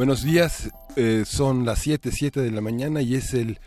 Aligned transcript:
Buenos 0.00 0.22
días, 0.22 0.70
eh, 0.96 1.24
son 1.26 1.66
las 1.66 1.80
7, 1.80 2.10
7 2.10 2.40
de 2.40 2.50
la 2.50 2.62
mañana 2.62 3.02
y 3.02 3.16
es 3.16 3.34
el 3.34 3.60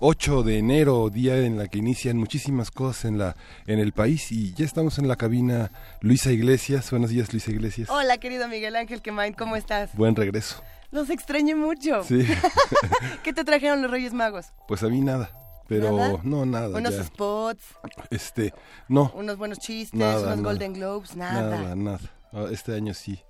8 0.00 0.42
de 0.42 0.58
enero, 0.58 1.10
día 1.10 1.38
en 1.38 1.58
la 1.58 1.68
que 1.68 1.78
inician 1.78 2.16
muchísimas 2.16 2.72
cosas 2.72 3.04
en, 3.04 3.18
la, 3.18 3.36
en 3.68 3.78
el 3.78 3.92
país 3.92 4.32
y 4.32 4.52
ya 4.54 4.64
estamos 4.64 4.98
en 4.98 5.06
la 5.06 5.14
cabina 5.14 5.70
Luisa 6.00 6.32
Iglesias. 6.32 6.90
Buenos 6.90 7.10
días, 7.10 7.32
Luisa 7.32 7.52
Iglesias. 7.52 7.88
Hola, 7.88 8.18
querido 8.18 8.48
Miguel 8.48 8.74
Ángel 8.74 9.00
Quemain, 9.00 9.32
¿cómo 9.32 9.54
estás? 9.54 9.94
Buen 9.94 10.16
regreso. 10.16 10.60
Los 10.90 11.08
extrañé 11.08 11.54
mucho. 11.54 12.02
Sí. 12.02 12.26
¿Qué 13.22 13.32
te 13.32 13.44
trajeron 13.44 13.80
los 13.80 13.88
Reyes 13.88 14.12
Magos? 14.12 14.46
Pues 14.66 14.82
a 14.82 14.88
mí 14.88 15.00
nada. 15.00 15.30
Pero 15.68 16.20
no, 16.24 16.46
nada. 16.46 16.76
Unos 16.76 16.94
spots. 16.96 17.62
Este, 18.10 18.52
no. 18.88 19.12
Unos 19.14 19.36
buenos 19.36 19.60
chistes, 19.60 20.00
unos 20.00 20.42
Golden 20.42 20.72
Globes, 20.72 21.14
nada. 21.14 21.60
Nada, 21.60 21.76
nada. 21.76 22.00
Ah, 22.32 22.46
este 22.50 22.74
año 22.74 22.92
sí 22.92 23.20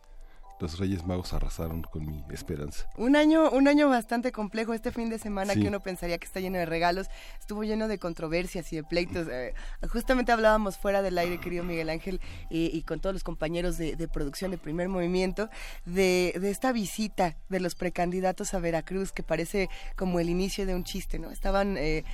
los 0.59 0.78
Reyes 0.78 1.05
Magos 1.05 1.33
arrasaron 1.33 1.83
con 1.83 2.06
mi 2.06 2.25
esperanza. 2.31 2.89
Un 2.97 3.17
año, 3.17 3.50
un 3.50 3.69
año 3.69 3.89
bastante 3.89 4.33
complejo 4.33 4.72
este 4.72 4.91
fin 4.91 5.11
de 5.11 5.19
semana 5.19 5.55
que 5.55 5.69
uno 5.69 5.81
pensaría 5.81 6.19
que 6.19 6.27
está 6.27 6.41
lleno 6.41 6.58
de 6.58 6.67
regalos, 6.67 7.08
estuvo 7.39 7.62
lleno 7.64 7.89
de 7.89 7.98
controversias 7.98 8.72
y 8.72 8.77
de 8.77 8.84
pleitos. 8.84 9.28
Eh, 9.31 9.55
justamente 9.89 10.33
hablábamos 10.33 10.78
fuera 10.78 11.03
del 11.03 11.19
aire, 11.19 11.39
querido 11.39 11.64
Miguel 11.64 11.91
Ángel, 11.91 12.20
y, 12.48 12.83
con 12.83 13.00
todos 13.00 13.14
los 13.14 13.25
compañeros 13.25 13.77
de, 13.77 14.08
producción 14.08 14.50
de 14.50 14.58
Primer 14.58 14.89
Movimiento, 14.89 15.50
de, 15.84 16.39
esta 16.44 16.72
visita 16.72 17.36
de 17.48 17.61
los 17.61 17.75
precandidatos 17.75 18.55
a 18.55 18.59
Veracruz, 18.59 19.12
que 19.12 19.22
parece 19.22 19.69
como 19.97 20.20
el 20.20 20.31
inicio 20.31 20.64
de 20.64 20.75
un 20.75 20.84
chiste, 20.84 21.19
¿no? 21.19 21.31
Estaban, 21.31 21.77
eh, 21.77 22.05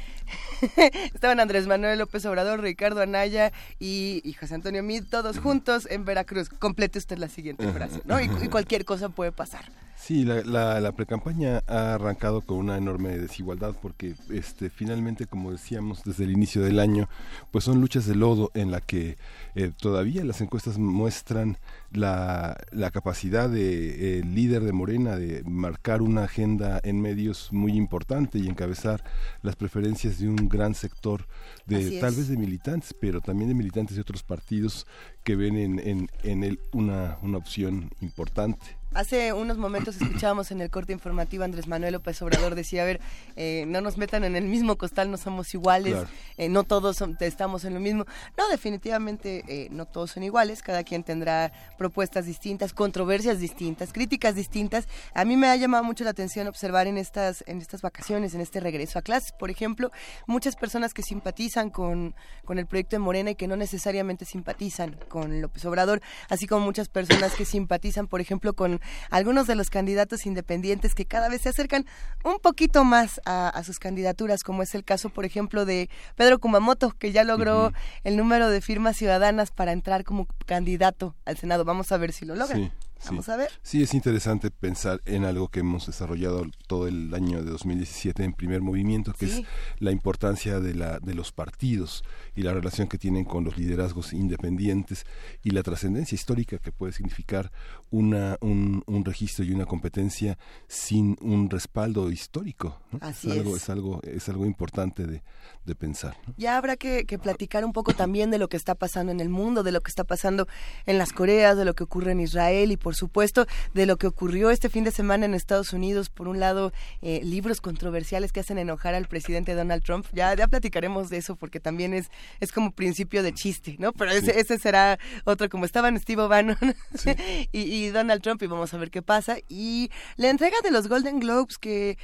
estaban 1.14 1.38
Andrés 1.38 1.66
Manuel 1.66 1.98
López 1.98 2.24
Obrador, 2.26 2.60
Ricardo 2.60 3.02
Anaya 3.02 3.52
y, 3.78 4.34
José 4.38 4.54
Antonio 4.54 4.82
Mid, 4.82 5.04
todos 5.08 5.38
juntos 5.38 5.86
en 5.90 6.04
Veracruz. 6.04 6.48
Complete 6.48 6.98
usted 6.98 7.18
la 7.18 7.28
siguiente 7.28 7.70
frase, 7.72 8.00
¿no? 8.04 8.20
y 8.20 8.31
cualquier 8.48 8.84
cosa 8.84 9.08
puede 9.08 9.32
pasar. 9.32 9.64
Sí, 10.04 10.24
la, 10.24 10.42
la, 10.42 10.80
la 10.80 10.90
precampaña 10.90 11.62
ha 11.68 11.94
arrancado 11.94 12.40
con 12.40 12.56
una 12.56 12.76
enorme 12.76 13.16
desigualdad 13.18 13.76
porque 13.80 14.16
este, 14.30 14.68
finalmente, 14.68 15.26
como 15.26 15.52
decíamos 15.52 16.02
desde 16.02 16.24
el 16.24 16.32
inicio 16.32 16.60
del 16.60 16.80
año, 16.80 17.08
pues 17.52 17.62
son 17.62 17.80
luchas 17.80 18.04
de 18.06 18.16
lodo 18.16 18.50
en 18.54 18.72
la 18.72 18.80
que 18.80 19.16
eh, 19.54 19.70
todavía 19.80 20.24
las 20.24 20.40
encuestas 20.40 20.76
muestran 20.76 21.56
la, 21.92 22.56
la 22.72 22.90
capacidad 22.90 23.48
del 23.48 23.92
de, 23.92 24.22
líder 24.24 24.64
de 24.64 24.72
Morena 24.72 25.14
de 25.14 25.44
marcar 25.44 26.02
una 26.02 26.24
agenda 26.24 26.80
en 26.82 27.00
medios 27.00 27.52
muy 27.52 27.74
importante 27.74 28.40
y 28.40 28.48
encabezar 28.48 29.04
las 29.42 29.54
preferencias 29.54 30.18
de 30.18 30.28
un 30.28 30.48
gran 30.48 30.74
sector 30.74 31.28
de 31.66 32.00
tal 32.00 32.16
vez 32.16 32.26
de 32.26 32.36
militantes, 32.36 32.92
pero 33.00 33.20
también 33.20 33.50
de 33.50 33.54
militantes 33.54 33.94
de 33.94 34.02
otros 34.02 34.24
partidos 34.24 34.84
que 35.22 35.36
ven 35.36 35.56
en, 35.56 35.78
en, 35.78 36.08
en 36.24 36.42
él 36.42 36.58
una, 36.72 37.18
una 37.22 37.38
opción 37.38 37.92
importante. 38.00 38.81
Hace 38.94 39.32
unos 39.32 39.56
momentos 39.56 39.96
escuchábamos 39.96 40.50
en 40.50 40.60
el 40.60 40.68
corte 40.68 40.92
informativo 40.92 41.44
Andrés 41.44 41.66
Manuel 41.66 41.94
López 41.94 42.20
Obrador 42.20 42.54
decía, 42.54 42.82
a 42.82 42.84
ver, 42.84 43.00
eh, 43.36 43.64
no 43.66 43.80
nos 43.80 43.96
metan 43.96 44.22
en 44.22 44.36
el 44.36 44.44
mismo 44.44 44.76
costal, 44.76 45.10
no 45.10 45.16
somos 45.16 45.54
iguales, 45.54 45.96
eh, 46.36 46.50
no 46.50 46.64
todos 46.64 47.02
estamos 47.20 47.64
en 47.64 47.72
lo 47.72 47.80
mismo. 47.80 48.04
No, 48.36 48.46
definitivamente 48.50 49.44
eh, 49.48 49.68
no 49.70 49.86
todos 49.86 50.10
son 50.10 50.24
iguales, 50.24 50.60
cada 50.60 50.84
quien 50.84 51.04
tendrá 51.04 51.52
propuestas 51.78 52.26
distintas, 52.26 52.74
controversias 52.74 53.38
distintas, 53.38 53.94
críticas 53.94 54.34
distintas. 54.34 54.86
A 55.14 55.24
mí 55.24 55.38
me 55.38 55.46
ha 55.46 55.56
llamado 55.56 55.84
mucho 55.84 56.04
la 56.04 56.10
atención 56.10 56.46
observar 56.46 56.86
en 56.86 56.98
estas, 56.98 57.44
en 57.46 57.62
estas 57.62 57.80
vacaciones, 57.80 58.34
en 58.34 58.42
este 58.42 58.60
regreso 58.60 58.98
a 58.98 59.02
clases, 59.02 59.32
por 59.32 59.50
ejemplo, 59.50 59.90
muchas 60.26 60.54
personas 60.54 60.92
que 60.92 61.02
simpatizan 61.02 61.70
con, 61.70 62.14
con 62.44 62.58
el 62.58 62.66
proyecto 62.66 62.96
de 62.96 63.00
Morena 63.00 63.30
y 63.30 63.36
que 63.36 63.48
no 63.48 63.56
necesariamente 63.56 64.26
simpatizan 64.26 64.98
con 65.08 65.40
López 65.40 65.64
Obrador, 65.64 66.02
así 66.28 66.46
como 66.46 66.66
muchas 66.66 66.90
personas 66.90 67.34
que 67.34 67.46
simpatizan, 67.46 68.06
por 68.06 68.20
ejemplo, 68.20 68.52
con 68.52 68.81
algunos 69.10 69.46
de 69.46 69.54
los 69.54 69.70
candidatos 69.70 70.26
independientes 70.26 70.94
que 70.94 71.04
cada 71.04 71.28
vez 71.28 71.42
se 71.42 71.48
acercan 71.48 71.86
un 72.24 72.38
poquito 72.38 72.84
más 72.84 73.20
a, 73.24 73.62
sus 73.64 73.78
candidaturas, 73.78 74.42
como 74.42 74.62
es 74.62 74.74
el 74.74 74.84
caso, 74.84 75.08
por 75.08 75.24
ejemplo, 75.24 75.64
de 75.64 75.88
Pedro 76.16 76.38
Kumamoto, 76.38 76.90
que 76.90 77.12
ya 77.12 77.24
logró 77.24 77.72
el 78.04 78.16
número 78.16 78.48
de 78.48 78.60
firmas 78.60 78.96
ciudadanas 78.96 79.50
para 79.50 79.72
entrar 79.72 80.04
como 80.04 80.26
candidato 80.46 81.14
al 81.24 81.36
Senado. 81.36 81.64
Vamos 81.64 81.92
a 81.92 81.96
ver 81.96 82.12
si 82.12 82.24
lo 82.24 82.34
logra. 82.34 82.58
Vamos 83.06 83.28
a 83.28 83.36
ver. 83.36 83.50
Sí, 83.62 83.82
es 83.82 83.94
interesante 83.94 84.50
pensar 84.50 85.00
en 85.04 85.24
algo 85.24 85.48
que 85.48 85.60
hemos 85.60 85.86
desarrollado 85.86 86.46
todo 86.66 86.86
el 86.86 87.14
año 87.14 87.42
de 87.42 87.50
2017 87.50 88.24
en 88.24 88.32
primer 88.32 88.60
movimiento, 88.60 89.12
que 89.12 89.26
es 89.26 89.42
la 89.78 89.90
importancia 89.90 90.60
de, 90.60 90.74
la, 90.74 90.98
de 91.00 91.14
los 91.14 91.32
partidos 91.32 92.04
y 92.34 92.42
la 92.42 92.52
relación 92.52 92.88
que 92.88 92.98
tienen 92.98 93.24
con 93.24 93.44
los 93.44 93.58
liderazgos 93.58 94.12
independientes 94.12 95.04
y 95.42 95.50
la 95.50 95.62
trascendencia 95.62 96.14
histórica 96.14 96.58
que 96.58 96.72
puede 96.72 96.92
significar 96.92 97.52
una, 97.90 98.36
un, 98.40 98.82
un, 98.86 99.04
registro 99.04 99.44
y 99.44 99.52
una 99.52 99.66
competencia 99.66 100.38
sin 100.66 101.16
un 101.20 101.50
respaldo 101.50 102.10
histórico. 102.10 102.80
Así 103.00 103.30
es, 103.30 103.38
algo, 103.38 103.56
es. 103.56 103.68
algo, 103.68 104.00
es 104.02 104.28
algo 104.28 104.46
importante 104.46 105.06
de, 105.06 105.22
de 105.64 105.74
pensar. 105.74 106.16
Ya 106.36 106.56
habrá 106.56 106.76
que, 106.76 107.04
que, 107.04 107.18
platicar 107.18 107.64
un 107.64 107.72
poco 107.72 107.92
también 107.92 108.30
de 108.30 108.38
lo 108.38 108.48
que 108.48 108.56
está 108.56 108.74
pasando 108.74 109.12
en 109.12 109.20
el 109.20 109.28
mundo, 109.28 109.62
de 109.62 109.72
lo 109.72 109.80
que 109.80 109.90
está 109.90 110.04
pasando 110.04 110.48
en 110.86 110.98
las 110.98 111.12
Coreas, 111.12 111.56
de 111.56 111.64
lo 111.64 111.74
que 111.74 111.84
ocurre 111.84 112.12
en 112.12 112.20
Israel 112.20 112.72
y 112.72 112.76
por 112.76 112.91
supuesto 112.94 113.46
de 113.74 113.86
lo 113.86 113.96
que 113.96 114.06
ocurrió 114.06 114.50
este 114.50 114.68
fin 114.68 114.84
de 114.84 114.90
semana 114.90 115.26
en 115.26 115.34
Estados 115.34 115.72
Unidos. 115.72 116.10
Por 116.10 116.28
un 116.28 116.40
lado, 116.40 116.72
eh, 117.00 117.20
libros 117.22 117.60
controversiales 117.60 118.32
que 118.32 118.40
hacen 118.40 118.58
enojar 118.58 118.94
al 118.94 119.08
presidente 119.08 119.54
Donald 119.54 119.82
Trump. 119.82 120.06
Ya, 120.12 120.34
ya 120.34 120.48
platicaremos 120.48 121.10
de 121.10 121.18
eso 121.18 121.36
porque 121.36 121.60
también 121.60 121.94
es, 121.94 122.10
es 122.40 122.52
como 122.52 122.72
principio 122.72 123.22
de 123.22 123.32
chiste, 123.32 123.76
¿no? 123.78 123.92
Pero 123.92 124.10
ese, 124.10 124.38
ese 124.38 124.58
será 124.58 124.98
otro, 125.24 125.48
como 125.48 125.64
estaban 125.64 125.98
Steve 125.98 126.22
O'Bannon 126.22 126.58
y, 127.52 127.60
y 127.60 127.88
Donald 127.90 128.22
Trump 128.22 128.42
y 128.42 128.46
vamos 128.46 128.72
a 128.74 128.78
ver 128.78 128.90
qué 128.90 129.02
pasa. 129.02 129.38
Y 129.48 129.90
la 130.16 130.30
entrega 130.30 130.56
de 130.62 130.70
los 130.70 130.88
Golden 130.88 131.20
Globes 131.20 131.58
que 131.58 131.98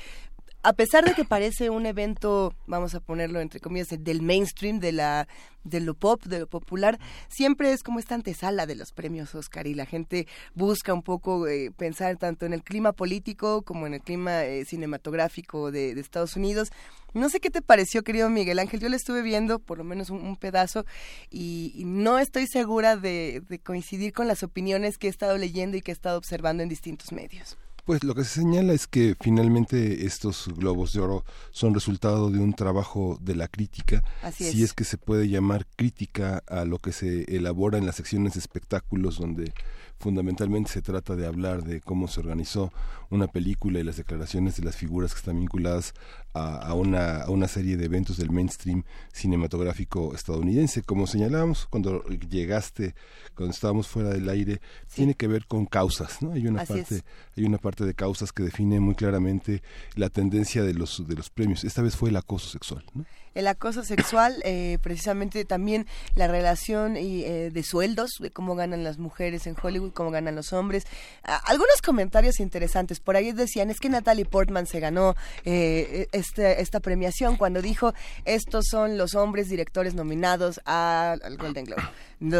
a 0.62 0.72
pesar 0.72 1.04
de 1.04 1.14
que 1.14 1.24
parece 1.24 1.70
un 1.70 1.86
evento, 1.86 2.54
vamos 2.66 2.94
a 2.94 3.00
ponerlo 3.00 3.40
entre 3.40 3.60
comillas, 3.60 3.88
del 3.90 4.22
mainstream, 4.22 4.80
de 4.80 4.92
la 4.92 5.28
de 5.64 5.80
lo 5.80 5.94
pop, 5.94 6.24
de 6.24 6.40
lo 6.40 6.46
popular, 6.46 6.98
siempre 7.28 7.72
es 7.72 7.82
como 7.82 7.98
esta 7.98 8.14
antesala 8.14 8.66
de 8.66 8.74
los 8.74 8.92
premios 8.92 9.34
Oscar 9.34 9.66
y 9.66 9.74
la 9.74 9.86
gente 9.86 10.26
busca 10.54 10.94
un 10.94 11.02
poco 11.02 11.46
eh, 11.46 11.70
pensar 11.76 12.16
tanto 12.16 12.46
en 12.46 12.52
el 12.52 12.62
clima 12.62 12.92
político 12.92 13.62
como 13.62 13.86
en 13.86 13.94
el 13.94 14.00
clima 14.00 14.44
eh, 14.44 14.64
cinematográfico 14.64 15.70
de, 15.70 15.90
Estados 15.98 16.36
Unidos. 16.36 16.70
No 17.12 17.28
sé 17.28 17.40
qué 17.40 17.50
te 17.50 17.60
pareció, 17.60 18.02
querido 18.02 18.30
Miguel 18.30 18.58
Ángel. 18.58 18.80
Yo 18.80 18.88
le 18.88 18.96
estuve 18.96 19.22
viendo 19.22 19.58
por 19.58 19.78
lo 19.78 19.84
menos 19.84 20.10
un, 20.10 20.36
pedazo 20.36 20.86
y, 21.30 21.82
no 21.84 22.18
estoy 22.18 22.46
segura 22.46 22.96
de 22.96 23.42
coincidir 23.64 24.12
con 24.12 24.28
las 24.28 24.42
opiniones 24.42 24.96
que 24.96 25.08
he 25.08 25.10
estado 25.10 25.36
leyendo 25.36 25.76
y 25.76 25.82
que 25.82 25.90
he 25.90 25.94
estado 25.94 26.18
observando 26.18 26.62
en 26.62 26.68
distintos 26.68 27.12
medios. 27.12 27.58
Pues 27.88 28.04
lo 28.04 28.14
que 28.14 28.22
se 28.22 28.40
señala 28.40 28.74
es 28.74 28.86
que 28.86 29.16
finalmente 29.18 30.04
estos 30.04 30.48
globos 30.54 30.92
de 30.92 31.00
oro 31.00 31.24
son 31.52 31.72
resultado 31.72 32.30
de 32.30 32.38
un 32.38 32.52
trabajo 32.52 33.16
de 33.22 33.34
la 33.34 33.48
crítica, 33.48 34.04
si 34.30 34.62
es 34.62 34.74
que 34.74 34.84
se 34.84 34.98
puede 34.98 35.30
llamar 35.30 35.66
crítica 35.74 36.42
a 36.48 36.66
lo 36.66 36.80
que 36.80 36.92
se 36.92 37.24
elabora 37.34 37.78
en 37.78 37.86
las 37.86 37.96
secciones 37.96 38.34
de 38.34 38.40
espectáculos 38.40 39.16
donde 39.18 39.54
fundamentalmente 39.98 40.70
se 40.70 40.82
trata 40.82 41.16
de 41.16 41.26
hablar 41.26 41.64
de 41.64 41.80
cómo 41.80 42.08
se 42.08 42.20
organizó 42.20 42.72
una 43.10 43.26
película 43.26 43.80
y 43.80 43.84
las 43.84 43.96
declaraciones 43.96 44.56
de 44.56 44.64
las 44.64 44.76
figuras 44.76 45.12
que 45.12 45.18
están 45.18 45.38
vinculadas 45.38 45.94
a, 46.34 46.72
una, 46.74 47.22
a 47.22 47.30
una 47.30 47.48
serie 47.48 47.76
de 47.76 47.86
eventos 47.86 48.16
del 48.16 48.30
mainstream 48.30 48.84
cinematográfico 49.12 50.14
estadounidense. 50.14 50.82
Como 50.82 51.06
señalábamos 51.06 51.66
cuando 51.66 52.04
llegaste, 52.04 52.94
cuando 53.34 53.52
estábamos 53.52 53.88
fuera 53.88 54.10
del 54.10 54.28
aire, 54.28 54.60
tiene 54.94 55.14
que 55.14 55.26
ver 55.26 55.46
con 55.46 55.66
causas, 55.66 56.22
¿no? 56.22 56.32
Hay 56.32 56.46
una 56.46 56.64
parte, 56.64 57.02
hay 57.36 57.44
una 57.44 57.58
parte 57.58 57.84
de 57.84 57.94
causas 57.94 58.32
que 58.32 58.44
define 58.44 58.78
muy 58.78 58.94
claramente 58.94 59.62
la 59.96 60.10
tendencia 60.10 60.62
de 60.62 60.74
los 60.74 61.08
de 61.08 61.16
los 61.16 61.30
premios. 61.30 61.64
Esta 61.64 61.82
vez 61.82 61.96
fue 61.96 62.10
el 62.10 62.16
acoso 62.16 62.48
sexual, 62.48 62.84
¿no? 62.94 63.04
El 63.38 63.46
acoso 63.46 63.84
sexual, 63.84 64.42
eh, 64.44 64.78
precisamente 64.82 65.44
también 65.44 65.86
la 66.16 66.26
relación 66.26 66.96
y, 66.96 67.22
eh, 67.22 67.50
de 67.52 67.62
sueldos, 67.62 68.10
de 68.18 68.32
cómo 68.32 68.56
ganan 68.56 68.82
las 68.82 68.98
mujeres 68.98 69.46
en 69.46 69.54
Hollywood, 69.60 69.92
cómo 69.92 70.10
ganan 70.10 70.34
los 70.34 70.52
hombres. 70.52 70.86
algunos 71.22 71.80
comentarios 71.82 72.40
interesantes. 72.40 72.98
Por 72.98 73.14
ahí 73.14 73.30
decían, 73.32 73.70
es 73.70 73.78
que 73.78 73.88
Natalie 73.88 74.24
Portman 74.24 74.66
se 74.66 74.80
ganó 74.80 75.14
eh, 75.44 76.08
este, 76.10 76.60
esta 76.60 76.80
premiación 76.80 77.36
cuando 77.36 77.62
dijo, 77.62 77.94
estos 78.24 78.66
son 78.68 78.98
los 78.98 79.14
hombres 79.14 79.48
directores 79.48 79.94
nominados 79.94 80.60
al 80.64 81.36
Golden 81.36 81.64
Globe 81.64 81.82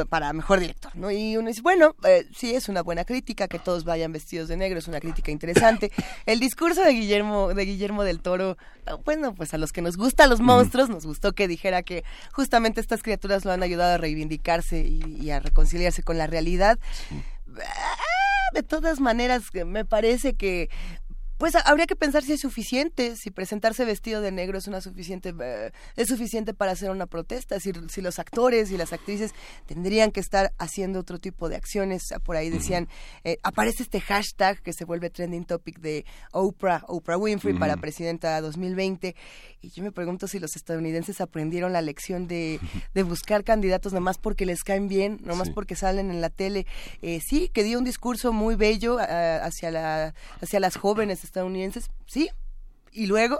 para 0.09 0.33
mejor 0.33 0.59
director, 0.59 0.95
¿no? 0.97 1.11
Y 1.11 1.37
uno 1.37 1.49
dice, 1.49 1.63
bueno, 1.63 1.95
eh, 2.05 2.27
sí, 2.37 2.55
es 2.55 2.69
una 2.69 2.83
buena 2.83 3.05
crítica, 3.05 3.47
que 3.47 3.59
todos 3.59 3.85
vayan 3.85 4.13
vestidos 4.13 4.49
de 4.49 4.57
negro, 4.57 4.79
es 4.79 4.89
una 4.89 5.01
crítica 5.01 5.31
interesante. 5.31 5.93
El 6.27 6.41
discurso 6.41 6.83
de 6.83 6.93
Guillermo, 6.93 7.55
de 7.55 7.65
Guillermo 7.65 8.03
del 8.03 8.21
Toro, 8.21 8.57
bueno, 9.05 9.35
pues 9.35 9.55
a 9.55 9.59
los 9.59 9.71
que 9.71 9.83
nos 9.83 9.97
gustan 9.97 10.31
los 10.31 10.41
monstruos, 10.41 10.88
nos 10.89 11.07
gustó 11.07 11.33
que 11.33 11.49
dijera 11.49 11.83
que 11.83 12.05
justamente 12.33 12.81
estas 12.81 13.03
criaturas 13.03 13.45
lo 13.45 13.53
han 13.53 13.63
ayudado 13.63 13.95
a 13.95 13.99
reivindicarse 13.99 14.81
y, 14.81 15.31
a 15.31 15.41
reconciliarse 15.41 16.03
con 16.03 16.19
la 16.19 16.27
realidad. 16.27 16.79
Ah, 17.61 18.53
de 18.55 18.63
todas 18.63 19.01
maneras, 19.01 19.45
me 19.67 19.85
parece 19.85 20.35
que 20.35 20.71
pues 21.39 21.55
habría 21.55 21.87
que 21.87 21.95
pensar 21.95 22.25
si 22.25 22.33
es 22.33 22.41
suficiente, 22.41 23.15
si 23.17 23.31
presentarse 23.31 23.85
vestido 23.85 24.21
de 24.21 24.33
negro 24.33 24.59
es 24.59 24.67
una 24.67 24.81
suficiente 24.81 25.33
eh, 25.41 25.71
es 25.97 26.09
suficiente 26.09 26.53
para 26.53 26.73
hacer 26.73 26.91
una 26.91 27.07
protesta, 27.07 27.61
si, 27.61 27.73
si 27.89 28.01
los 28.03 28.19
actores 28.19 28.73
y 28.73 28.77
las 28.77 28.93
actrices 28.93 29.33
tendrían 29.67 30.11
que 30.11 30.19
estar 30.19 30.53
haciendo 30.59 30.99
otro 30.99 31.19
tipo 31.21 31.49
de 31.49 31.57
acciones. 31.57 32.03
Por 32.25 32.37
ahí 32.37 32.51
decían, 32.51 32.89
eh, 33.23 33.39
aparece 33.45 33.85
este 33.85 34.01
hashtag 34.01 34.61
que 34.63 34.73
se 34.73 34.85
vuelve 34.85 35.11
trending 35.11 35.45
topic 35.45 35.79
de 35.79 36.05
Oprah, 36.33 36.83
Oprah 36.89 37.17
Winfrey 37.17 37.55
para 37.55 37.77
presidenta 37.77 38.41
2020 38.41 39.15
y 39.61 39.71
yo 39.71 39.83
me 39.83 39.93
pregunto 39.93 40.27
si 40.27 40.41
los 40.41 40.57
estadounidenses 40.57 41.21
aprendieron 41.21 41.73
la 41.73 41.83
lección 41.83 42.27
de, 42.27 42.59
de 42.95 43.03
buscar 43.05 43.45
candidatos 43.45 43.93
nomás 43.93 44.19
porque 44.19 44.45
les 44.45 44.65
caen 44.65 44.89
bien, 44.89 45.21
nomás 45.23 45.51
porque 45.51 45.77
salen 45.77 46.11
en 46.11 46.21
la 46.21 46.31
tele. 46.31 46.67
Eh, 47.03 47.21
sí, 47.25 47.49
que 47.53 47.63
dio 47.63 47.79
un 47.79 47.85
discurso 47.85 48.33
muy 48.33 48.57
bello 48.57 48.99
hacia 48.99 49.71
la 49.71 50.15
hacia 50.41 50.61
las 50.61 50.77
jóvenes 50.77 51.25
estadounidenses, 51.29 51.91
sí. 52.07 52.29
Y 52.93 53.07
luego, 53.07 53.39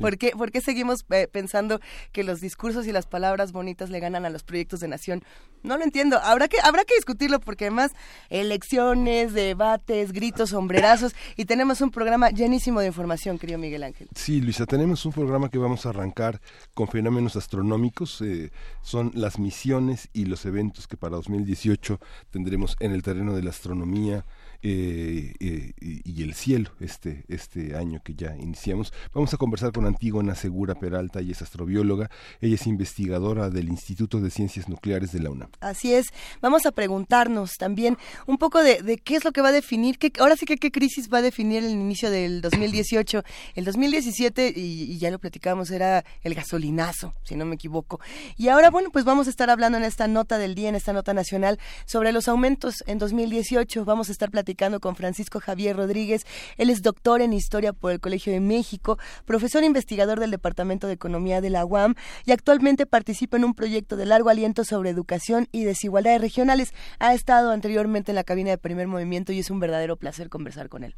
¿Por, 0.00 0.16
qué, 0.18 0.60
seguimos 0.60 1.04
eh, 1.10 1.28
pensando 1.30 1.80
que 2.12 2.24
los 2.24 2.40
discursos 2.40 2.86
y 2.86 2.92
las 2.92 3.06
palabras 3.06 3.52
bonitas 3.52 3.90
le 3.90 4.00
ganan 4.00 4.24
a 4.24 4.30
los 4.30 4.42
proyectos 4.42 4.80
de 4.80 4.88
nación? 4.88 5.22
No 5.62 5.78
lo 5.78 5.84
entiendo. 5.84 6.18
Habrá 6.22 6.48
que, 6.48 6.58
habrá 6.62 6.84
que 6.84 6.94
discutirlo 6.94 7.40
porque 7.40 7.66
además 7.66 7.92
elecciones, 8.28 9.32
debates, 9.32 10.12
gritos, 10.12 10.50
sombrerazos 10.50 11.14
y 11.36 11.46
tenemos 11.46 11.80
un 11.80 11.90
programa 11.90 12.30
llenísimo 12.30 12.80
de 12.80 12.88
información, 12.88 13.38
querido 13.38 13.58
Miguel 13.58 13.82
Ángel. 13.82 14.08
Sí, 14.14 14.40
Luisa, 14.40 14.66
tenemos 14.66 15.04
un 15.06 15.12
programa 15.12 15.48
que 15.48 15.58
vamos 15.58 15.86
a 15.86 15.90
arrancar 15.90 16.40
con 16.74 16.88
fenómenos 16.88 17.36
astronómicos. 17.36 18.20
Eh, 18.20 18.50
son 18.82 19.10
las 19.14 19.38
misiones 19.38 20.08
y 20.12 20.26
los 20.26 20.44
eventos 20.44 20.86
que 20.86 20.96
para 20.96 21.16
2018 21.16 21.98
tendremos 22.30 22.76
en 22.80 22.92
el 22.92 23.02
terreno 23.02 23.34
de 23.34 23.42
la 23.42 23.50
astronomía, 23.50 24.24
eh, 24.66 25.34
eh, 25.40 25.74
y 25.78 26.22
el 26.22 26.32
cielo 26.32 26.70
este, 26.80 27.26
este 27.28 27.76
año 27.76 28.00
que 28.02 28.14
ya 28.14 28.34
iniciamos. 28.34 28.94
Vamos 29.12 29.34
a 29.34 29.36
conversar 29.36 29.72
con 29.72 29.84
Antígona 29.84 30.34
Segura 30.34 30.74
Peralta, 30.74 31.20
y 31.20 31.32
es 31.32 31.42
astrobióloga, 31.42 32.10
ella 32.40 32.54
es 32.54 32.66
investigadora 32.66 33.50
del 33.50 33.68
Instituto 33.68 34.20
de 34.20 34.30
Ciencias 34.30 34.66
Nucleares 34.70 35.12
de 35.12 35.20
la 35.20 35.28
UNAM. 35.28 35.50
Así 35.60 35.92
es, 35.92 36.06
vamos 36.40 36.64
a 36.64 36.72
preguntarnos 36.72 37.58
también 37.58 37.98
un 38.26 38.38
poco 38.38 38.62
de, 38.62 38.98
qué 39.04 39.16
es 39.16 39.24
lo 39.26 39.32
que 39.32 39.42
va 39.42 39.48
a 39.48 39.52
definir, 39.52 39.98
qué, 39.98 40.10
ahora 40.18 40.34
sí 40.34 40.46
que 40.46 40.56
qué 40.56 40.72
crisis 40.72 41.12
va 41.12 41.18
a 41.18 41.22
definir 41.22 41.62
el 41.62 41.70
inicio 41.70 42.10
del 42.10 42.40
2018. 42.40 43.22
El 43.56 43.66
2017, 43.66 44.54
y, 44.56 44.96
ya 44.96 45.10
lo 45.10 45.18
platicábamos, 45.18 45.70
era 45.72 46.06
el 46.22 46.34
gasolinazo, 46.34 47.12
si 47.24 47.36
no 47.36 47.44
me 47.44 47.56
equivoco. 47.56 48.00
Y 48.38 48.48
ahora, 48.48 48.70
bueno, 48.70 48.88
pues 48.90 49.04
vamos 49.04 49.26
a 49.26 49.30
estar 49.30 49.50
hablando 49.50 49.76
en 49.76 49.84
esta 49.84 50.08
nota 50.08 50.38
del 50.38 50.54
día, 50.54 50.70
en 50.70 50.74
esta 50.74 50.94
nota 50.94 51.12
nacional, 51.12 51.58
sobre 51.84 52.12
los 52.12 52.28
aumentos 52.28 52.82
en 52.86 52.96
2018. 52.96 53.84
Vamos 53.84 54.08
a 54.08 54.12
estar 54.12 54.30
platicando 54.30 54.53
con 54.80 54.96
Francisco 54.96 55.40
Javier 55.40 55.76
Rodríguez. 55.76 56.26
Él 56.56 56.70
es 56.70 56.82
doctor 56.82 57.20
en 57.20 57.32
Historia 57.32 57.72
por 57.72 57.92
el 57.92 58.00
Colegio 58.00 58.32
de 58.32 58.40
México, 58.40 58.98
profesor 59.24 59.64
investigador 59.64 60.20
del 60.20 60.30
Departamento 60.30 60.86
de 60.86 60.92
Economía 60.94 61.40
de 61.40 61.50
la 61.50 61.64
UAM 61.64 61.94
y 62.24 62.32
actualmente 62.32 62.86
participa 62.86 63.36
en 63.36 63.44
un 63.44 63.54
proyecto 63.54 63.96
de 63.96 64.06
largo 64.06 64.30
aliento 64.30 64.64
sobre 64.64 64.90
educación 64.90 65.48
y 65.50 65.64
desigualdades 65.64 66.20
regionales. 66.20 66.72
Ha 66.98 67.14
estado 67.14 67.50
anteriormente 67.50 68.12
en 68.12 68.16
la 68.16 68.24
cabina 68.24 68.50
de 68.50 68.58
primer 68.58 68.86
movimiento 68.86 69.32
y 69.32 69.40
es 69.40 69.50
un 69.50 69.60
verdadero 69.60 69.96
placer 69.96 70.28
conversar 70.28 70.68
con 70.68 70.84
él. 70.84 70.94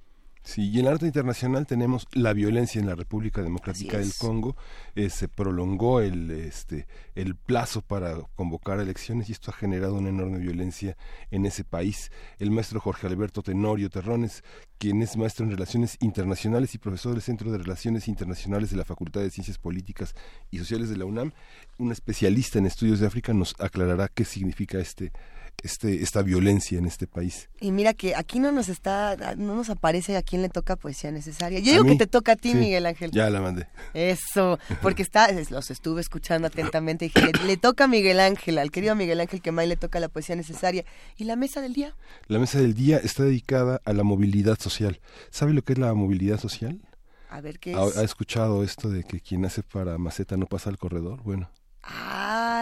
Sí, 0.46 0.70
y 0.70 0.78
en 0.78 0.86
el 0.86 0.92
arte 0.92 1.06
internacional 1.06 1.66
tenemos 1.66 2.06
la 2.12 2.32
violencia 2.32 2.80
en 2.80 2.86
la 2.86 2.94
República 2.94 3.42
Democrática 3.42 3.98
del 3.98 4.14
Congo. 4.14 4.54
Eh, 4.94 5.10
se 5.10 5.26
prolongó 5.26 6.00
el, 6.00 6.30
este, 6.30 6.86
el 7.16 7.34
plazo 7.34 7.82
para 7.82 8.14
convocar 8.36 8.78
elecciones 8.78 9.28
y 9.28 9.32
esto 9.32 9.50
ha 9.50 9.54
generado 9.54 9.94
una 9.94 10.10
enorme 10.10 10.38
violencia 10.38 10.96
en 11.32 11.46
ese 11.46 11.64
país. 11.64 12.12
El 12.38 12.52
maestro 12.52 12.78
Jorge 12.78 13.08
Alberto 13.08 13.42
Tenorio 13.42 13.90
Terrones, 13.90 14.44
quien 14.78 15.02
es 15.02 15.16
maestro 15.16 15.44
en 15.44 15.50
Relaciones 15.50 15.96
Internacionales 16.00 16.76
y 16.76 16.78
profesor 16.78 17.14
del 17.14 17.22
Centro 17.22 17.50
de 17.50 17.58
Relaciones 17.58 18.06
Internacionales 18.06 18.70
de 18.70 18.76
la 18.76 18.84
Facultad 18.84 19.22
de 19.22 19.30
Ciencias 19.30 19.58
Políticas 19.58 20.14
y 20.52 20.58
Sociales 20.58 20.88
de 20.88 20.96
la 20.96 21.06
UNAM, 21.06 21.32
un 21.78 21.90
especialista 21.90 22.60
en 22.60 22.66
estudios 22.66 23.00
de 23.00 23.08
África, 23.08 23.34
nos 23.34 23.56
aclarará 23.58 24.06
qué 24.06 24.24
significa 24.24 24.78
este 24.78 25.10
este, 25.66 26.02
esta 26.02 26.22
violencia 26.22 26.78
en 26.78 26.86
este 26.86 27.06
país. 27.06 27.50
Y 27.60 27.72
mira 27.72 27.92
que 27.92 28.14
aquí 28.14 28.38
no 28.38 28.52
nos 28.52 28.68
está, 28.68 29.34
no 29.36 29.54
nos 29.54 29.68
aparece 29.68 30.16
a 30.16 30.22
quién 30.22 30.40
le 30.42 30.48
toca 30.48 30.76
poesía 30.76 31.10
necesaria. 31.10 31.58
Yo 31.58 31.72
digo 31.72 31.84
que 31.84 31.96
te 31.96 32.06
toca 32.06 32.32
a 32.32 32.36
ti, 32.36 32.54
Miguel 32.54 32.86
Ángel. 32.86 33.10
Ya 33.10 33.28
la 33.28 33.40
mandé. 33.40 33.66
Eso, 33.92 34.58
porque 34.82 35.02
está, 35.02 35.28
los 35.50 35.70
estuve 35.70 36.00
escuchando 36.00 36.46
atentamente 36.46 37.06
y 37.06 37.08
dije, 37.08 37.32
le, 37.44 37.56
toca 37.56 37.84
a 37.84 37.88
Miguel 37.88 38.20
Ángel, 38.20 38.58
al 38.58 38.70
querido 38.70 38.94
Miguel 38.94 39.20
Ángel 39.20 39.42
que 39.42 39.52
más 39.52 39.66
le 39.66 39.76
toca 39.76 40.00
la 40.00 40.08
poesía 40.08 40.36
necesaria. 40.36 40.84
¿Y 41.16 41.24
la 41.24 41.36
mesa 41.36 41.60
del 41.60 41.74
día? 41.74 41.94
La 42.28 42.38
mesa 42.38 42.58
del 42.58 42.74
día 42.74 42.98
está 42.98 43.24
dedicada 43.24 43.80
a 43.84 43.92
la 43.92 44.04
movilidad 44.04 44.58
social. 44.58 45.00
¿Sabe 45.30 45.52
lo 45.52 45.62
que 45.62 45.74
es 45.74 45.78
la 45.78 45.92
movilidad 45.94 46.38
social? 46.38 46.80
A 47.28 47.40
ver 47.40 47.58
qué 47.58 47.72
es. 47.72 47.96
¿Ha, 47.96 48.04
escuchado 48.04 48.62
esto 48.62 48.88
de 48.88 49.04
que 49.04 49.20
quien 49.20 49.44
hace 49.44 49.62
para 49.62 49.98
maceta 49.98 50.36
no 50.36 50.46
pasa 50.46 50.70
al 50.70 50.78
corredor? 50.78 51.22
Bueno. 51.22 51.50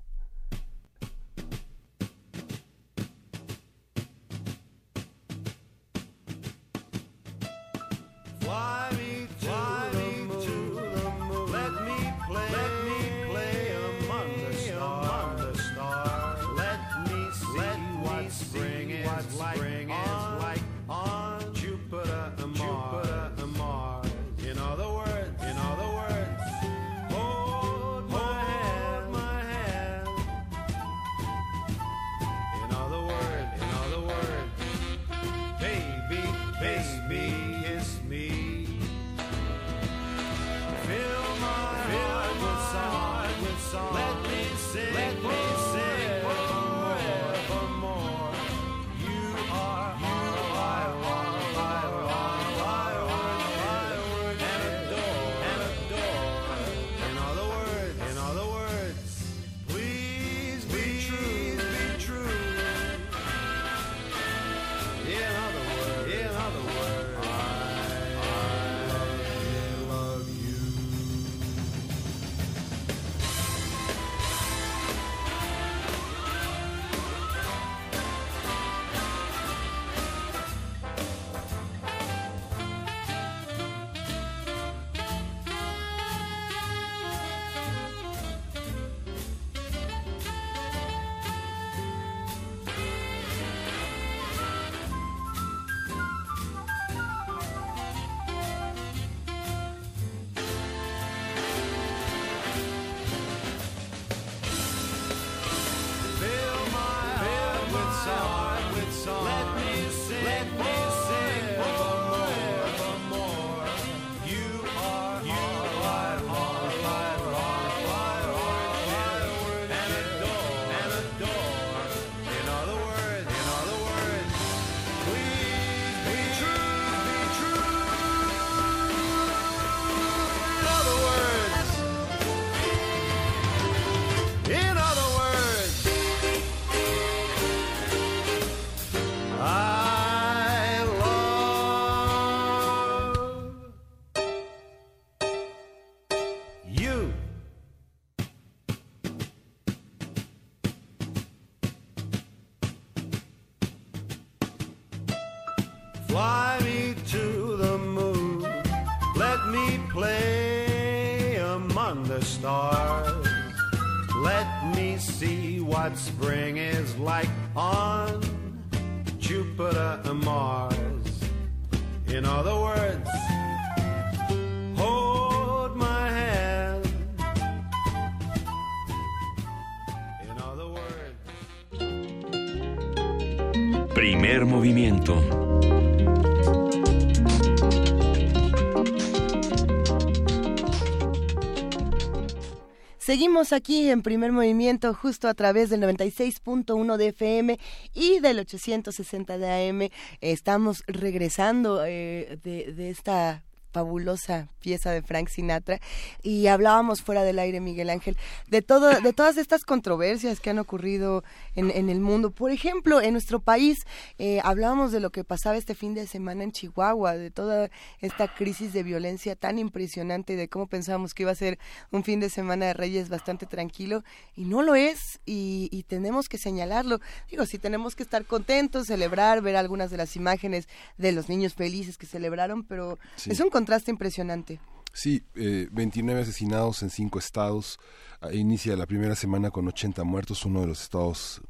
Seguimos 193.34 193.52
aquí 193.52 193.90
en 193.90 194.02
primer 194.02 194.30
movimiento 194.30 194.94
justo 194.94 195.26
a 195.26 195.34
través 195.34 195.68
del 195.68 195.82
96.1 195.82 196.96
de 196.96 197.08
FM 197.08 197.58
y 197.92 198.20
del 198.20 198.38
860 198.38 199.38
de 199.38 199.68
AM. 199.70 199.88
Estamos 200.20 200.84
regresando 200.86 201.84
eh, 201.84 202.38
de, 202.44 202.72
de 202.72 202.90
esta 202.90 203.42
fabulosa 203.74 204.48
pieza 204.60 204.92
de 204.92 205.02
Frank 205.02 205.28
Sinatra 205.28 205.80
y 206.22 206.46
hablábamos 206.46 207.02
fuera 207.02 207.24
del 207.24 207.40
aire 207.40 207.60
Miguel 207.60 207.90
Ángel 207.90 208.16
de 208.46 208.62
todo 208.62 209.00
de 209.00 209.12
todas 209.12 209.36
estas 209.36 209.64
controversias 209.64 210.38
que 210.38 210.50
han 210.50 210.60
ocurrido 210.60 211.24
en, 211.56 211.70
en 211.70 211.90
el 211.90 212.00
mundo. 212.00 212.30
Por 212.30 212.52
ejemplo 212.52 213.02
en 213.02 213.12
nuestro 213.12 213.40
país 213.40 213.84
eh, 214.18 214.40
hablábamos 214.44 214.92
de 214.92 215.00
lo 215.00 215.10
que 215.10 215.24
pasaba 215.24 215.56
este 215.56 215.74
fin 215.74 215.92
de 215.92 216.06
semana 216.06 216.44
en 216.44 216.52
Chihuahua 216.52 217.16
de 217.16 217.32
toda 217.32 217.68
esta 218.00 218.32
crisis 218.32 218.72
de 218.72 218.84
violencia 218.84 219.34
tan 219.34 219.58
impresionante 219.58 220.36
de 220.36 220.48
cómo 220.48 220.68
pensábamos 220.68 221.12
que 221.12 221.24
iba 221.24 221.32
a 221.32 221.34
ser 221.34 221.58
un 221.90 222.04
fin 222.04 222.20
de 222.20 222.30
semana 222.30 222.66
de 222.66 222.74
Reyes 222.74 223.08
bastante 223.08 223.44
tranquilo 223.44 224.04
y 224.36 224.44
no 224.44 224.62
lo 224.62 224.76
es 224.76 225.20
y, 225.26 225.68
y 225.72 225.82
tenemos 225.82 226.28
que 226.28 226.38
señalarlo. 226.38 227.00
Digo 227.28 227.44
sí 227.44 227.58
tenemos 227.58 227.96
que 227.96 228.04
estar 228.04 228.24
contentos 228.24 228.86
celebrar 228.86 229.42
ver 229.42 229.56
algunas 229.56 229.90
de 229.90 229.96
las 229.96 230.14
imágenes 230.14 230.68
de 230.96 231.10
los 231.10 231.28
niños 231.28 231.54
felices 231.54 231.98
que 231.98 232.06
celebraron 232.06 232.62
pero 232.62 232.98
es 233.26 233.40
un 233.40 233.50
contraste 233.64 233.90
impresionante. 233.90 234.60
Sí, 234.92 235.22
eh, 235.36 235.68
29 235.72 236.20
asesinados 236.20 236.82
en 236.82 236.90
cinco 236.90 237.18
estados. 237.18 237.78
Ah, 238.20 238.30
inicia 238.30 238.76
la 238.76 238.84
primera 238.84 239.14
semana 239.14 239.50
con 239.50 239.66
80 239.66 240.04
muertos. 240.04 240.44
Uno 240.44 240.60
de 240.60 240.66
los 240.66 240.82
estados 240.82 241.40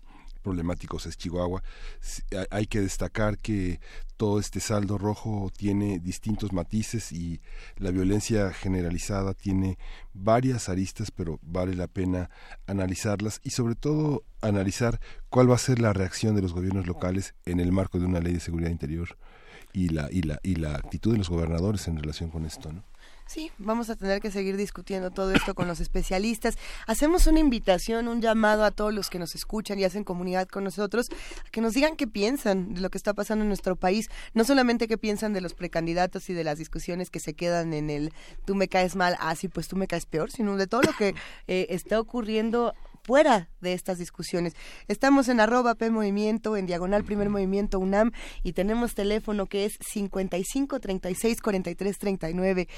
problemáticos 0.41 1.07
es 1.07 1.17
Chihuahua. 1.17 1.65
Hay 2.51 2.67
que 2.67 2.81
destacar 2.81 3.37
que 3.39 3.81
todo 4.17 4.39
este 4.39 4.61
saldo 4.61 4.97
rojo 4.97 5.51
tiene 5.57 5.99
distintos 5.99 6.53
matices 6.53 7.11
y 7.11 7.41
la 7.79 7.91
violencia 7.91 8.53
generalizada 8.53 9.35
tiene 9.35 9.77
varias 10.13 10.69
aristas, 10.69 11.11
pero 11.11 11.41
vale 11.43 11.75
la 11.75 11.89
pena 11.89 12.31
analizarlas 12.69 13.41
y 13.43 13.51
sobre 13.51 13.75
todo 13.75 14.23
analizar 14.41 15.01
cuál 15.31 15.51
va 15.51 15.57
a 15.57 15.59
ser 15.59 15.81
la 15.81 15.93
reacción 15.93 16.37
de 16.37 16.43
los 16.43 16.53
gobiernos 16.53 16.87
locales 16.87 17.35
en 17.45 17.59
el 17.59 17.73
marco 17.73 17.99
de 17.99 18.07
una 18.07 18.21
ley 18.21 18.35
de 18.35 18.41
seguridad 18.41 18.71
interior 18.71 19.19
y 19.75 19.89
la, 19.89 20.09
y 20.11 20.23
la, 20.23 20.39
y 20.43 20.55
la 20.55 20.77
actitud 20.77 21.13
de 21.13 21.19
los 21.19 21.29
gobernadores 21.29 21.87
en 21.89 21.99
relación 21.99 22.31
con 22.31 22.47
esto, 22.47 22.73
¿no? 22.73 22.83
Sí, 23.27 23.51
vamos 23.57 23.89
a 23.89 23.97
tener 23.97 24.21
que 24.21 24.31
seguir 24.31 24.57
discutiendo 24.57 25.11
todo 25.11 25.33
esto 25.33 25.55
con 25.55 25.67
los 25.67 25.81
especialistas. 25.81 26.59
Hacemos 26.87 27.27
una 27.27 27.41
invitación, 27.41 28.07
un 28.07 28.21
llamado 28.21 28.65
a 28.65 28.71
todos 28.71 28.93
los 28.93 29.09
que 29.09 29.19
nos 29.19 29.35
escuchan 29.35 29.79
y 29.79 29.85
hacen 29.85 30.05
comunidad 30.05 30.47
con 30.47 30.63
nosotros, 30.63 31.09
a 31.11 31.51
que 31.51 31.63
nos 31.63 31.73
digan 31.73 31.97
qué 31.97 32.07
piensan 32.07 32.75
de 32.75 32.83
lo 32.83 32.91
que 32.91 32.99
está 32.99 33.15
pasando 33.15 33.43
en 33.43 33.49
nuestro 33.49 33.77
país. 33.77 34.11
No 34.35 34.45
solamente 34.45 34.89
qué 34.89 34.99
piensan 34.99 35.33
de 35.33 35.41
los 35.41 35.55
precandidatos 35.55 36.29
y 36.29 36.35
de 36.35 36.45
las 36.45 36.59
discusiones 36.59 37.09
que 37.09 37.19
se 37.19 37.33
quedan 37.33 37.73
en 37.73 37.89
el 37.89 38.13
tú 38.45 38.55
me 38.55 38.69
caes 38.69 38.95
mal, 38.95 39.17
así 39.19 39.47
ah, 39.47 39.51
pues 39.55 39.69
tú 39.69 39.77
me 39.77 39.87
caes 39.87 40.05
peor, 40.05 40.31
sino 40.31 40.57
de 40.57 40.67
todo 40.67 40.83
lo 40.83 40.93
que 40.93 41.15
eh, 41.49 41.67
está 41.71 41.99
ocurriendo 41.99 42.75
fuera 43.05 43.51
de 43.61 43.75
estas 43.75 43.99
discusiones. 43.99 44.55
Estamos 44.89 45.29
en 45.29 45.39
arroba 45.39 45.75
P 45.75 45.91
Movimiento, 45.91 46.57
en 46.57 46.67
diagonal 46.67 47.05
Primer 47.05 47.29
Movimiento 47.29 47.79
UNAM 47.79 48.13
y 48.43 48.55
tenemos 48.55 48.95
teléfono 48.95 49.47
que 49.47 49.67
es 49.67 49.79
55 49.81 50.81
36 50.81 51.41
43 51.41 51.99
39. 51.99 52.69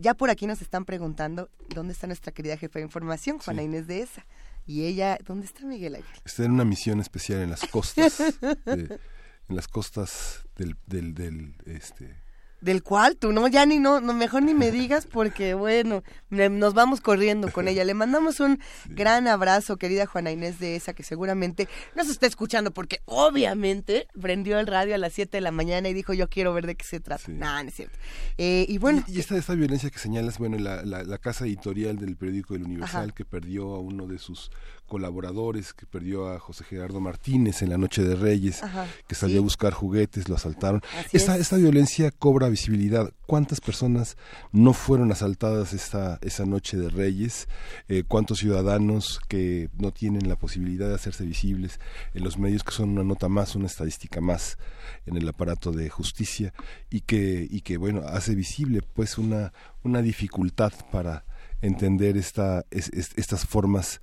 ya 0.00 0.14
por 0.14 0.30
aquí 0.30 0.46
nos 0.46 0.60
están 0.60 0.84
preguntando 0.84 1.50
dónde 1.74 1.94
está 1.94 2.06
nuestra 2.06 2.30
querida 2.32 2.56
jefa 2.58 2.78
de 2.78 2.84
información, 2.84 3.38
Juana 3.38 3.62
Inés 3.62 3.86
de 3.86 4.02
esa. 4.02 4.26
Y 4.66 4.84
ella, 4.84 5.18
¿dónde 5.26 5.46
está 5.46 5.64
Miguel 5.64 5.96
Ángel? 5.96 6.20
Está 6.24 6.44
en 6.44 6.52
una 6.52 6.64
misión 6.64 7.00
especial 7.00 7.40
en 7.40 7.50
las 7.50 7.66
costas, 7.66 8.20
en 8.66 9.00
las 9.48 9.66
costas 9.66 10.46
del, 10.56 10.76
del, 10.86 11.14
del 11.14 11.54
este, 11.64 12.22
del 12.60 12.82
cual 12.82 13.16
tú 13.16 13.32
no 13.32 13.48
ya 13.48 13.66
ni 13.66 13.78
no, 13.78 14.00
no 14.00 14.12
mejor 14.14 14.42
ni 14.42 14.54
me 14.54 14.70
digas 14.70 15.06
porque 15.06 15.54
bueno 15.54 16.02
nos 16.30 16.74
vamos 16.74 17.00
corriendo 17.00 17.50
con 17.50 17.68
ella. 17.68 17.84
Le 17.84 17.94
mandamos 17.94 18.40
un 18.40 18.60
gran 18.88 19.26
abrazo 19.26 19.76
querida 19.76 20.06
Juana 20.06 20.30
Inés 20.30 20.58
de 20.58 20.76
esa 20.76 20.94
que 20.94 21.02
seguramente 21.02 21.68
nos 21.96 22.08
está 22.08 22.26
escuchando 22.26 22.70
porque 22.70 23.00
obviamente 23.04 24.06
prendió 24.20 24.58
el 24.58 24.66
radio 24.66 24.94
a 24.94 24.98
las 24.98 25.12
7 25.12 25.36
de 25.36 25.40
la 25.40 25.50
mañana 25.50 25.88
y 25.88 25.94
dijo 25.94 26.12
yo 26.12 26.28
quiero 26.28 26.54
ver 26.54 26.66
de 26.66 26.76
qué 26.76 26.84
se 26.84 27.00
trata 27.00 27.24
no, 27.28 27.62
no 27.62 27.68
es 27.68 27.74
cierto. 27.74 27.98
Eh, 28.38 28.66
y 28.68 28.78
bueno. 28.78 29.02
Y, 29.06 29.20
esta 29.20 29.36
esta 29.36 29.54
violencia 29.54 29.90
que 29.90 29.98
señalas 29.98 30.38
bueno 30.38 30.58
la, 30.58 30.82
la, 30.84 31.18
casa 31.18 31.44
editorial 31.44 31.98
del 31.98 32.16
periódico 32.16 32.54
El 32.54 32.64
Universal 32.64 33.12
que 33.12 33.24
perdió 33.24 33.74
a 33.74 33.80
uno 33.80 34.06
de 34.06 34.18
sus 34.18 34.50
colaboradores, 34.90 35.72
que 35.72 35.86
perdió 35.86 36.28
a 36.28 36.40
José 36.40 36.64
Gerardo 36.64 37.00
Martínez 37.00 37.62
en 37.62 37.70
la 37.70 37.78
Noche 37.78 38.02
de 38.02 38.16
Reyes, 38.16 38.60
que 39.06 39.14
salió 39.14 39.38
a 39.38 39.42
buscar 39.42 39.72
juguetes, 39.72 40.28
lo 40.28 40.34
asaltaron. 40.34 40.82
Esta, 41.12 41.36
esta 41.38 41.56
violencia 41.56 42.10
cobra 42.10 42.48
visibilidad. 42.48 43.12
¿Cuántas 43.26 43.60
personas 43.60 44.16
no 44.50 44.72
fueron 44.72 45.12
asaltadas 45.12 45.72
esta, 45.72 46.18
esa 46.22 46.44
Noche 46.44 46.76
de 46.76 46.90
Reyes? 46.90 47.48
Eh, 47.88 48.02
¿Cuántos 48.06 48.40
ciudadanos 48.40 49.20
que 49.28 49.70
no 49.78 49.92
tienen 49.92 50.28
la 50.28 50.34
posibilidad 50.36 50.88
de 50.88 50.96
hacerse 50.96 51.24
visibles 51.24 51.78
en 52.12 52.24
los 52.24 52.36
medios, 52.36 52.64
que 52.64 52.72
son 52.72 52.90
una 52.90 53.04
nota 53.04 53.28
más, 53.28 53.54
una 53.54 53.66
estadística 53.66 54.20
más 54.20 54.58
en 55.06 55.16
el 55.16 55.28
aparato 55.28 55.70
de 55.70 55.88
justicia 55.88 56.52
y 56.90 57.02
que, 57.02 57.46
y 57.48 57.60
que 57.60 57.76
bueno, 57.76 58.02
hace 58.08 58.34
visible 58.34 58.82
pues 58.82 59.18
una, 59.18 59.52
una 59.84 60.02
dificultad 60.02 60.72
para 60.90 61.24
entender 61.62 62.16
esta, 62.16 62.64
estas 62.70 63.44
formas 63.44 64.00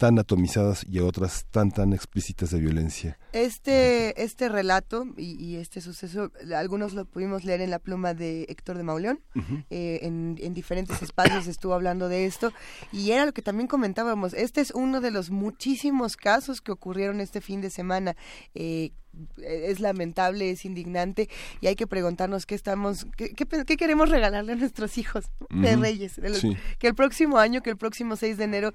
tan 0.00 0.18
atomizadas 0.18 0.86
y 0.88 1.00
otras 1.00 1.44
tan 1.50 1.70
tan 1.72 1.92
explícitas 1.92 2.48
de 2.50 2.58
violencia. 2.58 3.18
Este 3.34 4.24
este 4.24 4.48
relato 4.48 5.04
y, 5.18 5.56
este 5.56 5.82
suceso, 5.82 6.32
algunos 6.56 6.94
lo 6.94 7.04
pudimos 7.04 7.44
leer 7.44 7.60
en 7.60 7.68
la 7.68 7.78
pluma 7.78 8.14
de 8.14 8.46
Héctor 8.48 8.78
de 8.78 8.82
Mauleón, 8.82 9.20
eh, 9.68 10.00
en, 10.02 10.38
en, 10.40 10.54
diferentes 10.54 11.02
espacios 11.02 11.46
estuvo 11.46 11.74
hablando 11.74 12.08
de 12.08 12.24
esto 12.24 12.50
y 12.92 13.10
era 13.10 13.26
lo 13.26 13.34
que 13.34 13.42
también 13.42 13.68
comentábamos. 13.68 14.32
Este 14.32 14.62
es 14.62 14.70
uno 14.70 15.02
de 15.02 15.10
los 15.10 15.28
muchísimos 15.28 16.16
casos 16.16 16.62
que 16.62 16.72
ocurrieron 16.72 17.20
este 17.20 17.42
fin 17.42 17.60
de 17.60 17.68
semana. 17.68 18.16
Eh, 18.54 18.92
es 19.42 19.80
lamentable, 19.80 20.50
es 20.50 20.64
indignante 20.64 21.28
y 21.60 21.66
hay 21.66 21.74
que 21.74 21.86
preguntarnos 21.86 22.46
qué 22.46 22.54
estamos, 22.54 23.06
qué, 23.16 23.34
qué, 23.34 23.76
queremos 23.76 24.08
regalarle 24.08 24.52
a 24.52 24.56
nuestros 24.56 24.96
hijos 24.96 25.24
de 25.50 25.76
Reyes. 25.76 26.20
Que 26.78 26.86
el 26.86 26.94
próximo 26.94 27.36
año, 27.36 27.60
que 27.60 27.70
el 27.70 27.76
próximo 27.76 28.16
6 28.16 28.38
de 28.38 28.44
enero 28.44 28.72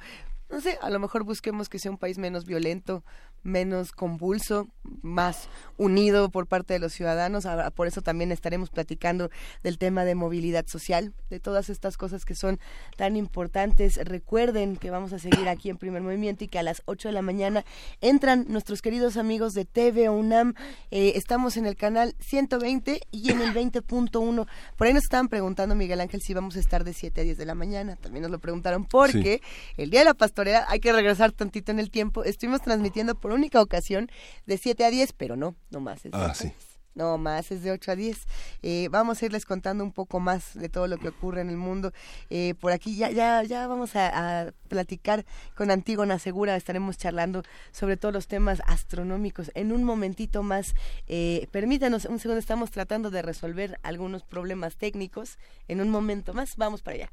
no 0.50 0.62
sé, 0.62 0.78
a 0.82 0.90
lo 0.90 1.00
mejor 1.00 1.24
busquemos 1.24 1.70
que 1.70 1.80
sea 1.80 1.92
un 1.92 1.98
país 1.98 2.18
menos 2.18 2.46
violento, 2.46 3.04
menos 3.46 3.92
convulso, 3.92 4.68
más 5.02 5.48
unido 5.78 6.30
por 6.30 6.48
parte 6.48 6.74
de 6.74 6.80
los 6.80 6.94
ciudadanos. 6.94 7.48
Por 7.76 7.88
eso 7.88 8.02
también 8.02 8.32
estaremos 8.32 8.70
platicando 8.70 9.30
del 9.64 9.78
tema 9.78 10.04
de 10.04 10.16
movilidad 10.16 10.66
social, 10.68 11.14
de 11.30 11.40
todas 11.40 11.70
estas 11.70 11.96
cosas 11.96 12.26
que 12.26 12.36
son 12.36 12.60
tan 12.98 13.16
importantes. 13.16 13.98
Recuerden 13.98 14.78
que 14.78 14.90
vamos 14.90 15.14
a 15.14 15.20
seguir 15.20 15.48
aquí 15.48 15.70
en 15.70 15.78
Primer 15.78 16.02
Movimiento 16.02 16.44
y 16.44 16.48
que 16.48 16.60
a 16.60 16.64
las 16.64 16.82
8 16.86 17.10
de 17.10 17.14
la 17.14 17.22
mañana 17.22 17.64
entran 18.02 18.46
nuestros 18.50 18.82
queridos 18.82 19.16
amigos 19.16 19.54
de 19.54 19.66
TV 19.66 20.10
UNAM. 20.10 20.56
Eh, 20.92 21.14
estamos 21.16 21.56
en 21.58 21.68
el 21.68 21.76
canal 21.76 22.16
120 22.20 23.02
y 23.12 23.32
en 23.32 23.42
el 23.42 23.54
20.1. 23.54 24.48
Por 24.76 24.88
ahí 24.88 24.94
nos 24.94 25.04
estaban 25.04 25.30
preguntando, 25.30 25.76
Miguel 25.76 26.02
Ángel, 26.02 26.22
si 26.22 26.34
vamos 26.34 26.56
a 26.56 26.60
estar 26.60 26.84
de 26.84 26.94
7 26.94 27.22
a 27.22 27.24
10 27.24 27.38
de 27.38 27.46
la 27.46 27.56
mañana. 27.56 27.96
También 27.96 28.24
nos 28.24 28.32
lo 28.32 28.40
preguntaron 28.40 28.86
porque 28.86 29.42
el 29.78 29.92
día 29.92 30.00
de 30.00 30.06
la 30.06 30.14
pastorea 30.16 30.66
hay 30.68 30.80
que 30.80 30.92
regresar 30.92 31.32
tantito 31.32 31.72
en 31.72 31.80
el 31.80 31.92
tiempo. 31.92 32.24
Estuvimos 32.24 32.62
transmitiendo 32.62 33.14
por 33.16 33.35
única 33.36 33.62
ocasión 33.62 34.10
de 34.46 34.58
7 34.58 34.86
a 34.86 34.90
10, 34.90 35.14
pero 35.14 35.36
no, 35.36 35.56
no 35.70 35.80
más. 35.80 36.06
Es 36.06 36.14
ah, 36.14 36.34
sí. 36.34 36.52
No 36.96 37.18
más, 37.18 37.52
es 37.52 37.62
de 37.62 37.72
8 37.72 37.92
a 37.92 37.96
10. 37.98 38.26
Eh, 38.64 38.88
vamos 38.90 39.22
a 39.22 39.26
irles 39.26 39.46
contando 39.46 39.84
un 39.84 39.92
poco 39.92 40.22
más 40.22 40.54
de 40.54 40.70
todo 40.70 40.88
lo 40.88 40.98
que 40.98 41.10
ocurre 41.10 41.42
en 41.42 41.50
el 41.50 41.58
mundo. 41.58 41.92
Eh, 42.30 42.56
por 42.60 42.72
aquí 42.72 42.96
ya, 42.96 43.12
ya, 43.12 43.44
ya 43.44 43.68
vamos 43.68 43.98
a, 43.98 44.54
platicar 44.70 45.26
con 45.56 45.72
Antígona 45.72 46.20
Segura, 46.20 46.56
estaremos 46.56 46.98
charlando 46.98 47.44
sobre 47.72 47.98
todos 47.98 48.14
los 48.14 48.28
temas 48.28 48.62
astronómicos. 48.66 49.52
En 49.56 49.74
un 49.74 49.84
momentito 49.84 50.42
más, 50.42 50.74
eh, 51.08 51.48
permítanos 51.52 52.06
un 52.06 52.20
segundo, 52.20 52.40
estamos 52.40 52.72
tratando 52.72 53.12
de 53.12 53.22
resolver 53.22 53.78
algunos 53.84 54.24
problemas 54.24 54.78
técnicos. 54.78 55.38
En 55.68 55.82
un 55.82 55.90
momento 55.90 56.34
más, 56.34 56.56
vamos 56.56 56.82
para 56.82 56.96
allá. 56.96 57.10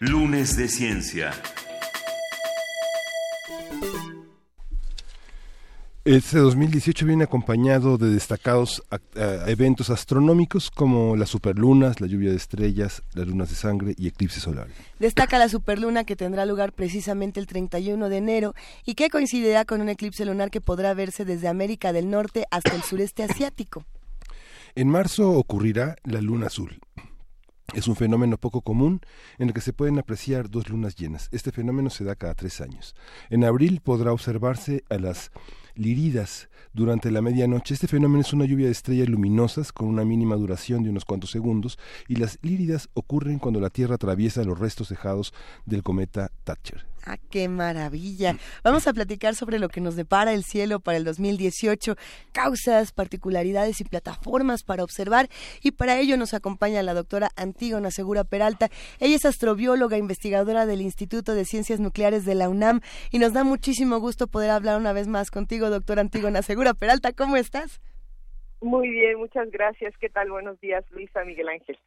Lunes 0.00 0.56
de 0.56 0.68
Ciencia. 0.68 1.32
Este 6.08 6.38
2018 6.38 7.04
viene 7.04 7.24
acompañado 7.24 7.98
de 7.98 8.08
destacados 8.08 8.82
eventos 9.46 9.90
astronómicos 9.90 10.70
como 10.70 11.16
las 11.16 11.28
superlunas, 11.28 12.00
la 12.00 12.06
lluvia 12.06 12.30
de 12.30 12.36
estrellas, 12.36 13.02
las 13.12 13.26
lunas 13.26 13.50
de 13.50 13.56
sangre 13.56 13.94
y 13.98 14.06
eclipses 14.06 14.42
solares. 14.42 14.74
Destaca 14.98 15.38
la 15.38 15.50
superluna 15.50 16.04
que 16.04 16.16
tendrá 16.16 16.46
lugar 16.46 16.72
precisamente 16.72 17.40
el 17.40 17.46
31 17.46 18.08
de 18.08 18.16
enero 18.16 18.54
y 18.86 18.94
que 18.94 19.10
coincidirá 19.10 19.66
con 19.66 19.82
un 19.82 19.90
eclipse 19.90 20.24
lunar 20.24 20.50
que 20.50 20.62
podrá 20.62 20.94
verse 20.94 21.26
desde 21.26 21.46
América 21.46 21.92
del 21.92 22.08
Norte 22.08 22.46
hasta 22.50 22.74
el 22.74 22.82
sureste 22.84 23.22
asiático. 23.22 23.84
En 24.76 24.88
marzo 24.88 25.32
ocurrirá 25.32 25.96
la 26.04 26.22
luna 26.22 26.46
azul. 26.46 26.80
Es 27.74 27.86
un 27.86 27.96
fenómeno 27.96 28.38
poco 28.38 28.62
común 28.62 29.02
en 29.36 29.48
el 29.48 29.52
que 29.52 29.60
se 29.60 29.74
pueden 29.74 29.98
apreciar 29.98 30.48
dos 30.48 30.70
lunas 30.70 30.96
llenas. 30.96 31.28
Este 31.32 31.52
fenómeno 31.52 31.90
se 31.90 32.02
da 32.02 32.14
cada 32.14 32.32
tres 32.32 32.62
años. 32.62 32.94
En 33.28 33.44
abril 33.44 33.82
podrá 33.84 34.10
observarse 34.10 34.84
a 34.88 34.96
las 34.96 35.30
Liridas 35.78 36.48
durante 36.72 37.12
la 37.12 37.22
medianoche. 37.22 37.72
Este 37.72 37.86
fenómeno 37.86 38.20
es 38.20 38.32
una 38.32 38.44
lluvia 38.44 38.66
de 38.66 38.72
estrellas 38.72 39.08
luminosas 39.08 39.72
con 39.72 39.86
una 39.86 40.04
mínima 40.04 40.34
duración 40.34 40.82
de 40.82 40.90
unos 40.90 41.04
cuantos 41.04 41.30
segundos 41.30 41.78
y 42.08 42.16
las 42.16 42.38
líridas 42.42 42.88
ocurren 42.94 43.38
cuando 43.38 43.60
la 43.60 43.70
Tierra 43.70 43.94
atraviesa 43.94 44.42
los 44.42 44.58
restos 44.58 44.88
dejados 44.88 45.32
del 45.66 45.84
cometa 45.84 46.32
Thatcher. 46.42 46.84
Ah, 47.10 47.16
qué 47.30 47.48
maravilla. 47.48 48.36
Vamos 48.62 48.86
a 48.86 48.92
platicar 48.92 49.34
sobre 49.34 49.58
lo 49.58 49.70
que 49.70 49.80
nos 49.80 49.96
depara 49.96 50.34
el 50.34 50.44
cielo 50.44 50.78
para 50.78 50.98
el 50.98 51.04
2018, 51.04 51.96
causas, 52.32 52.92
particularidades 52.92 53.80
y 53.80 53.84
plataformas 53.84 54.62
para 54.62 54.84
observar. 54.84 55.30
Y 55.62 55.70
para 55.70 55.98
ello 55.98 56.18
nos 56.18 56.34
acompaña 56.34 56.82
la 56.82 56.92
doctora 56.92 57.30
Antígona 57.34 57.90
Segura 57.90 58.24
Peralta. 58.24 58.68
Ella 59.00 59.16
es 59.16 59.24
astrobióloga, 59.24 59.96
investigadora 59.96 60.66
del 60.66 60.82
Instituto 60.82 61.34
de 61.34 61.46
Ciencias 61.46 61.80
Nucleares 61.80 62.26
de 62.26 62.34
la 62.34 62.50
UNAM 62.50 62.82
y 63.10 63.18
nos 63.18 63.32
da 63.32 63.42
muchísimo 63.42 64.00
gusto 64.00 64.26
poder 64.26 64.50
hablar 64.50 64.78
una 64.78 64.92
vez 64.92 65.08
más 65.08 65.30
contigo, 65.30 65.70
doctora 65.70 66.02
Antígona 66.02 66.42
Segura 66.42 66.74
Peralta. 66.74 67.14
¿Cómo 67.14 67.38
estás? 67.38 67.80
Muy 68.60 68.90
bien, 68.90 69.16
muchas 69.16 69.50
gracias. 69.50 69.94
¿Qué 69.98 70.10
tal? 70.10 70.30
Buenos 70.30 70.60
días, 70.60 70.84
Luisa 70.90 71.24
Miguel 71.24 71.48
Ángel. 71.48 71.78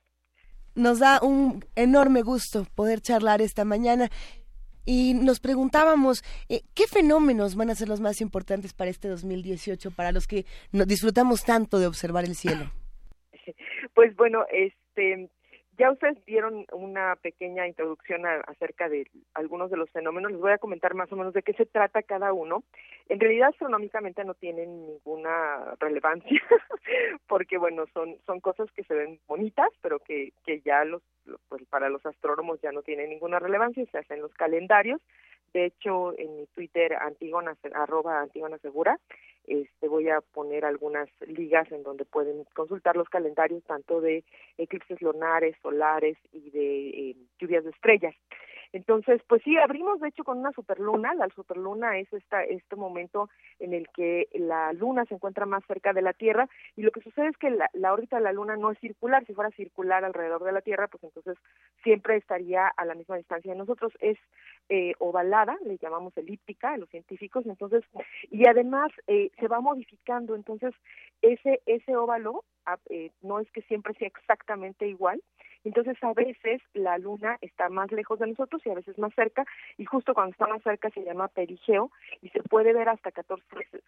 Nos 0.73 0.99
da 0.99 1.19
un 1.21 1.65
enorme 1.75 2.21
gusto 2.21 2.65
poder 2.75 3.01
charlar 3.01 3.41
esta 3.41 3.65
mañana 3.65 4.09
y 4.85 5.13
nos 5.13 5.39
preguntábamos 5.39 6.23
eh, 6.49 6.61
qué 6.75 6.87
fenómenos 6.87 7.55
van 7.55 7.69
a 7.69 7.75
ser 7.75 7.87
los 7.87 8.01
más 8.01 8.21
importantes 8.21 8.73
para 8.73 8.89
este 8.89 9.07
2018 9.07 9.91
para 9.91 10.11
los 10.11 10.27
que 10.27 10.45
disfrutamos 10.71 11.43
tanto 11.43 11.79
de 11.79 11.87
observar 11.87 12.25
el 12.25 12.35
cielo. 12.35 12.71
Pues 13.93 14.15
bueno, 14.15 14.45
este 14.53 15.29
ya 15.81 15.91
ustedes 15.91 16.23
dieron 16.25 16.67
una 16.71 17.15
pequeña 17.15 17.67
introducción 17.67 18.23
acerca 18.45 18.87
de 18.87 19.09
algunos 19.33 19.71
de 19.71 19.77
los 19.77 19.89
fenómenos. 19.89 20.31
Les 20.31 20.39
voy 20.39 20.51
a 20.51 20.59
comentar 20.59 20.93
más 20.93 21.11
o 21.11 21.15
menos 21.15 21.33
de 21.33 21.41
qué 21.41 21.53
se 21.53 21.65
trata 21.65 22.03
cada 22.03 22.33
uno. 22.33 22.63
En 23.09 23.19
realidad, 23.19 23.49
astronómicamente 23.49 24.23
no 24.23 24.35
tienen 24.35 24.85
ninguna 24.85 25.73
relevancia, 25.79 26.39
porque 27.27 27.57
bueno, 27.57 27.85
son 27.95 28.15
son 28.27 28.39
cosas 28.41 28.71
que 28.73 28.83
se 28.83 28.93
ven 28.93 29.19
bonitas, 29.27 29.69
pero 29.81 29.97
que 29.97 30.33
que 30.45 30.61
ya 30.61 30.85
los 30.85 31.01
pues 31.49 31.63
para 31.65 31.89
los 31.89 32.05
astrónomos 32.05 32.61
ya 32.61 32.71
no 32.71 32.83
tienen 32.83 33.09
ninguna 33.09 33.39
relevancia. 33.39 33.83
Se 33.91 33.97
hacen 33.97 34.21
los 34.21 34.33
calendarios. 34.35 35.01
De 35.53 35.65
hecho, 35.65 36.17
en 36.17 36.37
mi 36.37 36.45
Twitter, 36.47 36.93
Antígona, 36.93 37.57
arroba 37.73 38.27
Segura, 38.61 38.97
este, 39.47 39.87
voy 39.87 40.09
a 40.09 40.21
poner 40.21 40.65
algunas 40.65 41.09
ligas 41.27 41.71
en 41.71 41.83
donde 41.83 42.05
pueden 42.05 42.45
consultar 42.53 42.95
los 42.95 43.09
calendarios 43.09 43.63
tanto 43.63 43.99
de 43.99 44.23
eclipses 44.57 45.01
lunares, 45.01 45.55
solares 45.61 46.17
y 46.31 46.51
de 46.51 46.89
eh, 46.89 47.15
lluvias 47.39 47.63
de 47.63 47.71
estrellas. 47.71 48.15
Entonces, 48.73 49.21
pues 49.27 49.41
sí, 49.43 49.57
abrimos 49.57 49.99
de 49.99 50.09
hecho 50.09 50.23
con 50.23 50.39
una 50.39 50.51
superluna. 50.51 51.13
La 51.13 51.27
superluna 51.29 51.97
es 51.99 52.11
esta, 52.13 52.43
este 52.43 52.75
momento 52.75 53.29
en 53.59 53.73
el 53.73 53.87
que 53.89 54.27
la 54.33 54.73
luna 54.73 55.05
se 55.05 55.15
encuentra 55.15 55.45
más 55.45 55.63
cerca 55.65 55.93
de 55.93 56.01
la 56.01 56.13
Tierra 56.13 56.47
y 56.75 56.83
lo 56.83 56.91
que 56.91 57.01
sucede 57.01 57.27
es 57.27 57.37
que 57.37 57.49
la, 57.49 57.69
la 57.73 57.93
órbita 57.93 58.17
de 58.17 58.23
la 58.23 58.33
luna 58.33 58.55
no 58.55 58.71
es 58.71 58.79
circular. 58.79 59.25
Si 59.25 59.33
fuera 59.33 59.51
circular 59.51 60.05
alrededor 60.05 60.43
de 60.43 60.51
la 60.51 60.61
Tierra, 60.61 60.87
pues 60.87 61.03
entonces 61.03 61.37
siempre 61.83 62.15
estaría 62.17 62.67
a 62.67 62.85
la 62.85 62.95
misma 62.95 63.17
distancia 63.17 63.53
nosotros. 63.55 63.93
Es 63.99 64.17
eh, 64.69 64.93
ovalada, 64.99 65.57
le 65.65 65.77
llamamos 65.77 66.15
elíptica 66.17 66.73
a 66.73 66.77
los 66.77 66.89
científicos, 66.89 67.45
entonces, 67.45 67.83
y 68.29 68.47
además 68.47 68.89
eh, 69.07 69.29
se 69.37 69.47
va 69.47 69.59
modificando, 69.59 70.33
entonces 70.35 70.73
ese, 71.21 71.61
ese 71.65 71.95
óvalo 71.95 72.45
ah, 72.65 72.77
eh, 72.89 73.11
no 73.21 73.39
es 73.39 73.51
que 73.51 73.61
siempre 73.63 73.93
sea 73.95 74.07
exactamente 74.07 74.87
igual, 74.87 75.21
entonces 75.63 75.97
a 76.03 76.13
veces 76.13 76.61
la 76.73 76.97
luna 76.97 77.37
está 77.41 77.69
más 77.69 77.91
lejos 77.91 78.19
de 78.19 78.27
nosotros 78.27 78.61
y 78.65 78.69
a 78.69 78.75
veces 78.75 78.97
más 78.97 79.13
cerca, 79.13 79.45
y 79.77 79.85
justo 79.85 80.13
cuando 80.13 80.31
está 80.31 80.47
más 80.47 80.63
cerca 80.63 80.89
se 80.89 81.03
llama 81.03 81.27
perigeo 81.27 81.91
y 82.21 82.29
se 82.29 82.41
puede 82.43 82.73
ver 82.73 82.89
hasta 82.89 83.11
14%, 83.11 83.41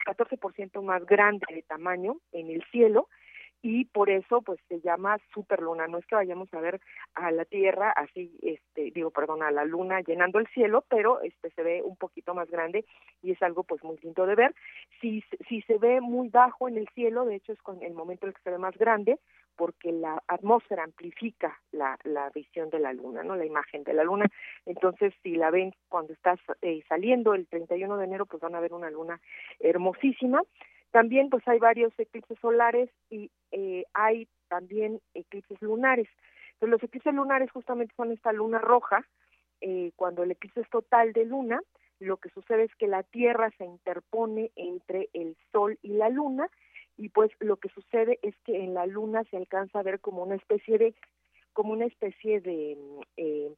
14 0.05 0.81
más 0.81 1.05
grande 1.05 1.45
de 1.49 1.62
tamaño 1.63 2.17
en 2.31 2.49
el 2.49 2.63
cielo, 2.71 3.07
y 3.65 3.86
por 3.86 4.09
eso 4.09 4.41
pues 4.41 4.59
se 4.67 4.81
llama 4.81 5.17
superluna. 5.33 5.88
No 5.88 5.97
es 5.97 6.05
que 6.05 6.15
vayamos 6.15 6.53
a 6.53 6.59
ver 6.59 6.81
a 7.15 7.31
la 7.31 7.45
tierra 7.45 7.91
así 7.91 8.38
este 8.41 8.91
digo 8.91 9.09
perdón 9.09 9.41
a 9.41 9.51
la 9.51 9.63
luna 9.63 10.01
llenando 10.01 10.38
el 10.38 10.47
cielo 10.47 10.83
pero 10.89 11.21
este 11.21 11.49
se 11.51 11.63
ve 11.63 11.81
un 11.81 11.95
poquito 11.95 12.36
más 12.36 12.51
grande 12.51 12.86
y 13.21 13.31
es 13.31 13.41
algo 13.41 13.63
pues 13.63 13.81
muy 13.83 13.97
lindo 14.03 14.25
de 14.25 14.36
ver. 14.36 14.53
Si 14.99 15.23
si 15.47 15.62
se 15.62 15.77
ve 15.77 16.01
muy 16.01 16.27
bajo 16.27 16.67
en 16.67 16.77
el 16.77 16.89
cielo 16.89 17.23
de 17.23 17.36
hecho 17.36 17.53
es 17.53 17.62
con 17.62 17.81
el 17.81 17.93
momento 17.93 18.25
en 18.25 18.31
el 18.31 18.36
que 18.36 18.43
se 18.43 18.51
ve 18.51 18.57
más 18.57 18.77
grande 18.77 19.17
porque 19.56 19.92
la 19.92 20.22
atmósfera 20.28 20.84
amplifica 20.84 21.60
la, 21.72 21.98
visión 22.34 22.70
de 22.70 22.80
la 22.80 22.94
luna, 22.94 23.24
¿no? 23.24 23.36
La 23.36 23.46
imagen 23.46 23.84
de 23.84 23.94
la 23.94 24.04
luna. 24.04 24.26
Entonces, 24.66 25.13
si 25.24 25.36
la 25.36 25.52
ven 25.52 25.74
cuando 25.89 26.13
estás 26.13 26.39
eh, 26.62 26.84
saliendo 26.88 27.34
el 27.34 27.48
31 27.48 27.98
de 27.98 28.06
enero, 28.06 28.26
pues 28.26 28.42
van 28.42 28.56
a 28.56 28.60
ver 28.60 28.74
una 28.74 28.89
luna 28.89 29.20
hermosísima. 29.60 30.42
También 30.92 31.30
pues 31.30 31.48
hay 31.48 31.60
varios 31.60 31.92
eclipses 31.98 32.38
solares 32.39 32.89
y 33.10 33.32
eh, 33.52 33.86
hay 33.94 34.28
también 34.48 35.02
eclipses 35.13 35.62
lunares. 35.62 36.08
Entonces 36.54 36.70
los 36.70 36.84
eclipses 36.84 37.13
lunares 37.13 37.52
justamente 37.52 37.94
son 37.96 38.12
esta 38.12 38.32
luna 38.32 38.60
roja, 38.60 39.06
eh, 39.62 39.92
cuando 39.96 40.24
el 40.24 40.32
eclipse 40.32 40.62
es 40.62 40.70
total 40.70 41.13
de 41.13 41.26
luna, 41.26 41.62
lo 42.00 42.18
que 42.18 42.30
sucede 42.30 42.63
es 42.63 42.76
que 42.76 42.88
la 42.88 43.04
Tierra 43.04 43.50
se 43.58 43.66
interpone 43.66 44.52
entre 44.56 45.10
el 45.13 45.38
Sol 45.52 45.80
y 45.82 45.94
la 45.94 46.10
Luna 46.10 46.50
y 46.97 47.10
pues 47.10 47.32
lo 47.39 47.58
que 47.58 47.69
sucede 47.69 48.19
es 48.21 48.36
que 48.45 48.63
en 48.63 48.73
la 48.73 48.86
Luna 48.86 49.23
se 49.32 49.38
alcanza 49.38 49.79
a 49.79 49.84
ver 49.84 49.99
como 49.99 50.23
una 50.23 50.36
especie 50.36 50.77
de 50.77 50.93
como 51.53 51.73
una 51.73 51.86
especie 51.86 52.41
de 52.41 52.77
eh, 53.17 53.53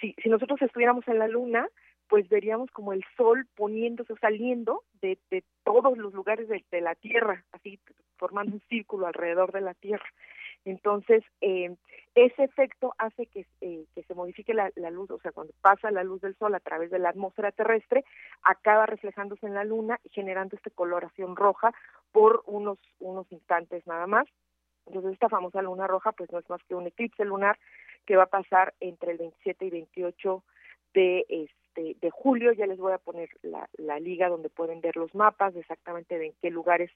si, 0.00 0.14
si 0.22 0.28
nosotros 0.28 0.60
estuviéramos 0.62 1.06
en 1.08 1.18
la 1.18 1.28
Luna 1.28 1.68
pues 2.08 2.28
veríamos 2.28 2.70
como 2.70 2.92
el 2.92 3.04
sol 3.16 3.46
poniéndose, 3.54 4.14
saliendo 4.20 4.82
de, 5.00 5.18
de 5.30 5.44
todos 5.62 5.96
los 5.96 6.14
lugares 6.14 6.48
de, 6.48 6.80
la 6.80 6.94
Tierra, 6.94 7.44
así 7.52 7.78
formando 8.16 8.54
un 8.54 8.62
círculo 8.68 9.06
alrededor 9.06 9.52
de 9.52 9.60
la 9.60 9.74
Tierra. 9.74 10.06
Entonces, 10.68 11.24
eh, 11.40 11.74
ese 12.14 12.44
efecto 12.44 12.94
hace 12.98 13.26
que, 13.26 13.46
eh, 13.60 13.86
que 13.94 14.02
se 14.02 14.14
modifique 14.14 14.52
la, 14.52 14.70
luz, 14.90 15.10
o 15.10 15.18
sea, 15.20 15.32
cuando 15.32 15.54
pasa 15.62 15.90
la 15.90 16.04
luz 16.04 16.20
del 16.20 16.36
sol 16.36 16.54
a 16.54 16.60
través 16.60 16.90
de 16.90 16.98
la 16.98 17.10
atmósfera 17.10 17.52
terrestre, 17.52 18.04
acaba 18.42 18.84
reflejándose 18.86 19.46
en 19.46 19.54
la 19.54 19.64
luna 19.64 19.98
y 20.04 20.10
generando 20.10 20.56
esta 20.56 20.70
coloración 20.70 21.36
roja 21.36 21.72
por 22.12 22.42
unos, 22.46 22.78
unos 22.98 23.30
instantes 23.32 23.86
nada 23.86 24.06
más. 24.06 24.26
Entonces, 24.86 25.12
esta 25.12 25.28
famosa 25.28 25.62
luna 25.62 25.86
roja, 25.86 26.12
pues 26.12 26.30
no 26.32 26.38
es 26.38 26.48
más 26.50 26.62
que 26.64 26.74
un 26.74 26.86
eclipse 26.86 27.24
lunar 27.24 27.58
que 28.04 28.16
va 28.16 28.24
a 28.24 28.26
pasar 28.26 28.74
entre 28.80 29.12
el 29.12 29.18
27 29.18 29.64
y 29.64 29.70
28 29.70 30.44
de 30.92 31.48
este 31.68 31.96
de, 32.00 32.10
julio. 32.10 32.52
Ya 32.52 32.66
les 32.66 32.78
voy 32.78 32.92
a 32.92 32.98
poner 32.98 33.28
la, 33.42 33.68
la, 33.76 33.98
liga 33.98 34.28
donde 34.28 34.50
pueden 34.50 34.80
ver 34.80 34.96
los 34.96 35.14
mapas 35.14 35.54
exactamente 35.56 36.18
de 36.18 36.26
en 36.26 36.32
qué 36.40 36.50
lugares 36.50 36.90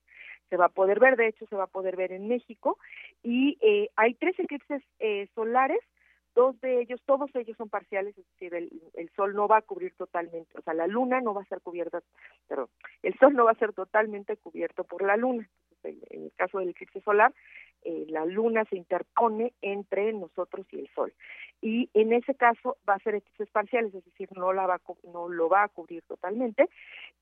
se 0.50 0.56
va 0.56 0.66
a 0.66 0.70
poder 0.70 1.00
ver. 1.00 1.16
De 1.16 1.28
hecho, 1.28 1.46
se 1.46 1.56
va 1.56 1.64
a 1.64 1.68
poder 1.68 1.96
ver 1.96 2.12
en 2.12 2.28
México. 2.28 2.78
Y 3.22 3.58
eh, 3.60 3.90
hay 3.96 4.14
tres 4.14 4.38
eclipses 4.38 4.82
eh, 4.98 5.28
solares. 5.34 5.80
Dos 6.34 6.58
de 6.62 6.80
ellos, 6.80 6.98
todos 7.04 7.30
ellos 7.34 7.56
son 7.58 7.68
parciales, 7.68 8.16
es 8.16 8.24
decir, 8.26 8.54
el, 8.54 8.70
el, 8.94 9.10
sol 9.10 9.34
no 9.34 9.48
va 9.48 9.58
a 9.58 9.62
cubrir 9.62 9.92
totalmente, 9.96 10.58
o 10.58 10.62
sea, 10.62 10.72
la 10.72 10.86
luna 10.86 11.20
no 11.20 11.34
va 11.34 11.42
a 11.42 11.44
ser 11.44 11.60
cubierta, 11.60 12.00
pero 12.48 12.70
el 13.02 13.12
sol 13.18 13.34
no 13.34 13.44
va 13.44 13.50
a 13.50 13.56
ser 13.56 13.74
totalmente 13.74 14.38
cubierto 14.38 14.82
por 14.84 15.02
la 15.02 15.18
luna. 15.18 15.46
En 15.88 16.24
el 16.24 16.32
caso 16.36 16.58
del 16.58 16.70
eclipse 16.70 17.00
solar, 17.00 17.32
eh, 17.84 18.06
la 18.08 18.24
luna 18.24 18.64
se 18.66 18.76
interpone 18.76 19.52
entre 19.60 20.12
nosotros 20.12 20.66
y 20.70 20.80
el 20.80 20.88
sol 20.94 21.12
y 21.62 21.88
en 21.94 22.12
ese 22.12 22.34
caso 22.34 22.76
va 22.86 22.94
a 22.94 22.98
ser 22.98 23.14
eclipses 23.14 23.48
parciales, 23.50 23.94
es 23.94 24.04
decir, 24.04 24.28
no 24.36 24.52
la 24.52 24.66
va 24.66 24.80
no 25.12 25.28
lo 25.28 25.48
va 25.48 25.62
a 25.62 25.68
cubrir 25.68 26.02
totalmente. 26.02 26.68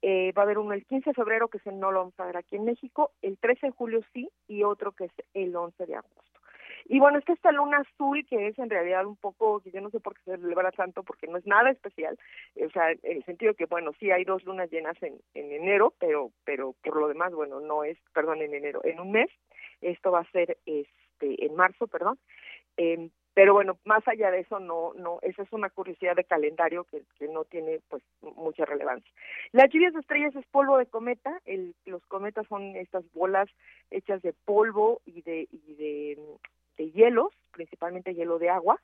Eh, 0.01 0.33
va 0.33 0.43
a 0.43 0.45
haber 0.47 0.59
uno 0.59 0.73
el 0.73 0.87
15 0.87 1.11
de 1.11 1.15
febrero 1.15 1.49
que 1.49 1.59
se 1.59 1.71
no 1.71 1.93
lo 1.93 2.01
vamos 2.01 2.19
a 2.19 2.25
ver 2.25 2.39
aquí 2.39 2.57
en 2.57 2.65
México, 2.65 3.13
el 3.21 3.37
13 3.37 3.67
de 3.67 3.73
julio 3.73 4.01
sí 4.15 4.31
y 4.49 4.63
otro 4.63 4.93
que 4.93 5.05
es 5.05 5.13
el 5.35 5.55
11 5.55 5.85
de 5.85 5.95
agosto. 5.95 6.41
Y 6.87 6.99
bueno, 6.99 7.19
está 7.19 7.33
esta 7.33 7.53
luna 7.53 7.79
azul 7.79 8.27
que 8.27 8.49
es 8.49 8.59
en 8.59 8.71
realidad 8.71 9.07
un 9.07 9.17
poco, 9.17 9.61
que 9.61 9.71
yo 9.71 9.81
no 9.81 9.91
sé 9.91 10.01
por 10.01 10.15
qué 10.15 10.23
se 10.25 10.39
celebra 10.39 10.73
tanto, 10.73 11.03
porque 11.03 11.27
no 11.27 11.37
es 11.39 11.47
nada 11.47 11.71
especial, 11.71 12.19
o 12.57 12.71
sea, 12.71 12.91
en 12.91 12.99
el 13.03 13.25
sentido 13.25 13.55
que, 13.55 13.67
bueno, 13.67 13.93
sí 13.99 14.11
hay 14.11 14.25
dos 14.25 14.45
lunas 14.45 14.71
llenas 14.71 15.01
en, 15.03 15.21
en 15.35 15.53
enero, 15.53 15.95
pero, 15.99 16.31
pero 16.45 16.75
por 16.83 16.97
lo 16.97 17.09
demás, 17.09 17.33
bueno, 17.33 17.61
no 17.61 17.85
es, 17.85 17.99
perdón, 18.13 18.43
en 18.43 18.55
enero, 18.55 18.81
en 18.85 19.01
un 19.01 19.13
mes, 19.13 19.31
esto 19.81 20.11
va 20.11 20.21
a 20.21 20.31
ser 20.31 20.59
este 20.67 21.45
en 21.45 21.55
marzo, 21.55 21.87
perdón, 21.87 22.19
eh, 22.77 23.11
pero 23.35 23.55
bueno, 23.55 23.79
más 23.85 24.07
allá 24.09 24.31
de 24.31 24.41
eso, 24.41 24.59
no, 24.59 24.93
no, 24.95 25.19
esa 25.23 25.43
es 25.43 25.53
una 25.53 25.71
curiosidad 25.71 26.17
de 26.17 26.25
calendario 26.25 26.85
que, 26.85 27.03
que 27.19 27.29
no 27.29 27.45
tiene 27.45 27.81
pues 27.89 28.03
mucha 28.21 28.65
relevancia. 28.65 29.11
Las 29.53 29.71
lluvias 29.71 29.95
de 29.95 30.01
estrellas 30.01 30.35
es 30.35 30.45
polvo 30.47 30.79
de 30.79 30.87
cometa, 30.87 31.41
el, 31.45 31.75
los 31.85 32.05
cometas 32.07 32.47
son 32.49 32.75
estas 32.77 33.05
bolas 33.13 33.49
hechas 33.91 34.21
de 34.23 34.33
polvo 34.33 35.01
y 35.07 35.23
de, 35.23 35.49
y 35.51 35.75
de, 35.75 36.19
de 36.81 36.91
hielos, 36.91 37.31
principalmente 37.53 38.15
hielo 38.15 38.39
de 38.39 38.49
agua, 38.49 38.81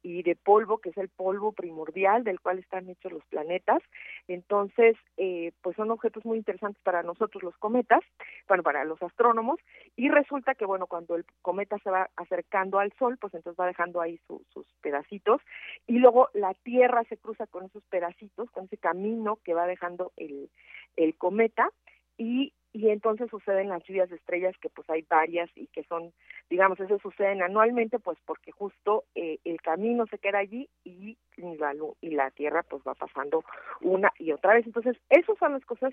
y 0.00 0.22
de 0.22 0.36
polvo, 0.36 0.78
que 0.78 0.90
es 0.90 0.96
el 0.96 1.08
polvo 1.08 1.52
primordial 1.52 2.22
del 2.22 2.40
cual 2.40 2.58
están 2.58 2.88
hechos 2.88 3.10
los 3.10 3.24
planetas. 3.26 3.82
Entonces, 4.28 4.96
eh, 5.16 5.50
pues 5.62 5.74
son 5.76 5.90
objetos 5.90 6.24
muy 6.24 6.38
interesantes 6.38 6.80
para 6.84 7.02
nosotros 7.02 7.42
los 7.42 7.56
cometas, 7.56 8.00
bueno, 8.46 8.62
para 8.62 8.84
los 8.84 9.02
astrónomos, 9.02 9.58
y 9.96 10.08
resulta 10.08 10.54
que, 10.54 10.66
bueno, 10.66 10.86
cuando 10.86 11.16
el 11.16 11.24
cometa 11.42 11.78
se 11.78 11.90
va 11.90 12.10
acercando 12.16 12.78
al 12.78 12.92
Sol, 12.98 13.16
pues 13.18 13.34
entonces 13.34 13.58
va 13.58 13.66
dejando 13.66 14.00
ahí 14.00 14.20
sus 14.28 14.66
pedacitos, 14.82 15.40
y 15.86 15.98
luego 15.98 16.28
la 16.32 16.54
Tierra 16.54 17.02
se 17.08 17.16
cruza 17.16 17.46
con 17.46 17.64
esos 17.64 17.82
pedacitos, 17.86 18.50
con 18.50 18.66
ese 18.66 18.76
camino 18.76 19.38
que 19.42 19.54
va 19.54 19.66
dejando 19.66 20.12
el, 20.16 20.48
el 20.96 21.16
cometa, 21.16 21.70
y 22.18 22.52
y 22.72 22.90
entonces 22.90 23.30
suceden 23.30 23.68
las 23.68 23.82
lluvias 23.84 24.10
de 24.10 24.16
estrellas 24.16 24.54
que 24.60 24.68
pues 24.68 24.88
hay 24.90 25.02
varias 25.08 25.50
y 25.54 25.66
que 25.68 25.84
son 25.84 26.12
digamos 26.50 26.78
eso 26.80 26.98
suceden 26.98 27.42
anualmente 27.42 27.98
pues 27.98 28.18
porque 28.26 28.52
justo 28.52 29.04
eh, 29.14 29.38
el 29.44 29.60
camino 29.60 30.06
se 30.06 30.18
queda 30.18 30.38
allí 30.38 30.68
y 30.84 31.16
la 31.36 31.74
y 32.00 32.10
la 32.10 32.30
tierra 32.30 32.62
pues 32.62 32.82
va 32.86 32.94
pasando 32.94 33.44
una 33.80 34.12
y 34.18 34.32
otra 34.32 34.54
vez. 34.54 34.66
Entonces 34.66 34.96
esas 35.08 35.38
son 35.38 35.52
las 35.52 35.64
cosas 35.64 35.92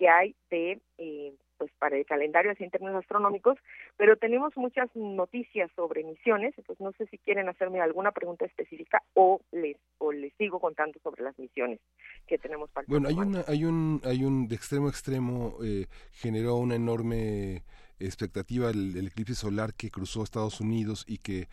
que 0.00 0.08
hay 0.08 0.34
de 0.50 0.80
eh, 0.96 1.34
pues 1.58 1.70
para 1.78 1.98
el 1.98 2.06
calendario 2.06 2.50
así 2.50 2.64
en 2.64 2.70
términos 2.70 2.96
astronómicos, 2.96 3.58
pero 3.98 4.16
tenemos 4.16 4.56
muchas 4.56 4.88
noticias 4.96 5.70
sobre 5.76 6.02
misiones, 6.02 6.54
entonces 6.56 6.82
no 6.82 6.92
sé 6.92 7.04
si 7.08 7.18
quieren 7.18 7.50
hacerme 7.50 7.82
alguna 7.82 8.12
pregunta 8.12 8.46
específica 8.46 9.02
o 9.12 9.42
les 9.52 9.76
o 9.98 10.10
les 10.10 10.32
sigo 10.38 10.58
contando 10.58 10.98
sobre 11.02 11.22
las 11.22 11.38
misiones 11.38 11.78
que 12.26 12.38
tenemos 12.38 12.70
para 12.70 12.86
Bueno, 12.88 13.08
hay 13.08 13.14
una 13.14 13.44
hay 13.46 13.66
un 13.66 14.00
hay 14.04 14.24
un 14.24 14.48
de 14.48 14.54
extremo 14.54 14.86
a 14.86 14.90
extremo 14.90 15.58
eh, 15.62 15.84
generó 16.12 16.56
una 16.56 16.76
enorme 16.76 17.62
expectativa 17.98 18.70
el, 18.70 18.96
el, 18.96 19.08
eclipse 19.08 19.34
solar 19.34 19.74
que 19.74 19.90
cruzó 19.90 20.22
Estados 20.22 20.62
Unidos 20.62 21.04
y 21.06 21.18
que 21.18 21.48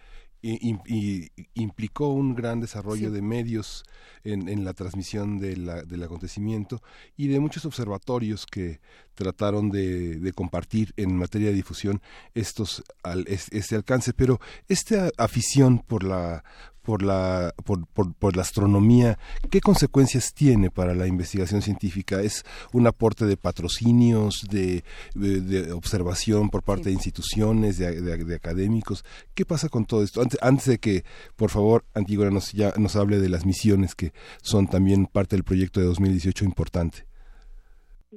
y, 0.47 1.31
implicó 1.53 2.09
un 2.09 2.35
gran 2.35 2.59
desarrollo 2.61 3.11
de 3.11 3.21
medios 3.21 3.83
en, 4.23 4.47
en 4.47 4.63
la 4.63 4.73
transmisión 4.73 5.39
de 5.39 5.57
la, 5.57 5.83
del 5.83 6.03
acontecimiento 6.03 6.81
y 7.15 7.27
de 7.27 7.39
muchos 7.39 7.65
observatorios 7.65 8.45
que 8.45 8.79
trataron 9.15 9.69
de, 9.69 10.19
de 10.19 10.33
compartir 10.33 10.93
en 10.95 11.17
materia 11.17 11.49
de 11.49 11.55
difusión 11.55 12.01
estos 12.33 12.83
al, 13.03 13.25
este 13.27 13.75
alcance. 13.75 14.13
Pero 14.13 14.39
esta 14.67 15.09
afición 15.17 15.79
por 15.79 16.03
la 16.03 16.43
por 16.87 17.03
la, 17.03 17.53
por, 17.65 17.85
por, 18.13 18.37
la 18.37 18.43
astronomía, 18.43 19.17
¿qué 19.51 19.59
consecuencias 19.59 20.33
tiene 20.33 20.71
para 20.71 20.95
la 20.95 21.05
investigación 21.05 21.61
científica? 21.61 22.21
¿Es 22.21 22.45
un 22.71 22.87
aporte 22.87 23.25
de 23.25 23.35
patrocinios, 23.35 24.47
de, 24.49 24.85
de, 25.13 25.73
observación 25.73 26.49
por 26.49 26.63
parte 26.63 26.85
de 26.85 26.93
instituciones, 26.93 27.77
de, 27.77 27.99
de, 28.01 28.35
académicos? 28.35 29.03
¿Qué 29.35 29.43
pasa 29.43 29.67
con 29.67 29.83
todo 29.83 30.01
esto? 30.01 30.21
Antes, 30.21 30.39
antes 30.41 30.67
de 30.67 30.77
que, 30.77 31.03
por 31.35 31.49
favor, 31.49 31.83
Antígona 31.93 32.31
nos, 32.31 32.53
ya, 32.53 32.71
nos 32.77 32.95
hable 32.95 33.19
de 33.19 33.27
las 33.27 33.45
misiones 33.45 33.93
que 33.93 34.13
son 34.41 34.67
también 34.67 35.07
parte 35.07 35.35
del 35.35 35.43
proyecto 35.43 35.81
de 35.81 35.87
2018 35.87 36.45
importante. 36.45 37.05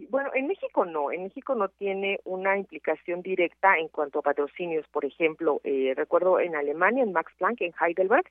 Bueno, 0.08 0.30
en 0.34 0.46
México 0.46 0.84
no, 0.84 1.10
en 1.10 1.24
México 1.24 1.54
no 1.56 1.68
tiene 1.68 2.20
una 2.24 2.56
implicación 2.56 3.22
directa 3.22 3.76
en 3.76 3.88
cuanto 3.88 4.20
a 4.20 4.22
patrocinios. 4.22 4.86
Por 4.88 5.04
ejemplo, 5.04 5.60
eh, 5.64 5.94
recuerdo 5.96 6.38
en 6.38 6.54
Alemania, 6.54 7.02
en 7.02 7.12
Max 7.12 7.32
Planck, 7.38 7.60
en 7.60 7.72
Heidelberg, 7.80 8.24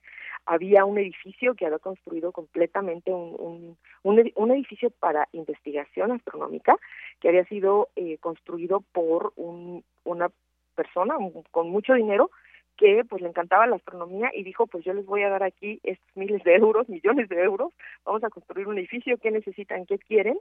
había 0.45 0.86
un 0.86 0.97
edificio 0.97 1.56
que 1.56 1.65
había 1.65 1.80
construido 1.80 2.32
completamente 2.32 3.12
un, 3.12 3.78
un, 4.04 4.32
un 4.36 4.52
edificio 4.52 4.89
para 4.89 5.28
investigación 5.34 6.12
astronómica 6.12 6.78
que 7.19 7.30
había 7.30 7.45
sido 7.45 7.89
eh, 7.95 8.17
construido 8.19 8.82
por 8.91 9.34
un, 9.36 9.84
una 10.04 10.30
persona 10.75 11.15
con 11.52 11.69
mucho 11.69 11.93
dinero 11.93 12.32
que 12.80 13.04
pues 13.04 13.22
le 13.22 13.28
encantaba 13.28 13.68
la 13.68 13.76
astronomía 13.76 14.32
y 14.34 14.44
dijo 14.44 14.65
pues 14.65 14.86
yo 14.86 14.94
les 14.94 15.06
voy 15.06 15.22
a 15.24 15.30
dar 15.30 15.44
aquí 15.44 15.82
estos 15.84 16.15
miles 16.15 16.42
de 16.46 16.56
euros, 16.56 16.88
millones 16.88 17.28
de 17.28 17.44
euros, 17.44 17.74
vamos 18.06 18.24
a 18.24 18.30
construir 18.30 18.70
un 18.70 18.78
edificio, 18.78 19.18
¿qué 19.18 19.32
necesitan, 19.32 19.86
qué 19.86 20.00
quieren? 20.00 20.39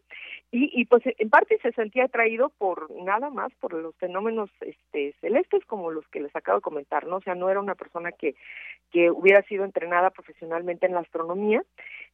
Y, 0.52 0.70
y 0.80 0.84
pues 0.84 1.02
en 1.04 1.30
parte 1.30 1.58
se 1.60 1.72
sentía 1.72 2.04
atraído 2.04 2.50
por 2.50 2.90
nada 2.92 3.28
más 3.30 3.52
por 3.54 3.74
los 3.74 3.96
fenómenos 3.96 4.50
este 4.60 5.16
celestes 5.20 5.64
como 5.64 5.90
los 5.90 6.06
que 6.08 6.20
les 6.20 6.34
acabo 6.36 6.58
de 6.58 6.62
comentar, 6.62 7.08
¿no? 7.08 7.16
O 7.16 7.20
sea, 7.20 7.34
no 7.34 7.50
era 7.50 7.58
una 7.58 7.74
persona 7.74 8.12
que, 8.12 8.36
que 8.92 9.10
hubiera 9.10 9.42
sido 9.42 9.64
entrenada 9.64 10.10
profesionalmente 10.10 10.86
en 10.86 10.94
la 10.94 11.00
astronomía, 11.00 11.64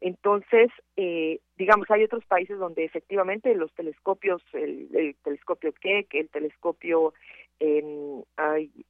entonces, 0.00 0.70
eh, 0.96 1.40
digamos, 1.56 1.90
hay 1.90 2.04
otros 2.04 2.24
países 2.24 2.58
donde 2.58 2.84
efectivamente 2.84 3.54
los 3.54 3.72
telescopios, 3.74 4.42
el, 4.54 4.88
el 4.94 5.14
telescopio 5.22 5.72
Keck, 5.74 6.14
el 6.14 6.30
telescopio 6.30 7.12
en, 7.60 8.24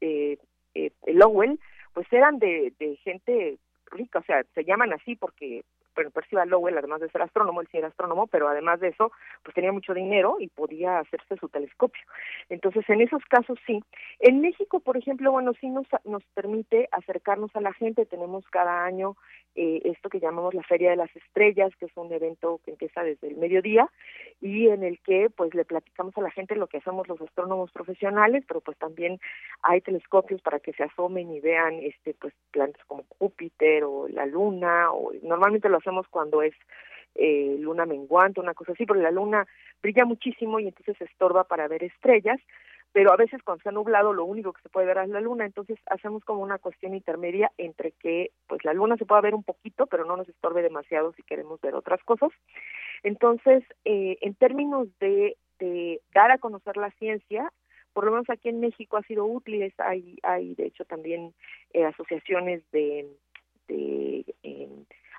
eh, 0.01 0.39
eh, 0.75 0.93
Lowell, 1.07 1.59
pues 1.93 2.07
eran 2.13 2.39
de, 2.39 2.73
de 2.79 2.97
gente 2.97 3.59
rica, 3.87 4.19
o 4.19 4.25
sea, 4.25 4.45
se 4.55 4.65
llaman 4.65 4.93
así 4.93 5.17
porque 5.17 5.65
bueno, 5.95 6.11
Percival 6.11 6.49
Lowell, 6.49 6.79
además 6.79 7.01
de 7.01 7.09
ser 7.11 7.23
astrónomo, 7.23 7.61
él 7.61 7.69
sí 7.71 7.79
era 7.79 7.89
astrónomo, 7.89 8.27
pero 8.27 8.49
además 8.49 8.81
de 8.81 8.89
eso, 8.89 9.13
pues 9.43 9.55
tenía 9.55 9.73
mucho 9.73 9.95
dinero 9.95 10.37
y 10.41 10.49
podía 10.49 10.99
hacerse 10.99 11.37
su 11.37 11.49
telescopio. 11.49 12.03
Entonces, 12.49 12.89
en 12.89 13.01
esos 13.01 13.25
casos 13.27 13.59
sí. 13.67 13.83
En 14.21 14.41
México, 14.41 14.81
por 14.81 14.97
ejemplo, 14.97 15.33
bueno, 15.33 15.53
sí 15.61 15.69
nos, 15.69 15.87
nos 16.05 16.25
permite 16.35 16.89
acercarnos 16.93 17.55
a 17.55 17.61
la 17.61 17.73
gente. 17.73 18.07
Tenemos 18.07 18.45
cada 18.51 18.85
año 18.85 19.17
eh, 19.57 19.83
esto 19.85 20.09
que 20.09 20.19
llamamos 20.19 20.53
la 20.53 20.65
Feria 20.65 20.91
de 20.91 20.97
las 20.97 21.15
Estrellas, 21.15 21.73
que 21.79 21.87
es 21.87 21.97
un 21.97 22.13
evento 22.13 22.61
que 22.65 22.73
empieza 22.73 23.05
desde 23.05 23.29
el 23.29 23.37
mediodía 23.37 23.89
y 24.41 24.69
en 24.69 24.83
el 24.83 24.99
que 25.01 25.31
pues 25.31 25.55
le 25.55 25.65
platicamos 25.65 26.17
a 26.19 26.23
la 26.23 26.31
gente 26.31 26.57
lo 26.57 26.67
que 26.67 26.79
hacemos 26.79 27.07
los 27.07 27.21
astrónomos 27.21 27.71
profesionales, 27.71 28.45
pero 28.49 28.61
pues 28.61 28.77
también 28.79 29.21
hay 29.63 29.81
telescopios 29.81 30.43
para 30.43 30.59
que 30.59 30.73
se 30.73 30.83
asomen 30.83 31.33
y 31.33 31.41
vean 31.41 31.75
este 31.75 32.15
pues 32.15 32.35
planetas 32.51 32.85
como 32.87 33.05
Júpiter 33.19 33.85
o 33.85 34.09
la 34.09 34.27
Luna 34.27 34.93
o 34.93 35.13
normalmente 35.23 35.69
lo 35.69 35.77
hacemos 35.85 36.09
cuando 36.09 36.43
es 36.43 36.55
eh, 37.15 37.57
luna 37.61 37.87
menguante, 37.87 38.41
una 38.41 38.55
cosa 38.55 38.73
así, 38.73 38.87
porque 38.87 39.03
la 39.03 39.11
luna 39.11 39.47
brilla 39.83 40.05
muchísimo 40.05 40.59
y 40.59 40.69
entonces 40.69 40.97
se 40.97 41.05
estorba 41.05 41.45
para 41.45 41.69
ver 41.69 41.85
estrellas, 41.85 42.41
pero 42.93 43.13
a 43.13 43.17
veces 43.17 43.43
cuando 43.43 43.63
ha 43.67 43.73
nublado 43.73 44.13
lo 44.13 44.25
único 44.25 44.53
que 44.53 44.63
se 44.63 44.69
puede 44.69 44.87
ver 44.87 44.99
es 44.99 45.09
la 45.09 45.21
luna, 45.21 45.45
entonces 45.45 45.79
hacemos 45.87 46.25
como 46.25 46.43
una 46.43 46.59
cuestión 46.59 46.95
intermedia 46.95 47.51
entre 47.59 47.93
que 47.93 48.31
pues 48.47 48.65
la 48.65 48.73
luna 48.73 48.97
se 48.97 49.05
pueda 49.05 49.21
ver 49.21 49.35
un 49.35 49.43
poquito, 49.43 49.87
pero 49.87 50.05
no 50.05 50.17
nos 50.17 50.29
estorbe 50.29 50.63
demasiado 50.63 51.13
si 51.13 51.23
queremos 51.23 51.61
ver 51.61 51.75
otras 51.75 52.03
cosas. 52.05 52.31
Entonces, 53.03 53.63
eh, 53.85 54.17
en 54.21 54.35
términos 54.35 54.89
de, 55.01 55.37
de 55.59 56.01
dar 56.15 56.31
a 56.31 56.39
conocer 56.39 56.77
la 56.77 56.91
ciencia, 56.93 57.53
por 57.93 58.05
lo 58.05 58.13
menos 58.13 58.31
aquí 58.31 58.49
en 58.49 58.61
México 58.61 58.97
ha 58.97 59.03
sido 59.03 59.25
útil, 59.25 59.73
hay, 59.79 60.19
hay 60.23 60.55
de 60.55 60.67
hecho 60.67 60.85
también 60.85 61.35
eh, 61.73 61.85
asociaciones 61.85 62.63
de, 62.71 63.09
de 63.69 64.25
eh, 64.43 64.69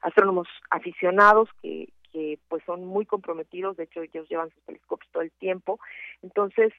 astrónomos 0.05 0.47
aficionados 0.69 1.49
que, 1.61 1.89
que 2.11 2.39
pues 2.47 2.63
son 2.65 2.85
muy 2.85 3.05
comprometidos, 3.05 3.75
de 3.75 3.85
hecho 3.85 4.01
ellos 4.01 4.29
llevan 4.29 4.51
sus 4.51 4.63
telescopios 4.63 5.11
todo 5.11 5.23
el 5.23 5.31
tiempo, 5.31 5.79
entonces 6.21 6.71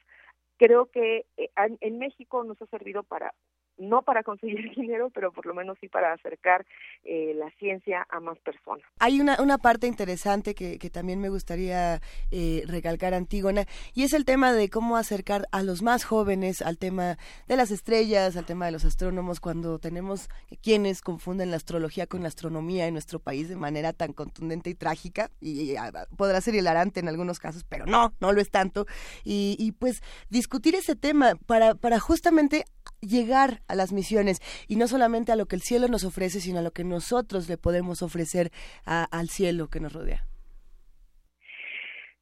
creo 0.56 0.86
que 0.86 1.26
eh, 1.36 1.50
en 1.80 1.98
México 1.98 2.44
nos 2.44 2.60
ha 2.62 2.66
servido 2.66 3.02
para 3.02 3.34
no 3.78 4.02
para 4.02 4.22
conseguir 4.22 4.70
dinero, 4.76 5.10
pero 5.10 5.32
por 5.32 5.46
lo 5.46 5.54
menos 5.54 5.76
sí 5.80 5.88
para 5.88 6.12
acercar 6.12 6.66
eh, 7.04 7.32
la 7.34 7.50
ciencia 7.58 8.06
a 8.10 8.20
más 8.20 8.38
personas. 8.38 8.84
Hay 8.98 9.20
una, 9.20 9.40
una 9.40 9.58
parte 9.58 9.86
interesante 9.86 10.54
que, 10.54 10.78
que 10.78 10.90
también 10.90 11.20
me 11.20 11.28
gustaría 11.28 12.00
eh, 12.30 12.62
recalcar, 12.66 13.14
Antígona, 13.14 13.66
y 13.94 14.02
es 14.04 14.12
el 14.12 14.24
tema 14.24 14.52
de 14.52 14.68
cómo 14.68 14.96
acercar 14.96 15.46
a 15.52 15.62
los 15.62 15.82
más 15.82 16.04
jóvenes 16.04 16.62
al 16.62 16.78
tema 16.78 17.18
de 17.46 17.56
las 17.56 17.70
estrellas, 17.70 18.36
al 18.36 18.46
tema 18.46 18.66
de 18.66 18.72
los 18.72 18.84
astrónomos, 18.84 19.40
cuando 19.40 19.78
tenemos 19.78 20.28
quienes 20.62 21.00
confunden 21.00 21.50
la 21.50 21.56
astrología 21.56 22.06
con 22.06 22.22
la 22.22 22.28
astronomía 22.28 22.86
en 22.86 22.94
nuestro 22.94 23.18
país 23.18 23.48
de 23.48 23.56
manera 23.56 23.92
tan 23.92 24.12
contundente 24.12 24.70
y 24.70 24.74
trágica, 24.74 25.30
y, 25.40 25.72
y 25.72 25.76
podrá 26.16 26.40
ser 26.40 26.54
hilarante 26.54 27.00
en 27.00 27.08
algunos 27.08 27.38
casos, 27.38 27.64
pero 27.64 27.86
no, 27.86 28.12
no 28.20 28.32
lo 28.32 28.40
es 28.40 28.50
tanto, 28.50 28.86
y, 29.24 29.56
y 29.58 29.72
pues 29.72 30.02
discutir 30.30 30.74
ese 30.74 30.96
tema 30.96 31.34
para, 31.46 31.74
para 31.74 32.00
justamente 32.00 32.64
llegar 33.00 33.62
a 33.68 33.74
las 33.74 33.92
misiones 33.92 34.40
y 34.68 34.76
no 34.76 34.86
solamente 34.88 35.32
a 35.32 35.36
lo 35.36 35.46
que 35.46 35.56
el 35.56 35.62
cielo 35.62 35.88
nos 35.88 36.04
ofrece, 36.04 36.40
sino 36.40 36.58
a 36.58 36.62
lo 36.62 36.70
que 36.70 36.84
nosotros 36.84 37.48
le 37.48 37.58
podemos 37.58 38.02
ofrecer 38.02 38.50
al 38.84 39.28
cielo 39.28 39.68
que 39.68 39.80
nos 39.80 39.92
rodea. 39.92 40.24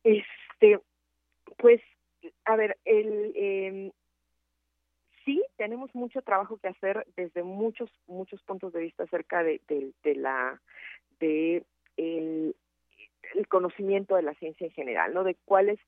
Este, 0.03 0.81
pues, 1.57 1.81
a 2.45 2.57
ver, 2.57 2.77
el 2.85 3.33
eh, 3.35 3.93
sí 5.25 5.43
tenemos 5.57 5.95
mucho 5.95 6.23
trabajo 6.23 6.59
que 6.59 6.69
hacer 6.69 7.07
desde 7.17 7.43
muchos 7.43 7.91
muchos 8.07 8.43
puntos 8.43 8.73
de 8.73 8.81
vista 8.81 9.05
acerca 9.05 9.43
de, 9.43 9.61
la 10.05 10.61
de 11.21 11.65
el, 11.97 12.55
conocimiento 13.49 14.17
de 14.17 14.23
la 14.23 14.35
ciencia 14.35 14.67
en 14.67 14.73
general, 14.73 15.15
¿no? 15.15 15.25
De 15.25 15.37
cuáles 15.45 15.79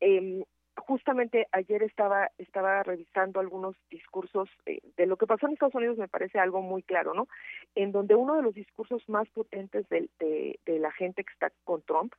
eh, 0.00 0.42
justamente 0.76 1.46
ayer 1.52 1.82
estaba 1.82 2.30
estaba 2.38 2.82
revisando 2.82 3.40
algunos 3.40 3.76
discursos 3.90 4.48
eh, 4.66 4.80
de 4.96 5.06
lo 5.06 5.16
que 5.16 5.26
pasó 5.26 5.46
en 5.46 5.52
Estados 5.52 5.74
Unidos 5.74 5.98
me 5.98 6.08
parece 6.08 6.38
algo 6.38 6.62
muy 6.62 6.82
claro 6.82 7.14
no 7.14 7.28
en 7.74 7.92
donde 7.92 8.14
uno 8.14 8.36
de 8.36 8.42
los 8.42 8.54
discursos 8.54 9.06
más 9.08 9.28
potentes 9.30 9.88
de, 9.88 10.08
de, 10.18 10.58
de, 10.66 10.78
la 10.78 10.92
gente 10.92 11.24
que 11.24 11.32
está 11.32 11.50
con 11.64 11.82
Trump 11.82 12.14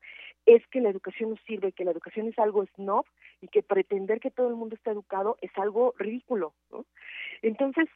es 0.45 0.65
que 0.67 0.81
la 0.81 0.89
educación 0.89 1.31
no 1.31 1.37
sirve 1.47 1.71
que 1.71 1.85
la 1.85 1.91
educación 1.91 2.27
es 2.27 2.37
algo 2.39 2.65
snob 2.75 3.05
y 3.41 3.47
que 3.47 3.63
pretender 3.63 4.19
que 4.19 4.31
todo 4.31 4.49
el 4.49 4.55
mundo 4.55 4.75
está 4.75 4.91
educado 4.91 5.37
es 5.41 5.51
algo 5.57 5.93
ridículo 5.97 6.53
¿no? 6.71 6.85
entonces 7.41 7.87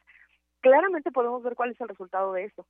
claramente 0.60 1.12
podemos 1.12 1.42
ver 1.42 1.54
cuál 1.54 1.70
es 1.70 1.80
el 1.80 1.88
resultado 1.88 2.32
de 2.32 2.44
eso 2.44 2.66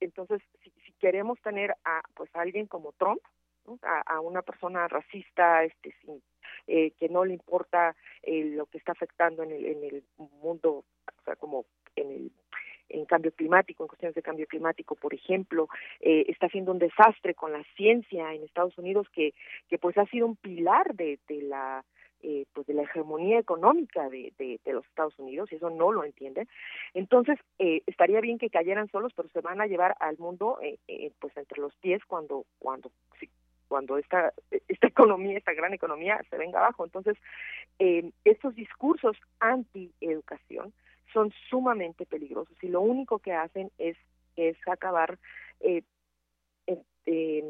entonces 0.00 0.42
si, 0.62 0.70
si 0.84 0.92
queremos 0.94 1.40
tener 1.40 1.74
a 1.84 2.02
pues 2.14 2.34
a 2.34 2.40
alguien 2.40 2.66
como 2.66 2.92
Trump 2.92 3.20
a, 3.82 4.20
una 4.20 4.42
persona 4.42 4.88
racista 4.88 5.64
este 5.64 5.94
sin 6.02 6.22
eh, 6.66 6.92
que 6.92 7.08
no 7.08 7.24
le 7.24 7.34
importa 7.34 7.96
eh, 8.22 8.44
lo 8.44 8.66
que 8.66 8.78
está 8.78 8.92
afectando 8.92 9.42
en 9.42 9.52
el, 9.52 9.64
en 9.66 9.84
el 9.84 10.04
mundo, 10.16 10.84
o 11.06 11.22
sea, 11.24 11.36
como 11.36 11.64
en 11.96 12.10
el 12.10 12.32
en 12.88 13.06
cambio 13.06 13.32
climático, 13.32 13.82
en 13.82 13.88
cuestiones 13.88 14.14
de 14.14 14.22
cambio 14.22 14.46
climático, 14.46 14.94
por 14.96 15.14
ejemplo, 15.14 15.68
eh, 16.00 16.26
está 16.28 16.46
haciendo 16.46 16.72
un 16.72 16.78
desastre 16.78 17.34
con 17.34 17.50
la 17.50 17.64
ciencia 17.74 18.34
en 18.34 18.42
Estados 18.42 18.76
Unidos 18.76 19.06
que, 19.14 19.32
que 19.68 19.78
pues 19.78 19.96
ha 19.96 20.04
sido 20.06 20.26
un 20.26 20.36
pilar 20.36 20.94
de, 20.94 21.18
de 21.26 21.42
la 21.42 21.82
eh, 22.22 22.46
pues 22.52 22.66
de 22.66 22.74
la 22.74 22.82
hegemonía 22.82 23.38
económica 23.38 24.08
de, 24.08 24.32
de, 24.38 24.72
los 24.72 24.86
Estados 24.86 25.18
Unidos 25.18 25.50
y 25.50 25.56
eso 25.56 25.70
no 25.70 25.92
lo 25.92 26.04
entienden 26.04 26.48
entonces 26.94 27.38
eh, 27.58 27.82
estaría 27.86 28.20
bien 28.20 28.38
que 28.38 28.50
cayeran 28.50 28.88
solos 28.88 29.12
pero 29.14 29.28
se 29.30 29.40
van 29.40 29.60
a 29.60 29.66
llevar 29.66 29.96
al 30.00 30.18
mundo 30.18 30.58
eh, 30.62 30.78
eh, 30.88 31.12
pues 31.18 31.36
entre 31.36 31.60
los 31.60 31.74
pies 31.76 32.00
cuando 32.06 32.44
cuando 32.58 32.90
cuando 33.72 33.96
esta, 33.96 34.34
esta 34.68 34.86
economía, 34.94 35.38
esta 35.38 35.54
gran 35.54 35.72
economía 35.72 36.20
se 36.28 36.36
venga 36.36 36.58
abajo. 36.58 36.84
Entonces, 36.84 37.16
eh, 37.78 38.12
estos 38.22 38.54
discursos 38.54 39.16
anti-educación 39.40 40.74
son 41.10 41.32
sumamente 41.48 42.04
peligrosos 42.04 42.54
y 42.62 42.68
lo 42.68 42.82
único 42.82 43.18
que 43.18 43.32
hacen 43.32 43.70
es, 43.78 43.96
es 44.36 44.58
acabar, 44.68 45.18
eh, 45.60 45.82
eh, 47.06 47.44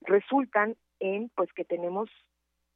resultan 0.00 0.74
en 1.00 1.28
pues 1.36 1.52
que 1.52 1.66
tenemos 1.66 2.08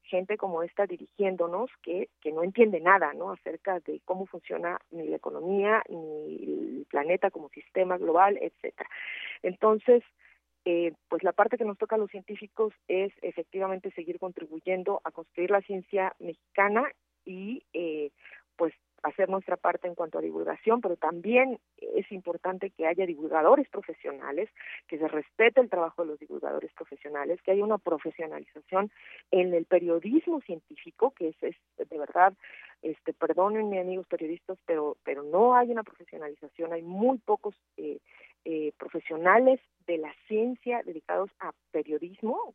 gente 0.03 0.37
como 0.37 0.63
esta 0.63 0.87
dirigiéndonos 0.87 1.71
que, 1.83 2.11
que 2.21 2.31
no 2.31 2.45
entiende 2.45 2.81
nada 2.81 3.15
¿no? 3.15 3.33
acerca 3.33 3.81
de 3.81 4.03
cómo 4.05 4.27
funciona 4.27 4.79
ni 4.91 5.09
la 5.09 5.17
economía 5.17 5.83
ni 5.89 6.45
el 6.45 6.87
planeta 6.91 7.31
como 7.31 7.49
sistema 7.49 7.97
global, 7.97 8.39
etcétera. 8.41 8.91
Entonces, 9.43 10.05
eh, 10.69 10.95
pues 11.09 11.23
la 11.23 11.31
parte 11.31 11.57
que 11.57 11.65
nos 11.65 11.79
toca 11.79 11.95
a 11.95 11.99
los 11.99 12.11
científicos 12.11 12.75
es 12.89 13.13
efectivamente 13.23 13.93
seguir 13.93 14.19
contribuyendo 14.19 15.01
a 15.05 15.13
construir 15.13 15.53
la 15.53 15.61
ciencia 15.61 16.13
mexicana 16.19 16.91
y 17.25 17.63
eh, 17.73 18.11
pues 18.57 18.75
hacer 19.05 19.29
nuestra 19.29 19.57
parte 19.57 19.87
en 19.87 19.95
cuanto 19.95 20.19
a 20.19 20.23
divulgación, 20.23 20.81
pero 20.81 20.97
también 20.97 21.61
es 21.77 22.11
importante 22.11 22.71
que 22.71 22.89
haya 22.89 23.07
divulgadores 23.07 23.69
profesionales, 23.69 24.49
que 24.89 24.99
se 24.99 25.07
respete 25.07 25.61
el 25.61 25.71
trabajo 25.71 26.03
de 26.03 26.09
los 26.09 26.19
divulgadores 26.19 26.73
profesionales, 26.73 27.41
que 27.43 27.53
haya 27.53 27.63
una 27.63 27.79
profesionalización 27.79 28.91
en 29.31 29.55
el 29.55 29.67
periodismo 29.67 30.41
científico, 30.41 31.13
que 31.13 31.29
es, 31.29 31.37
es 31.43 31.57
de 31.89 31.97
verdad, 31.97 32.35
este, 32.83 33.13
perdónenme 33.13 33.79
amigos 33.79 34.09
periodistas, 34.09 34.59
pero 34.67 34.97
pero 35.05 35.23
no 35.23 35.55
hay 35.55 35.71
una 35.71 35.85
profesionalización, 35.85 36.73
hay 36.73 36.83
muy 36.83 37.19
pocos 37.19 37.55
eh, 37.77 38.01
eh, 38.49 38.73
profesionales 38.79 39.61
de 39.89 39.99
la 39.99 40.15
ciencia 40.29 40.81
dedicados 40.85 41.31
a 41.41 41.51
periodismo, 41.73 42.55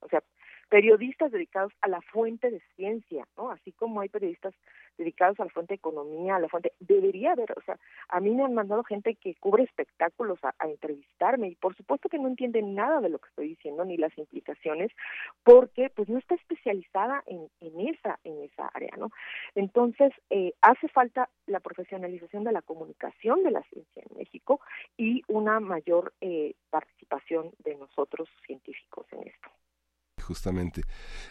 o 0.00 0.08
sea, 0.08 0.22
periodistas 0.68 1.30
dedicados 1.30 1.72
a 1.80 1.88
la 1.88 2.00
fuente 2.00 2.50
de 2.50 2.60
ciencia, 2.74 3.26
¿no? 3.36 3.50
Así 3.50 3.72
como 3.72 4.00
hay 4.00 4.08
periodistas 4.08 4.54
dedicados 4.98 5.38
a 5.38 5.44
la 5.44 5.50
fuente 5.50 5.74
de 5.74 5.76
economía, 5.76 6.36
a 6.36 6.40
la 6.40 6.48
fuente, 6.48 6.72
debería 6.80 7.32
haber, 7.32 7.52
o 7.52 7.60
sea, 7.62 7.78
a 8.08 8.20
mí 8.20 8.30
me 8.30 8.44
han 8.44 8.54
mandado 8.54 8.82
gente 8.84 9.14
que 9.14 9.34
cubre 9.34 9.64
espectáculos 9.64 10.38
a, 10.42 10.54
a 10.58 10.68
entrevistarme 10.68 11.48
y 11.48 11.54
por 11.54 11.76
supuesto 11.76 12.08
que 12.08 12.18
no 12.18 12.28
entienden 12.28 12.74
nada 12.74 13.00
de 13.00 13.10
lo 13.10 13.18
que 13.18 13.28
estoy 13.28 13.48
diciendo 13.48 13.84
ni 13.84 13.96
las 13.96 14.16
implicaciones 14.18 14.90
porque 15.42 15.90
pues 15.90 16.08
no 16.08 16.18
está 16.18 16.34
especializada 16.34 17.22
en, 17.26 17.48
en 17.60 17.88
esa 17.88 18.18
en 18.24 18.42
esa 18.42 18.68
área, 18.68 18.96
¿no? 18.96 19.10
Entonces 19.54 20.12
eh, 20.30 20.52
hace 20.62 20.88
falta 20.88 21.28
la 21.46 21.60
profesionalización 21.60 22.44
de 22.44 22.52
la 22.52 22.62
comunicación 22.62 23.42
de 23.42 23.50
la 23.50 23.62
ciencia 23.64 24.02
en 24.08 24.16
México 24.16 24.60
y 24.96 25.22
una 25.28 25.60
mayor 25.60 26.12
eh, 26.20 26.54
participación 26.70 27.52
de 27.58 27.76
nosotros 27.76 28.28
científicos 28.46 29.06
en 29.12 29.28
esto 29.28 29.50
justamente. 30.26 30.82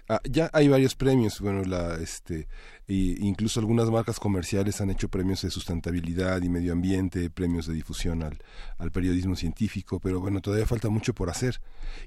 Ah, 0.09 0.21
ya 0.23 0.49
hay 0.53 0.67
varios 0.67 0.95
premios, 0.95 1.39
bueno, 1.39 1.63
la, 1.63 1.95
este, 1.95 2.47
y 2.87 3.25
incluso 3.25 3.59
algunas 3.59 3.89
marcas 3.89 4.19
comerciales 4.19 4.79
han 4.79 4.91
hecho 4.91 5.09
premios 5.09 5.41
de 5.41 5.49
sustentabilidad 5.49 6.41
y 6.43 6.49
medio 6.49 6.71
ambiente, 6.73 7.29
premios 7.29 7.65
de 7.65 7.73
difusión 7.73 8.23
al, 8.23 8.37
al 8.77 8.91
periodismo 8.91 9.35
científico, 9.35 9.99
pero 9.99 10.19
bueno, 10.19 10.41
todavía 10.41 10.67
falta 10.67 10.89
mucho 10.89 11.13
por 11.13 11.29
hacer. 11.29 11.61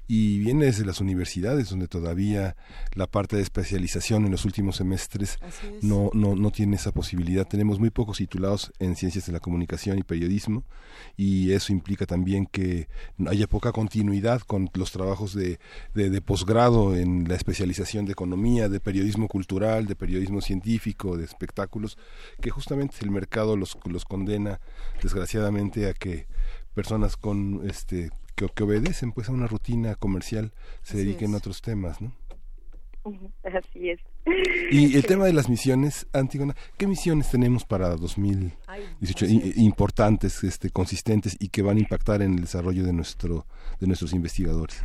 Y 0.07 0.39
viene 0.39 0.65
desde 0.65 0.85
las 0.85 1.01
universidades, 1.01 1.69
donde 1.69 1.87
todavía 1.87 2.55
la 2.93 3.07
parte 3.07 3.35
de 3.35 3.41
especialización 3.41 4.25
en 4.25 4.31
los 4.31 4.45
últimos 4.45 4.77
semestres 4.77 5.37
no, 5.81 6.09
no, 6.13 6.35
no 6.35 6.51
tiene 6.51 6.75
esa 6.77 6.91
posibilidad. 6.91 7.47
Tenemos 7.47 7.79
muy 7.79 7.89
pocos 7.89 8.17
titulados 8.17 8.71
en 8.79 8.95
ciencias 8.95 9.25
de 9.25 9.33
la 9.33 9.39
comunicación 9.39 9.97
y 9.97 10.03
periodismo, 10.03 10.63
y 11.17 11.51
eso 11.51 11.73
implica 11.73 12.05
también 12.05 12.45
que 12.45 12.87
haya 13.27 13.47
poca 13.47 13.71
continuidad 13.71 14.41
con 14.41 14.69
los 14.73 14.91
trabajos 14.91 15.33
de, 15.33 15.59
de, 15.93 16.09
de 16.09 16.21
posgrado 16.21 16.78
en 16.95 17.27
la 17.27 17.35
especialización 17.35 18.05
de 18.05 18.13
economía, 18.13 18.69
de 18.69 18.79
periodismo 18.79 19.27
cultural, 19.27 19.85
de 19.85 19.95
periodismo 19.95 20.41
científico, 20.41 21.17
de 21.17 21.25
espectáculos, 21.25 21.97
que 22.41 22.49
justamente 22.49 22.97
el 23.01 23.11
mercado 23.11 23.57
los, 23.57 23.77
los 23.85 24.05
condena 24.05 24.59
desgraciadamente 25.01 25.89
a 25.89 25.93
que 25.93 26.27
personas 26.73 27.17
con 27.17 27.61
este 27.69 28.09
que, 28.35 28.47
que 28.47 28.63
obedecen 28.63 29.11
pues 29.11 29.27
a 29.29 29.33
una 29.33 29.47
rutina 29.47 29.95
comercial 29.95 30.53
se 30.81 30.93
Así 30.93 31.05
dediquen 31.05 31.31
es. 31.31 31.33
a 31.35 31.37
otros 31.37 31.61
temas, 31.61 32.01
¿no? 32.01 32.13
Así 33.43 33.89
es. 33.89 33.99
Y 34.71 34.95
el 34.97 35.05
tema 35.05 35.25
de 35.25 35.33
las 35.33 35.49
misiones, 35.49 36.07
Antígona, 36.13 36.55
¿qué 36.77 36.87
misiones 36.87 37.29
tenemos 37.31 37.65
para 37.65 37.95
2018 37.95 39.25
Ay, 39.25 39.53
importantes, 39.57 40.43
este, 40.43 40.69
consistentes 40.69 41.35
y 41.39 41.49
que 41.49 41.61
van 41.61 41.77
a 41.77 41.79
impactar 41.79 42.21
en 42.21 42.35
el 42.35 42.41
desarrollo 42.41 42.83
de 42.83 42.93
nuestro 42.93 43.45
de 43.79 43.87
nuestros 43.87 44.13
investigadores? 44.13 44.83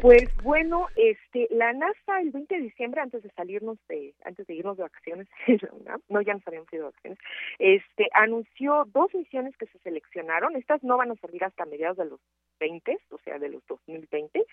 Pues 0.00 0.28
bueno, 0.44 0.86
este, 0.96 1.48
la 1.50 1.72
NASA 1.72 2.20
el 2.20 2.30
20 2.30 2.54
de 2.54 2.60
diciembre, 2.60 3.00
antes 3.00 3.22
de 3.22 3.30
salirnos 3.30 3.78
de, 3.88 4.14
antes 4.24 4.46
de 4.46 4.54
irnos 4.54 4.76
de 4.76 4.84
vacaciones, 4.84 5.28
no, 6.08 6.20
ya 6.20 6.34
nos 6.34 6.46
habíamos 6.46 6.72
ido 6.72 6.84
de 6.84 6.90
vacaciones, 6.90 7.18
este, 7.58 8.08
anunció 8.12 8.84
dos 8.92 9.12
misiones 9.14 9.56
que 9.56 9.66
se 9.66 9.78
seleccionaron. 9.78 10.54
Estas 10.56 10.84
no 10.84 10.96
van 10.98 11.10
a 11.10 11.16
salir 11.16 11.42
hasta 11.42 11.64
mediados 11.64 11.96
de 11.96 12.04
los 12.04 12.20
20, 12.60 12.98
o 13.10 13.18
sea, 13.18 13.38
de 13.38 13.48
los 13.48 13.66
2020, 13.66 14.44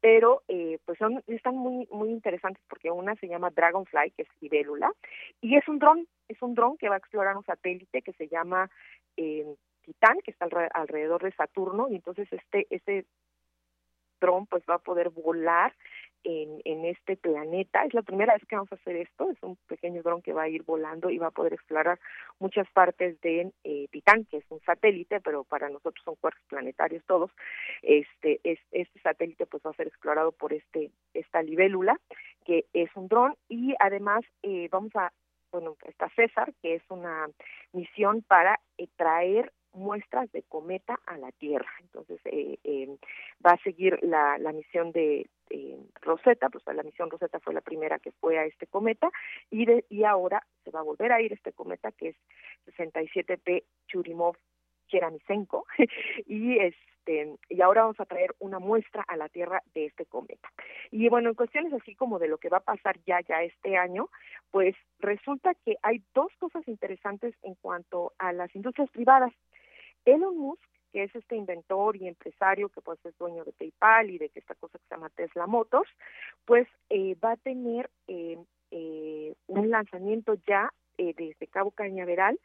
pero 0.00 0.42
eh, 0.48 0.78
pues 0.84 0.98
son, 0.98 1.22
están 1.26 1.56
muy, 1.56 1.86
muy 1.90 2.10
interesantes 2.10 2.62
porque 2.68 2.90
una 2.90 3.14
se 3.16 3.28
llama 3.28 3.50
Dragonfly, 3.50 4.10
que 4.10 4.22
es 4.22 4.28
libélula, 4.40 4.92
y 5.40 5.56
es 5.56 5.66
un 5.68 5.78
dron, 5.78 6.06
es 6.28 6.40
un 6.42 6.54
dron 6.54 6.76
que 6.76 6.88
va 6.88 6.96
a 6.96 6.98
explorar 6.98 7.36
un 7.36 7.44
satélite 7.44 8.02
que 8.02 8.12
se 8.12 8.28
llama 8.28 8.68
eh, 9.16 9.54
Titán, 9.82 10.18
que 10.24 10.32
está 10.32 10.48
alrededor 10.74 11.22
de 11.22 11.32
Saturno, 11.32 11.88
y 11.88 11.94
entonces 11.94 12.28
este, 12.32 12.66
este 12.70 13.06
dron 14.22 14.46
pues 14.46 14.62
va 14.68 14.76
a 14.76 14.86
poder 14.88 15.10
volar 15.10 15.74
en, 16.24 16.60
en 16.64 16.84
este 16.84 17.16
planeta. 17.16 17.84
Es 17.84 17.94
la 17.94 18.02
primera 18.02 18.34
vez 18.34 18.42
que 18.46 18.56
vamos 18.56 18.72
a 18.72 18.76
hacer 18.76 18.96
esto. 18.96 19.30
Es 19.30 19.42
un 19.42 19.56
pequeño 19.66 20.02
dron 20.02 20.22
que 20.22 20.32
va 20.32 20.42
a 20.42 20.48
ir 20.48 20.62
volando 20.62 21.10
y 21.10 21.18
va 21.18 21.28
a 21.28 21.32
poder 21.38 21.52
explorar 21.52 21.98
muchas 22.38 22.68
partes 22.70 23.20
de 23.20 23.52
eh, 23.64 23.88
Titán, 23.90 24.24
que 24.26 24.38
es 24.38 24.44
un 24.50 24.60
satélite, 24.60 25.20
pero 25.20 25.44
para 25.44 25.68
nosotros 25.68 26.02
son 26.04 26.16
cuerpos 26.16 26.42
planetarios 26.48 27.04
todos. 27.06 27.30
Este, 27.82 28.40
es, 28.44 28.58
este 28.70 29.00
satélite 29.00 29.46
pues 29.46 29.62
va 29.64 29.70
a 29.70 29.74
ser 29.74 29.88
explorado 29.88 30.32
por 30.32 30.52
este 30.52 30.90
esta 31.14 31.42
libélula, 31.42 31.98
que 32.44 32.66
es 32.72 32.90
un 32.94 33.08
dron, 33.08 33.36
y 33.48 33.74
además 33.78 34.22
eh, 34.42 34.68
vamos 34.70 34.94
a 34.96 35.12
bueno, 35.50 35.76
está 35.86 36.08
César, 36.16 36.50
que 36.62 36.76
es 36.76 36.82
una 36.88 37.28
misión 37.72 38.22
para 38.22 38.58
eh, 38.78 38.88
traer 38.96 39.52
muestras 39.72 40.30
de 40.32 40.42
cometa 40.42 40.98
a 41.06 41.16
la 41.18 41.32
Tierra. 41.32 41.70
Entonces, 41.80 42.20
eh, 42.24 42.58
eh, 42.64 42.96
va 43.44 43.52
a 43.52 43.62
seguir 43.62 43.98
la, 44.02 44.38
la 44.38 44.52
misión 44.52 44.92
de 44.92 45.28
eh, 45.50 45.78
Rosetta, 46.00 46.48
pues 46.48 46.64
la 46.66 46.82
misión 46.82 47.10
Rosetta 47.10 47.40
fue 47.40 47.54
la 47.54 47.60
primera 47.60 47.98
que 47.98 48.12
fue 48.12 48.38
a 48.38 48.44
este 48.44 48.66
cometa, 48.66 49.10
y, 49.50 49.66
de, 49.66 49.84
y 49.88 50.04
ahora 50.04 50.46
se 50.64 50.70
va 50.70 50.80
a 50.80 50.84
volver 50.84 51.12
a 51.12 51.20
ir 51.20 51.32
este 51.32 51.52
cometa 51.52 51.92
que 51.92 52.08
es 52.08 52.16
67P 52.76 53.64
Churimov 53.86 54.36
Cheramisenko, 54.88 55.66
y 56.26 56.58
este 56.58 56.82
y 57.48 57.60
ahora 57.60 57.82
vamos 57.82 57.98
a 57.98 58.04
traer 58.04 58.32
una 58.38 58.60
muestra 58.60 59.02
a 59.08 59.16
la 59.16 59.28
Tierra 59.28 59.60
de 59.74 59.86
este 59.86 60.06
cometa. 60.06 60.48
Y 60.90 61.08
bueno, 61.08 61.30
en 61.30 61.34
cuestiones 61.34 61.72
así 61.72 61.96
como 61.96 62.20
de 62.20 62.28
lo 62.28 62.38
que 62.38 62.48
va 62.48 62.58
a 62.58 62.60
pasar 62.60 62.96
ya 63.04 63.20
ya 63.28 63.42
este 63.42 63.76
año, 63.76 64.08
pues 64.50 64.76
resulta 65.00 65.52
que 65.64 65.76
hay 65.82 66.02
dos 66.14 66.32
cosas 66.38 66.66
interesantes 66.68 67.34
en 67.42 67.56
cuanto 67.56 68.12
a 68.18 68.32
las 68.32 68.54
industrias 68.54 68.90
privadas. 68.90 69.32
Elon 70.04 70.36
Musk, 70.36 70.62
que 70.92 71.04
es 71.04 71.14
este 71.14 71.36
inventor 71.36 71.96
y 71.96 72.08
empresario 72.08 72.68
que 72.68 72.80
pues 72.80 72.98
es 73.04 73.16
dueño 73.18 73.44
de 73.44 73.52
PayPal 73.52 74.10
y 74.10 74.18
de 74.18 74.30
esta 74.34 74.54
cosa 74.54 74.78
que 74.78 74.84
se 74.88 74.94
llama 74.94 75.10
Tesla 75.10 75.46
Motors, 75.46 75.90
pues 76.44 76.68
eh, 76.90 77.16
va 77.22 77.32
a 77.32 77.36
tener 77.36 77.90
un 78.08 79.70
lanzamiento 79.70 80.34
ya 80.46 80.72
desde 80.96 81.46
Cabo 81.48 81.70
Cañaveral 81.70 82.38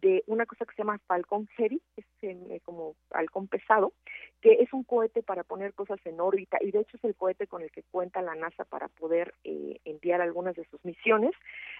de 0.00 0.24
una 0.26 0.46
cosa 0.46 0.64
que 0.64 0.74
se 0.74 0.82
llama 0.82 1.00
Falcon 1.06 1.46
Heavy, 1.56 1.80
es 1.96 2.04
eh, 2.22 2.60
como 2.64 2.96
halcón 3.10 3.48
pesado, 3.48 3.92
que 4.40 4.54
es 4.54 4.72
un 4.72 4.84
cohete 4.84 5.22
para 5.22 5.44
poner 5.44 5.74
cosas 5.74 5.98
en 6.04 6.20
órbita 6.20 6.58
y 6.60 6.70
de 6.70 6.80
hecho 6.80 6.96
es 6.96 7.04
el 7.04 7.14
cohete 7.14 7.46
con 7.46 7.62
el 7.62 7.70
que 7.70 7.82
cuenta 7.90 8.22
la 8.22 8.34
NASA 8.34 8.64
para 8.64 8.88
poder 8.88 9.34
eh, 9.44 9.78
enviar 9.84 10.20
algunas 10.20 10.54
de 10.56 10.64
sus 10.66 10.84
misiones. 10.84 11.32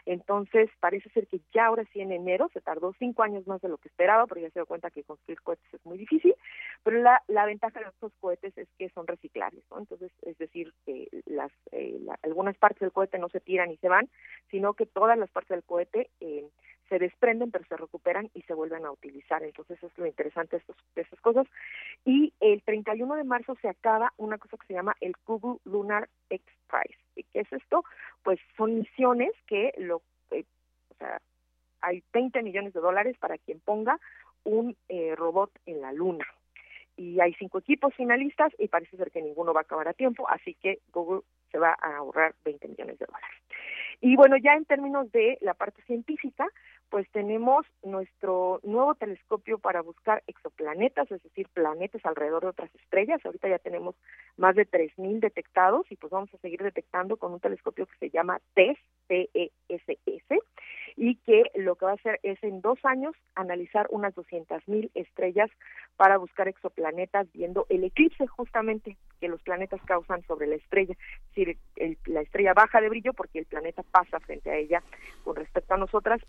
Entonces 0.06 0.70
parece 0.80 1.08
ser 1.10 1.26
que 1.26 1.40
ya 1.52 1.66
ahora 1.66 1.84
sí 1.92 2.00
en 2.00 2.12
enero, 2.12 2.50
se 2.52 2.60
tardó 2.60 2.94
cinco 2.98 3.22
años 3.22 3.46
más 3.46 3.60
de 3.60 3.68
lo 3.68 3.78
que 3.78 3.88
esperaba, 3.88 4.26
pero 4.26 4.40
ya 4.40 4.50
se 4.50 4.58
dio 4.58 4.66
cuenta 4.66 4.90
que 4.90 5.04
construir 5.04 5.40
cohetes 5.40 5.74
es 5.74 5.84
muy 5.84 5.98
difícil, 5.98 6.34
pero 6.82 7.00
la, 7.00 7.22
la 7.28 7.46
ventaja 7.46 7.80
de 7.80 7.86
estos 7.86 8.12
cohetes 8.20 8.56
es 8.56 8.68
que 8.78 8.90
son 8.90 9.06
reciclables, 9.06 9.64
¿no? 9.70 9.78
Entonces, 9.78 10.12
es 10.22 10.36
decir, 10.38 10.72
que 10.84 11.08
las, 11.26 11.52
eh, 11.72 11.98
algunas 12.22 12.56
partes 12.58 12.80
del 12.80 12.92
cohete 12.92 13.18
no 13.18 13.28
se 13.28 13.40
tiran 13.40 13.70
y 13.70 13.76
se 13.78 13.88
van, 13.88 14.08
sino 14.50 14.74
que 14.74 14.86
todas 14.86 15.18
las 15.18 15.30
partes 15.30 15.50
del 15.50 15.64
cohete 15.64 16.10
eh, 16.20 16.48
se 16.88 16.98
desprenden 16.98 17.50
pero 17.50 17.64
se 17.66 17.76
recuperan 17.76 18.30
y 18.34 18.42
se 18.42 18.54
vuelven 18.54 18.84
a 18.84 18.92
utilizar. 18.92 19.42
Entonces 19.42 19.82
es 19.82 19.96
lo 19.98 20.06
interesante 20.06 20.56
de, 20.56 20.60
estos, 20.60 20.76
de 20.94 21.02
estas 21.02 21.20
cosas. 21.20 21.46
Y 22.04 22.32
el 22.40 22.62
31 22.62 23.14
de 23.16 23.24
marzo 23.24 23.56
se 23.60 23.68
acaba 23.68 24.12
una 24.16 24.38
cosa 24.38 24.56
que 24.56 24.66
se 24.66 24.74
llama 24.74 24.96
el 25.00 25.14
Google 25.26 25.60
Lunar 25.64 26.08
X 26.30 26.46
Prize. 26.68 26.98
¿Y 27.16 27.22
qué 27.24 27.40
es 27.40 27.52
esto? 27.52 27.84
Pues 28.22 28.38
son 28.56 28.76
misiones 28.76 29.32
que 29.46 29.72
lo, 29.78 30.02
eh, 30.30 30.44
o 30.90 30.94
sea, 30.94 31.20
hay 31.80 32.02
20 32.12 32.42
millones 32.42 32.72
de 32.72 32.80
dólares 32.80 33.16
para 33.18 33.38
quien 33.38 33.60
ponga 33.60 33.98
un 34.44 34.76
eh, 34.88 35.14
robot 35.16 35.50
en 35.66 35.80
la 35.80 35.92
luna. 35.92 36.26
Y 36.96 37.20
hay 37.20 37.34
cinco 37.34 37.58
equipos 37.58 37.92
finalistas 37.94 38.52
y 38.58 38.68
parece 38.68 38.96
ser 38.96 39.10
que 39.10 39.20
ninguno 39.20 39.52
va 39.52 39.60
a 39.60 39.62
acabar 39.62 39.88
a 39.88 39.94
tiempo, 39.94 40.28
así 40.28 40.54
que 40.54 40.78
Google 40.92 41.22
se 41.50 41.58
va 41.58 41.76
a 41.80 41.96
ahorrar 41.96 42.34
20 42.44 42.68
millones 42.68 42.98
de 42.98 43.06
dólares. 43.06 43.38
Y 44.00 44.16
bueno, 44.16 44.36
ya 44.36 44.54
en 44.54 44.64
términos 44.64 45.10
de 45.12 45.38
la 45.40 45.54
parte 45.54 45.82
científica, 45.82 46.46
pues 46.90 47.10
tenemos 47.10 47.66
nuestro 47.82 48.60
nuevo 48.62 48.94
telescopio 48.94 49.58
para 49.58 49.82
buscar 49.82 50.22
exoplanetas, 50.26 51.10
es 51.10 51.22
decir, 51.22 51.48
planetas 51.52 52.04
alrededor 52.04 52.42
de 52.42 52.48
otras 52.50 52.74
estrellas. 52.74 53.20
Ahorita 53.24 53.48
ya 53.48 53.58
tenemos 53.58 53.96
más 54.36 54.54
de 54.54 54.66
3.000 54.66 55.20
detectados 55.20 55.90
y 55.90 55.96
pues 55.96 56.10
vamos 56.10 56.32
a 56.34 56.38
seguir 56.38 56.62
detectando 56.62 57.16
con 57.16 57.32
un 57.32 57.40
telescopio 57.40 57.86
que 57.86 57.98
se 57.98 58.10
llama 58.10 58.40
TESS, 58.54 58.78
T-E-S-S, 59.08 60.40
y 60.96 61.16
que 61.16 61.44
lo 61.56 61.74
que 61.74 61.86
va 61.86 61.92
a 61.92 61.94
hacer 61.94 62.20
es 62.22 62.42
en 62.42 62.60
dos 62.60 62.78
años 62.84 63.14
analizar 63.34 63.88
unas 63.90 64.14
200.000 64.14 64.90
estrellas 64.94 65.50
para 65.96 66.18
buscar 66.18 66.46
exoplanetas 66.48 67.26
viendo 67.32 67.66
el 67.68 67.84
eclipse 67.84 68.26
justamente 68.26 68.96
que 69.20 69.28
los 69.28 69.42
planetas 69.42 69.80
causan 69.82 70.22
sobre 70.22 70.46
la 70.46 70.56
estrella. 70.56 70.94
Es 70.94 71.34
decir, 71.34 71.58
la 72.06 72.20
estrella 72.20 72.54
baja 72.54 72.80
de 72.80 72.88
brillo 72.88 73.12
porque 73.12 73.40
el 73.40 73.46
planeta 73.46 73.82
pasa 73.82 74.20
frente 74.20 74.50
a 74.50 74.56
ella 74.56 74.82
con 75.24 75.36
respecto 75.36 75.74
a 75.74 75.78
nosotras 75.78 76.20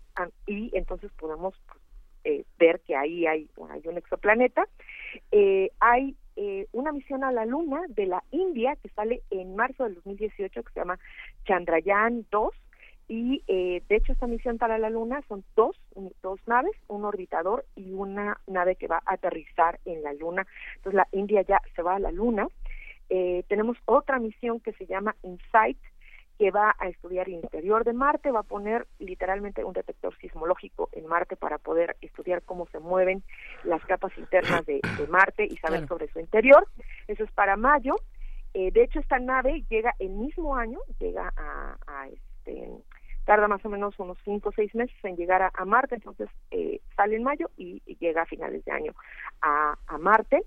y 0.46 0.70
entonces 0.76 1.12
podemos 1.12 1.54
eh, 2.24 2.44
ver 2.58 2.80
que 2.80 2.96
ahí 2.96 3.24
hay, 3.26 3.48
hay 3.70 3.82
un 3.86 3.98
exoplaneta. 3.98 4.66
Eh, 5.30 5.70
hay 5.78 6.16
eh, 6.34 6.66
una 6.72 6.90
misión 6.90 7.22
a 7.22 7.30
la 7.30 7.46
Luna 7.46 7.82
de 7.88 8.06
la 8.06 8.24
India 8.32 8.76
que 8.82 8.88
sale 8.90 9.22
en 9.30 9.54
marzo 9.54 9.84
del 9.84 9.94
2018 9.94 10.62
que 10.62 10.72
se 10.72 10.80
llama 10.80 10.98
Chandrayaan 11.44 12.26
2 12.32 12.52
y 13.08 13.42
eh, 13.46 13.82
de 13.88 13.96
hecho 13.96 14.12
esta 14.12 14.26
misión 14.26 14.58
para 14.58 14.78
la 14.78 14.90
Luna 14.90 15.22
son 15.28 15.44
dos, 15.54 15.76
dos 16.22 16.40
naves, 16.46 16.72
un 16.88 17.04
orbitador 17.04 17.64
y 17.76 17.92
una 17.92 18.40
nave 18.46 18.76
que 18.76 18.88
va 18.88 19.02
a 19.06 19.14
aterrizar 19.14 19.78
en 19.84 20.02
la 20.02 20.12
Luna. 20.12 20.46
Entonces 20.76 20.96
la 20.96 21.08
India 21.12 21.42
ya 21.42 21.60
se 21.74 21.82
va 21.82 21.96
a 21.96 22.00
la 22.00 22.10
Luna. 22.10 22.48
Eh, 23.08 23.44
tenemos 23.48 23.76
otra 23.84 24.18
misión 24.18 24.58
que 24.58 24.72
se 24.72 24.86
llama 24.86 25.14
InSight, 25.22 25.78
que 26.36 26.50
va 26.50 26.74
a 26.78 26.88
estudiar 26.88 27.28
el 27.28 27.34
interior 27.34 27.84
de 27.84 27.92
Marte, 27.92 28.30
va 28.30 28.40
a 28.40 28.42
poner 28.42 28.86
literalmente 28.98 29.64
un 29.64 29.72
detector 29.72 30.14
sismológico 30.18 30.88
en 30.92 31.06
Marte 31.06 31.36
para 31.36 31.58
poder 31.58 31.96
estudiar 32.00 32.42
cómo 32.42 32.66
se 32.72 32.80
mueven 32.80 33.22
las 33.64 33.82
capas 33.84 34.12
internas 34.18 34.66
de, 34.66 34.80
Marte 35.08 35.46
y 35.46 35.56
saber 35.58 35.86
sobre 35.86 36.08
su 36.08 36.18
interior. 36.18 36.66
Eso 37.06 37.22
es 37.22 37.30
para 37.32 37.56
mayo. 37.56 37.94
Eh, 38.52 38.70
de 38.72 38.82
hecho, 38.82 38.98
esta 38.98 39.18
nave 39.18 39.64
llega 39.70 39.94
el 39.98 40.10
mismo 40.10 40.56
año, 40.56 40.80
llega 40.98 41.32
a, 41.36 41.76
a 41.86 42.08
este, 42.08 42.70
tarda 43.26 43.48
más 43.48 43.62
o 43.64 43.68
menos 43.68 43.98
unos 43.98 44.16
cinco 44.24 44.48
o 44.48 44.52
seis 44.52 44.74
meses 44.74 44.96
en 45.02 45.16
llegar 45.16 45.50
a, 45.52 45.64
Marte, 45.66 45.96
entonces 45.96 46.30
eh, 46.52 46.80
sale 46.96 47.16
en 47.16 47.24
mayo 47.24 47.50
y, 47.58 47.82
llega 47.98 48.22
a 48.22 48.26
finales 48.26 48.64
de 48.64 48.72
año 48.72 48.92
a, 49.42 49.76
a, 49.86 49.98
Marte. 49.98 50.44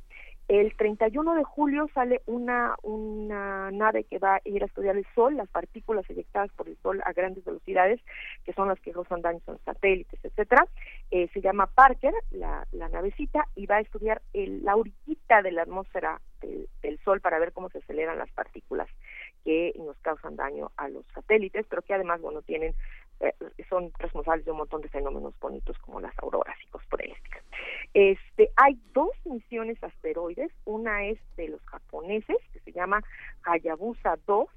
El 0.48 0.76
31 0.76 1.36
de 1.36 1.44
julio 1.44 1.88
sale 1.94 2.22
una, 2.26 2.76
una 2.82 3.70
nave 3.70 4.06
que 4.06 4.18
va 4.18 4.36
a 4.36 4.42
ir 4.46 4.64
a 4.64 4.66
estudiar 4.66 4.96
el 4.96 5.06
Sol, 5.14 5.36
las 5.36 5.50
partículas 5.50 6.10
eyectadas 6.10 6.52
por 6.54 6.68
el 6.68 6.78
Sol 6.78 7.02
a 7.06 7.12
grandes 7.12 7.46
velocidades, 7.46 8.00
que 8.46 8.54
son 8.54 8.68
las 8.68 8.80
que 8.80 8.92
causan 8.92 9.22
daños 9.22 9.44
en 9.48 9.60
satélites, 9.60 10.20
etcétera. 10.24 10.66
Eh, 11.12 11.30
se 11.34 11.42
llama 11.42 11.68
Parker, 11.68 12.14
la, 12.32 12.66
la 12.72 12.88
navecita, 12.88 13.46
y 13.56 13.68
va 13.68 13.76
a 13.76 13.82
estudiar 13.82 14.22
el, 14.34 14.64
la 14.64 14.76
orillita 14.76 15.44
de 15.44 15.52
la 15.52 15.64
atmósfera 15.64 16.20
del, 16.42 16.68
del 16.82 16.98
Sol 17.04 17.22
para 17.22 17.38
ver 17.38 17.52
cómo 17.52 17.70
se 17.70 17.80
aceleran 17.80 18.18
las 18.18 18.32
partículas 18.32 18.88
que 19.44 19.74
nos 19.78 19.98
causan 20.00 20.36
daño 20.36 20.72
a 20.78 20.90
los 20.90 21.06
satélites, 21.14 21.66
pero 21.70 21.82
que 21.82 21.94
además, 21.94 22.22
bueno, 22.22 22.42
tienen, 22.42 22.76
eh, 23.20 23.34
son 23.70 23.92
responsables 24.00 24.46
de 24.46 24.52
un 24.52 24.58
montón 24.58 24.82
de 24.82 24.90
fenómenos 24.90 25.38
bonitos 25.40 25.78
como 25.80 26.00
las 26.00 26.18
auroras 26.20 26.58
y 26.64 26.68
cosas 26.68 26.88
Este, 27.94 28.50
hay 28.56 28.78
dos 28.94 29.12
misiones 29.26 29.82
asteroides, 29.84 30.52
una 30.66 31.06
es 31.06 31.20
de 31.38 31.50
los 31.50 31.62
japoneses, 31.66 32.38
que 32.54 32.60
se 32.60 32.72
llama 32.72 33.02
Hayabusa 33.44 34.18
2, 34.26 34.48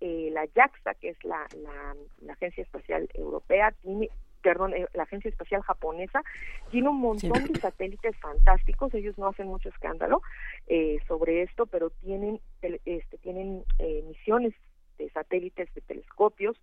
eh, 0.00 0.30
la 0.32 0.46
JAXA, 0.54 0.94
que 0.94 1.10
es 1.10 1.24
la, 1.24 1.46
la, 1.62 1.96
la 2.20 2.32
Agencia 2.34 2.62
Espacial 2.62 3.08
Europea, 3.14 3.72
tiene 3.82 4.10
perdón, 4.46 4.74
eh, 4.74 4.86
la 4.94 5.02
Agencia 5.02 5.28
Espacial 5.28 5.60
Japonesa 5.62 6.22
tiene 6.70 6.88
un 6.88 7.00
montón 7.00 7.46
de 7.46 7.58
satélites 7.58 8.16
fantásticos, 8.18 8.94
ellos 8.94 9.18
no 9.18 9.26
hacen 9.26 9.48
mucho 9.48 9.70
escándalo 9.70 10.22
eh, 10.68 10.98
sobre 11.08 11.42
esto, 11.42 11.66
pero 11.66 11.90
tienen, 11.90 12.40
este, 12.62 13.18
tienen 13.18 13.64
eh, 13.80 14.04
misiones 14.06 14.54
de 14.98 15.10
satélites, 15.10 15.68
de 15.74 15.80
telescopios, 15.80 16.56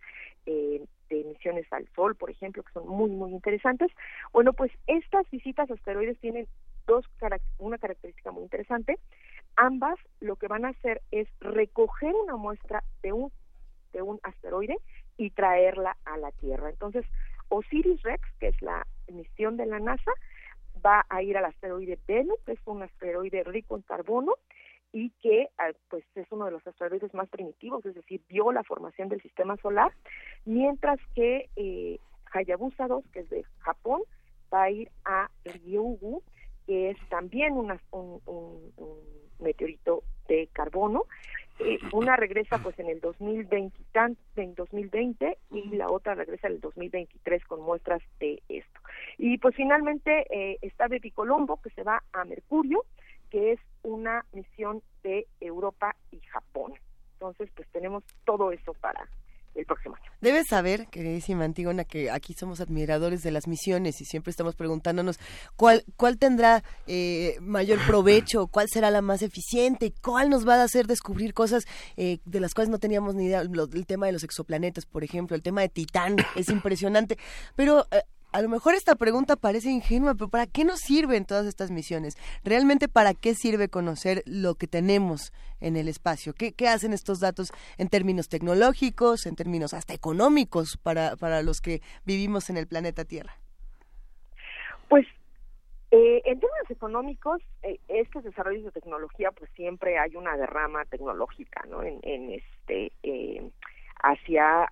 de 0.45 0.87
misiones 1.25 1.71
al 1.71 1.87
Sol, 1.93 2.15
por 2.15 2.31
ejemplo, 2.31 2.63
que 2.63 2.71
son 2.71 2.87
muy, 2.87 3.11
muy 3.11 3.31
interesantes. 3.31 3.91
Bueno, 4.31 4.53
pues 4.53 4.71
estas 4.87 5.29
visitas 5.29 5.69
a 5.69 5.73
asteroides 5.73 6.17
tienen 6.19 6.47
dos 6.87 7.05
una 7.59 7.77
característica 7.77 8.31
muy 8.31 8.43
interesante. 8.43 8.97
Ambas 9.57 9.99
lo 10.21 10.37
que 10.37 10.47
van 10.47 10.65
a 10.65 10.69
hacer 10.69 11.01
es 11.11 11.27
recoger 11.41 12.15
una 12.15 12.37
muestra 12.37 12.81
de 13.03 13.11
un 13.11 13.31
de 13.91 14.01
un 14.01 14.19
asteroide 14.23 14.77
y 15.17 15.29
traerla 15.29 15.95
a 16.05 16.17
la 16.17 16.31
Tierra. 16.31 16.69
Entonces, 16.69 17.05
Osiris 17.53 18.01
Rex, 18.01 18.27
que 18.39 18.47
es 18.47 18.61
la 18.61 18.85
misión 19.07 19.57
de 19.57 19.67
la 19.67 19.79
NASA, 19.79 20.11
va 20.83 21.05
a 21.07 21.21
ir 21.21 21.37
al 21.37 21.45
asteroide 21.45 21.99
Bennu, 22.07 22.35
que 22.45 22.53
es 22.53 22.59
un 22.65 22.81
asteroide 22.81 23.43
rico 23.43 23.75
en 23.75 23.83
carbono 23.83 24.33
y 24.91 25.11
que 25.21 25.49
ah, 25.59 25.71
pues 25.89 26.03
es 26.15 26.27
uno 26.31 26.45
de 26.45 26.51
los 26.51 26.65
asteroides 26.65 27.13
más 27.13 27.29
primitivos, 27.29 27.85
es 27.85 27.93
decir, 27.93 28.21
vio 28.27 28.51
la 28.51 28.63
formación 28.63 29.07
del 29.09 29.21
sistema 29.21 29.55
solar, 29.57 29.91
mientras 30.45 30.99
que 31.13 31.49
eh, 31.55 31.99
Hayabusa 32.31 32.87
2, 32.87 33.03
que 33.11 33.19
es 33.19 33.29
de 33.29 33.43
Japón, 33.59 34.01
va 34.51 34.63
a 34.63 34.71
ir 34.71 34.89
a 35.05 35.29
Ryugu, 35.45 36.23
que 36.65 36.89
es 36.89 36.97
también 37.09 37.53
un 37.53 37.79
meteorito 39.39 40.03
de 40.27 40.49
carbono 40.53 41.05
eh, 41.59 41.79
una 41.91 42.15
regresa 42.15 42.57
pues 42.57 42.77
en 42.79 42.87
el 42.87 42.99
2020, 42.99 43.77
en 44.35 44.55
2020 44.55 45.37
y 45.51 45.75
la 45.75 45.89
otra 45.89 46.15
regresa 46.15 46.47
en 46.47 46.53
el 46.53 46.61
2023 46.61 47.45
con 47.45 47.61
muestras 47.61 48.01
de 48.19 48.41
esto. 48.49 48.79
Y 49.17 49.37
pues 49.37 49.55
finalmente 49.55 50.25
eh, 50.29 50.57
está 50.61 50.87
Baby 50.87 51.11
Colombo 51.11 51.61
que 51.61 51.69
se 51.71 51.83
va 51.83 52.03
a 52.11 52.25
Mercurio, 52.25 52.85
que 53.29 53.53
es 53.53 53.59
una 53.83 54.25
misión 54.33 54.81
de 55.03 55.27
Europa 55.39 55.95
y 56.11 56.19
Japón. 56.21 56.73
Entonces 57.13 57.49
pues 57.55 57.67
tenemos 57.69 58.03
todo 58.25 58.51
eso 58.51 58.73
para 58.73 59.07
el 59.55 59.65
próximo 59.65 59.95
año. 59.95 60.11
Debes 60.21 60.47
saber, 60.47 60.87
queridísima 60.87 61.43
Antígona, 61.43 61.83
que 61.83 62.09
aquí 62.09 62.33
somos 62.33 62.61
admiradores 62.61 63.23
de 63.23 63.31
las 63.31 63.47
misiones 63.47 64.01
y 64.01 64.05
siempre 64.05 64.31
estamos 64.31 64.55
preguntándonos 64.55 65.19
cuál, 65.55 65.83
cuál 65.97 66.17
tendrá 66.17 66.63
eh, 66.87 67.37
mayor 67.41 67.79
provecho, 67.85 68.47
cuál 68.51 68.67
será 68.69 68.89
la 68.91 69.01
más 69.01 69.21
eficiente, 69.21 69.93
cuál 70.01 70.29
nos 70.29 70.47
va 70.47 70.55
a 70.55 70.63
hacer 70.63 70.87
descubrir 70.87 71.33
cosas 71.33 71.65
eh, 71.97 72.19
de 72.25 72.39
las 72.39 72.53
cuales 72.53 72.69
no 72.69 72.79
teníamos 72.79 73.15
ni 73.15 73.25
idea. 73.25 73.41
el 73.41 73.85
tema 73.85 74.05
de 74.05 74.13
los 74.13 74.23
exoplanetas, 74.23 74.85
por 74.85 75.03
ejemplo, 75.03 75.35
el 75.35 75.41
tema 75.41 75.61
de 75.61 75.69
Titán 75.69 76.17
es 76.35 76.49
impresionante. 76.49 77.17
Pero 77.55 77.85
eh, 77.91 78.03
a 78.33 78.41
lo 78.41 78.49
mejor 78.49 78.73
esta 78.73 78.95
pregunta 78.95 79.35
parece 79.35 79.69
ingenua, 79.69 80.15
pero 80.15 80.27
¿para 80.27 80.47
qué 80.47 80.65
nos 80.65 80.79
sirven 80.79 81.25
todas 81.25 81.45
estas 81.45 81.71
misiones? 81.71 82.17
¿Realmente 82.43 82.89
para 82.89 83.13
qué 83.13 83.35
sirve 83.35 83.69
conocer 83.69 84.23
lo 84.25 84.55
que 84.55 84.67
tenemos 84.67 85.31
en 85.61 85.77
el 85.77 85.87
espacio? 85.87 86.33
¿Qué, 86.33 86.67
hacen 86.67 86.93
estos 86.93 87.19
datos 87.19 87.51
en 87.77 87.89
términos 87.89 88.29
tecnológicos, 88.29 89.27
en 89.27 89.35
términos 89.35 89.73
hasta 89.73 89.93
económicos 89.93 90.77
para, 90.77 91.15
para 91.15 91.43
los 91.43 91.61
que 91.61 91.81
vivimos 92.05 92.49
en 92.49 92.57
el 92.57 92.67
planeta 92.67 93.05
Tierra? 93.05 93.37
Pues 94.89 95.05
Eh, 95.95 96.23
en 96.25 96.39
términos 96.39 96.71
económicos, 96.71 97.39
eh, 97.61 97.79
estos 97.87 98.23
desarrollos 98.23 98.63
de 98.63 98.71
tecnología, 98.71 99.29
pues 99.31 99.51
siempre 99.51 99.99
hay 99.99 100.15
una 100.15 100.35
derrama 100.35 100.83
tecnológica, 100.85 101.63
¿no? 101.69 101.83
En, 101.83 102.31
este, 102.31 102.91
eh, 103.03 103.47
hacia 104.01 104.67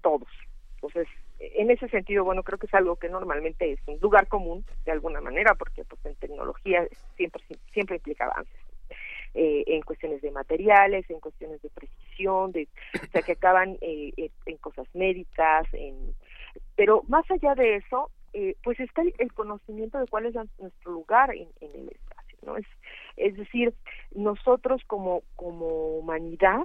todos. 0.00 0.28
Entonces, 0.76 1.08
en 1.38 1.70
ese 1.70 1.88
sentido, 1.88 2.24
bueno, 2.24 2.42
creo 2.42 2.58
que 2.58 2.66
es 2.66 2.74
algo 2.74 2.96
que 2.96 3.08
normalmente 3.08 3.72
es 3.72 3.80
un 3.86 3.98
lugar 4.00 4.28
común, 4.28 4.64
de 4.84 4.92
alguna 4.92 5.20
manera, 5.20 5.54
porque 5.54 5.84
pues 5.84 6.04
en 6.04 6.16
tecnología 6.16 6.86
siempre, 7.16 7.42
siempre 7.72 7.96
implica 7.96 8.24
avances. 8.24 8.54
en 9.34 9.82
cuestiones 9.82 10.20
de 10.22 10.30
materiales, 10.30 11.08
en 11.10 11.20
cuestiones 11.20 11.62
de 11.62 11.70
precisión, 11.70 12.50
de, 12.52 12.66
o 12.94 13.06
sea, 13.12 13.22
que 13.22 13.32
acaban 13.32 13.76
en 13.80 14.56
cosas 14.58 14.88
médicas, 14.94 15.66
en, 15.72 16.14
pero 16.76 17.02
más 17.08 17.28
allá 17.30 17.54
de 17.54 17.76
eso, 17.76 18.10
eh, 18.32 18.56
pues 18.62 18.78
está 18.80 19.02
el, 19.02 19.32
conocimiento 19.32 19.98
de 19.98 20.06
cuál 20.06 20.26
es 20.26 20.34
nuestro 20.58 20.92
lugar 20.92 21.34
en, 21.34 21.48
el 21.60 21.88
espacio, 21.88 22.38
¿no? 22.42 22.56
Es, 22.56 22.66
es 23.16 23.36
decir, 23.36 23.74
nosotros 24.14 24.82
como, 24.86 25.22
como 25.36 25.98
humanidad, 25.98 26.64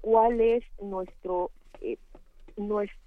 cuál 0.00 0.40
es 0.40 0.64
nuestro 0.80 1.50
eh, 1.80 1.98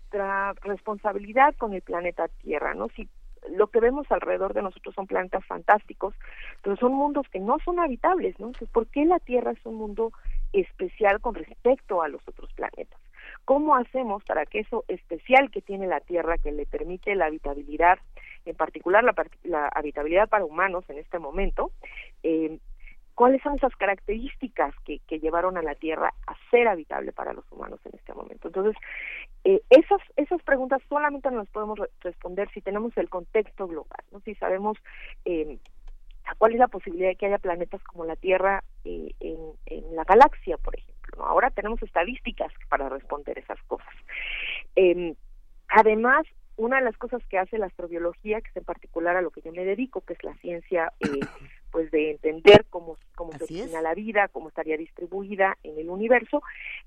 nuestra 0.08 0.54
responsabilidad 0.64 1.56
con 1.58 1.74
el 1.74 1.82
planeta 1.82 2.28
Tierra, 2.42 2.74
¿no? 2.74 2.88
Si 2.96 3.10
lo 3.50 3.68
que 3.68 3.80
vemos 3.80 4.10
alrededor 4.10 4.54
de 4.54 4.62
nosotros 4.62 4.96
son 4.96 5.08
planetas 5.08 5.46
fantásticos, 5.46 6.14
pero 6.62 6.76
son 6.78 6.94
mundos 6.94 7.28
que 7.30 7.40
no 7.40 7.58
son 7.64 7.80
habitables, 7.80 8.40
¿no? 8.40 8.48
Entonces, 8.48 8.70
¿por 8.70 8.88
qué 8.88 9.06
la 9.06 9.20
Tierra 9.20 9.52
es 9.52 9.66
un 9.66 9.76
mundo 9.76 10.12
especial 10.54 11.20
con 11.22 11.36
respecto 11.36 12.02
a 12.02 12.08
los 12.08 12.26
otros 12.28 12.52
planetas? 12.54 13.00
¿Cómo 13.46 13.76
hacemos 13.76 14.24
para 14.24 14.46
que 14.46 14.60
eso 14.60 14.86
especial 14.88 15.52
que 15.52 15.62
tiene 15.62 15.88
la 15.88 16.00
Tierra, 16.00 16.38
que 16.38 16.52
le 16.52 16.66
permite 16.66 17.16
la 17.16 17.26
habitabilidad, 17.26 18.00
en 18.46 18.56
particular 18.56 19.04
la, 19.44 19.68
habitabilidad 19.68 20.30
para 20.30 20.46
humanos 20.46 20.86
en 20.90 20.98
este 20.98 21.20
momento, 21.20 21.72
eh, 22.24 22.60
cuáles 23.18 23.42
son 23.42 23.56
esas 23.56 23.76
características 23.76 24.76
que, 24.86 25.00
llevaron 25.20 25.58
a 25.58 25.64
la 25.64 25.74
Tierra 25.74 26.14
a 26.28 26.36
ser 26.52 26.68
habitable 26.68 27.12
para 27.12 27.34
los 27.34 27.44
humanos 27.52 27.80
en 27.86 27.96
este 27.96 28.14
momento. 28.14 28.48
Entonces, 28.48 28.76
eh, 29.44 29.60
esas, 29.72 30.00
esas 30.16 30.42
preguntas 30.44 30.82
solamente 30.88 31.32
nos 31.32 31.50
podemos 31.50 31.80
responder 32.02 32.48
si 32.54 32.62
tenemos 32.62 32.96
el 32.96 33.10
contexto 33.10 33.68
global, 33.68 34.04
¿no? 34.12 34.20
si 34.20 34.36
sabemos 34.36 34.78
eh, 35.26 35.58
cuál 36.38 36.54
es 36.54 36.60
la 36.60 36.68
posibilidad 36.68 37.10
de 37.10 37.16
que 37.16 37.26
haya 37.26 37.40
planetas 37.40 37.82
como 37.84 38.06
la 38.06 38.16
Tierra 38.16 38.64
en, 38.84 39.12
en 39.66 39.96
la 39.96 40.04
galaxia, 40.04 40.58
por 40.58 40.76
ejemplo 40.78 40.98
Ahora 41.26 41.50
tenemos 41.50 41.82
estadísticas 41.82 42.54
para 42.70 42.90
responder 42.90 43.40
esas 43.40 43.62
cosas. 43.64 43.94
Em, 44.76 45.16
además, 45.68 46.26
una 46.58 46.78
de 46.78 46.84
las 46.84 46.98
cosas 46.98 47.26
que 47.28 47.38
hace 47.38 47.58
la 47.58 47.68
astrobiología, 47.68 48.42
que 48.42 48.50
es 48.50 48.58
en 48.58 48.64
particular 48.64 49.16
a 49.16 49.22
lo 49.22 49.32
que 49.32 49.42
yo 49.42 49.52
me 49.52 49.66
dedico, 49.66 50.02
que 50.02 50.14
es 50.14 50.24
la 50.24 50.36
ciencia, 50.36 50.92
eh, 51.00 51.08
pues 51.78 51.92
de 51.92 52.10
entender 52.10 52.66
cómo, 52.72 52.98
cómo 53.14 53.34
se 53.34 53.44
origina 53.44 53.84
la 53.84 53.94
vida, 53.94 54.30
cómo 54.30 54.48
estaría 54.48 54.78
distribuida 54.78 55.60
en 55.62 55.78
el 55.78 55.92
universo, 55.92 56.42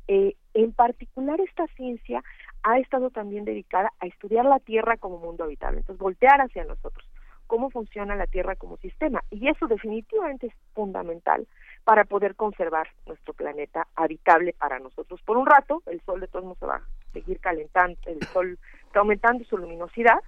eh, 0.09 0.35
en 0.53 0.73
particular 0.73 1.41
esta 1.41 1.69
ciencia 1.77 2.25
ha 2.65 2.77
estado 2.81 3.11
también 3.11 3.45
dedicada 3.45 3.93
a 4.01 4.09
estudiar 4.09 4.47
la 4.47 4.59
Tierra 4.59 4.97
como 4.97 5.19
mundo 5.19 5.45
habitable, 5.45 5.79
entonces 5.79 6.03
voltear 6.03 6.41
hacia 6.41 6.65
nosotros, 6.65 7.09
cómo 7.47 7.71
funciona 7.71 8.17
la 8.17 8.27
Tierra 8.27 8.57
como 8.57 8.79
sistema, 8.79 9.23
y 9.31 9.47
eso 9.47 9.69
definitivamente 9.69 10.49
es 10.49 10.55
fundamental 10.75 11.47
para 11.85 12.03
poder 12.05 12.35
conservar 12.35 12.89
nuestro 13.07 13.33
planeta 13.33 13.87
habitable 13.95 14.55
para 14.55 14.81
nosotros. 14.81 15.23
Por 15.23 15.37
un 15.37 15.47
rato, 15.47 15.85
el 15.87 16.01
sol 16.01 16.19
de 16.19 16.27
todos 16.27 16.45
modos 16.45 16.59
se 16.59 16.67
va 16.67 16.77
a 16.79 17.13
seguir 17.13 17.39
calentando, 17.39 17.97
el 18.07 18.21
sol 18.33 18.59
está 18.87 18.99
aumentando 18.99 19.45
su 19.45 19.57
luminosidad 19.57 20.19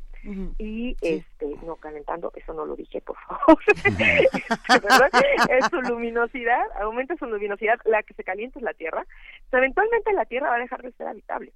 y 0.58 0.96
este 1.00 1.46
no 1.64 1.76
calentando, 1.76 2.32
eso 2.36 2.54
no 2.54 2.64
lo 2.64 2.76
dije, 2.76 3.00
por 3.00 3.16
favor. 3.16 3.58
es 5.50 5.66
su 5.68 5.82
luminosidad, 5.82 6.64
aumenta 6.80 7.16
su 7.16 7.26
luminosidad, 7.26 7.80
la 7.84 8.02
que 8.02 8.14
se 8.14 8.22
calienta 8.22 8.58
es 8.58 8.62
la 8.62 8.74
Tierra. 8.74 9.04
eventualmente 9.50 10.12
la 10.12 10.24
Tierra 10.24 10.50
va 10.50 10.56
a 10.56 10.60
dejar 10.60 10.82
de 10.82 10.92
ser 10.92 11.08
habitable. 11.08 11.52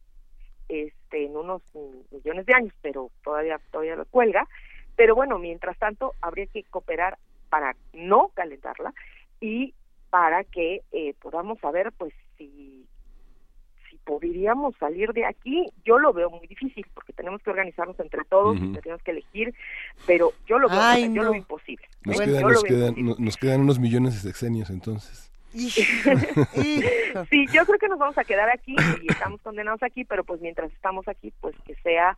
Este 0.68 1.26
en 1.26 1.36
unos 1.36 1.62
millones 2.10 2.44
de 2.46 2.54
años, 2.54 2.74
pero 2.82 3.10
todavía 3.22 3.60
todavía 3.70 3.94
lo 3.94 4.04
cuelga. 4.06 4.48
Pero 4.96 5.14
bueno, 5.14 5.38
mientras 5.38 5.78
tanto 5.78 6.14
habría 6.20 6.46
que 6.46 6.64
cooperar 6.64 7.18
para 7.48 7.76
no 7.92 8.30
calentarla 8.34 8.92
y 9.40 9.74
para 10.10 10.42
que 10.42 10.82
eh, 10.90 11.14
podamos 11.20 11.60
saber 11.60 11.92
pues 11.92 12.12
si 12.36 12.86
podríamos 14.06 14.74
salir 14.78 15.12
de 15.12 15.26
aquí 15.26 15.66
yo 15.84 15.98
lo 15.98 16.14
veo 16.14 16.30
muy 16.30 16.46
difícil 16.46 16.86
porque 16.94 17.12
tenemos 17.12 17.42
que 17.42 17.50
organizarnos 17.50 17.98
entre 18.00 18.24
todos 18.24 18.56
tenemos 18.80 19.02
que 19.02 19.10
elegir 19.10 19.54
pero 20.06 20.32
yo 20.46 20.58
lo 20.58 20.68
veo 20.68 20.96
yo 21.12 21.22
lo 21.24 21.30
veo 21.32 21.34
imposible. 21.34 21.86
Nos, 22.04 22.20
quedan, 22.20 22.94
nos, 23.18 23.36
quedan, 23.36 23.60
unos 23.60 23.78
millones 23.78 24.14
de 24.14 24.20
sexenios 24.20 24.70
entonces. 24.70 25.30
Sí, 27.30 27.46
yo 27.50 27.64
creo 27.64 27.78
que 27.78 27.88
nos 27.88 27.98
vamos 27.98 28.18
a 28.18 28.24
quedar 28.24 28.50
aquí 28.50 28.76
y 29.02 29.10
estamos 29.10 29.40
condenados 29.40 29.82
aquí, 29.82 30.04
pero 30.04 30.22
pues 30.22 30.40
mientras 30.40 30.70
estamos 30.72 31.08
aquí, 31.08 31.32
pues 31.40 31.54
que 31.64 31.74
sea 31.76 32.16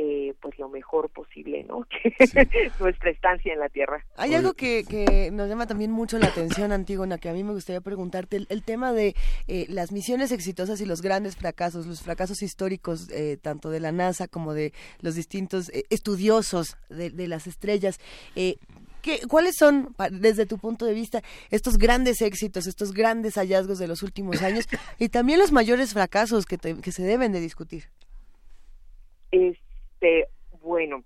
eh, 0.00 0.32
pues 0.40 0.56
lo 0.60 0.68
mejor 0.68 1.10
posible, 1.10 1.64
¿no? 1.64 1.84
nuestra 2.80 3.10
estancia 3.10 3.52
en 3.52 3.58
la 3.58 3.68
Tierra. 3.68 4.04
Hay 4.16 4.32
algo 4.32 4.54
que, 4.54 4.84
que, 4.84 5.32
nos 5.32 5.48
llama 5.48 5.66
también 5.66 5.90
mucho 5.90 6.20
la 6.20 6.28
atención, 6.28 6.70
Antígona, 6.70 7.18
que 7.18 7.28
a 7.28 7.32
mí 7.32 7.42
me 7.42 7.52
gustaría 7.52 7.80
preguntarte, 7.80 8.46
el, 8.48 8.62
tema 8.62 8.92
de 8.92 9.16
eh, 9.48 9.66
las 9.68 9.90
misiones 9.90 10.30
exitosas 10.30 10.80
y 10.80 10.86
los 10.86 11.02
grandes 11.02 11.34
fracasos, 11.34 11.84
los 11.86 12.00
fracasos 12.00 12.42
históricos, 12.42 13.10
eh, 13.10 13.38
tanto 13.42 13.70
de 13.70 13.80
la 13.80 13.90
NASA 13.90 14.28
como 14.28 14.54
de 14.54 14.72
los 15.00 15.16
distintos 15.16 15.72
estudiosos 15.90 16.76
de, 16.88 17.10
de, 17.10 17.26
las 17.26 17.48
estrellas. 17.48 17.98
¿Qué, 18.36 19.20
¿Cuáles 19.28 19.56
son, 19.56 19.96
desde 20.12 20.46
tu 20.46 20.58
punto 20.58 20.86
de 20.86 20.94
vista, 20.94 21.22
estos 21.50 21.76
grandes 21.76 22.22
éxitos, 22.22 22.68
estos 22.68 22.92
grandes 22.92 23.34
hallazgos 23.34 23.80
de 23.80 23.88
los 23.88 24.04
últimos 24.04 24.42
años 24.42 24.68
y 25.00 25.08
también 25.08 25.40
los 25.40 25.50
mayores 25.50 25.92
fracasos 25.92 26.46
que, 26.46 26.56
que 26.56 26.92
se 26.92 27.02
deben 27.02 27.32
de 27.32 27.40
discutir? 27.40 27.86
Es 29.32 29.58
este, 29.98 30.28
bueno, 30.62 31.02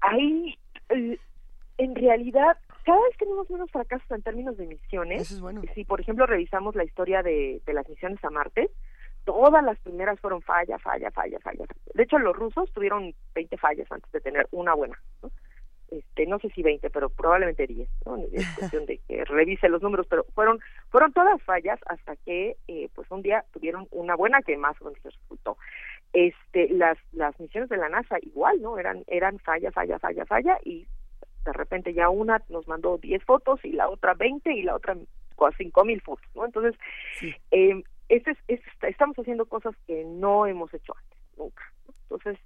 ahí 0.00 0.58
eh, 0.88 1.18
en 1.78 1.94
realidad 1.94 2.56
cada 2.84 3.00
vez 3.00 3.16
tenemos 3.16 3.48
menos 3.48 3.70
fracasos 3.70 4.10
en 4.10 4.22
términos 4.22 4.56
de 4.56 4.66
misiones. 4.66 5.22
Eso 5.22 5.34
es 5.34 5.40
bueno. 5.40 5.62
Si 5.74 5.84
por 5.84 6.00
ejemplo 6.00 6.26
revisamos 6.26 6.74
la 6.74 6.84
historia 6.84 7.22
de, 7.22 7.62
las 7.66 7.88
misiones 7.88 8.22
a 8.24 8.30
Marte, 8.30 8.70
todas 9.24 9.62
las 9.62 9.78
primeras 9.80 10.18
fueron 10.18 10.42
falla, 10.42 10.78
falla, 10.80 11.10
falla, 11.12 11.38
falla. 11.38 11.64
De 11.94 12.02
hecho, 12.02 12.18
los 12.18 12.34
rusos 12.34 12.72
tuvieron 12.72 13.14
20 13.34 13.56
fallas 13.56 13.90
antes 13.92 14.10
de 14.10 14.20
tener 14.20 14.48
una 14.50 14.74
buena. 14.74 15.00
¿no? 15.22 15.30
Este, 15.92 16.26
no 16.26 16.38
sé 16.38 16.48
si 16.50 16.62
20, 16.62 16.88
pero 16.88 17.10
probablemente 17.10 17.66
10, 17.66 17.88
¿no? 18.06 18.16
Es 18.32 18.46
cuestión 18.58 18.86
de 18.86 18.98
que 19.06 19.24
revise 19.24 19.68
los 19.68 19.82
números, 19.82 20.06
pero 20.08 20.24
fueron 20.34 20.58
fueron 20.90 21.12
todas 21.12 21.42
fallas 21.42 21.78
hasta 21.86 22.16
que 22.16 22.56
eh, 22.66 22.88
pues 22.94 23.10
un 23.10 23.22
día 23.22 23.44
tuvieron 23.52 23.86
una 23.90 24.16
buena 24.16 24.40
que 24.40 24.56
más 24.56 24.80
o 24.80 24.86
menos 24.86 25.02
resultó. 25.02 25.58
Este 26.12 26.68
las 26.70 26.98
las 27.12 27.38
misiones 27.38 27.68
de 27.68 27.76
la 27.76 27.88
NASA 27.88 28.16
igual 28.22 28.60
no 28.62 28.78
eran 28.78 29.04
eran 29.06 29.38
falla 29.38 29.70
falla 29.70 29.98
falla 29.98 30.24
falla 30.24 30.58
y 30.64 30.86
de 31.44 31.52
repente 31.52 31.92
ya 31.92 32.08
una 32.08 32.40
nos 32.48 32.66
mandó 32.68 32.98
10 32.98 33.24
fotos 33.24 33.64
y 33.64 33.72
la 33.72 33.88
otra 33.88 34.14
20 34.14 34.52
y 34.52 34.62
la 34.62 34.76
otra 34.76 34.96
cinco 35.58 35.84
mil 35.84 36.00
fotos 36.00 36.24
no 36.36 36.44
entonces 36.44 36.76
eh, 37.50 37.82
este 38.08 38.36
es, 38.46 38.60
estamos 38.82 39.18
haciendo 39.18 39.46
cosas 39.46 39.74
que 39.86 40.04
no 40.04 40.46
hemos 40.46 40.72
hecho 40.74 40.94
antes 40.96 41.18
nunca. 41.36 41.62
Entonces 42.02 42.38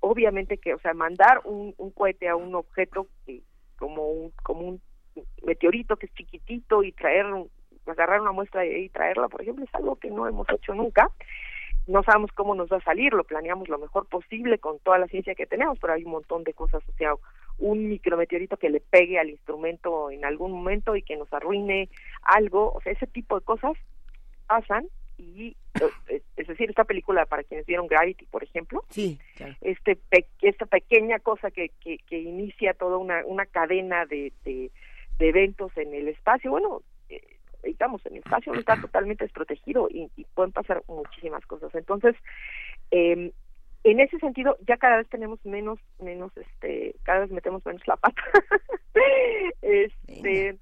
obviamente 0.00 0.58
que 0.58 0.74
o 0.74 0.78
sea 0.80 0.94
mandar 0.94 1.40
un, 1.44 1.74
un 1.76 1.90
cohete 1.90 2.28
a 2.28 2.36
un 2.36 2.54
objeto 2.54 3.06
que 3.26 3.42
como 3.78 4.10
un 4.10 4.32
como 4.42 4.60
un 4.60 4.80
meteorito 5.44 5.96
que 5.96 6.06
es 6.06 6.14
chiquitito 6.14 6.82
y 6.82 6.92
traer 6.92 7.26
agarrar 7.86 8.20
una 8.20 8.32
muestra 8.32 8.64
y 8.66 8.88
traerla 8.88 9.28
por 9.28 9.42
ejemplo 9.42 9.64
es 9.64 9.74
algo 9.74 9.96
que 9.96 10.10
no 10.10 10.26
hemos 10.26 10.48
hecho 10.50 10.74
nunca. 10.74 11.10
No 11.86 12.02
sabemos 12.04 12.30
cómo 12.32 12.54
nos 12.54 12.70
va 12.70 12.76
a 12.76 12.82
salir, 12.82 13.14
lo 13.14 13.24
planeamos 13.24 13.68
lo 13.68 13.78
mejor 13.78 14.06
posible 14.06 14.58
con 14.58 14.78
toda 14.80 14.98
la 14.98 15.08
ciencia 15.08 15.34
que 15.34 15.46
tenemos, 15.46 15.78
pero 15.80 15.94
hay 15.94 16.04
un 16.04 16.12
montón 16.12 16.44
de 16.44 16.52
cosas, 16.52 16.82
sea, 16.98 17.14
un 17.58 17.88
micrometeorito 17.88 18.58
que 18.58 18.70
le 18.70 18.80
pegue 18.80 19.18
al 19.18 19.30
instrumento 19.30 20.10
en 20.10 20.24
algún 20.24 20.52
momento 20.52 20.94
y 20.94 21.02
que 21.02 21.16
nos 21.16 21.32
arruine 21.32 21.88
algo, 22.22 22.72
o 22.72 22.80
sea, 22.82 22.92
ese 22.92 23.06
tipo 23.06 23.38
de 23.38 23.44
cosas 23.44 23.72
pasan 24.46 24.86
y 25.20 25.56
eh, 26.08 26.22
es 26.36 26.46
decir, 26.46 26.70
esta 26.70 26.84
película 26.84 27.26
para 27.26 27.44
quienes 27.44 27.66
vieron 27.66 27.86
Gravity, 27.86 28.26
por 28.26 28.42
ejemplo, 28.42 28.84
sí, 28.88 29.18
este 29.60 29.98
esta 30.40 30.66
pequeña 30.66 31.18
cosa 31.18 31.50
que, 31.50 31.70
que, 31.80 31.98
que 31.98 32.18
inicia 32.18 32.74
toda 32.74 32.96
una, 32.96 33.24
una 33.26 33.46
cadena 33.46 34.06
de, 34.06 34.32
de, 34.44 34.70
de 35.18 35.28
eventos 35.28 35.76
en 35.76 35.94
el 35.94 36.08
espacio, 36.08 36.50
bueno, 36.50 36.82
eh, 37.08 37.20
estamos 37.62 38.04
en 38.06 38.12
el 38.14 38.18
espacio 38.18 38.52
no 38.52 38.60
está 38.60 38.76
totalmente 38.80 39.24
desprotegido 39.24 39.88
y, 39.90 40.08
pueden 40.34 40.52
pasar 40.52 40.82
muchísimas 40.88 41.44
cosas. 41.46 41.74
Entonces, 41.74 42.16
eh, 42.90 43.32
en 43.82 44.00
ese 44.00 44.18
sentido, 44.18 44.56
ya 44.66 44.76
cada 44.76 44.98
vez 44.98 45.08
tenemos 45.08 45.44
menos, 45.44 45.78
menos, 45.98 46.32
este, 46.36 46.94
cada 47.02 47.20
vez 47.20 47.30
metemos 47.30 47.64
menos 47.64 47.86
la 47.86 47.96
pata. 47.96 48.22
este, 49.62 50.56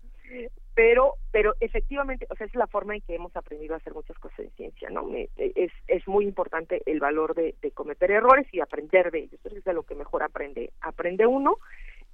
pero, 0.78 1.14
pero 1.32 1.56
efectivamente, 1.58 2.28
o 2.30 2.36
sea, 2.36 2.46
es 2.46 2.54
la 2.54 2.68
forma 2.68 2.94
en 2.94 3.00
que 3.00 3.16
hemos 3.16 3.34
aprendido 3.36 3.74
a 3.74 3.78
hacer 3.78 3.94
muchas 3.94 4.16
cosas 4.16 4.38
en 4.38 4.50
ciencia, 4.52 4.88
¿no? 4.90 5.10
es, 5.12 5.72
es 5.88 6.06
muy 6.06 6.24
importante 6.24 6.82
el 6.86 7.00
valor 7.00 7.34
de, 7.34 7.56
cometer 7.74 8.12
errores 8.12 8.46
y 8.52 8.60
aprender 8.60 9.10
de 9.10 9.24
ellos. 9.24 9.40
Es 9.44 9.64
de 9.64 9.72
lo 9.72 9.82
que 9.82 9.96
mejor 9.96 10.22
aprende, 10.22 10.70
aprende 10.80 11.26
uno 11.26 11.58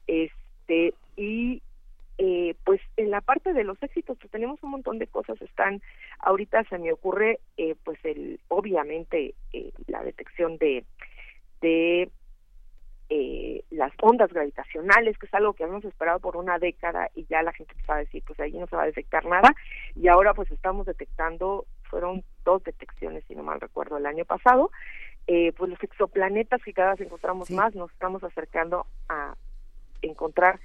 Este, 0.07 0.95
y 1.15 1.61
eh, 2.17 2.55
pues 2.65 2.81
en 2.97 3.11
la 3.11 3.21
parte 3.21 3.53
de 3.53 3.65
los 3.65 3.83
éxitos 3.83 4.17
pues 4.17 4.31
tenemos 4.31 4.63
un 4.63 4.71
montón 4.71 4.99
de 4.99 5.09
cosas 5.09 5.43
están 5.43 5.83
ahorita 6.21 6.65
se 6.65 6.79
me 6.79 6.93
ocurre 6.93 7.41
eh, 7.59 7.75
pues 7.85 7.99
el 8.05 8.41
obviamente 8.49 9.35
eh, 9.53 9.73
la 9.89 10.03
detección 10.03 10.57
de 10.57 10.85
de 11.61 12.09
eh, 13.11 13.63
las 13.71 13.93
ondas 14.01 14.33
gravitacionales 14.33 15.19
que 15.19 15.27
es 15.27 15.35
algo 15.35 15.53
que 15.53 15.65
habíamos 15.65 15.85
esperado 15.85 16.21
por 16.21 16.37
una 16.37 16.59
década 16.59 17.11
y 17.15 17.27
ya 17.27 17.43
la 17.43 17.53
gente 17.53 17.73
empezaba 17.73 17.99
a 17.99 18.05
decir 18.05 18.23
pues 18.27 18.41
ahí 18.41 18.53
no 18.53 18.67
se 18.67 18.77
va 18.77 18.83
a 18.83 18.87
detectar 18.87 19.25
nada. 19.27 19.55
Y 19.95 20.09
ahora 20.09 20.35
pues 20.35 20.51
estamos 20.51 20.87
detectando 20.87 21.67
fueron 21.91 22.25
dos 22.45 22.63
detecciones 22.65 23.25
si 23.29 23.35
no 23.35 23.43
mal 23.43 23.61
recuerdo 23.61 23.99
el 23.99 24.07
año 24.07 24.25
pasado. 24.25 24.71
Eh, 25.27 25.53
pues 25.57 25.71
los 25.71 25.83
exoplanetas 25.83 26.63
que 26.63 26.73
cada 26.73 26.93
vez 26.93 27.01
encontramos 27.01 27.51
más 27.51 27.75
nos 27.75 27.91
estamos 27.93 28.23
acercando 28.25 28.87
a 29.09 29.35
encontrar 30.03 30.61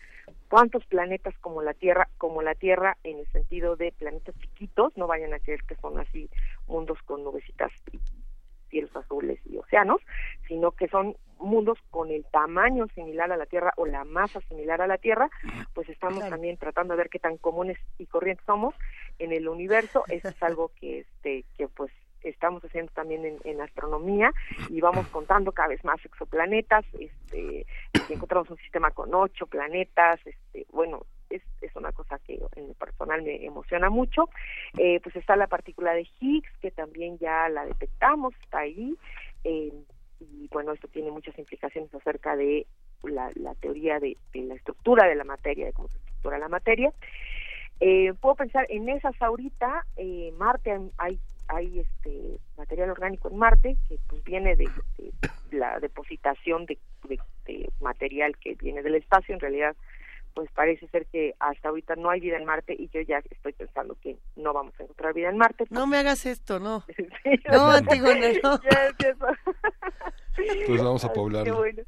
cuántos 0.50 0.86
planetas 0.86 1.38
como 1.40 1.62
la 1.62 1.74
Tierra, 1.74 2.10
como 2.18 2.42
la 2.42 2.56
Tierra 2.56 2.98
en 3.04 3.20
el 3.20 3.28
sentido 3.28 3.76
de 3.76 3.92
planetas 3.92 4.36
chiquitos, 4.40 4.96
no 4.98 5.08
vayan 5.08 5.34
a 5.34 5.40
creer 5.40 5.64
que 5.64 5.76
son 5.76 6.00
así 6.00 6.30
mundos 6.68 6.98
con 7.06 7.24
nubecitas 7.24 7.72
cielos 8.70 8.96
azules 8.96 9.40
y 9.46 9.58
océanos, 9.58 10.02
sino 10.48 10.72
que 10.72 10.88
son 10.88 11.16
mundos 11.40 11.78
con 11.90 12.12
el 12.12 12.26
tamaño 12.26 12.88
similar 12.96 13.32
a 13.32 13.38
la 13.38 13.46
Tierra 13.46 13.74
o 13.78 13.86
la 13.86 14.04
masa 14.04 14.42
similar 14.42 14.82
a 14.82 14.88
la 14.88 14.98
Tierra, 14.98 15.30
pues 15.74 15.90
estamos 15.90 16.28
también 16.30 16.58
tratando 16.58 16.94
de 16.94 16.98
ver 16.98 17.10
qué 17.10 17.20
tan 17.20 17.38
comunes 17.38 17.78
y 17.98 18.06
corrientes 18.06 18.46
somos 18.46 18.76
en 19.20 19.32
el 19.32 19.48
universo. 19.48 20.04
Eso 20.08 20.30
es 20.30 20.44
algo 20.44 20.72
que 20.80 21.00
este 21.00 21.46
que 21.58 21.68
pues 21.68 21.92
estamos 22.24 22.64
haciendo 22.64 22.92
también 22.94 23.26
en, 23.26 23.38
en, 23.46 23.62
astronomía 23.62 24.34
y 24.70 24.82
vamos 24.82 25.08
contando 25.12 25.52
cada 25.52 25.70
vez 25.70 25.84
más 25.84 26.04
exoplanetas, 26.04 26.86
este, 27.00 27.66
encontramos 28.10 28.50
un 28.50 28.58
sistema 28.58 28.92
con 28.92 29.14
ocho 29.14 29.48
planetas, 29.48 30.20
este, 30.26 30.66
bueno, 30.72 31.06
es, 31.30 31.42
es 31.62 31.76
una 31.76 31.92
cosa 31.92 32.20
que 32.20 32.40
en 32.56 32.68
lo 32.68 32.74
personal 32.74 33.22
me 33.22 33.46
emociona 33.46 33.90
mucho. 33.90 34.30
Eh, 34.78 35.00
pues 35.02 35.16
está 35.16 35.36
la 35.36 35.48
partícula 35.48 35.94
de 35.94 36.08
Higgs, 36.20 36.50
que 36.62 36.72
también 36.72 37.18
ya 37.18 37.50
la 37.50 37.66
detectamos, 37.66 38.34
está 38.44 38.60
ahí, 38.60 38.96
eh, 39.44 39.74
y 40.20 40.48
bueno, 40.52 40.74
esto 40.74 40.88
tiene 40.88 41.12
muchas 41.12 41.38
implicaciones 41.38 41.94
acerca 41.94 42.36
de 42.36 42.68
la, 43.04 43.32
la 43.36 43.56
teoría 43.56 44.00
de, 44.00 44.18
la 44.34 44.56
estructura 44.56 45.08
de 45.08 45.16
la 45.16 45.24
materia, 45.24 45.66
de 45.66 45.74
cómo 45.74 45.88
se 45.88 45.98
estructura 45.98 46.38
la 46.38 46.50
materia. 46.50 46.92
Eh, 47.80 48.14
puedo 48.20 48.36
pensar 48.36 48.66
en 48.70 48.90
esas 48.90 49.20
ahorita, 49.22 49.86
eh, 49.96 50.34
Marte 50.38 50.78
hay 50.98 51.20
hay 51.52 51.80
este 51.80 52.38
material 52.58 52.92
orgánico 52.92 53.28
en 53.28 53.38
Marte 53.38 53.78
que 53.88 53.98
pues 54.08 54.24
viene 54.24 54.56
de, 54.56 54.70
de 54.98 55.58
la 55.58 55.80
depositación 55.80 56.68
de, 56.68 56.78
de, 57.06 57.20
de, 57.46 57.70
material 57.82 58.38
que 58.38 58.54
viene 58.54 58.84
del 58.84 58.96
espacio 58.96 59.34
en 59.34 59.40
realidad 59.40 59.76
pues 60.40 60.50
parece 60.54 60.88
ser 60.88 61.06
que 61.08 61.36
hasta 61.38 61.68
ahorita 61.68 61.98
no 61.98 62.10
hay 62.10 62.22
vida 62.22 62.38
en 62.38 62.46
Marte 62.46 62.74
y 62.74 62.88
yo 62.94 63.02
ya 63.02 63.22
estoy 63.30 63.52
pensando 63.52 63.98
que 64.02 64.18
no 64.38 64.54
vamos 64.54 64.74
a 64.80 64.84
encontrar 64.84 65.14
vida 65.14 65.28
en 65.28 65.38
Marte. 65.38 65.66
No 65.70 65.86
me 65.86 65.98
hagas 65.98 66.26
esto, 66.26 66.62
no. 66.62 66.86
sí, 66.96 67.04
no, 67.52 67.72
Antígona, 67.72 68.28
no. 68.42 68.58
pues 70.66 70.82
vamos 70.82 71.04
a 71.04 71.12
poblar. 71.12 71.52
Bueno. 71.52 71.84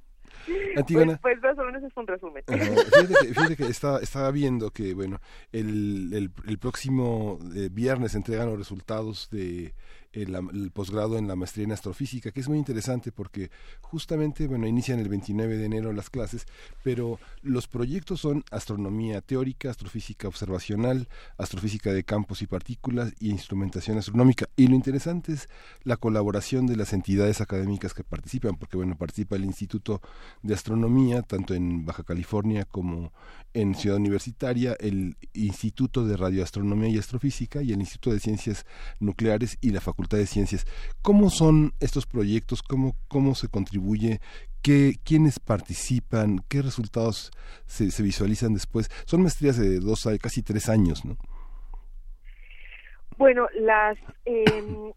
Antígona. 0.76 1.18
Pues, 1.22 1.40
pues, 1.40 1.56
más 1.56 1.60
o 1.60 1.66
menos 1.66 1.82
es 1.82 1.96
un 1.96 2.08
resumen. 2.08 2.44
Fíjate 2.46 3.14
que, 3.22 3.34
fíjate 3.34 3.56
que 3.56 3.68
estaba, 3.68 4.00
estaba 4.00 4.32
viendo 4.32 4.72
que, 4.72 4.94
bueno, 4.94 5.22
el, 5.54 6.12
el, 6.14 6.32
el 6.46 6.60
próximo 6.60 7.40
eh, 7.56 7.70
viernes 7.72 8.16
entregan 8.16 8.50
los 8.50 8.58
resultados 8.58 9.30
de 9.30 9.74
el, 10.14 10.72
posgrado 10.74 11.18
en 11.18 11.28
la 11.28 11.36
maestría 11.36 11.66
en 11.66 11.72
astrofísica, 11.72 12.32
que 12.32 12.42
es 12.42 12.50
muy 12.50 12.58
interesante 12.58 13.12
porque 13.12 13.50
justamente, 13.82 14.48
bueno, 14.48 14.68
inician 14.68 15.00
el 15.00 15.10
29 15.10 15.58
de 15.58 15.66
enero 15.66 15.94
las 15.94 16.10
clases, 16.10 16.46
pero 16.84 17.20
los 17.42 17.68
proyectos 17.68 18.22
son 18.22 18.44
astronomía 18.52 19.22
teórica, 19.22 19.70
astrofísica 19.70 20.28
observacional, 20.28 21.08
astrofísica 21.38 21.94
de 21.94 22.04
campos 22.04 22.42
y 22.42 22.48
partículas 22.48 23.14
y 23.20 23.30
instrumentación 23.30 23.98
astronómica. 23.98 24.50
Y 24.56 24.68
lo 24.68 24.76
interesante 24.76 25.34
es 25.34 25.50
la 25.84 25.98
colaboración 25.98 26.68
de 26.68 26.76
las 26.76 26.94
entidades 26.94 27.42
académicas 27.42 27.94
que 27.94 28.04
participan, 28.04 28.58
porque, 28.58 28.78
bueno, 28.78 28.98
participa 28.98 29.36
el 29.36 29.46
Instituto 29.46 30.02
de 30.42 30.54
Astronomía, 30.54 31.22
tanto 31.22 31.54
en 31.54 31.86
Baja 31.86 32.04
California 32.04 32.66
como 32.66 33.14
en 33.54 33.76
Ciudad 33.76 33.98
Universitaria, 33.98 34.76
el 34.80 35.18
Instituto 35.34 36.06
de 36.06 36.18
Radioastronomía 36.18 36.90
y 36.90 36.98
Astrofísica 36.98 37.62
y 37.62 37.74
el 37.74 37.80
Instituto 37.80 38.14
de 38.14 38.20
Ciencias 38.20 38.66
Nucleares 39.00 39.58
y 39.62 39.72
la 39.72 39.82
Facultad 39.82 40.01
de 40.10 40.26
Ciencias. 40.26 40.66
¿Cómo 41.02 41.30
son 41.30 41.74
estos 41.80 42.06
proyectos? 42.06 42.62
¿Cómo, 42.62 42.96
cómo 43.08 43.36
se 43.36 43.48
contribuye? 43.48 44.20
¿Qué, 44.62 44.96
¿Quiénes 45.04 45.40
participan? 45.40 46.40
¿Qué 46.48 46.62
resultados 46.62 47.32
se, 47.66 47.92
se 47.92 48.04
visualizan 48.04 48.54
después? 48.54 48.90
Son 49.06 49.22
maestrías 49.22 49.58
de 49.58 49.80
dos, 49.80 50.08
casi 50.22 50.44
tres 50.44 50.70
años, 50.70 51.06
¿no? 51.06 51.18
Bueno, 53.18 53.48
las... 53.60 53.98
Eh, 54.26 54.94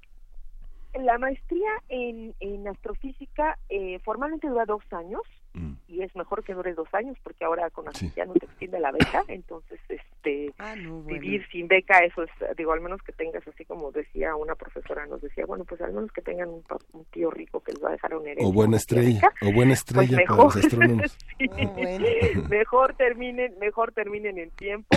la 0.95 1.19
maestría 1.19 1.71
en, 1.89 2.35
en 2.41 2.69
astrofísica 2.69 3.59
eh, 3.69 3.99
formalmente 4.05 4.49
dura 4.49 4.65
dos 4.65 4.85
años 4.93 5.23
mm. 5.55 5.73
y 5.89 6.03
es 6.03 6.15
mejor 6.15 6.45
que 6.45 6.55
dure 6.55 6.75
dos 6.75 6.93
años 6.93 7.17
porque 7.23 7.45
ahora 7.45 7.71
con 7.71 7.93
sí. 7.95 8.13
ya 8.17 8.25
no 8.25 8.35
te 8.35 8.47
extiende 8.47 8.81
la 8.81 8.93
beca, 8.93 9.25
entonces 9.29 9.81
este 9.89 10.53
ah, 10.59 10.75
no, 10.77 11.01
bueno. 11.01 11.21
vivir 11.21 11.47
sin 11.51 11.69
beca 11.69 11.99
eso 12.01 12.23
es, 12.23 12.31
digo, 12.57 12.73
al 12.73 12.81
menos 12.81 13.03
que 13.03 13.13
tengas 13.13 13.47
así 13.47 13.65
como 13.65 13.91
decía 13.93 14.37
una 14.37 14.55
profesora, 14.55 15.07
nos 15.07 15.23
decía, 15.23 15.47
bueno, 15.47 15.65
pues 15.65 15.81
al 15.81 15.93
menos 15.93 16.13
que 16.13 16.23
tengan 16.23 16.49
un, 16.49 16.65
un 16.93 17.05
tío 17.07 17.31
rico 17.31 17.61
que 17.61 17.73
les 17.73 17.83
va 17.83 17.89
a 17.89 17.93
dejar 17.93 18.15
un 18.15 18.27
herencia. 18.27 18.47
O 18.47 18.53
buena 18.53 18.77
estrella, 18.77 19.33
o 19.43 19.53
buena 19.53 19.73
estrella 19.73 20.17
pues 20.17 20.29
mejor, 20.29 20.37
para 20.37 20.45
los 20.47 20.57
astrónomos. 20.65 21.19
sí, 21.39 21.47
oh, 21.51 21.67
bueno. 21.69 22.07
mejor 22.49 22.95
terminen, 22.95 23.59
mejor 23.59 23.93
terminen 23.93 24.39
en 24.39 24.51
tiempo, 24.51 24.97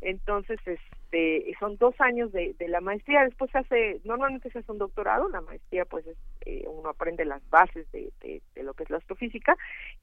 entonces 0.00 0.58
este 0.66 1.54
son 1.58 1.76
dos 1.76 1.94
años 2.00 2.32
de, 2.32 2.54
de 2.58 2.68
la 2.68 2.80
maestría, 2.80 3.24
después 3.24 3.50
se 3.50 3.58
hace, 3.58 4.00
normalmente 4.04 4.50
se 4.50 4.58
hace 4.58 4.72
un 4.72 4.78
doctorado, 4.78 5.28
la 5.28 5.40
maestría 5.40 5.84
pues 5.84 6.06
es, 6.06 6.16
eh, 6.44 6.64
uno 6.68 6.90
aprende 6.90 7.24
las 7.24 7.48
bases 7.50 7.90
de, 7.92 8.12
de, 8.20 8.42
de, 8.54 8.62
lo 8.62 8.74
que 8.74 8.84
es 8.84 8.90
la 8.90 8.98
astrofísica 8.98 9.56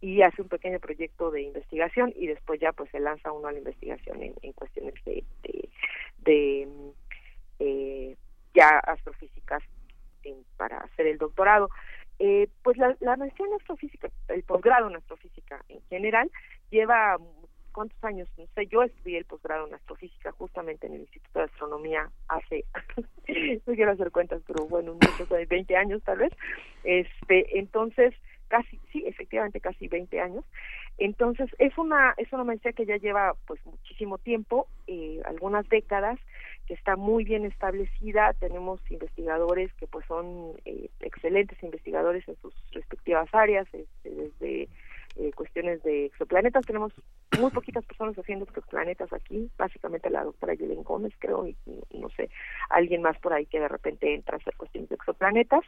y 0.03 0.21
hace 0.21 0.41
un 0.41 0.49
pequeño 0.49 0.81
proyecto 0.81 1.31
de 1.31 1.43
investigación 1.43 2.11
y 2.17 2.27
después 2.27 2.59
ya 2.59 2.73
pues 2.73 2.91
se 2.91 2.99
lanza 2.99 3.31
uno 3.31 3.47
a 3.47 3.53
la 3.53 3.59
investigación 3.59 4.21
en, 4.21 4.51
cuestiones 4.51 4.95
de, 5.05 5.23
de, 6.25 6.67
eh, 7.59 8.17
ya 8.53 8.79
astrofísicas 8.79 9.63
para 10.57 10.79
hacer 10.79 11.07
el 11.07 11.17
doctorado. 11.17 11.69
Eh, 12.19 12.49
pues 12.63 12.75
la, 12.75 12.97
la 12.99 13.13
en 13.13 13.53
astrofísica, 13.57 14.09
el 14.27 14.43
posgrado 14.43 14.89
en 14.89 14.97
astrofísica 14.97 15.63
en 15.69 15.81
general, 15.83 16.29
lleva 16.69 17.17
cuántos 17.71 18.03
años, 18.03 18.27
no 18.37 18.45
sé, 18.55 18.67
yo 18.67 18.83
estudié 18.83 19.19
el 19.19 19.25
posgrado 19.25 19.67
en 19.67 19.73
astrofísica 19.73 20.33
justamente 20.33 20.85
en 20.85 20.95
el 20.95 21.01
Instituto 21.01 21.39
de 21.39 21.45
Astronomía 21.45 22.09
hace, 22.27 22.65
no 23.65 23.73
quiero 23.73 23.91
hacer 23.91 24.11
cuentas, 24.11 24.41
pero 24.45 24.67
bueno, 24.67 24.95
muchos, 24.95 25.29
20 25.29 25.77
años 25.77 26.03
tal 26.03 26.17
vez, 26.17 26.33
este, 26.83 27.57
entonces, 27.57 28.13
casi, 28.47 28.79
sí, 28.91 29.03
efectivamente 29.05 29.59
casi 29.59 29.87
20 29.87 30.19
años, 30.19 30.45
entonces 30.97 31.49
es 31.57 31.77
una, 31.77 32.13
es 32.17 32.31
una 32.33 32.43
maestría 32.43 32.73
que 32.73 32.85
ya 32.85 32.97
lleva 32.97 33.35
pues 33.47 33.59
muchísimo 33.65 34.17
tiempo, 34.17 34.67
eh, 34.87 35.21
algunas 35.25 35.67
décadas, 35.69 36.19
que 36.67 36.73
está 36.73 36.95
muy 36.95 37.23
bien 37.23 37.45
establecida, 37.45 38.33
tenemos 38.33 38.79
investigadores 38.89 39.73
que 39.73 39.87
pues 39.87 40.05
son 40.05 40.53
eh, 40.65 40.89
excelentes 40.99 41.61
investigadores 41.63 42.27
en 42.27 42.35
sus 42.37 42.53
respectivas 42.71 43.27
áreas, 43.33 43.67
este, 43.73 44.09
desde 44.09 44.69
eh, 45.15 45.31
cuestiones 45.35 45.81
de 45.83 46.05
exoplanetas. 46.05 46.65
Tenemos 46.65 46.93
muy 47.39 47.51
poquitas 47.51 47.85
personas 47.85 48.17
haciendo 48.17 48.45
exoplanetas 48.45 49.11
aquí, 49.13 49.49
básicamente 49.57 50.09
la 50.09 50.23
doctora 50.23 50.53
Yelen 50.53 50.83
Gómez, 50.83 51.13
creo, 51.19 51.47
y, 51.47 51.57
y, 51.89 51.99
no 51.99 52.09
sé, 52.09 52.29
alguien 52.69 53.01
más 53.01 53.17
por 53.19 53.33
ahí 53.33 53.45
que 53.45 53.59
de 53.59 53.67
repente 53.67 54.13
entra 54.13 54.37
a 54.37 54.39
hacer 54.39 54.55
cuestiones 54.55 54.89
de 54.89 54.95
exoplanetas. 54.95 55.63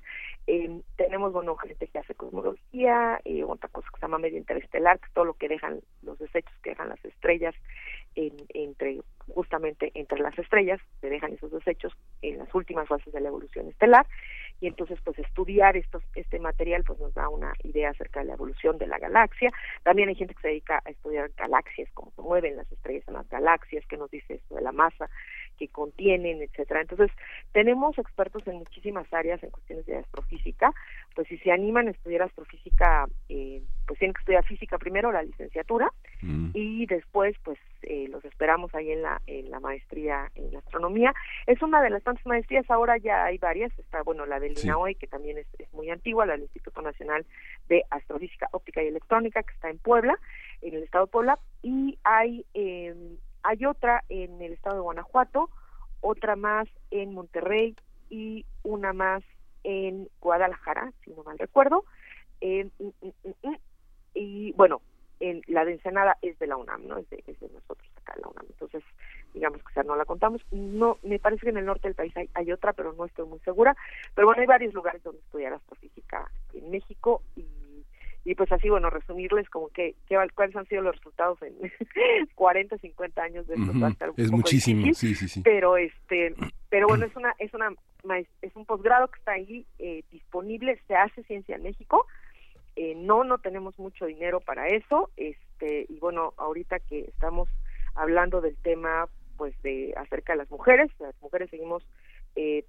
Eh, 0.47 0.81
tenemos, 0.97 1.33
bueno, 1.33 1.55
gente 1.57 1.87
que 1.87 1.99
hace 1.99 2.15
cosmología, 2.15 3.19
eh, 3.25 3.43
otra 3.43 3.69
cosa 3.69 3.87
que 3.93 3.99
se 3.99 4.05
llama 4.05 4.19
medio 4.19 4.37
interestelar, 4.37 4.99
que 4.99 5.11
todo 5.13 5.25
lo 5.25 5.33
que 5.33 5.49
dejan, 5.49 5.81
los 6.01 6.17
desechos 6.19 6.53
que 6.63 6.71
dejan 6.71 6.89
las 6.89 7.03
estrellas 7.05 7.55
en, 8.15 8.33
entre 8.49 9.01
justamente 9.33 9.91
entre 9.95 10.19
las 10.19 10.37
estrellas, 10.37 10.79
se 11.01 11.09
dejan 11.09 11.33
esos 11.33 11.51
desechos 11.51 11.93
en 12.21 12.37
las 12.37 12.53
últimas 12.53 12.87
fases 12.87 13.13
de 13.13 13.21
la 13.21 13.29
evolución 13.29 13.67
estelar 13.67 14.05
y 14.61 14.67
entonces 14.67 14.99
pues 15.03 15.17
estudiar 15.19 15.75
estos, 15.75 16.03
este 16.15 16.39
material 16.39 16.83
pues 16.83 16.99
nos 16.99 17.13
da 17.13 17.27
una 17.29 17.53
idea 17.63 17.89
acerca 17.89 18.21
de 18.21 18.27
la 18.27 18.33
evolución 18.33 18.77
de 18.77 18.87
la 18.87 18.99
galaxia. 18.99 19.51
También 19.83 20.09
hay 20.09 20.15
gente 20.15 20.33
que 20.35 20.41
se 20.41 20.47
dedica 20.49 20.81
a 20.85 20.89
estudiar 20.89 21.31
galaxias, 21.35 21.89
cómo 21.93 22.11
se 22.15 22.21
mueven 22.21 22.55
las 22.55 22.71
estrellas 22.71 23.03
en 23.07 23.15
las 23.15 23.29
galaxias, 23.29 23.85
qué 23.87 23.97
nos 23.97 24.09
dice 24.11 24.35
esto 24.35 24.55
de 24.55 24.61
la 24.61 24.71
masa 24.71 25.09
que 25.57 25.67
contienen, 25.69 26.41
etcétera. 26.41 26.81
Entonces, 26.81 27.11
tenemos 27.53 27.97
expertos 27.97 28.45
en 28.47 28.57
muchísimas 28.57 29.11
áreas 29.13 29.41
en 29.43 29.49
cuestiones 29.49 29.85
de 29.85 29.97
astrofísica, 29.97 30.73
pues 31.13 31.27
si 31.27 31.37
se 31.39 31.51
animan 31.51 31.87
a 31.87 31.91
estudiar 31.91 32.23
astrofísica, 32.23 33.07
eh, 33.29 33.61
pues 33.87 33.99
tienen 33.99 34.13
que 34.13 34.19
estudiar 34.19 34.45
física 34.45 34.77
primero, 34.77 35.11
la 35.11 35.23
licenciatura, 35.23 35.91
mm. 36.21 36.51
y 36.53 36.85
después, 36.87 37.35
pues 37.43 37.57
eh, 37.83 38.07
los 38.09 38.23
esperamos 38.25 38.73
ahí 38.75 38.91
en 38.91 39.01
la, 39.01 39.14
en 39.27 39.49
la 39.49 39.59
maestría 39.59 40.31
en 40.35 40.55
astronomía. 40.55 41.13
Es 41.47 41.61
una 41.61 41.81
de 41.81 41.89
las 41.89 42.03
tantas 42.03 42.25
maestrías, 42.25 42.69
ahora 42.69 42.97
ya 42.97 43.25
hay 43.25 43.37
varias, 43.37 43.77
está, 43.79 44.03
bueno, 44.03 44.25
la 44.25 44.39
del 44.39 44.55
sí. 44.57 44.67
INAOE, 44.67 44.95
que 44.95 45.07
también 45.07 45.37
es, 45.37 45.47
es 45.59 45.71
muy 45.73 45.89
antigua, 45.89 46.25
la 46.25 46.33
del 46.33 46.43
Instituto 46.43 46.81
Nacional 46.81 47.25
de 47.67 47.83
Astrofísica 47.89 48.49
Óptica 48.51 48.83
y 48.83 48.87
Electrónica, 48.87 49.43
que 49.43 49.53
está 49.53 49.69
en 49.69 49.79
Puebla, 49.79 50.17
en 50.61 50.75
el 50.75 50.83
estado 50.83 51.05
de 51.05 51.11
Puebla, 51.11 51.39
y 51.61 51.97
hay, 52.03 52.45
em, 52.53 53.17
hay 53.43 53.65
otra 53.65 54.03
en 54.09 54.41
el 54.41 54.53
estado 54.53 54.75
de 54.75 54.81
Guanajuato, 54.81 55.49
otra 56.01 56.35
más 56.35 56.67
en 56.91 57.13
Monterrey 57.13 57.75
y 58.09 58.45
una 58.63 58.93
más 58.93 59.23
en 59.63 60.07
Guadalajara, 60.21 60.93
si 61.03 61.11
no 61.11 61.23
mal 61.23 61.39
recuerdo. 61.39 61.85
Mm, 62.41 62.67
y 64.13 64.51
bueno, 64.53 64.81
en, 65.19 65.41
la 65.47 65.65
de 65.65 65.73
Ensenada 65.73 66.17
es 66.21 66.37
de 66.39 66.47
la 66.47 66.57
UNAM, 66.57 66.87
¿no? 66.87 66.97
Es 66.97 67.09
de, 67.09 67.23
es 67.27 67.39
de 67.39 67.49
nosotros 67.49 67.89
acá, 67.97 68.13
la 68.21 68.27
UNAM. 68.27 68.45
Entonces, 68.49 68.83
digamos 69.33 69.59
que 69.61 69.67
o 69.67 69.73
sea, 69.73 69.83
no 69.83 69.95
la 69.95 70.05
contamos. 70.05 70.41
No, 70.51 70.97
me 71.03 71.19
parece 71.19 71.43
que 71.43 71.49
en 71.49 71.57
el 71.57 71.65
norte 71.65 71.87
del 71.87 71.95
país 71.95 72.15
hay, 72.17 72.29
hay 72.33 72.51
otra, 72.51 72.73
pero 72.73 72.93
no 72.93 73.05
estoy 73.05 73.27
muy 73.27 73.39
segura. 73.39 73.75
Pero 74.13 74.27
bueno, 74.27 74.41
hay 74.41 74.47
varios 74.47 74.73
lugares 74.73 75.03
donde 75.03 75.19
estudiar 75.19 75.53
astrofísica 75.53 76.29
en 76.53 76.69
México 76.71 77.21
y 77.35 77.45
y 78.25 78.33
pues 78.33 78.51
así 78.51 78.69
bueno 78.69 78.89
resumirles 78.89 79.47
como 79.49 79.69
que, 79.69 79.95
cuáles 80.33 80.55
han 80.55 80.65
sido 80.65 80.81
los 80.81 80.95
resultados 80.95 81.39
en 81.43 81.55
40 82.35 82.77
50 82.79 83.21
años 83.21 83.47
de 83.47 83.53
esto 83.53 84.13
es 84.17 84.31
muchísimo 84.31 84.93
sí 84.93 85.13
sí 85.13 85.27
sí 85.27 85.41
pero 85.43 85.77
este 85.77 86.33
pero 86.69 86.87
bueno 86.87 87.05
es 87.05 87.15
una 87.15 87.33
es 87.37 87.53
una 87.53 87.71
es 88.41 88.55
un 88.55 88.65
posgrado 88.65 89.07
que 89.07 89.19
está 89.19 89.33
ahí 89.33 89.65
eh, 89.77 90.03
disponible 90.11 90.79
se 90.87 90.95
hace 90.95 91.23
ciencia 91.23 91.55
en 91.55 91.63
México 91.63 92.07
eh, 92.75 92.93
no 92.95 93.23
no 93.23 93.37
tenemos 93.37 93.77
mucho 93.79 94.05
dinero 94.05 94.39
para 94.39 94.67
eso 94.67 95.09
este 95.17 95.85
y 95.89 95.99
bueno 95.99 96.33
ahorita 96.37 96.79
que 96.79 97.01
estamos 97.01 97.49
hablando 97.95 98.41
del 98.41 98.55
tema 98.57 99.07
pues 99.37 99.53
de 99.61 99.93
acerca 99.97 100.33
de 100.33 100.39
las 100.39 100.51
mujeres 100.51 100.91
las 100.99 101.19
mujeres 101.21 101.49
seguimos 101.49 101.87
eh, 102.35 102.65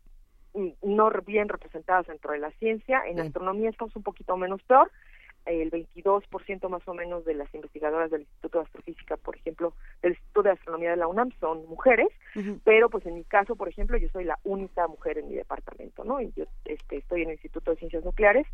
no 0.83 1.11
bien 1.27 1.49
representadas 1.49 2.07
dentro 2.07 2.33
de 2.33 2.39
la 2.39 2.51
ciencia 2.53 3.03
en 3.07 3.21
astronomía 3.21 3.71
estamos 3.71 3.95
un 3.97 4.03
poquito 4.03 4.37
menos 4.37 4.63
peor 4.63 4.91
el 5.47 5.71
22% 5.71 6.69
más 6.69 6.87
o 6.87 6.95
menos 6.95 7.25
de 7.25 7.35
las 7.35 7.53
investigadoras 7.55 8.11
del 8.11 8.23
Instituto 8.23 8.59
de 8.59 8.65
Astrofísica, 8.65 9.17
por 9.17 9.37
ejemplo, 9.37 9.75
del 10.03 10.13
Instituto 10.13 10.43
de 10.43 10.51
Astronomía 10.51 10.91
de 10.91 10.97
la 10.97 11.07
UNAM 11.07 11.31
son 11.39 11.67
mujeres, 11.69 12.09
pero 12.65 12.91
pues 12.91 13.07
en 13.07 13.15
mi 13.15 13.25
caso, 13.25 13.55
por 13.57 13.69
ejemplo, 13.69 13.97
yo 13.97 14.09
soy 14.09 14.25
la 14.25 14.39
única 14.45 14.87
mujer 14.89 15.19
en 15.19 15.29
mi 15.29 15.37
departamento, 15.37 16.05
¿no? 16.05 16.21
Y 16.21 16.33
yo 16.37 16.45
este, 16.65 16.97
estoy 16.97 17.23
en 17.23 17.29
el 17.29 17.35
Instituto 17.35 17.71
de 17.71 17.77
Ciencias 17.79 18.05
Nucleares, 18.05 18.47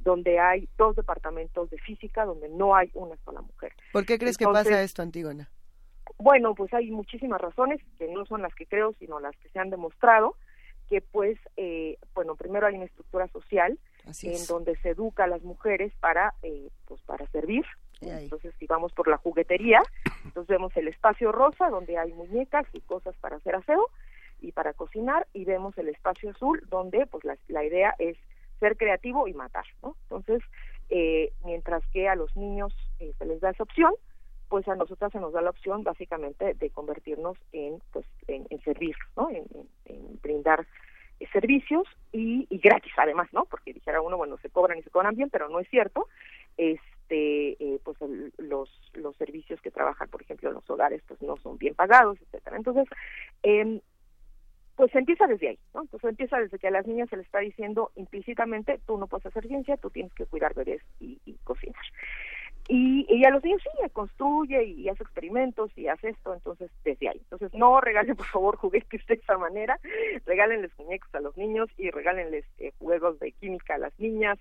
donde 0.00 0.38
hay 0.38 0.68
dos 0.76 0.96
departamentos 0.96 1.70
de 1.70 1.78
física 1.78 2.24
donde 2.24 2.48
no 2.48 2.74
hay 2.74 2.90
una 2.94 3.16
sola 3.24 3.40
mujer. 3.40 3.72
¿Por 3.92 4.06
qué 4.06 4.18
crees 4.18 4.38
que 4.38 4.46
pasa 4.46 4.82
esto, 4.82 5.02
Antígona? 5.02 5.50
Bueno, 6.18 6.54
pues 6.54 6.72
hay 6.72 6.90
muchísimas 6.90 7.40
razones, 7.40 7.80
que 7.98 8.08
no 8.08 8.24
son 8.26 8.42
las 8.42 8.54
que 8.54 8.66
creo, 8.66 8.94
sino 8.98 9.20
las 9.20 9.36
que 9.36 9.48
se 9.50 9.58
han 9.58 9.70
demostrado, 9.70 10.36
que 10.88 11.00
pues, 11.00 11.38
eh, 11.56 11.98
bueno, 12.14 12.34
primero 12.34 12.66
hay 12.66 12.76
una 12.76 12.86
estructura 12.86 13.28
social, 13.28 13.78
en 14.22 14.46
donde 14.46 14.76
se 14.76 14.90
educa 14.90 15.24
a 15.24 15.26
las 15.26 15.42
mujeres 15.42 15.92
para 16.00 16.34
eh, 16.42 16.70
pues 16.86 17.00
para 17.02 17.26
servir 17.28 17.64
entonces 18.00 18.54
si 18.58 18.66
vamos 18.66 18.92
por 18.92 19.08
la 19.08 19.16
juguetería 19.16 19.82
entonces 20.24 20.48
vemos 20.48 20.76
el 20.76 20.88
espacio 20.88 21.32
rosa 21.32 21.68
donde 21.68 21.98
hay 21.98 22.12
muñecas 22.12 22.64
y 22.72 22.80
cosas 22.80 23.16
para 23.16 23.36
hacer 23.36 23.56
aseo 23.56 23.90
y 24.40 24.52
para 24.52 24.72
cocinar 24.72 25.26
y 25.32 25.44
vemos 25.44 25.76
el 25.78 25.88
espacio 25.88 26.30
azul 26.30 26.62
donde 26.68 27.06
pues 27.06 27.24
la, 27.24 27.36
la 27.48 27.64
idea 27.64 27.94
es 27.98 28.16
ser 28.60 28.76
creativo 28.76 29.28
y 29.28 29.34
matar 29.34 29.64
no 29.82 29.96
entonces 30.04 30.42
eh, 30.90 31.32
mientras 31.44 31.82
que 31.92 32.08
a 32.08 32.14
los 32.14 32.34
niños 32.36 32.74
eh, 32.98 33.12
se 33.18 33.26
les 33.26 33.40
da 33.40 33.50
esa 33.50 33.62
opción 33.62 33.94
pues 34.48 34.66
a 34.68 34.76
nosotras 34.76 35.12
se 35.12 35.20
nos 35.20 35.32
da 35.32 35.42
la 35.42 35.50
opción 35.50 35.84
básicamente 35.84 36.54
de 36.54 36.70
convertirnos 36.70 37.36
en 37.52 37.80
pues 37.92 38.06
en, 38.26 38.46
servir 38.62 38.96
no 39.16 39.28
en 39.30 40.20
brindar 40.22 40.66
servicios 41.26 41.86
y, 42.12 42.46
y, 42.48 42.58
gratis 42.58 42.92
además, 42.96 43.28
¿no? 43.32 43.44
Porque 43.44 43.72
dijera 43.72 44.00
uno, 44.00 44.16
bueno, 44.16 44.38
se 44.38 44.50
cobran 44.50 44.78
y 44.78 44.82
se 44.82 44.90
cobran 44.90 45.16
bien, 45.16 45.30
pero 45.30 45.48
no 45.48 45.58
es 45.60 45.68
cierto. 45.68 46.08
Este, 46.56 47.52
eh, 47.62 47.80
pues 47.82 47.96
los 48.38 48.68
los 48.94 49.16
servicios 49.16 49.60
que 49.60 49.70
trabajan, 49.70 50.08
por 50.08 50.22
ejemplo, 50.22 50.48
en 50.48 50.56
los 50.56 50.70
hogares, 50.70 51.02
pues 51.06 51.20
no 51.22 51.36
son 51.38 51.58
bien 51.58 51.74
pagados, 51.74 52.18
etcétera. 52.20 52.56
Entonces, 52.56 52.86
eh, 53.42 53.80
pues 54.78 54.94
empieza 54.94 55.26
desde 55.26 55.48
ahí, 55.48 55.58
¿no? 55.74 55.82
Entonces 55.82 56.08
empieza 56.08 56.38
desde 56.38 56.56
que 56.56 56.68
a 56.68 56.70
las 56.70 56.86
niñas 56.86 57.10
se 57.10 57.16
les 57.16 57.26
está 57.26 57.40
diciendo 57.40 57.90
implícitamente, 57.96 58.78
tú 58.86 58.96
no 58.96 59.08
puedes 59.08 59.26
hacer 59.26 59.44
ciencia, 59.48 59.76
tú 59.76 59.90
tienes 59.90 60.14
que 60.14 60.24
cuidar 60.24 60.54
bebés 60.54 60.80
y, 61.00 61.18
y 61.26 61.34
cocinar. 61.42 61.82
Y, 62.68 63.04
y, 63.08 63.24
a 63.24 63.30
los 63.30 63.42
niños 63.42 63.60
sí, 63.60 63.90
construye 63.92 64.62
y 64.62 64.88
hace 64.88 65.02
experimentos 65.02 65.76
y 65.76 65.88
hace 65.88 66.10
esto, 66.10 66.32
entonces 66.32 66.70
desde 66.84 67.08
ahí. 67.08 67.16
Entonces 67.18 67.52
no 67.54 67.80
regalen 67.80 68.14
por 68.14 68.26
favor 68.26 68.56
juguetes 68.58 69.04
de 69.08 69.14
esa 69.14 69.36
manera, 69.36 69.80
regálenles 70.24 70.70
muñecos 70.78 71.12
a 71.12 71.20
los 71.20 71.36
niños 71.36 71.68
y 71.76 71.90
regálenles 71.90 72.44
eh, 72.58 72.72
juegos 72.78 73.18
de 73.18 73.32
química 73.32 73.74
a 73.74 73.78
las 73.78 73.98
niñas, 73.98 74.38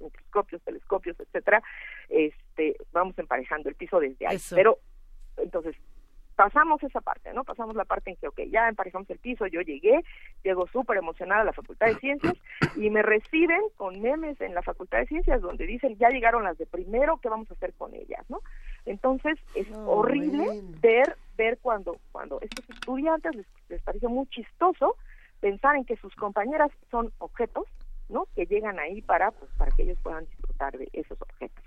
microscopios, 0.00 0.62
telescopios, 0.62 1.20
etcétera. 1.20 1.62
Este, 2.08 2.74
vamos 2.90 3.16
emparejando 3.20 3.68
el 3.68 3.76
piso 3.76 4.00
desde 4.00 4.26
ahí. 4.26 4.38
Pero 4.50 4.80
entonces 5.36 5.76
pasamos 6.36 6.82
esa 6.82 7.00
parte, 7.00 7.32
¿no? 7.32 7.44
Pasamos 7.44 7.74
la 7.74 7.84
parte 7.84 8.10
en 8.10 8.16
que, 8.16 8.28
ok, 8.28 8.40
ya 8.50 8.68
emparejamos 8.68 9.08
el 9.10 9.18
piso, 9.18 9.46
yo 9.46 9.62
llegué, 9.62 10.04
llego 10.44 10.66
súper 10.68 10.98
emocionada 10.98 11.40
a 11.40 11.44
la 11.44 11.52
Facultad 11.52 11.86
de 11.86 11.96
Ciencias 11.96 12.34
y 12.76 12.90
me 12.90 13.02
reciben 13.02 13.60
con 13.76 14.00
memes 14.00 14.40
en 14.40 14.54
la 14.54 14.62
Facultad 14.62 14.98
de 14.98 15.06
Ciencias 15.06 15.40
donde 15.40 15.66
dicen, 15.66 15.96
ya 15.96 16.10
llegaron 16.10 16.44
las 16.44 16.58
de 16.58 16.66
primero, 16.66 17.18
¿qué 17.22 17.28
vamos 17.30 17.50
a 17.50 17.54
hacer 17.54 17.72
con 17.74 17.94
ellas, 17.94 18.24
no? 18.28 18.40
Entonces, 18.84 19.38
es 19.54 19.66
horrible 19.86 20.62
ver 20.80 21.16
ver 21.36 21.58
cuando 21.60 21.98
cuando 22.12 22.40
estos 22.40 22.68
estudiantes 22.70 23.34
les, 23.34 23.46
les 23.68 23.82
parece 23.82 24.08
muy 24.08 24.26
chistoso 24.28 24.96
pensar 25.40 25.76
en 25.76 25.84
que 25.84 25.96
sus 25.96 26.14
compañeras 26.14 26.70
son 26.90 27.12
objetos, 27.18 27.66
¿no? 28.08 28.26
Que 28.34 28.46
llegan 28.46 28.78
ahí 28.78 29.02
para, 29.02 29.30
pues, 29.30 29.50
para 29.56 29.70
que 29.72 29.82
ellos 29.82 29.98
puedan 30.02 30.24
disfrutar 30.26 30.76
de 30.78 30.88
esos 30.92 31.20
objetos. 31.20 31.64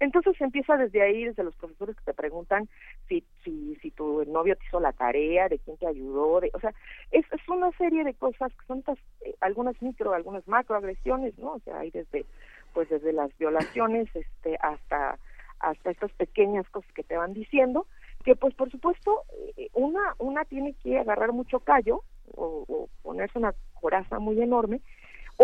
Entonces 0.00 0.40
empieza 0.40 0.76
desde 0.76 1.02
ahí, 1.02 1.24
desde 1.24 1.44
los 1.44 1.54
profesores 1.56 1.96
que 1.96 2.04
te 2.04 2.14
preguntan 2.14 2.68
si, 3.08 3.24
si, 3.42 3.76
si 3.76 3.90
tu 3.90 4.24
novio 4.26 4.56
te 4.56 4.64
hizo 4.66 4.80
la 4.80 4.92
tarea, 4.92 5.48
de 5.48 5.58
quién 5.58 5.76
te 5.76 5.86
ayudó, 5.86 6.40
de, 6.40 6.50
o 6.52 6.60
sea, 6.60 6.74
es, 7.10 7.24
es 7.32 7.48
una 7.48 7.70
serie 7.72 8.04
de 8.04 8.14
cosas 8.14 8.52
que 8.52 8.66
son 8.66 8.82
eh, 9.24 9.34
algunas 9.40 9.80
micro, 9.82 10.12
algunas 10.12 10.46
macroagresiones, 10.48 11.38
¿no? 11.38 11.52
O 11.52 11.60
sea, 11.60 11.78
hay 11.78 11.90
desde, 11.90 12.24
pues 12.72 12.88
desde 12.88 13.12
las 13.12 13.36
violaciones, 13.38 14.08
este, 14.14 14.56
hasta, 14.60 15.18
hasta 15.60 15.90
estas 15.90 16.12
pequeñas 16.12 16.68
cosas 16.70 16.90
que 16.92 17.04
te 17.04 17.16
van 17.16 17.32
diciendo, 17.32 17.86
que 18.24 18.36
pues 18.36 18.54
por 18.54 18.70
supuesto 18.70 19.22
eh, 19.56 19.68
una, 19.74 20.14
una 20.18 20.44
tiene 20.44 20.74
que 20.82 20.98
agarrar 20.98 21.32
mucho 21.32 21.60
callo 21.60 22.02
o, 22.34 22.64
o 22.68 22.88
ponerse 23.02 23.38
una 23.38 23.54
coraza 23.74 24.18
muy 24.18 24.40
enorme 24.40 24.80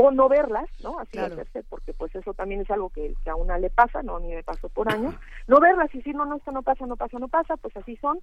o 0.00 0.10
no 0.10 0.28
verlas, 0.30 0.68
¿no? 0.82 0.98
Así 0.98 1.18
hacerse, 1.18 1.62
porque 1.64 1.92
pues 1.92 2.14
eso 2.14 2.32
también 2.32 2.62
es 2.62 2.70
algo 2.70 2.88
que, 2.88 3.14
a 3.26 3.34
una 3.34 3.58
le 3.58 3.68
pasa, 3.68 4.02
¿no? 4.02 4.16
A 4.16 4.20
mí 4.20 4.28
me 4.28 4.42
pasó 4.42 4.70
por 4.70 4.90
años, 4.90 5.14
no 5.46 5.60
verlas 5.60 5.94
y 5.94 5.98
decir, 5.98 6.14
no, 6.14 6.24
no, 6.24 6.36
esto 6.36 6.52
no 6.52 6.62
pasa, 6.62 6.86
no 6.86 6.96
pasa, 6.96 7.18
no 7.18 7.28
pasa, 7.28 7.58
pues 7.58 7.76
así 7.76 7.96
son, 7.96 8.18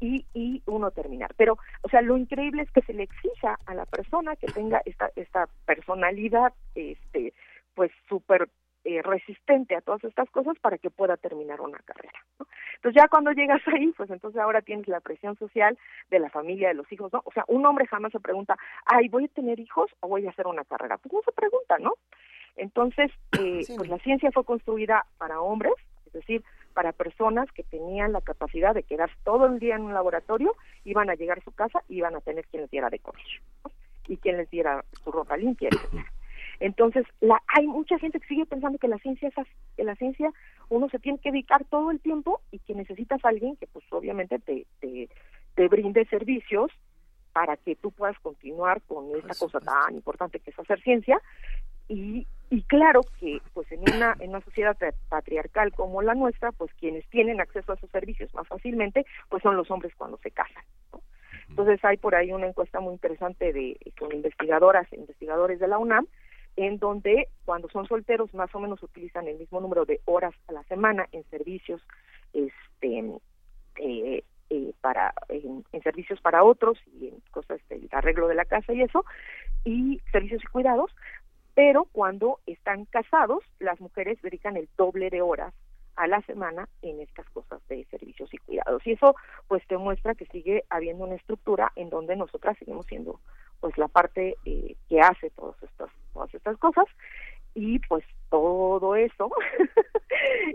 y, 0.00 0.24
y 0.32 0.62
uno 0.64 0.90
terminar. 0.90 1.34
Pero, 1.36 1.58
o 1.82 1.88
sea, 1.90 2.00
lo 2.00 2.16
increíble 2.16 2.62
es 2.62 2.70
que 2.70 2.80
se 2.80 2.94
le 2.94 3.02
exija 3.02 3.58
a 3.66 3.74
la 3.74 3.84
persona 3.84 4.36
que 4.36 4.46
tenga 4.46 4.80
esta, 4.86 5.10
esta 5.16 5.48
personalidad, 5.66 6.54
este, 6.74 7.34
pues 7.74 7.90
súper 8.08 8.48
eh, 8.88 9.02
resistente 9.02 9.76
a 9.76 9.82
todas 9.82 10.02
estas 10.02 10.30
cosas 10.30 10.58
para 10.60 10.78
que 10.78 10.88
pueda 10.88 11.18
terminar 11.18 11.60
una 11.60 11.76
carrera. 11.80 12.18
¿no? 12.38 12.46
Entonces 12.76 13.02
ya 13.02 13.06
cuando 13.08 13.32
llegas 13.32 13.60
ahí, 13.66 13.92
pues 13.94 14.08
entonces 14.08 14.40
ahora 14.40 14.62
tienes 14.62 14.88
la 14.88 15.00
presión 15.00 15.36
social 15.36 15.78
de 16.08 16.18
la 16.18 16.30
familia, 16.30 16.68
de 16.68 16.74
los 16.74 16.90
hijos, 16.90 17.12
¿no? 17.12 17.20
O 17.26 17.32
sea, 17.32 17.44
un 17.48 17.66
hombre 17.66 17.86
jamás 17.86 18.12
se 18.12 18.18
pregunta, 18.20 18.56
ay, 18.86 19.08
¿voy 19.08 19.26
a 19.26 19.28
tener 19.28 19.60
hijos 19.60 19.90
o 20.00 20.08
voy 20.08 20.26
a 20.26 20.30
hacer 20.30 20.46
una 20.46 20.64
carrera? 20.64 20.96
Pues 20.96 21.12
no 21.12 21.20
se 21.20 21.32
pregunta, 21.32 21.76
¿no? 21.78 21.92
Entonces, 22.56 23.10
eh, 23.38 23.60
pues 23.76 23.90
la 23.90 23.98
ciencia 23.98 24.30
fue 24.32 24.44
construida 24.44 25.04
para 25.18 25.42
hombres, 25.42 25.74
es 26.06 26.14
decir, 26.14 26.42
para 26.72 26.92
personas 26.92 27.52
que 27.52 27.64
tenían 27.64 28.14
la 28.14 28.22
capacidad 28.22 28.74
de 28.74 28.84
quedar 28.84 29.10
todo 29.22 29.44
el 29.44 29.58
día 29.58 29.76
en 29.76 29.82
un 29.82 29.92
laboratorio, 29.92 30.54
iban 30.84 31.10
a 31.10 31.14
llegar 31.14 31.40
a 31.40 31.44
su 31.44 31.52
casa 31.52 31.82
y 31.88 31.96
iban 31.98 32.16
a 32.16 32.22
tener 32.22 32.46
quien 32.46 32.62
les 32.62 32.70
diera 32.70 32.88
de 32.88 33.00
comer, 33.00 33.26
y 34.06 34.16
quien 34.16 34.38
les 34.38 34.48
diera 34.48 34.82
su 35.04 35.12
ropa 35.12 35.36
limpia, 35.36 35.68
etc. 35.68 36.06
Entonces, 36.60 37.06
la, 37.20 37.40
hay 37.48 37.66
mucha 37.66 37.98
gente 37.98 38.18
que 38.18 38.26
sigue 38.26 38.46
pensando 38.46 38.78
que 38.78 38.88
la 38.88 38.98
ciencia 38.98 39.28
es 39.28 39.38
así, 39.38 39.50
que 39.76 39.84
la 39.84 39.94
ciencia 39.96 40.32
uno 40.68 40.88
se 40.88 40.98
tiene 40.98 41.18
que 41.18 41.30
dedicar 41.30 41.64
todo 41.64 41.90
el 41.90 42.00
tiempo 42.00 42.40
y 42.50 42.58
que 42.58 42.74
necesitas 42.74 43.24
a 43.24 43.28
alguien 43.28 43.56
que 43.56 43.66
pues 43.68 43.84
obviamente 43.90 44.38
te, 44.40 44.66
te, 44.80 45.08
te 45.54 45.68
brinde 45.68 46.04
servicios 46.06 46.70
para 47.32 47.56
que 47.56 47.76
tú 47.76 47.92
puedas 47.92 48.18
continuar 48.18 48.82
con 48.82 49.14
esta 49.16 49.34
cosa 49.34 49.60
tan 49.60 49.94
importante 49.94 50.40
que 50.40 50.50
es 50.50 50.58
hacer 50.58 50.80
ciencia. 50.82 51.20
Y, 51.88 52.26
y 52.50 52.62
claro 52.62 53.02
que 53.20 53.40
pues 53.54 53.70
en 53.72 53.80
una 53.80 54.16
en 54.20 54.30
una 54.30 54.40
sociedad 54.40 54.76
patriarcal 55.08 55.72
como 55.72 56.02
la 56.02 56.14
nuestra 56.14 56.52
pues 56.52 56.72
quienes 56.74 57.08
tienen 57.08 57.40
acceso 57.40 57.72
a 57.72 57.74
esos 57.76 57.90
servicios 57.90 58.32
más 58.34 58.46
fácilmente 58.46 59.06
pues 59.28 59.42
son 59.42 59.56
los 59.56 59.70
hombres 59.70 59.94
cuando 59.94 60.18
se 60.18 60.30
casan 60.30 60.62
entonces 61.48 61.82
hay 61.84 61.96
por 61.96 62.14
ahí 62.14 62.32
una 62.32 62.46
encuesta 62.46 62.80
muy 62.80 62.92
interesante 62.92 63.52
de 63.52 63.78
con 63.98 64.12
investigadoras 64.14 64.86
e 64.92 64.96
investigadores 64.96 65.58
de 65.60 65.68
la 65.68 65.78
UNAM 65.78 66.06
en 66.58 66.78
donde 66.78 67.28
cuando 67.44 67.68
son 67.68 67.86
solteros 67.86 68.34
más 68.34 68.52
o 68.52 68.58
menos 68.58 68.82
utilizan 68.82 69.28
el 69.28 69.38
mismo 69.38 69.60
número 69.60 69.84
de 69.84 70.00
horas 70.06 70.34
a 70.48 70.52
la 70.52 70.64
semana 70.64 71.08
en 71.12 71.22
servicios 71.30 71.80
este 72.32 73.20
eh, 73.76 74.24
eh, 74.50 74.72
para 74.80 75.14
en, 75.28 75.64
servicios 75.84 76.20
para 76.20 76.42
otros 76.42 76.76
y 77.00 77.08
en 77.08 77.22
cosas 77.30 77.60
del 77.68 77.88
arreglo 77.92 78.26
de 78.26 78.34
la 78.34 78.44
casa 78.44 78.72
y 78.72 78.82
eso 78.82 79.04
y 79.64 80.00
servicios 80.10 80.42
y 80.42 80.48
cuidados 80.48 80.90
pero 81.54 81.84
cuando 81.92 82.40
están 82.46 82.86
casados 82.86 83.44
las 83.60 83.80
mujeres 83.80 84.20
dedican 84.20 84.56
el 84.56 84.68
doble 84.76 85.10
de 85.10 85.22
horas 85.22 85.54
a 85.94 86.08
la 86.08 86.20
semana 86.22 86.68
en 86.82 87.00
estas 87.00 87.28
cosas 87.30 87.60
de 87.68 87.84
servicios 87.86 88.32
y 88.32 88.38
cuidados. 88.38 88.86
Y 88.86 88.92
eso 88.92 89.16
pues 89.48 89.66
te 89.66 89.76
muestra 89.76 90.14
que 90.14 90.26
sigue 90.26 90.62
habiendo 90.70 91.04
una 91.04 91.16
estructura 91.16 91.72
en 91.74 91.90
donde 91.90 92.14
nosotras 92.14 92.56
seguimos 92.56 92.86
siendo 92.86 93.18
pues 93.60 93.76
la 93.78 93.88
parte 93.88 94.36
eh, 94.44 94.76
que 94.88 95.00
hace 95.00 95.30
todas 95.30 95.60
estas, 95.62 95.90
todas 96.12 96.34
estas 96.34 96.56
cosas. 96.58 96.86
Y 97.54 97.78
pues 97.80 98.04
todo 98.30 98.94
eso. 98.94 99.30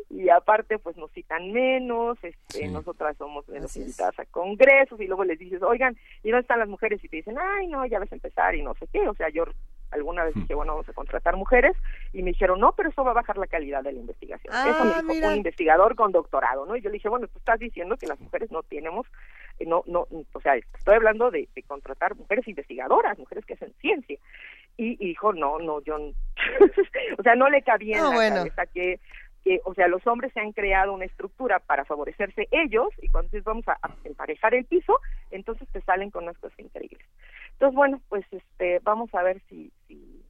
Y 0.10 0.30
aparte 0.30 0.78
pues 0.78 0.96
nos 0.98 1.12
citan 1.12 1.52
menos 1.52 2.18
este 2.24 2.68
nosotras 2.68 3.18
somos 3.18 3.48
menos 3.50 3.76
invitadas 3.76 4.18
a 4.20 4.26
congresos 4.26 5.00
y 5.00 5.08
luego 5.08 5.24
les 5.24 5.40
dices 5.40 5.62
oigan 5.62 5.98
y 6.22 6.30
dónde 6.30 6.42
están 6.42 6.60
las 6.60 6.68
mujeres 6.68 7.04
y 7.04 7.08
te 7.08 7.18
dicen 7.18 7.38
ay 7.40 7.68
no 7.68 7.86
ya 7.86 8.00
ves 8.00 8.12
empezar 8.12 8.56
y 8.56 8.62
no 8.62 8.74
sé 8.76 8.88
qué. 8.92 9.08
O 9.08 9.14
sea 9.16 9.30
yo 9.30 9.46
alguna 9.92 10.24
vez 10.24 10.36
hmm. 10.36 10.42
dije 10.42 10.56
bueno 10.56 10.74
vamos 10.74 10.90
a 10.90 10.94
contratar 10.94 11.36
mujeres 11.36 11.76
y 12.14 12.22
me 12.24 12.32
dijeron 12.32 12.60
no 12.60 12.74
pero 12.74 12.90
eso 12.90 13.04
va 13.04 13.12
a 13.12 13.16
bajar 13.16 13.38
la 13.38 13.48
calidad 13.48 13.84
de 13.84 13.94
la 13.94 14.00
investigación 14.00 14.54
eso 14.54 14.78
ah, 14.80 15.02
me 15.04 15.16
dijo 15.16 15.28
un 15.28 15.38
investigador 15.38 15.96
con 15.96 16.12
doctorado 16.12 16.66
no 16.66 16.76
y 16.76 16.82
yo 16.82 16.90
le 16.90 16.96
dije 16.96 17.10
bueno 17.10 17.28
tú 17.28 17.38
estás 17.40 17.60
diciendo 17.60 17.98
que 17.98 18.08
las 18.08 18.20
mujeres 18.20 18.52
no 18.52 18.64
tenemos 18.64 19.08
no 19.60 19.84
no 19.88 20.08
o 20.34 20.42
sea 20.42 20.56
estoy 20.56 20.96
hablando 20.96 21.32
de, 21.32 21.48
de 21.56 21.64
contratar 21.64 22.16
mujeres 22.16 22.48
investigadoras 22.48 23.18
mujeres 23.18 23.46
que 23.46 23.54
hacen 23.54 23.74
ciencia 23.80 24.18
y, 24.78 24.96
dijo 24.98 25.34
no 25.34 25.60
no 25.60 25.82
yo 25.82 25.96
o 27.18 27.24
sea 27.24 27.36
no 27.36 27.50
le 27.50 27.62
cabía 27.62 28.00
en 28.00 28.04
la 28.04 28.36
cabeza 28.36 28.66
que 28.68 29.00
que, 29.44 29.60
o 29.66 29.74
sea, 29.74 29.88
los 29.88 30.06
hombres 30.08 30.32
se 30.34 30.40
han 30.40 30.54
creado 30.54 30.94
una 30.94 31.06
estructura 31.06 31.60
para 31.60 31.84
favorecerse 31.84 32.48
ellos 32.52 32.90
y 33.02 33.10
cuando 33.10 33.30
dices 33.30 33.44
vamos 33.44 33.68
a, 33.68 33.78
emparejar 34.06 34.56
el 34.56 34.66
piso, 34.66 35.00
entonces 35.32 35.68
te 35.70 35.82
salen 35.82 36.12
con 36.12 36.24
unas 36.24 36.38
cosas 36.38 36.58
increíbles. 36.60 37.06
Entonces, 37.54 37.76
bueno, 37.76 38.02
pues 38.10 38.26
este, 38.32 38.80
vamos 38.84 39.14
a 39.14 39.22
ver 39.22 39.42
si, 39.50 39.72
si, 39.88 40.24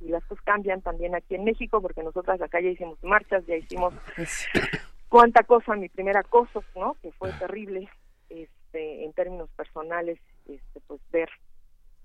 las 0.00 0.24
cosas 0.24 0.42
cambian 0.44 0.80
también 0.80 1.14
aquí 1.14 1.34
en 1.34 1.44
México, 1.44 1.82
porque 1.82 2.02
nosotras 2.02 2.40
acá 2.40 2.60
ya 2.60 2.70
hicimos 2.70 3.02
marchas, 3.02 3.44
ya 3.46 3.56
hicimos 3.56 3.92
cuánta 5.08 5.42
cosa, 5.42 5.74
mi 5.74 5.88
primer 5.88 6.16
acoso, 6.16 6.64
¿no? 6.74 6.96
Que 7.02 7.12
fue 7.12 7.30
terrible, 7.32 7.88
este, 8.70 9.04
en 9.04 9.12
términos 9.12 9.50
personales, 9.56 10.18
este, 10.46 10.80
pues 10.86 11.00
ver 11.10 11.28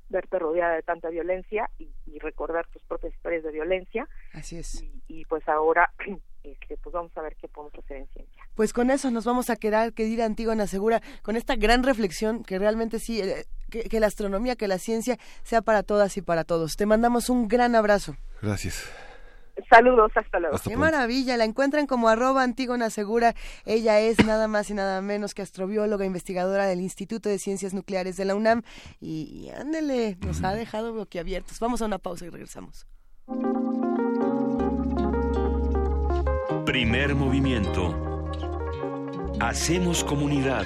verte 0.07 0.37
rodeada 0.37 0.75
de 0.75 0.83
tanta 0.83 1.09
violencia 1.09 1.67
y, 1.79 1.89
recordar 2.19 2.65
tus 2.67 2.81
propias 2.83 3.13
historias 3.13 3.43
de 3.43 3.51
violencia. 3.51 4.07
Así 4.33 4.57
es. 4.57 4.83
Y, 5.07 5.25
pues 5.25 5.47
ahora, 5.47 5.91
este, 6.43 6.77
pues 6.77 6.93
vamos 6.93 7.11
a 7.17 7.21
ver 7.21 7.35
qué 7.35 7.47
podemos 7.47 7.77
hacer 7.77 7.97
en 7.97 8.07
ciencia. 8.07 8.43
Pues 8.55 8.71
con 8.71 8.89
eso 8.89 9.11
nos 9.11 9.25
vamos 9.25 9.49
a 9.49 9.57
quedar, 9.57 9.93
que 9.93 10.05
dirá 10.05 10.25
Antígona 10.25 10.65
Segura, 10.65 11.01
con 11.21 11.35
esta 11.35 11.55
gran 11.55 11.83
reflexión 11.83 12.43
que 12.43 12.57
realmente 12.57 12.99
sí, 12.99 13.21
eh, 13.21 13.45
que 13.69 13.99
la 13.99 14.07
astronomía, 14.07 14.55
que 14.55 14.67
la 14.67 14.79
ciencia 14.79 15.17
sea 15.43 15.61
para 15.61 15.83
todas 15.83 16.17
y 16.17 16.21
para 16.21 16.45
todos. 16.45 16.77
Te 16.77 16.85
mandamos 16.85 17.29
un 17.29 17.47
gran 17.47 17.75
abrazo. 17.75 18.15
Gracias. 18.41 18.89
Saludos, 19.69 20.11
hasta 20.15 20.39
luego. 20.39 20.57
Qué 20.63 20.75
maravilla, 20.75 21.37
la 21.37 21.45
encuentran 21.45 21.87
como 21.87 22.09
arroba 22.09 22.43
Antígona 22.43 22.89
Segura. 22.89 23.35
Ella 23.65 23.99
es 23.99 24.23
nada 24.25 24.47
más 24.47 24.69
y 24.69 24.73
nada 24.73 25.01
menos 25.01 25.33
que 25.33 25.41
astrobióloga, 25.41 26.05
investigadora 26.05 26.65
del 26.65 26.81
Instituto 26.81 27.29
de 27.29 27.39
Ciencias 27.39 27.73
Nucleares 27.73 28.17
de 28.17 28.25
la 28.25 28.35
UNAM. 28.35 28.63
Y, 28.99 29.49
ándele, 29.57 30.17
nos 30.25 30.43
ha 30.43 30.53
dejado 30.53 30.93
boquiabiertos. 30.93 31.59
Vamos 31.59 31.81
a 31.81 31.85
una 31.85 31.99
pausa 31.99 32.25
y 32.25 32.29
regresamos. 32.29 32.85
Primer 36.65 37.15
movimiento. 37.15 37.95
Hacemos 39.39 40.03
comunidad. 40.03 40.65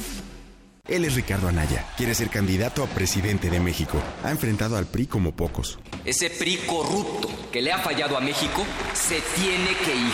Él 0.91 1.05
es 1.05 1.15
Ricardo 1.15 1.47
Anaya. 1.47 1.85
Quiere 1.95 2.13
ser 2.13 2.29
candidato 2.29 2.83
a 2.83 2.87
presidente 2.87 3.49
de 3.49 3.61
México. 3.61 3.97
Ha 4.25 4.31
enfrentado 4.31 4.75
al 4.75 4.85
PRI 4.85 5.07
como 5.07 5.31
pocos. 5.31 5.79
Ese 6.03 6.29
PRI 6.29 6.57
corrupto 6.67 7.29
que 7.49 7.61
le 7.61 7.71
ha 7.71 7.79
fallado 7.79 8.17
a 8.17 8.19
México 8.19 8.65
se 8.93 9.21
tiene 9.35 9.69
que 9.85 9.95
ir. 9.95 10.11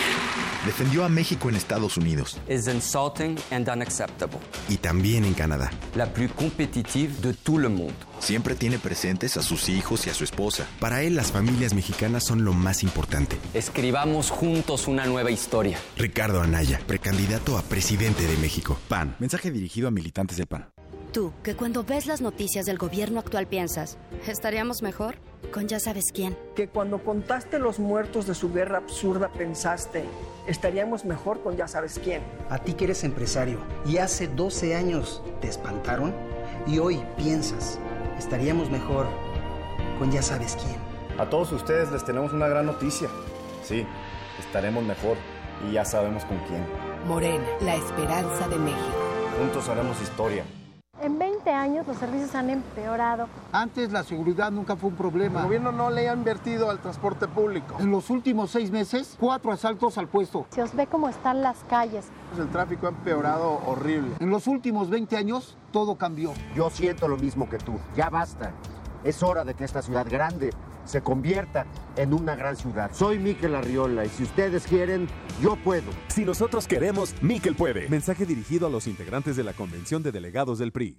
Defendió 0.64 1.04
a 1.04 1.08
México 1.08 1.48
en 1.48 1.56
Estados 1.56 1.96
Unidos. 1.96 2.38
Es 2.46 2.68
insulting 2.68 3.36
and 3.50 3.68
unacceptable. 3.68 4.38
Y 4.68 4.76
también 4.76 5.24
en 5.24 5.34
Canadá. 5.34 5.68
La 5.96 6.12
plus 6.12 6.30
competitive 6.30 7.12
de 7.22 7.34
todo 7.34 7.58
el 7.58 7.70
mundo. 7.70 7.94
Siempre 8.18 8.54
tiene 8.54 8.78
presentes 8.78 9.36
a 9.36 9.42
sus 9.42 9.68
hijos 9.68 10.06
y 10.06 10.10
a 10.10 10.14
su 10.14 10.24
esposa. 10.24 10.66
Para 10.80 11.02
él, 11.02 11.16
las 11.16 11.32
familias 11.32 11.74
mexicanas 11.74 12.24
son 12.24 12.44
lo 12.44 12.52
más 12.52 12.82
importante. 12.82 13.36
Escribamos 13.54 14.30
juntos 14.30 14.88
una 14.88 15.06
nueva 15.06 15.30
historia. 15.30 15.78
Ricardo 15.96 16.42
Anaya, 16.42 16.80
precandidato 16.86 17.56
a 17.58 17.62
presidente 17.62 18.26
de 18.26 18.36
México. 18.36 18.78
PAN. 18.88 19.16
Mensaje 19.18 19.50
dirigido 19.50 19.88
a 19.88 19.90
militantes 19.90 20.36
del 20.36 20.46
PAN. 20.46 20.68
Tú, 21.12 21.32
que 21.42 21.56
cuando 21.56 21.84
ves 21.84 22.06
las 22.06 22.20
noticias 22.20 22.66
del 22.66 22.76
gobierno 22.76 23.18
actual 23.18 23.46
piensas, 23.46 23.96
¿estaríamos 24.26 24.82
mejor? 24.82 25.16
Con 25.52 25.66
ya 25.66 25.80
sabes 25.80 26.12
quién. 26.12 26.36
Que 26.54 26.68
cuando 26.68 27.02
contaste 27.02 27.58
los 27.58 27.78
muertos 27.78 28.26
de 28.26 28.34
su 28.34 28.52
guerra 28.52 28.78
absurda 28.78 29.32
pensaste, 29.32 30.04
estaríamos 30.46 31.06
mejor 31.06 31.42
con 31.42 31.56
ya 31.56 31.66
sabes 31.66 31.98
quién. 32.02 32.22
A 32.50 32.58
ti 32.58 32.74
que 32.74 32.84
eres 32.84 33.04
empresario 33.04 33.58
y 33.86 33.96
hace 33.96 34.28
12 34.28 34.74
años 34.74 35.22
te 35.40 35.48
espantaron 35.48 36.14
y 36.66 36.78
hoy 36.78 37.02
piensas, 37.16 37.78
estaríamos 38.18 38.70
mejor 38.70 39.06
con 39.98 40.10
ya 40.10 40.22
sabes 40.22 40.56
quién. 40.56 40.76
A 41.18 41.28
todos 41.28 41.52
ustedes 41.52 41.90
les 41.90 42.04
tenemos 42.04 42.32
una 42.32 42.46
gran 42.48 42.66
noticia. 42.66 43.08
Sí, 43.62 43.86
estaremos 44.38 44.84
mejor 44.84 45.16
y 45.68 45.72
ya 45.72 45.84
sabemos 45.84 46.24
con 46.24 46.38
quién. 46.46 46.64
Morena, 47.06 47.46
la 47.60 47.74
esperanza 47.74 48.48
de 48.48 48.56
México. 48.56 48.98
Juntos 49.38 49.68
haremos 49.68 50.00
historia. 50.00 50.44
En 51.48 51.54
20 51.54 51.70
años 51.70 51.86
los 51.86 51.96
servicios 51.96 52.34
han 52.34 52.50
empeorado. 52.50 53.26
Antes 53.52 53.90
la 53.90 54.04
seguridad 54.04 54.50
nunca 54.50 54.76
fue 54.76 54.90
un 54.90 54.96
problema. 54.96 55.40
El 55.40 55.46
gobierno 55.46 55.72
no 55.72 55.88
le 55.88 56.06
ha 56.06 56.12
invertido 56.12 56.68
al 56.68 56.78
transporte 56.78 57.26
público. 57.26 57.76
En 57.78 57.90
los 57.90 58.10
últimos 58.10 58.50
seis 58.50 58.70
meses, 58.70 59.16
cuatro 59.18 59.50
asaltos 59.50 59.96
al 59.96 60.08
puesto. 60.08 60.44
Se 60.50 60.60
os 60.62 60.74
ve 60.76 60.86
cómo 60.86 61.08
están 61.08 61.40
las 61.40 61.64
calles. 61.64 62.04
El 62.36 62.48
tráfico 62.50 62.86
ha 62.86 62.90
empeorado 62.90 63.62
horrible. 63.66 64.10
En 64.20 64.28
los 64.28 64.46
últimos 64.46 64.90
20 64.90 65.16
años, 65.16 65.56
todo 65.72 65.96
cambió. 65.96 66.34
Yo 66.54 66.68
siento 66.68 67.08
lo 67.08 67.16
mismo 67.16 67.48
que 67.48 67.56
tú. 67.56 67.78
Ya 67.96 68.10
basta. 68.10 68.52
Es 69.02 69.22
hora 69.22 69.42
de 69.44 69.54
que 69.54 69.64
esta 69.64 69.80
ciudad 69.80 70.06
grande 70.06 70.50
se 70.84 71.00
convierta 71.00 71.64
en 71.96 72.12
una 72.12 72.36
gran 72.36 72.56
ciudad. 72.56 72.90
Soy 72.92 73.18
Miquel 73.18 73.54
Arriola 73.54 74.04
y 74.04 74.10
si 74.10 74.24
ustedes 74.24 74.66
quieren, 74.66 75.08
yo 75.40 75.56
puedo. 75.56 75.90
Si 76.08 76.26
nosotros 76.26 76.66
queremos, 76.66 77.14
Miquel 77.22 77.54
puede. 77.54 77.88
Mensaje 77.88 78.26
dirigido 78.26 78.66
a 78.66 78.70
los 78.70 78.86
integrantes 78.86 79.34
de 79.36 79.44
la 79.44 79.54
Convención 79.54 80.02
de 80.02 80.12
Delegados 80.12 80.58
del 80.58 80.72
PRI. 80.72 80.98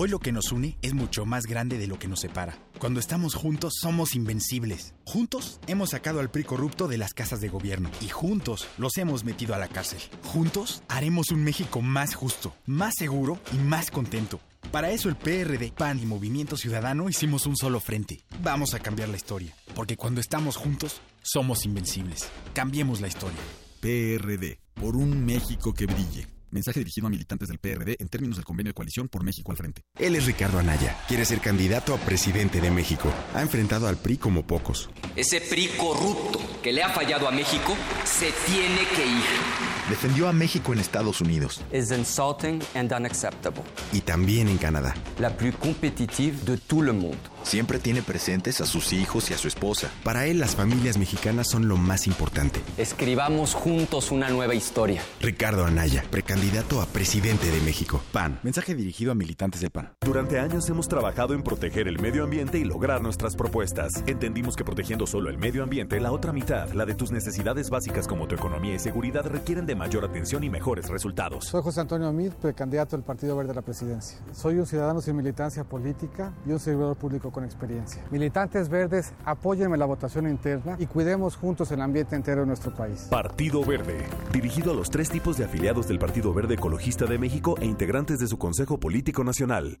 Hoy 0.00 0.08
lo 0.08 0.20
que 0.20 0.30
nos 0.30 0.52
une 0.52 0.78
es 0.80 0.94
mucho 0.94 1.26
más 1.26 1.46
grande 1.46 1.76
de 1.76 1.88
lo 1.88 1.98
que 1.98 2.06
nos 2.06 2.20
separa. 2.20 2.56
Cuando 2.78 3.00
estamos 3.00 3.34
juntos 3.34 3.74
somos 3.80 4.14
invencibles. 4.14 4.94
Juntos 5.04 5.58
hemos 5.66 5.90
sacado 5.90 6.20
al 6.20 6.30
PRI 6.30 6.44
corrupto 6.44 6.86
de 6.86 6.98
las 6.98 7.14
casas 7.14 7.40
de 7.40 7.48
gobierno 7.48 7.90
y 8.00 8.08
juntos 8.08 8.68
los 8.78 8.96
hemos 8.96 9.24
metido 9.24 9.56
a 9.56 9.58
la 9.58 9.66
cárcel. 9.66 9.98
Juntos 10.22 10.84
haremos 10.86 11.32
un 11.32 11.42
México 11.42 11.82
más 11.82 12.14
justo, 12.14 12.54
más 12.64 12.94
seguro 12.96 13.40
y 13.52 13.56
más 13.56 13.90
contento. 13.90 14.38
Para 14.70 14.92
eso 14.92 15.08
el 15.08 15.16
PRD, 15.16 15.72
PAN 15.72 15.98
y 15.98 16.06
Movimiento 16.06 16.56
Ciudadano 16.56 17.08
hicimos 17.08 17.44
un 17.46 17.56
solo 17.56 17.80
frente. 17.80 18.22
Vamos 18.40 18.74
a 18.74 18.78
cambiar 18.78 19.08
la 19.08 19.16
historia, 19.16 19.52
porque 19.74 19.96
cuando 19.96 20.20
estamos 20.20 20.56
juntos 20.56 21.00
somos 21.22 21.64
invencibles. 21.64 22.28
Cambiemos 22.54 23.00
la 23.00 23.08
historia. 23.08 23.40
PRD, 23.80 24.60
por 24.74 24.94
un 24.94 25.26
México 25.26 25.74
que 25.74 25.86
brille. 25.86 26.37
Mensaje 26.50 26.80
dirigido 26.80 27.06
a 27.06 27.10
militantes 27.10 27.48
del 27.48 27.58
PRD 27.58 27.96
en 27.98 28.08
términos 28.08 28.36
del 28.36 28.44
convenio 28.44 28.70
de 28.70 28.74
coalición 28.74 29.08
por 29.08 29.22
México 29.22 29.50
al 29.50 29.58
frente. 29.58 29.84
Él 29.98 30.14
es 30.14 30.24
Ricardo 30.24 30.58
Anaya. 30.58 30.96
Quiere 31.06 31.26
ser 31.26 31.40
candidato 31.40 31.94
a 31.94 31.98
presidente 31.98 32.60
de 32.60 32.70
México. 32.70 33.12
Ha 33.34 33.42
enfrentado 33.42 33.86
al 33.86 33.98
PRI 33.98 34.16
como 34.16 34.46
pocos. 34.46 34.88
Ese 35.14 35.42
PRI 35.42 35.68
corrupto 35.76 36.40
que 36.62 36.72
le 36.72 36.82
ha 36.82 36.88
fallado 36.88 37.28
a 37.28 37.30
México 37.32 37.76
se 38.04 38.32
tiene 38.46 38.86
que 38.96 39.06
ir. 39.06 39.88
Defendió 39.90 40.28
a 40.28 40.32
México 40.32 40.72
en 40.72 40.78
Estados 40.78 41.20
Unidos. 41.20 41.60
Es 41.70 41.90
insulting 41.90 42.60
and 42.74 42.92
unacceptable. 42.92 43.62
Y 43.92 44.00
también 44.00 44.48
en 44.48 44.56
Canadá. 44.56 44.94
La 45.18 45.36
plus 45.36 45.54
competitive 45.56 46.36
de 46.44 46.56
tout 46.56 46.82
le 46.82 46.92
monde. 46.92 47.18
Siempre 47.48 47.78
tiene 47.78 48.02
presentes 48.02 48.60
a 48.60 48.66
sus 48.66 48.92
hijos 48.92 49.30
y 49.30 49.32
a 49.32 49.38
su 49.38 49.48
esposa. 49.48 49.90
Para 50.04 50.26
él, 50.26 50.38
las 50.38 50.54
familias 50.54 50.98
mexicanas 50.98 51.48
son 51.48 51.66
lo 51.66 51.78
más 51.78 52.06
importante. 52.06 52.60
Escribamos 52.76 53.54
juntos 53.54 54.10
una 54.10 54.28
nueva 54.28 54.54
historia. 54.54 55.00
Ricardo 55.18 55.64
Anaya, 55.64 56.04
precandidato 56.10 56.82
a 56.82 56.84
presidente 56.84 57.50
de 57.50 57.58
México. 57.62 58.02
PAN. 58.12 58.38
Mensaje 58.42 58.74
dirigido 58.74 59.12
a 59.12 59.14
militantes 59.14 59.62
del 59.62 59.70
PAN. 59.70 59.94
Durante 60.04 60.38
años 60.38 60.68
hemos 60.68 60.88
trabajado 60.88 61.32
en 61.32 61.42
proteger 61.42 61.88
el 61.88 61.98
medio 61.98 62.24
ambiente 62.24 62.58
y 62.58 62.64
lograr 62.64 63.00
nuestras 63.00 63.34
propuestas. 63.34 64.04
Entendimos 64.06 64.54
que 64.54 64.66
protegiendo 64.66 65.06
solo 65.06 65.30
el 65.30 65.38
medio 65.38 65.62
ambiente, 65.62 65.98
la 66.00 66.12
otra 66.12 66.34
mitad, 66.34 66.70
la 66.72 66.84
de 66.84 66.96
tus 66.96 67.12
necesidades 67.12 67.70
básicas 67.70 68.06
como 68.06 68.28
tu 68.28 68.34
economía 68.34 68.74
y 68.74 68.78
seguridad, 68.78 69.24
requieren 69.24 69.64
de 69.64 69.74
mayor 69.74 70.04
atención 70.04 70.44
y 70.44 70.50
mejores 70.50 70.90
resultados. 70.90 71.46
Soy 71.46 71.62
José 71.62 71.80
Antonio 71.80 72.12
Mid, 72.12 72.32
precandidato 72.32 72.94
del 72.94 73.06
Partido 73.06 73.38
Verde 73.38 73.52
a 73.52 73.54
la 73.54 73.62
presidencia. 73.62 74.18
Soy 74.34 74.58
un 74.58 74.66
ciudadano 74.66 75.00
sin 75.00 75.16
militancia 75.16 75.64
política 75.64 76.34
y 76.46 76.50
un 76.50 76.60
servidor 76.60 76.94
público 76.94 77.32
con 77.38 77.44
experiencia. 77.44 78.04
Militantes 78.10 78.68
verdes, 78.68 79.14
apóyenme 79.24 79.76
la 79.76 79.86
votación 79.86 80.28
interna 80.28 80.74
y 80.76 80.86
cuidemos 80.86 81.36
juntos 81.36 81.70
el 81.70 81.80
ambiente 81.80 82.16
entero 82.16 82.40
de 82.40 82.48
nuestro 82.48 82.74
país. 82.74 83.06
Partido 83.08 83.64
Verde, 83.64 84.08
dirigido 84.32 84.72
a 84.72 84.74
los 84.74 84.90
tres 84.90 85.08
tipos 85.08 85.38
de 85.38 85.44
afiliados 85.44 85.86
del 85.86 86.00
Partido 86.00 86.34
Verde 86.34 86.54
Ecologista 86.54 87.06
de 87.06 87.16
México 87.16 87.54
e 87.60 87.64
integrantes 87.64 88.18
de 88.18 88.26
su 88.26 88.38
Consejo 88.38 88.80
Político 88.80 89.22
Nacional. 89.22 89.78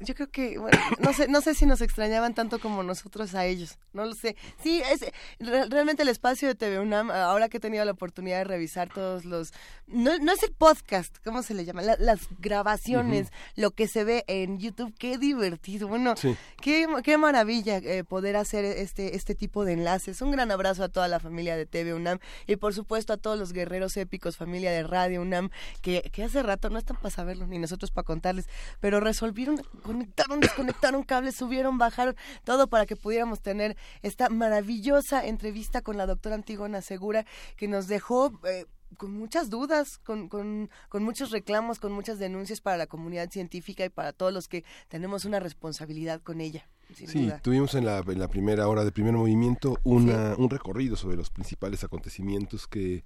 Yo 0.02 0.16
creo 0.16 0.30
que, 0.30 0.58
bueno, 0.58 0.78
no 1.00 1.14
sé, 1.14 1.28
no 1.28 1.42
sé 1.42 1.54
si 1.54 1.66
nos 1.66 1.82
extrañaban 1.82 2.34
tanto 2.34 2.60
como 2.60 2.82
nosotros 2.84 3.36
a 3.36 3.46
ellos, 3.46 3.78
no 3.94 4.06
lo 4.06 4.16
sé. 4.16 4.36
Sí, 4.62 4.82
es 4.92 5.02
re- 5.40 5.66
realmente 5.70 6.02
el 6.04 6.10
espacio 6.10 6.48
de 6.48 6.56
TV 6.56 6.80
UNAM, 6.80 7.12
ahora 7.12 7.48
que 7.50 7.58
he 7.58 7.60
tenido 7.60 7.86
la 7.86 7.92
oportunidad 7.92 8.38
de 8.40 8.44
revisar 8.46 8.90
todos 8.92 9.24
los, 9.26 9.54
no, 9.86 10.18
no 10.18 10.32
es 10.32 10.42
el 10.44 10.52
podcast, 10.54 11.16
¿cómo 11.24 11.44
se 11.44 11.54
le 11.54 11.64
llama? 11.66 11.82
La- 11.84 11.96
las 12.00 12.22
grabaciones, 12.40 13.30
lo 13.56 13.72
que 13.72 13.88
se 13.88 14.04
ve 14.04 14.24
en 14.28 14.58
YouTube, 14.60 14.94
qué 14.98 15.18
divertido, 15.18 15.88
bueno, 15.88 16.16
Sí. 16.18 16.36
qué, 16.62 16.88
qué 17.04 17.18
maravilla 17.18 17.78
eh, 17.78 18.04
poder 18.04 18.36
hacer 18.36 18.66
este, 18.66 19.16
este 19.16 19.36
tipo 19.36 19.64
de 19.64 19.74
enlaces. 19.74 20.22
Un 20.22 20.32
gran 20.32 20.52
abrazo 20.52 20.84
a 20.84 20.90
toda 20.90 21.08
la 21.08 21.20
familia 21.20 21.56
de 21.56 21.66
TV 21.66 21.94
UNAM 21.94 22.20
y 22.48 22.56
por 22.56 22.74
supuesto 22.74 23.14
a 23.14 23.18
todos 23.18 23.38
los 23.38 23.54
guerreros 23.54 23.96
épicos, 23.98 24.38
familia 24.38 24.72
de 24.72 24.84
Radio 24.84 25.22
UNAM, 25.22 25.50
que, 25.82 26.02
que 26.12 26.24
hace 26.24 26.42
rato 26.42 26.70
no 26.70 26.80
están 26.80 26.98
para 26.98 27.12
saberlo 27.12 27.46
ni 27.48 27.60
nosotros 27.60 27.92
para 27.92 28.06
contarles, 28.06 28.48
pero 28.80 29.00
resolvieron, 29.00 29.62
conectaron, 29.84 30.40
desconectaron 30.40 31.04
cables, 31.04 31.36
subieron, 31.36 31.78
bajaron, 31.78 32.16
todo 32.44 32.68
para 32.68 32.86
que 32.86 32.96
pudiéramos 32.96 33.42
tener 33.42 33.78
esta 34.02 34.30
maravillosa 34.30 35.26
entrevista 35.26 35.82
con 35.82 35.98
la 35.98 36.06
doctora 36.06 36.36
Antigona 36.36 36.82
Segura 36.82 37.26
que 37.56 37.68
nos 37.68 37.88
dejó... 37.88 38.40
eh, 38.46 38.66
con 38.96 39.12
muchas 39.12 39.50
dudas, 39.50 39.98
con, 39.98 40.30
con, 40.30 40.70
con 40.88 41.04
muchos 41.04 41.32
reclamos, 41.32 41.78
con 41.78 41.92
muchas 41.92 42.20
denuncias 42.20 42.62
para 42.62 42.78
la 42.78 42.88
comunidad 42.88 43.30
científica 43.30 43.84
y 43.84 43.90
para 43.90 44.14
todos 44.14 44.32
los 44.32 44.48
que 44.48 44.64
tenemos 44.88 45.26
una 45.26 45.42
responsabilidad 45.42 46.22
con 46.22 46.40
ella. 46.40 46.70
Sí, 46.96 47.26
duda. 47.26 47.40
tuvimos 47.40 47.76
en 47.76 47.84
la, 47.86 47.98
en 47.98 48.18
la 48.18 48.30
primera 48.30 48.66
hora 48.70 48.86
de 48.86 48.94
primer 48.94 49.14
movimiento 49.14 49.78
una, 49.84 50.36
un 50.38 50.50
recorrido 50.50 50.96
sobre 50.96 51.18
los 51.18 51.30
principales 51.30 51.84
acontecimientos 51.84 52.66
que 52.66 53.04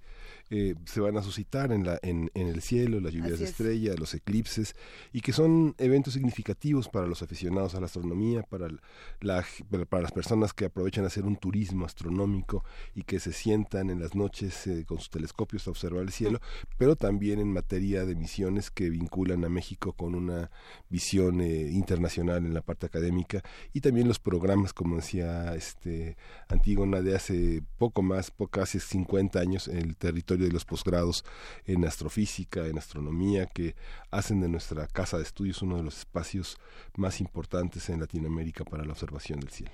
eh, 0.54 0.74
se 0.84 1.00
van 1.00 1.16
a 1.16 1.22
suscitar 1.22 1.72
en, 1.72 1.84
la, 1.86 1.98
en, 2.02 2.30
en 2.34 2.46
el 2.48 2.60
cielo, 2.60 3.00
las 3.00 3.12
lluvias 3.14 3.32
Así 3.32 3.38
de 3.38 3.44
es. 3.44 3.50
estrella, 3.50 3.94
los 3.96 4.12
eclipses, 4.12 4.76
y 5.12 5.22
que 5.22 5.32
son 5.32 5.74
eventos 5.78 6.12
significativos 6.12 6.88
para 6.90 7.06
los 7.06 7.22
aficionados 7.22 7.74
a 7.74 7.80
la 7.80 7.86
astronomía, 7.86 8.42
para, 8.42 8.68
la, 9.20 9.44
para 9.88 10.02
las 10.02 10.12
personas 10.12 10.52
que 10.52 10.66
aprovechan 10.66 11.06
hacer 11.06 11.24
un 11.24 11.36
turismo 11.36 11.86
astronómico 11.86 12.64
y 12.94 13.04
que 13.04 13.18
se 13.18 13.32
sientan 13.32 13.88
en 13.88 13.98
las 13.98 14.14
noches 14.14 14.66
eh, 14.66 14.84
con 14.86 14.98
sus 14.98 15.08
telescopios 15.08 15.66
a 15.66 15.70
observar 15.70 16.02
el 16.02 16.10
cielo, 16.12 16.38
pero 16.76 16.96
también 16.96 17.38
en 17.40 17.48
materia 17.52 18.04
de 18.04 18.14
misiones 18.14 18.70
que 18.70 18.90
vinculan 18.90 19.44
a 19.44 19.48
México 19.48 19.94
con 19.94 20.14
una 20.14 20.50
visión 20.90 21.40
eh, 21.40 21.70
internacional 21.72 22.44
en 22.44 22.52
la 22.52 22.60
parte 22.60 22.84
académica 22.86 23.42
y 23.72 23.80
también 23.80 24.06
los 24.06 24.18
programas, 24.18 24.74
como 24.74 24.96
decía 24.96 25.54
este 25.54 26.16
Antígona, 26.48 27.00
de 27.00 27.16
hace 27.16 27.62
poco 27.78 28.02
más, 28.02 28.30
po- 28.30 28.48
casi 28.48 28.78
50 28.80 29.40
años 29.40 29.68
en 29.68 29.78
el 29.78 29.96
territorio 29.96 30.41
de 30.42 30.52
los 30.52 30.64
posgrados 30.64 31.24
en 31.66 31.84
astrofísica, 31.84 32.66
en 32.66 32.78
astronomía, 32.78 33.46
que 33.46 33.74
hacen 34.10 34.40
de 34.40 34.48
nuestra 34.48 34.86
casa 34.86 35.16
de 35.16 35.22
estudios 35.24 35.62
uno 35.62 35.76
de 35.76 35.82
los 35.82 35.98
espacios 35.98 36.58
más 36.96 37.20
importantes 37.20 37.88
en 37.88 38.00
Latinoamérica 38.00 38.64
para 38.64 38.84
la 38.84 38.92
observación 38.92 39.40
del 39.40 39.50
cielo. 39.50 39.72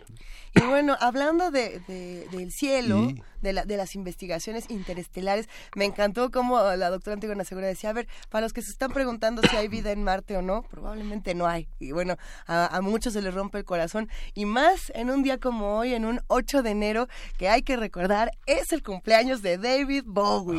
Y 0.54 0.60
bueno, 0.62 0.96
hablando 1.00 1.50
de, 1.50 1.80
de- 1.88 2.28
del 2.30 2.52
cielo, 2.52 3.04
Y- 3.10 3.22
de, 3.42 3.52
la, 3.52 3.64
de 3.64 3.76
las 3.76 3.94
investigaciones 3.94 4.68
interestelares, 4.68 5.48
me 5.76 5.84
encantó 5.84 6.30
como 6.30 6.60
la 6.76 6.90
doctora 6.90 7.14
Antigona 7.14 7.44
Segura 7.44 7.66
decía, 7.68 7.90
a 7.90 7.92
ver, 7.92 8.08
para 8.30 8.42
los 8.46 8.52
que 8.52 8.62
se 8.62 8.70
están 8.70 8.92
preguntando 8.92 9.42
si 9.48 9.54
hay 9.56 9.68
vida 9.68 9.92
en 9.92 10.02
Marte 10.02 10.36
o 10.36 10.42
no, 10.42 10.62
probablemente 10.62 11.34
no 11.34 11.46
hay. 11.46 11.68
Y 11.78 11.92
bueno, 11.92 12.16
a, 12.46 12.66
a 12.76 12.80
muchos 12.80 13.12
se 13.12 13.22
les 13.22 13.32
rompe 13.34 13.58
el 13.58 13.64
corazón. 13.64 14.08
Y 14.34 14.44
más 14.44 14.90
en 14.94 15.10
un 15.10 15.22
día 15.22 15.38
como 15.38 15.78
hoy, 15.78 15.94
en 15.94 16.04
un 16.04 16.20
8 16.26 16.62
de 16.62 16.70
enero, 16.70 17.08
que 17.36 17.48
hay 17.48 17.62
que 17.62 17.76
recordar, 17.76 18.32
es 18.46 18.72
el 18.72 18.82
cumpleaños 18.82 19.40
de 19.42 19.56
David 19.58 20.02
Bowie, 20.06 20.57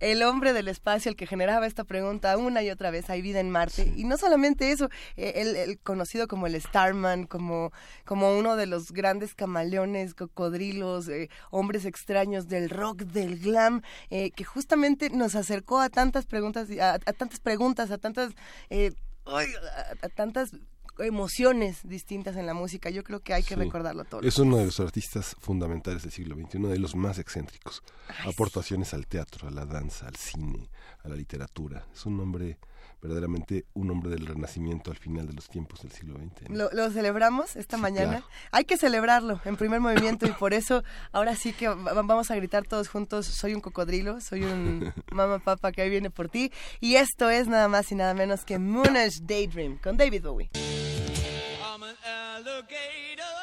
el 0.00 0.22
hombre 0.22 0.52
del 0.52 0.68
espacio, 0.68 1.10
el 1.10 1.16
que 1.16 1.26
generaba 1.26 1.66
esta 1.66 1.84
pregunta 1.84 2.36
una 2.36 2.62
y 2.62 2.70
otra 2.70 2.90
vez, 2.90 3.08
¿hay 3.10 3.22
vida 3.22 3.40
en 3.40 3.50
Marte? 3.50 3.92
Y 3.96 4.04
no 4.04 4.16
solamente 4.16 4.72
eso, 4.72 4.88
eh, 5.16 5.34
él, 5.36 5.56
él 5.56 5.78
conocido 5.78 6.28
como 6.28 6.46
el 6.46 6.60
Starman, 6.60 7.24
como, 7.24 7.72
como 8.04 8.36
uno 8.36 8.56
de 8.56 8.66
los 8.66 8.92
grandes 8.92 9.34
camaleones, 9.34 10.14
cocodrilos, 10.14 11.08
eh, 11.08 11.30
hombres 11.50 11.84
extraños 11.84 12.48
del 12.48 12.70
rock, 12.70 13.02
del 13.02 13.38
glam, 13.38 13.82
eh, 14.10 14.30
que 14.30 14.44
justamente 14.44 15.10
nos 15.10 15.34
acercó 15.34 15.80
a 15.80 15.88
tantas 15.88 16.26
preguntas, 16.26 16.68
a, 16.80 16.94
a 16.94 16.98
tantas 16.98 17.40
preguntas, 17.40 17.90
a 17.90 17.98
tantas, 17.98 18.32
eh, 18.70 18.92
a 19.26 20.08
tantas 20.08 20.52
emociones 20.98 21.80
distintas 21.84 22.36
en 22.36 22.46
la 22.46 22.54
música. 22.54 22.90
Yo 22.90 23.04
creo 23.04 23.20
que 23.20 23.34
hay 23.34 23.42
que 23.42 23.54
Sí. 23.54 23.60
recordarlo 23.60 24.04
todo. 24.04 24.22
Es 24.22 24.38
uno 24.38 24.56
de 24.56 24.66
los 24.66 24.80
artistas 24.80 25.36
fundamentales 25.40 26.02
del 26.02 26.12
siglo 26.12 26.34
XXI, 26.34 26.58
uno 26.58 26.68
de 26.68 26.78
los 26.78 26.94
más 26.96 27.18
excéntricos. 27.18 27.82
Aportaciones 28.26 28.94
al 28.94 29.06
teatro, 29.06 29.48
a 29.48 29.50
la 29.50 29.66
danza, 29.66 30.06
al 30.08 30.16
cine, 30.16 30.68
a 31.04 31.08
la 31.08 31.16
literatura. 31.16 31.86
Es 31.94 32.06
un 32.06 32.18
hombre, 32.20 32.58
verdaderamente 33.00 33.66
un 33.74 33.90
hombre 33.90 34.10
del 34.10 34.26
renacimiento 34.26 34.90
al 34.90 34.96
final 34.96 35.26
de 35.26 35.32
los 35.34 35.48
tiempos 35.48 35.82
del 35.82 35.92
siglo 35.92 36.16
XX. 36.18 36.48
¿no? 36.50 36.56
Lo, 36.56 36.70
lo 36.72 36.90
celebramos 36.90 37.54
esta 37.56 37.76
mañana. 37.76 38.08
claro. 38.18 38.26
Hay 38.52 38.64
que 38.64 38.76
celebrarlo 38.76 39.40
en 39.44 39.56
primer 39.56 39.80
movimiento 39.80 40.26
y 40.26 40.32
por 40.32 40.54
eso 40.54 40.82
ahora 41.12 41.36
sí 41.36 41.52
que 41.52 41.68
va- 41.68 41.92
vamos 42.02 42.30
a 42.30 42.36
gritar 42.36 42.64
todos 42.66 42.88
juntos, 42.88 43.26
soy 43.26 43.54
un 43.54 43.60
cocodrilo, 43.60 44.20
soy 44.20 44.42
un 44.44 44.92
mamá 45.12 45.38
papa 45.38 45.72
que 45.72 45.82
ahí 45.82 45.90
viene 45.90 46.10
por 46.10 46.28
ti. 46.28 46.50
Y 46.80 46.96
esto 46.96 47.30
es 47.30 47.46
nada 47.48 47.68
más 47.68 47.90
y 47.92 47.94
nada 47.94 48.14
menos 48.14 48.44
que 48.44 48.58
Moonish 48.58 49.22
Daydream 49.22 49.78
con 49.78 49.96
David 49.96 50.22
Bowie. 50.24 50.50
I'm 50.54 51.82
an 51.82 51.94
alligator. 52.04 53.35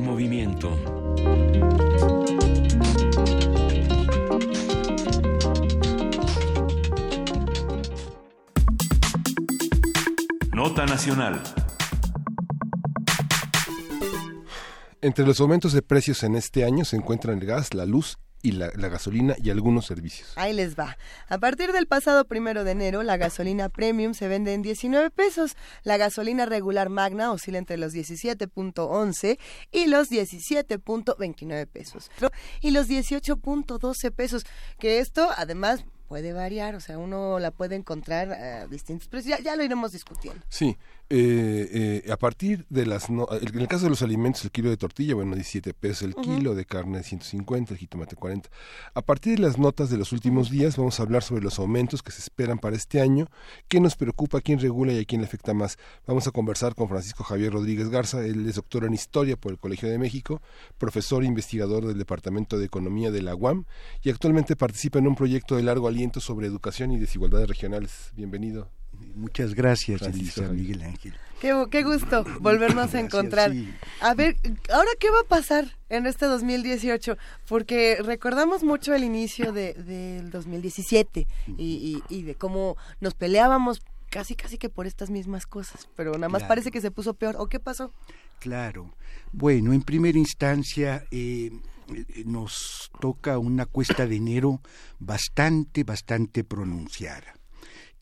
Movimiento. 0.00 0.70
Nota 10.52 10.86
Nacional. 10.86 11.42
Entre 15.00 15.26
los 15.26 15.40
aumentos 15.40 15.72
de 15.72 15.82
precios 15.82 16.22
en 16.22 16.36
este 16.36 16.64
año 16.64 16.84
se 16.84 16.96
encuentran 16.96 17.38
el 17.38 17.46
gas, 17.46 17.74
la 17.74 17.86
luz 17.86 18.18
y 18.44 18.52
la, 18.52 18.68
gasolina 18.70 19.34
y 19.42 19.48
algunos 19.48 19.86
servicios. 19.86 20.34
Ahí 20.36 20.52
les 20.52 20.78
va. 20.78 20.98
A 21.28 21.38
partir 21.38 21.72
del 21.72 21.86
pasado 21.86 22.26
primero 22.26 22.62
de 22.62 22.72
enero, 22.72 23.02
la 23.02 23.16
gasolina 23.16 23.70
premium 23.70 24.12
se 24.12 24.28
vende 24.28 24.52
en 24.52 24.60
19 24.60 25.10
pesos. 25.10 25.56
La 25.82 25.96
gasolina 25.96 26.44
regular 26.44 26.90
magna 26.90 27.32
oscila 27.32 27.56
entre 27.56 27.78
los 27.78 27.94
17.11 27.94 29.38
y 29.72 29.86
los 29.86 30.10
17.29 30.10 31.66
pesos. 31.66 32.10
Y 32.60 32.70
los 32.70 32.86
18.12 32.86 34.12
pesos. 34.12 34.44
Que 34.78 34.98
esto, 34.98 35.30
además, 35.34 35.86
puede 36.08 36.32
variar, 36.32 36.74
o 36.74 36.80
sea, 36.80 36.98
uno 36.98 37.38
la 37.38 37.50
puede 37.50 37.76
encontrar 37.76 38.32
a 38.32 38.66
distintos 38.66 39.08
precios. 39.08 39.38
Ya, 39.38 39.44
ya 39.44 39.56
lo 39.56 39.64
iremos 39.64 39.92
discutiendo. 39.92 40.42
Sí, 40.48 40.76
eh, 41.10 42.02
eh, 42.06 42.12
a 42.12 42.16
partir 42.16 42.64
de 42.70 42.86
las... 42.86 43.10
No, 43.10 43.26
en 43.30 43.58
el 43.58 43.68
caso 43.68 43.84
de 43.84 43.90
los 43.90 44.02
alimentos, 44.02 44.44
el 44.44 44.50
kilo 44.50 44.70
de 44.70 44.76
tortilla, 44.76 45.14
bueno, 45.14 45.34
17 45.34 45.74
pesos 45.74 46.02
el 46.02 46.14
kilo, 46.14 46.54
de 46.54 46.64
carne 46.64 47.02
150, 47.02 47.74
el 47.74 47.78
jitomate 47.78 48.16
40. 48.16 48.48
A 48.94 49.02
partir 49.02 49.36
de 49.36 49.42
las 49.42 49.58
notas 49.58 49.90
de 49.90 49.98
los 49.98 50.12
últimos 50.12 50.50
días, 50.50 50.76
vamos 50.76 50.98
a 50.98 51.02
hablar 51.02 51.22
sobre 51.22 51.42
los 51.42 51.58
aumentos 51.58 52.02
que 52.02 52.12
se 52.12 52.20
esperan 52.20 52.58
para 52.58 52.76
este 52.76 53.00
año, 53.00 53.28
qué 53.68 53.80
nos 53.80 53.96
preocupa, 53.96 54.40
quién 54.40 54.60
regula 54.60 54.92
y 54.92 55.00
a 55.00 55.04
quién 55.04 55.20
le 55.20 55.26
afecta 55.26 55.52
más. 55.52 55.78
Vamos 56.06 56.26
a 56.26 56.30
conversar 56.30 56.74
con 56.74 56.88
Francisco 56.88 57.24
Javier 57.24 57.52
Rodríguez 57.52 57.88
Garza, 57.90 58.24
él 58.24 58.48
es 58.48 58.56
doctor 58.56 58.84
en 58.84 58.94
Historia 58.94 59.36
por 59.36 59.52
el 59.52 59.58
Colegio 59.58 59.88
de 59.88 59.98
México, 59.98 60.40
profesor 60.78 61.22
e 61.22 61.26
investigador 61.26 61.86
del 61.86 61.98
Departamento 61.98 62.58
de 62.58 62.64
Economía 62.64 63.10
de 63.10 63.22
la 63.22 63.34
UAM 63.34 63.64
y 64.02 64.10
actualmente 64.10 64.56
participa 64.56 64.98
en 64.98 65.06
un 65.06 65.14
proyecto 65.14 65.56
de 65.56 65.62
largo 65.62 65.88
aliento 65.94 66.20
sobre 66.20 66.48
educación 66.48 66.90
y 66.90 66.98
desigualdades 66.98 67.48
regionales. 67.48 68.10
Bienvenido. 68.16 68.68
Muchas 69.14 69.54
gracias, 69.54 70.02
Elisa 70.02 70.48
Miguel 70.48 70.82
Ángel. 70.82 71.14
Qué, 71.40 71.82
gusto 71.84 72.24
volvernos 72.40 72.92
a 72.96 73.00
encontrar. 73.00 73.52
A 74.00 74.14
ver, 74.14 74.36
ahora 74.72 74.90
qué 74.98 75.10
va 75.10 75.20
a 75.20 75.28
pasar 75.28 75.76
en 75.90 76.06
este 76.06 76.26
2018, 76.26 77.16
porque 77.46 77.98
recordamos 78.02 78.64
mucho 78.64 78.92
el 78.92 79.04
inicio 79.04 79.52
de, 79.52 79.74
del 79.74 80.30
2017 80.30 81.28
y, 81.58 82.02
y, 82.08 82.22
de 82.22 82.34
cómo 82.34 82.76
nos 83.00 83.14
peleábamos 83.14 83.80
casi 84.10 84.34
casi 84.34 84.58
que 84.58 84.68
por 84.68 84.88
estas 84.88 85.10
mismas 85.10 85.46
cosas, 85.46 85.88
pero 85.94 86.14
nada 86.14 86.28
más 86.28 86.42
parece 86.42 86.72
que 86.72 86.80
se 86.80 86.90
puso 86.90 87.14
peor. 87.14 87.36
¿O 87.38 87.46
qué 87.46 87.60
pasó? 87.60 87.92
Claro. 88.40 88.90
Bueno, 89.32 89.72
en 89.72 89.82
primera 89.82 90.18
instancia 90.18 91.04
eh, 91.12 91.52
nos 92.24 92.90
toca 93.00 93.38
una 93.38 93.66
cuesta 93.66 94.06
de 94.06 94.16
enero 94.16 94.60
bastante, 94.98 95.84
bastante 95.84 96.44
pronunciada 96.44 97.34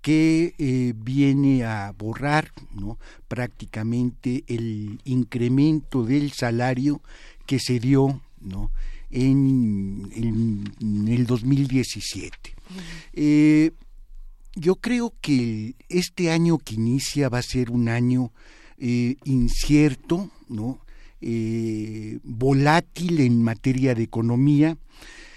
que 0.02 0.54
eh, 0.58 0.94
viene 0.96 1.64
a 1.64 1.92
borrar 1.96 2.52
¿no? 2.74 2.98
prácticamente 3.28 4.44
el 4.48 5.00
incremento 5.04 6.04
del 6.04 6.32
salario 6.32 7.00
que 7.46 7.60
se 7.60 7.78
dio 7.78 8.20
¿no? 8.40 8.72
en, 9.10 10.74
el 11.08 11.24
2017. 11.24 12.54
Eh, 13.12 13.70
yo 14.54 14.74
creo 14.76 15.14
que 15.20 15.76
este 15.88 16.30
año 16.30 16.58
que 16.58 16.74
inicia 16.74 17.28
va 17.28 17.38
a 17.38 17.42
ser 17.42 17.70
un 17.70 17.88
año 17.88 18.32
eh, 18.78 19.16
incierto, 19.24 20.30
¿no? 20.48 20.80
Volátil 22.24 23.20
en 23.20 23.42
materia 23.42 23.94
de 23.94 24.02
economía, 24.02 24.76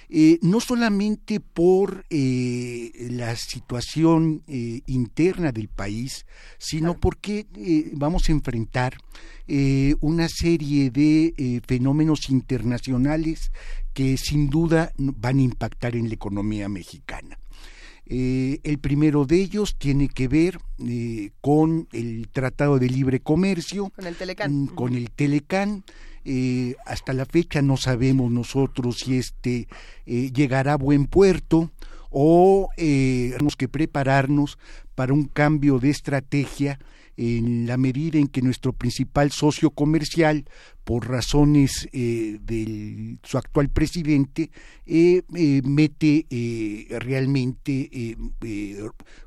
eh, 0.10 0.38
no 0.42 0.60
solamente 0.60 1.40
por 1.40 2.06
eh, 2.10 2.92
la 3.10 3.36
situación 3.36 4.44
eh, 4.48 4.82
interna 4.86 5.52
del 5.52 5.68
país, 5.68 6.26
sino 6.60 7.00
porque 7.00 7.48
vamos 7.94 8.30
a 8.30 8.32
enfrentar 8.32 8.98
una 10.02 10.28
serie 10.28 10.90
de 10.90 11.62
fenómenos 11.68 12.32
internacionales 12.32 13.52
que 13.94 14.18
sin 14.18 14.50
duda 14.50 14.92
van 14.98 15.38
a 15.38 15.44
impactar 15.44 15.96
en 15.96 16.08
la 16.08 16.16
economía 16.16 16.68
mexicana. 16.68 17.38
El 18.08 18.80
primero 18.80 19.26
de 19.26 19.42
ellos 19.42 19.76
tiene 19.78 20.10
que 20.10 20.28
ver 20.28 20.60
con 21.42 21.88
el 21.92 22.28
Tratado 22.32 22.78
de 22.78 22.88
Libre 22.88 23.20
Comercio, 23.20 23.90
con 23.96 24.06
el 24.06 24.16
Telecán. 24.16 24.54
Mm, 24.54 24.68
con 24.68 24.94
el 24.94 25.10
Telecán 25.12 25.84
eh, 26.28 26.76
hasta 26.88 27.14
la 27.14 27.28
fecha 27.28 27.62
no 27.62 27.78
sabemos 27.78 28.32
nosotros 28.32 29.02
si 29.02 29.16
este 29.18 29.68
eh, 30.08 30.32
llegará 30.34 30.74
a 30.74 30.78
buen 30.78 31.06
puerto 31.06 31.70
o 32.10 32.70
eh, 32.78 33.30
tenemos 33.34 33.56
que 33.56 33.68
prepararnos 33.68 34.58
para 34.96 35.14
un 35.14 35.26
cambio 35.26 35.78
de 35.78 35.92
estrategia 35.92 36.80
en 37.18 37.68
la 37.68 37.78
medida 37.78 38.20
en 38.20 38.28
que 38.28 38.42
nuestro 38.42 38.74
principal 38.74 39.32
socio 39.32 39.70
comercial, 39.72 40.46
por 40.84 41.08
razones 41.08 41.88
de 41.92 43.18
su 43.24 43.38
actual 43.38 43.70
presidente, 43.70 44.52
mete 44.86 46.26
realmente, 47.00 48.18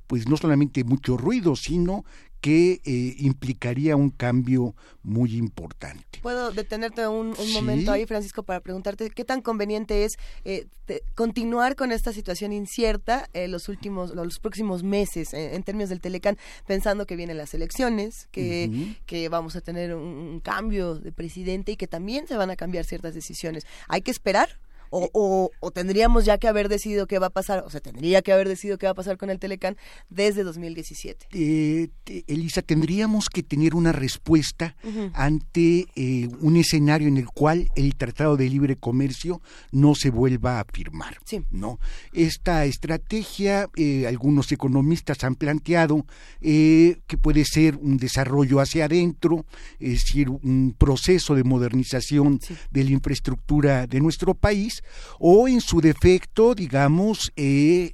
pues 0.06 0.28
no 0.28 0.36
solamente 0.36 0.84
mucho 0.84 1.16
ruido, 1.16 1.56
sino 1.56 2.04
que 2.40 2.80
eh, 2.84 3.14
implicaría 3.18 3.96
un 3.96 4.10
cambio 4.10 4.74
muy 5.02 5.34
importante. 5.36 6.20
Puedo 6.22 6.52
detenerte 6.52 7.06
un, 7.08 7.34
momento 7.52 7.92
ahí, 7.92 8.06
Francisco, 8.06 8.42
para 8.42 8.60
preguntarte 8.60 9.10
qué 9.10 9.24
tan 9.24 9.40
conveniente 9.40 10.04
es 10.04 10.18
eh, 10.44 10.66
continuar 11.14 11.74
con 11.76 11.92
esta 11.92 12.12
situación 12.12 12.52
incierta 12.52 13.28
en 13.32 13.50
los 13.50 13.68
últimos, 13.68 14.14
los 14.14 14.38
próximos 14.38 14.82
meses 14.82 15.34
en, 15.34 15.62
términos 15.62 15.88
del 15.88 16.00
Telecán, 16.00 16.38
pensando 16.66 17.06
que 17.06 17.16
vienen 17.16 17.36
las 17.36 17.54
elecciones, 17.54 18.28
que, 18.30 18.96
que 19.06 19.28
vamos 19.28 19.56
a 19.56 19.60
tener 19.60 19.94
un 19.94 20.40
cambio 20.40 20.94
de 20.94 21.12
presidente 21.12 21.72
y 21.72 21.76
que 21.76 21.86
también 21.86 22.26
se 22.28 22.36
van 22.36 22.50
a 22.50 22.56
cambiar 22.56 22.84
ciertas 22.84 23.14
decisiones. 23.14 23.66
¿Hay 23.88 24.02
que 24.02 24.10
esperar? 24.10 24.58
O, 24.90 25.50
o, 25.60 25.70
tendríamos 25.70 26.24
ya 26.24 26.38
que 26.38 26.48
haber 26.48 26.68
decidido 26.68 27.06
qué 27.06 27.18
va 27.18 27.26
a 27.26 27.30
pasar, 27.30 27.64
o 27.64 27.70
se 27.70 27.80
tendría 27.80 28.22
que 28.22 28.32
haber 28.32 28.48
decidido 28.48 28.78
qué 28.78 28.86
va 28.86 28.92
a 28.92 28.94
pasar 28.94 29.16
con 29.16 29.30
el 29.30 29.38
Telecán 29.38 29.76
desde 30.08 30.44
2017. 30.44 31.26
Eh, 31.32 31.88
Elisa, 32.26 32.62
tendríamos 32.62 33.28
que 33.28 33.42
tener 33.42 33.74
una 33.74 33.92
respuesta 33.92 34.76
ante 35.12 35.86
eh, 35.94 36.28
un 36.40 36.56
escenario 36.56 37.08
en 37.08 37.16
el 37.16 37.26
cual 37.26 37.68
el 37.76 37.96
Tratado 37.96 38.36
de 38.36 38.48
Libre 38.48 38.76
Comercio 38.76 39.40
no 39.72 39.94
se 39.94 40.10
vuelva 40.10 40.60
a 40.60 40.64
firmar. 40.64 41.18
¿no? 41.50 41.78
Esta 42.12 42.64
estrategia, 42.64 43.68
eh, 43.76 44.06
algunos 44.06 44.50
economistas 44.52 45.22
han 45.24 45.34
planteado 45.34 46.06
que 46.40 47.18
puede 47.20 47.44
ser 47.44 47.76
un 47.76 47.96
desarrollo 47.96 48.60
hacia 48.60 48.86
adentro, 48.86 49.44
es 49.78 50.04
decir, 50.04 50.28
un 50.30 50.74
proceso 50.76 51.34
de 51.34 51.44
modernización 51.44 52.40
de 52.70 52.84
la 52.84 52.90
infraestructura 52.90 53.86
de 53.86 54.00
nuestro 54.00 54.34
país, 54.34 54.77
o 55.18 55.48
en 55.48 55.60
su 55.60 55.80
defecto, 55.80 56.54
digamos, 56.54 57.32
eh, 57.36 57.92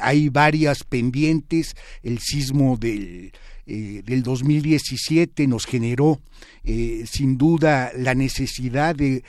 hay 0.00 0.28
varias 0.28 0.84
pendientes, 0.84 1.74
el 2.02 2.18
sismo 2.18 2.76
del, 2.76 3.32
eh, 3.66 4.02
del 4.04 4.22
2017 4.22 5.46
nos 5.46 5.66
generó 5.66 6.20
eh, 6.64 7.04
sin 7.10 7.38
duda 7.38 7.92
la 7.96 8.14
necesidad 8.14 8.94
de 8.94 9.24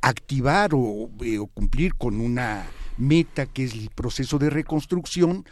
activar 0.00 0.70
o, 0.74 1.10
cumplir 1.54 1.94
con 1.94 2.20
una 2.20 2.66
meta 2.96 3.46
que 3.46 3.64
es 3.64 3.72
el 3.72 3.90
proceso 3.90 4.38
de 4.38 4.50
reconstrucción 4.50 5.44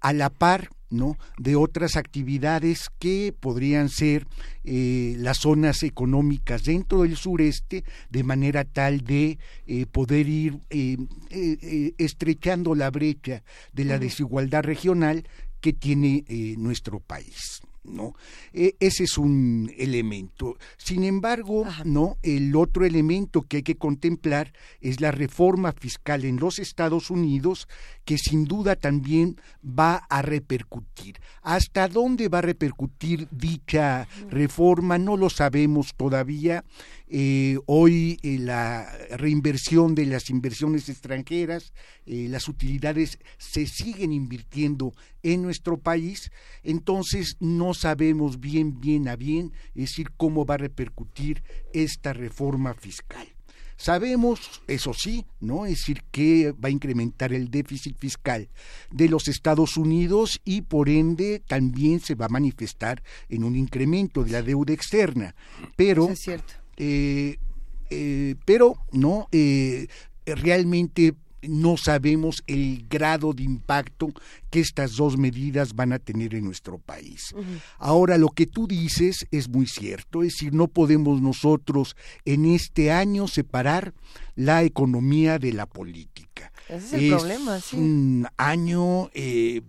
a 0.00 0.12
la 0.12 0.30
par 0.30 0.70
¿no? 0.90 1.16
de 1.38 1.56
otras 1.56 1.96
actividades 1.96 2.88
que 2.98 3.34
podrían 3.38 3.88
ser 3.88 4.26
eh, 4.64 5.14
las 5.18 5.38
zonas 5.38 5.82
económicas 5.82 6.64
dentro 6.64 7.02
del 7.02 7.16
sureste 7.16 7.84
de 8.10 8.24
manera 8.24 8.64
tal 8.64 9.02
de 9.02 9.38
eh, 9.66 9.86
poder 9.86 10.28
ir 10.28 10.60
eh, 10.70 10.96
estrechando 11.98 12.74
la 12.74 12.90
brecha 12.90 13.42
de 13.72 13.84
la 13.84 13.98
desigualdad 13.98 14.62
regional 14.62 15.28
que 15.60 15.72
tiene 15.72 16.24
nuestro 16.56 17.00
país. 17.00 17.60
¿No? 17.88 18.14
E, 18.52 18.76
ese 18.80 19.04
es 19.04 19.18
un 19.18 19.72
elemento. 19.76 20.56
Sin 20.76 21.04
embargo, 21.04 21.64
¿no? 21.84 22.16
El 22.22 22.54
otro 22.56 22.84
elemento 22.84 23.42
que 23.42 23.58
hay 23.58 23.62
que 23.62 23.76
contemplar 23.76 24.52
es 24.80 25.00
la 25.00 25.10
reforma 25.10 25.72
fiscal 25.72 26.24
en 26.24 26.38
los 26.38 26.58
Estados 26.58 27.10
Unidos, 27.10 27.68
que 28.04 28.18
sin 28.18 28.44
duda 28.44 28.76
también 28.76 29.40
va 29.62 29.96
a 30.08 30.22
repercutir. 30.22 31.20
¿Hasta 31.42 31.88
dónde 31.88 32.28
va 32.28 32.38
a 32.38 32.42
repercutir 32.42 33.28
dicha 33.30 34.08
reforma? 34.30 34.98
No 34.98 35.16
lo 35.16 35.30
sabemos 35.30 35.94
todavía. 35.96 36.64
Eh, 37.10 37.58
hoy 37.64 38.18
eh, 38.22 38.38
la 38.38 38.86
reinversión 39.16 39.94
de 39.94 40.04
las 40.04 40.28
inversiones 40.28 40.90
extranjeras, 40.90 41.72
eh, 42.04 42.26
las 42.28 42.48
utilidades 42.48 43.18
se 43.38 43.66
siguen 43.66 44.12
invirtiendo 44.12 44.92
en 45.22 45.40
nuestro 45.40 45.78
país, 45.78 46.30
entonces 46.62 47.36
no 47.40 47.72
sabemos 47.72 48.40
bien, 48.40 48.78
bien 48.78 49.08
a 49.08 49.16
bien, 49.16 49.52
es 49.74 49.90
decir, 49.90 50.10
cómo 50.18 50.44
va 50.44 50.56
a 50.56 50.58
repercutir 50.58 51.42
esta 51.72 52.12
reforma 52.12 52.74
fiscal. 52.74 53.26
Sabemos, 53.78 54.60
eso 54.66 54.92
sí, 54.92 55.24
¿no? 55.40 55.64
Es 55.64 55.78
decir, 55.78 56.02
que 56.10 56.52
va 56.52 56.68
a 56.68 56.70
incrementar 56.70 57.32
el 57.32 57.48
déficit 57.48 57.96
fiscal 57.96 58.48
de 58.90 59.08
los 59.08 59.28
Estados 59.28 59.76
Unidos 59.76 60.40
y 60.44 60.62
por 60.62 60.88
ende 60.88 61.40
también 61.46 62.00
se 62.00 62.16
va 62.16 62.26
a 62.26 62.28
manifestar 62.28 63.02
en 63.28 63.44
un 63.44 63.54
incremento 63.54 64.24
de 64.24 64.32
la 64.32 64.42
deuda 64.42 64.74
externa. 64.74 65.36
Pero 65.76 66.10
es 66.10 66.18
cierto 66.18 66.67
eh, 66.78 67.36
eh, 67.90 68.34
pero 68.44 68.74
no 68.92 69.28
eh, 69.32 69.88
realmente 70.26 71.14
no 71.42 71.76
sabemos 71.76 72.42
el 72.46 72.86
grado 72.88 73.32
de 73.32 73.44
impacto 73.44 74.08
que 74.50 74.60
estas 74.60 74.96
dos 74.96 75.16
medidas 75.16 75.74
van 75.74 75.92
a 75.92 75.98
tener 75.98 76.34
en 76.34 76.44
nuestro 76.44 76.78
país. 76.78 77.34
Ahora, 77.78 78.18
lo 78.18 78.28
que 78.28 78.46
tú 78.46 78.66
dices 78.66 79.26
es 79.30 79.48
muy 79.48 79.66
cierto, 79.66 80.22
es 80.22 80.32
decir, 80.32 80.52
no 80.52 80.66
podemos 80.68 81.22
nosotros 81.22 81.96
en 82.24 82.44
este 82.44 82.90
año 82.90 83.28
separar 83.28 83.94
la 84.34 84.64
economía 84.64 85.38
de 85.38 85.52
la 85.52 85.66
política. 85.66 86.52
es 86.68 86.92
el 86.92 87.10
problema, 87.10 87.60
sí. 87.60 87.76
Un 87.76 88.26
año 88.36 89.10
eh, 89.14 89.62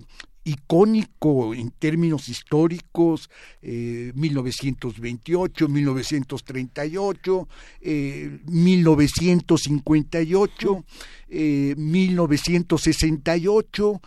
icónico 0.49 1.53
en 1.53 1.71
términos 1.71 2.29
históricos, 2.29 3.29
1928, 3.61 5.69
1938, 5.69 7.47
1958, 8.45 10.85
1968, 11.29 14.01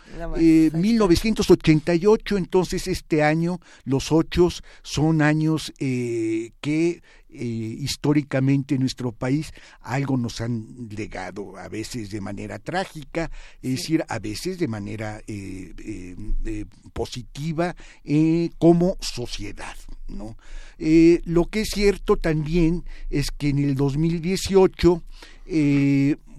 1988, 0.73 2.37
entonces 2.37 2.87
este 2.87 3.23
año 3.23 3.59
los 3.85 4.11
ocho 4.11 4.49
son 4.81 5.21
años 5.21 5.71
eh, 5.79 6.51
que 6.59 7.01
eh, 7.33 7.43
históricamente 7.43 8.75
en 8.75 8.81
nuestro 8.81 9.11
país 9.11 9.51
algo 9.81 10.17
nos 10.17 10.41
han 10.41 10.89
legado, 10.89 11.57
a 11.57 11.67
veces 11.67 12.09
de 12.11 12.21
manera 12.21 12.59
trágica, 12.59 13.31
es 13.61 13.71
decir, 13.71 14.03
a 14.07 14.19
veces 14.19 14.59
de 14.59 14.67
manera 14.67 15.21
eh, 15.27 15.73
eh, 15.77 16.65
positiva 16.93 17.75
como 18.57 18.97
sociedad. 18.99 19.75
¿no? 20.07 20.37
lo 20.77 21.45
que 21.45 21.61
es 21.61 21.69
cierto 21.73 22.17
también 22.17 22.83
es 23.09 23.31
que 23.31 23.49
en 23.49 23.59
el 23.59 23.75
2018 23.75 25.01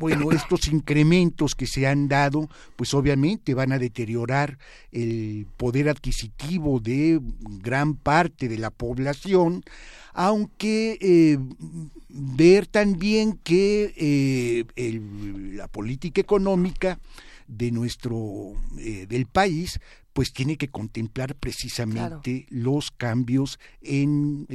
bueno, 0.04 0.32
estos 0.32 0.68
incrementos 0.68 1.54
que 1.54 1.66
se 1.66 1.86
han 1.86 2.08
dado, 2.08 2.50
pues 2.76 2.92
obviamente 2.92 3.54
van 3.54 3.72
a 3.72 3.78
deteriorar 3.78 4.58
el 4.92 5.46
poder 5.56 5.88
adquisitivo 5.88 6.78
de 6.78 7.22
gran 7.62 7.94
parte 7.94 8.46
de 8.50 8.58
la 8.58 8.68
población, 8.68 9.64
aunque 10.12 10.98
eh, 11.00 11.38
ver 12.10 12.66
también 12.66 13.40
que 13.42 13.94
eh, 13.96 15.00
la 15.54 15.68
política 15.68 16.20
económica 16.20 16.98
de 17.48 17.70
nuestro 17.70 18.52
eh, 18.78 19.06
del 19.08 19.24
país 19.24 19.80
pues 20.12 20.34
tiene 20.34 20.58
que 20.58 20.68
contemplar 20.68 21.34
precisamente 21.34 22.44
los 22.50 22.90
cambios 22.90 23.58
en 23.80 24.46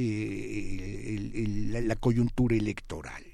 la 1.86 1.96
coyuntura 1.96 2.54
electoral. 2.54 3.29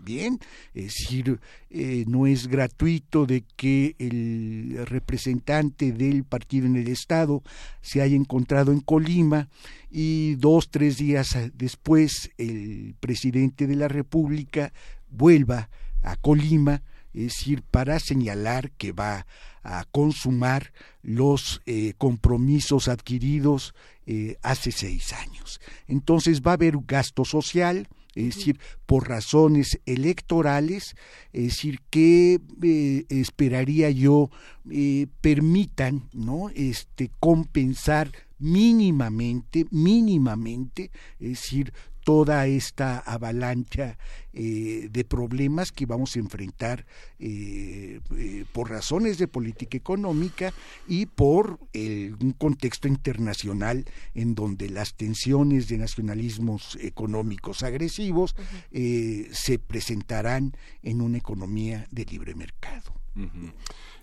Bien, 0.00 0.38
es 0.74 0.84
decir, 0.84 1.40
eh, 1.70 2.04
no 2.06 2.28
es 2.28 2.46
gratuito 2.46 3.26
de 3.26 3.42
que 3.56 3.96
el 3.98 4.86
representante 4.86 5.90
del 5.92 6.22
partido 6.22 6.66
en 6.66 6.76
el 6.76 6.86
Estado 6.86 7.42
se 7.82 8.00
haya 8.00 8.14
encontrado 8.14 8.70
en 8.70 8.80
Colima 8.80 9.48
y 9.90 10.36
dos, 10.36 10.70
tres 10.70 10.98
días 10.98 11.36
después 11.54 12.30
el 12.38 12.94
presidente 13.00 13.66
de 13.66 13.74
la 13.74 13.88
República 13.88 14.72
vuelva 15.10 15.68
a 16.02 16.14
Colima, 16.14 16.82
es 17.12 17.24
decir, 17.24 17.62
para 17.62 17.98
señalar 17.98 18.70
que 18.70 18.92
va 18.92 19.26
a 19.64 19.84
consumar 19.90 20.72
los 21.02 21.60
eh, 21.66 21.94
compromisos 21.98 22.86
adquiridos 22.86 23.74
eh, 24.06 24.36
hace 24.42 24.70
seis 24.70 25.12
años. 25.12 25.60
Entonces 25.86 26.40
va 26.40 26.52
a 26.52 26.54
haber 26.54 26.76
gasto 26.86 27.24
social, 27.24 27.88
es 28.18 28.36
decir, 28.36 28.58
por 28.86 29.08
razones 29.08 29.80
electorales, 29.86 30.96
es 31.32 31.44
decir, 31.44 31.80
que 31.90 32.40
eh, 32.62 33.04
esperaría 33.08 33.90
yo 33.90 34.30
eh, 34.70 35.06
permitan, 35.20 36.08
¿no? 36.12 36.50
Este 36.54 37.10
compensar 37.20 38.10
mínimamente, 38.38 39.66
mínimamente, 39.70 40.90
es 41.20 41.40
decir, 41.40 41.72
toda 42.08 42.46
esta 42.46 43.00
avalancha 43.00 43.98
eh, 44.32 44.88
de 44.90 45.04
problemas 45.04 45.72
que 45.72 45.84
vamos 45.84 46.16
a 46.16 46.20
enfrentar 46.20 46.86
eh, 47.18 48.00
eh, 48.16 48.46
por 48.50 48.70
razones 48.70 49.18
de 49.18 49.28
política 49.28 49.76
económica 49.76 50.54
y 50.86 51.04
por 51.04 51.60
un 51.74 52.34
contexto 52.38 52.88
internacional 52.88 53.84
en 54.14 54.34
donde 54.34 54.70
las 54.70 54.94
tensiones 54.94 55.68
de 55.68 55.76
nacionalismos 55.76 56.78
económicos 56.80 57.62
agresivos 57.62 58.34
se 58.70 59.58
presentarán 59.58 60.56
en 60.82 61.02
una 61.02 61.18
economía 61.18 61.86
de 61.90 62.06
libre 62.06 62.34
mercado. 62.34 62.90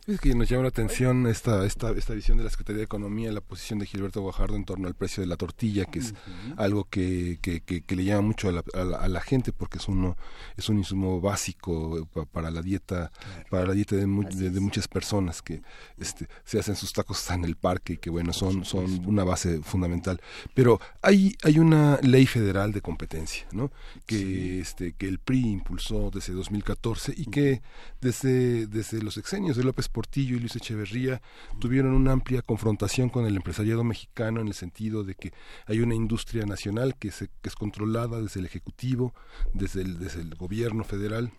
Es 0.07 0.19
que 0.19 0.35
nos 0.35 0.47
llama 0.47 0.63
la 0.63 0.69
atención 0.69 1.25
esta, 1.25 1.65
esta, 1.65 1.89
esta 1.89 2.13
visión 2.13 2.37
de 2.37 2.43
la 2.43 2.51
Secretaría 2.51 2.77
de 2.77 2.83
Economía, 2.83 3.31
la 3.31 3.41
posición 3.41 3.79
de 3.79 3.87
Gilberto 3.87 4.21
Guajardo 4.21 4.55
en 4.55 4.63
torno 4.63 4.87
al 4.87 4.93
precio 4.93 5.21
de 5.21 5.25
la 5.25 5.35
tortilla, 5.35 5.85
que 5.85 5.97
es 5.97 6.13
algo 6.57 6.83
que, 6.83 7.39
que, 7.41 7.61
que, 7.61 7.95
le 7.95 8.05
llama 8.05 8.21
mucho 8.21 8.49
a 8.49 8.51
la, 8.51 8.63
a 8.75 9.07
la, 9.07 9.21
gente 9.21 9.51
porque 9.51 9.79
es 9.79 9.87
uno 9.87 10.15
es 10.57 10.69
un 10.69 10.77
insumo 10.77 11.21
básico 11.21 12.07
para 12.31 12.51
la 12.51 12.61
dieta 12.61 13.11
para 13.49 13.65
la 13.65 13.73
dieta 13.73 13.95
de, 13.95 14.05
de, 14.05 14.59
muchas 14.59 14.87
personas 14.87 15.41
que 15.41 15.63
este, 15.97 16.27
se 16.43 16.59
hacen 16.59 16.75
sus 16.75 16.93
tacos 16.93 17.27
en 17.31 17.43
el 17.43 17.55
parque 17.55 17.93
y 17.93 17.97
que 17.97 18.11
bueno 18.11 18.31
son 18.31 18.63
son 18.63 19.07
una 19.07 19.23
base 19.23 19.63
fundamental. 19.63 20.21
Pero 20.53 20.79
hay 21.01 21.35
hay 21.41 21.57
una 21.57 21.97
ley 22.03 22.27
federal 22.27 22.73
de 22.73 22.81
competencia, 22.81 23.47
¿no? 23.53 23.71
Que 24.05 24.59
este 24.59 24.93
que 24.93 25.07
el 25.07 25.17
PRI 25.17 25.39
impulsó 25.47 26.11
desde 26.11 26.33
2014 26.33 27.15
y 27.17 27.25
que 27.25 27.63
desde 28.01 28.67
desde 28.67 29.01
los 29.01 29.17
exenios 29.17 29.57
de 29.57 29.63
López 29.63 29.89
Portillo 29.95 30.35
y 30.35 30.39
Luis 30.41 30.57
Echeverría 30.57 31.21
tuvieron 31.57 31.93
una 31.93 32.11
amplia 32.11 32.41
confrontación 32.41 33.07
con 33.07 33.25
el 33.25 33.37
empresariado 33.37 33.81
mexicano 33.85 34.41
en 34.41 34.49
el 34.49 34.53
sentido 34.53 35.05
de 35.05 35.15
que 35.15 35.31
hay 35.67 35.79
una 35.79 35.95
industria 35.95 36.45
nacional 36.45 36.97
que, 36.97 37.11
se, 37.11 37.29
que 37.41 37.47
es 37.47 37.55
controlada 37.55 38.19
desde 38.19 38.41
el 38.41 38.45
Ejecutivo, 38.45 39.13
desde 39.53 39.83
el, 39.83 39.97
desde 39.97 40.19
el 40.19 40.35
gobierno 40.35 40.83
federal 40.83 41.31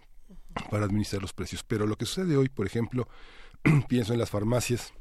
para 0.71 0.87
administrar 0.87 1.21
los 1.21 1.35
precios. 1.35 1.65
Pero 1.65 1.87
lo 1.87 1.97
que 1.97 2.07
sucede 2.07 2.39
hoy, 2.39 2.49
por 2.49 2.67
ejemplo, 2.67 3.07
pienso 3.89 4.15
en 4.15 4.19
las 4.19 4.31
farmacias, 4.31 4.95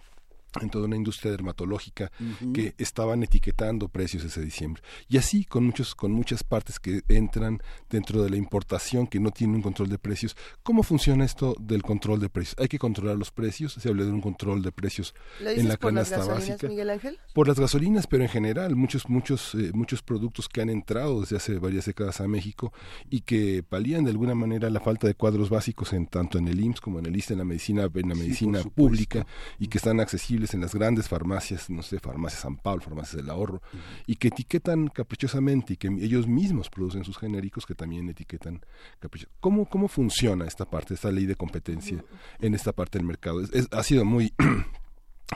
en 0.61 0.69
toda 0.69 0.85
una 0.85 0.95
industria 0.95 1.31
dermatológica 1.31 2.11
que 2.53 2.73
estaban 2.77 3.23
etiquetando 3.23 3.87
precios 3.87 4.23
ese 4.23 4.41
diciembre. 4.41 4.81
Y 5.07 5.17
así 5.17 5.45
con 5.45 5.65
muchos 5.65 5.95
con 5.95 6.11
muchas 6.11 6.43
partes 6.43 6.79
que 6.79 7.01
entran 7.07 7.61
dentro 7.89 8.23
de 8.23 8.29
la 8.29 8.37
importación 8.37 9.07
que 9.07 9.19
no 9.19 9.31
tienen 9.31 9.57
un 9.57 9.61
control 9.61 9.89
de 9.89 9.97
precios 9.97 10.35
cómo 10.63 10.83
funciona 10.83 11.25
esto 11.25 11.55
del 11.59 11.83
control 11.83 12.19
de 12.19 12.29
precios 12.29 12.55
hay 12.59 12.67
que 12.67 12.79
controlar 12.79 13.17
los 13.17 13.31
precios 13.31 13.73
se 13.73 13.89
habla 13.89 14.03
de 14.03 14.11
un 14.11 14.21
control 14.21 14.61
de 14.61 14.71
precios 14.71 15.13
en 15.39 15.67
la 15.67 15.77
canasta 15.77 16.23
básica. 16.25 16.67
Miguel 16.67 16.89
Ángel? 16.89 17.19
por 17.33 17.47
las 17.47 17.59
gasolinas 17.59 18.07
pero 18.07 18.23
en 18.23 18.29
general 18.29 18.75
muchos 18.75 19.09
muchos 19.09 19.55
eh, 19.55 19.71
muchos 19.73 20.01
productos 20.01 20.49
que 20.49 20.61
han 20.61 20.69
entrado 20.69 21.21
desde 21.21 21.37
hace 21.37 21.57
varias 21.57 21.85
décadas 21.85 22.21
a 22.21 22.27
México 22.27 22.73
y 23.09 23.21
que 23.21 23.63
palían 23.63 24.03
de 24.03 24.11
alguna 24.11 24.35
manera 24.35 24.69
la 24.69 24.79
falta 24.79 25.07
de 25.07 25.15
cuadros 25.15 25.49
básicos 25.49 25.93
en 25.93 26.07
tanto 26.07 26.37
en 26.37 26.47
el 26.47 26.59
IMSS 26.59 26.81
como 26.81 26.99
en 26.99 27.05
el 27.05 27.15
ISTE 27.15 27.33
en 27.33 27.39
la 27.39 27.45
medicina 27.45 27.89
en 27.93 28.09
la 28.09 28.15
medicina 28.15 28.63
pública 28.63 29.25
y 29.59 29.67
que 29.67 29.77
están 29.77 29.99
accesibles 29.99 30.44
en 30.53 30.61
las 30.61 30.73
grandes 30.73 31.07
farmacias, 31.07 31.69
no 31.69 31.81
sé, 31.81 31.99
farmacias 31.99 32.41
San 32.41 32.57
Pablo, 32.57 32.81
farmacias 32.81 33.17
del 33.17 33.29
ahorro, 33.29 33.61
y 34.05 34.15
que 34.15 34.29
etiquetan 34.29 34.87
caprichosamente 34.87 35.73
y 35.73 35.77
que 35.77 35.87
ellos 35.87 36.27
mismos 36.27 36.69
producen 36.69 37.03
sus 37.03 37.17
genéricos 37.17 37.65
que 37.65 37.75
también 37.75 38.09
etiquetan 38.09 38.61
caprichosamente. 38.99 39.39
¿Cómo, 39.39 39.65
¿Cómo 39.69 39.87
funciona 39.87 40.45
esta 40.45 40.65
parte, 40.65 40.93
esta 40.93 41.11
ley 41.11 41.25
de 41.25 41.35
competencia 41.35 42.03
en 42.39 42.53
esta 42.53 42.71
parte 42.71 42.97
del 42.97 43.07
mercado? 43.07 43.41
ha 43.71 43.83
sido 43.83 44.05
muy 44.05 44.33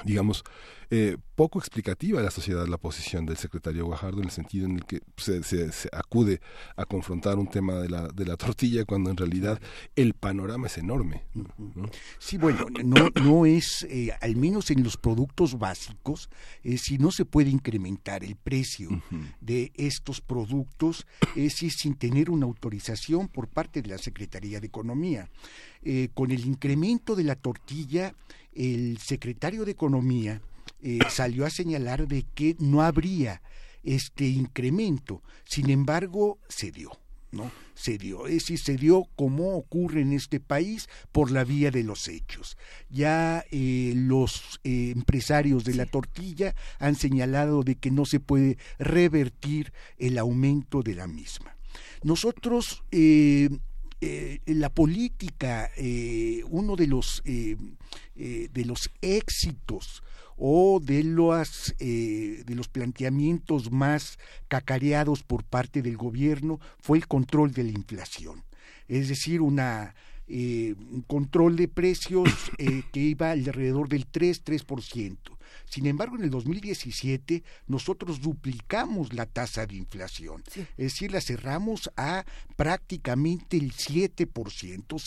digamos, 0.03 0.44
eh, 0.91 1.18
poco 1.36 1.60
explicativa 1.60 2.20
a 2.20 2.24
la 2.24 2.32
sociedad 2.32 2.68
la 2.68 2.78
posición 2.78 3.26
del 3.26 3.38
secretario 3.38 3.86
Guajardo 3.86 4.20
en 4.20 4.26
el 4.26 4.32
sentido 4.32 4.66
en 4.66 4.76
el 4.76 4.86
que 4.86 5.02
se, 5.18 5.44
se, 5.44 5.90
acude 5.91 6.41
a 6.76 6.86
confrontar 6.86 7.38
un 7.38 7.48
tema 7.48 7.76
de 7.76 7.90
la, 7.90 8.07
de 8.07 8.26
la 8.26 8.36
tortilla 8.38 8.86
cuando 8.86 9.10
en 9.10 9.18
realidad 9.18 9.61
el 9.95 10.16
panorama 10.16 10.68
es 10.68 10.78
enorme. 10.78 11.24
Sí, 12.18 12.38
bueno, 12.38 12.66
no, 12.84 13.10
no 13.24 13.45
es, 13.45 13.86
eh, 13.90 14.11
al 14.20 14.36
menos 14.36 14.72
en 14.72 14.84
los 14.84 14.98
productos 14.98 15.60
básicos, 15.60 16.30
eh, 16.64 16.78
si 16.78 16.98
no 16.98 17.11
se 17.11 17.24
puede 17.24 17.49
incrementar 17.52 18.24
el 18.24 18.36
precio 18.36 18.90
de 19.41 19.72
estos 19.76 20.22
productos, 20.22 21.06
es 21.36 21.53
sin 21.53 21.95
tener 21.95 22.30
una 22.30 22.48
autorización 22.48 23.28
por 23.28 23.48
parte 23.48 23.82
de 23.82 23.90
la 23.90 23.98
Secretaría 23.98 24.60
de 24.60 24.68
Economía. 24.68 25.30
con 26.14 26.32
el 26.32 26.45
incremento 26.45 27.16
de 27.16 27.24
la 27.24 27.36
tortilla, 27.36 28.14
el 28.60 28.98
secretario 28.99 29.65
de 29.65 29.72
Economía 29.72 30.41
eh, 30.81 30.99
salió 31.10 31.45
a 31.45 31.49
señalar 31.49 32.07
de 32.07 32.23
que 32.36 32.56
no 32.60 32.81
habría 32.84 33.41
este 33.84 34.27
incremento. 34.27 35.23
Sin 35.45 35.69
embargo, 35.69 36.38
se 36.48 36.72
dio. 36.72 36.91
¿no? 37.31 37.52
Se 37.76 37.98
dio, 37.98 38.26
es 38.26 38.34
decir, 38.34 38.57
se 38.57 38.76
dio 38.76 39.03
como 39.15 39.56
ocurre 39.56 40.02
en 40.02 40.14
este 40.14 40.40
país 40.40 40.90
por 41.11 41.31
la 41.31 41.44
vía 41.44 41.69
de 41.72 41.84
los 41.84 42.07
hechos. 42.07 42.57
Ya 42.90 43.45
eh, 43.52 43.94
los 43.95 44.60
eh, 44.64 44.91
empresarios 44.95 45.64
de 45.64 45.76
la 45.76 45.86
tortilla 45.86 46.56
han 46.80 46.95
señalado 46.95 47.64
de 47.64 47.76
que 47.76 47.91
no 47.91 48.06
se 48.06 48.19
puede 48.19 48.57
revertir 48.80 49.72
el 49.98 50.18
aumento 50.18 50.81
de 50.81 50.95
la 50.95 51.07
misma. 51.07 51.56
Nosotros 52.03 52.84
eh, 52.91 53.49
la 54.46 54.70
política, 54.70 55.70
eh, 55.78 56.42
uno 56.50 56.76
de 56.76 56.88
los, 56.88 57.22
eh, 57.26 57.58
de 58.16 58.66
los 58.66 58.90
éxitos 59.02 60.04
o 60.38 60.80
de 60.82 61.04
los, 61.04 61.76
de 61.78 62.56
los 62.56 62.70
planteamientos 62.70 63.72
más 63.72 64.18
cacareados 64.48 65.24
por 65.24 65.44
parte 65.44 65.82
del 65.82 65.98
gobierno 65.98 66.60
fue 66.80 66.98
el 66.98 67.08
control 67.08 67.52
de 67.52 67.64
la 67.64 67.72
inflación. 67.72 68.44
Es 68.88 69.10
decir, 69.10 69.42
una 69.42 69.96
eh, 70.30 70.76
un 70.91 71.01
control 71.01 71.56
de 71.56 71.68
precios 71.68 72.30
eh, 72.57 72.84
que 72.91 72.99
iba 72.99 73.31
alrededor 73.31 73.89
del 73.89 74.10
3-3%. 74.10 75.18
Sin 75.65 75.88
embargo, 75.88 76.15
en 76.15 76.23
el 76.23 76.30
2017 76.30 77.43
nosotros 77.68 78.22
duplicamos 78.22 79.14
la 79.14 79.26
tasa 79.26 79.65
de 79.65 79.76
inflación, 79.76 80.43
es 80.56 80.77
decir, 80.77 81.11
la 81.11 81.22
cerramos 81.22 81.91
a 81.95 82.26
prácticamente 82.56 83.57
el 83.57 83.73
7%, 83.73 84.99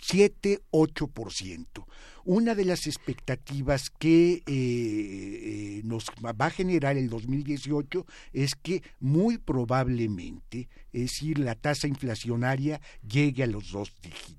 6.78%. 0.00 1.86
Una 2.24 2.54
de 2.54 2.64
las 2.64 2.86
expectativas 2.86 3.90
que 3.90 4.34
eh, 4.34 4.42
eh, 4.46 5.80
nos 5.84 6.06
va 6.24 6.34
a 6.46 6.50
generar 6.50 6.96
el 6.96 7.08
2018 7.08 8.06
es 8.32 8.54
que 8.54 8.82
muy 9.00 9.38
probablemente, 9.38 10.68
es 10.92 11.02
decir, 11.02 11.38
la 11.38 11.54
tasa 11.54 11.88
inflacionaria 11.88 12.80
llegue 13.02 13.44
a 13.44 13.46
los 13.46 13.70
dos 13.70 13.94
dígitos 14.02 14.38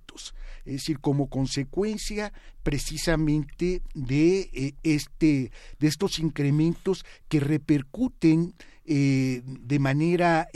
es 0.66 0.74
decir, 0.74 1.00
como 1.00 1.30
consecuencia 1.30 2.32
precisamente 2.64 3.82
de 3.94 4.50
eh, 4.54 4.74
este 4.84 5.52
de 5.80 5.88
estos 5.88 6.20
incrementos 6.20 7.06
que 7.28 7.40
repercuten 7.40 8.54
eh, 8.86 9.42
de 9.46 9.80
manera 9.80 10.48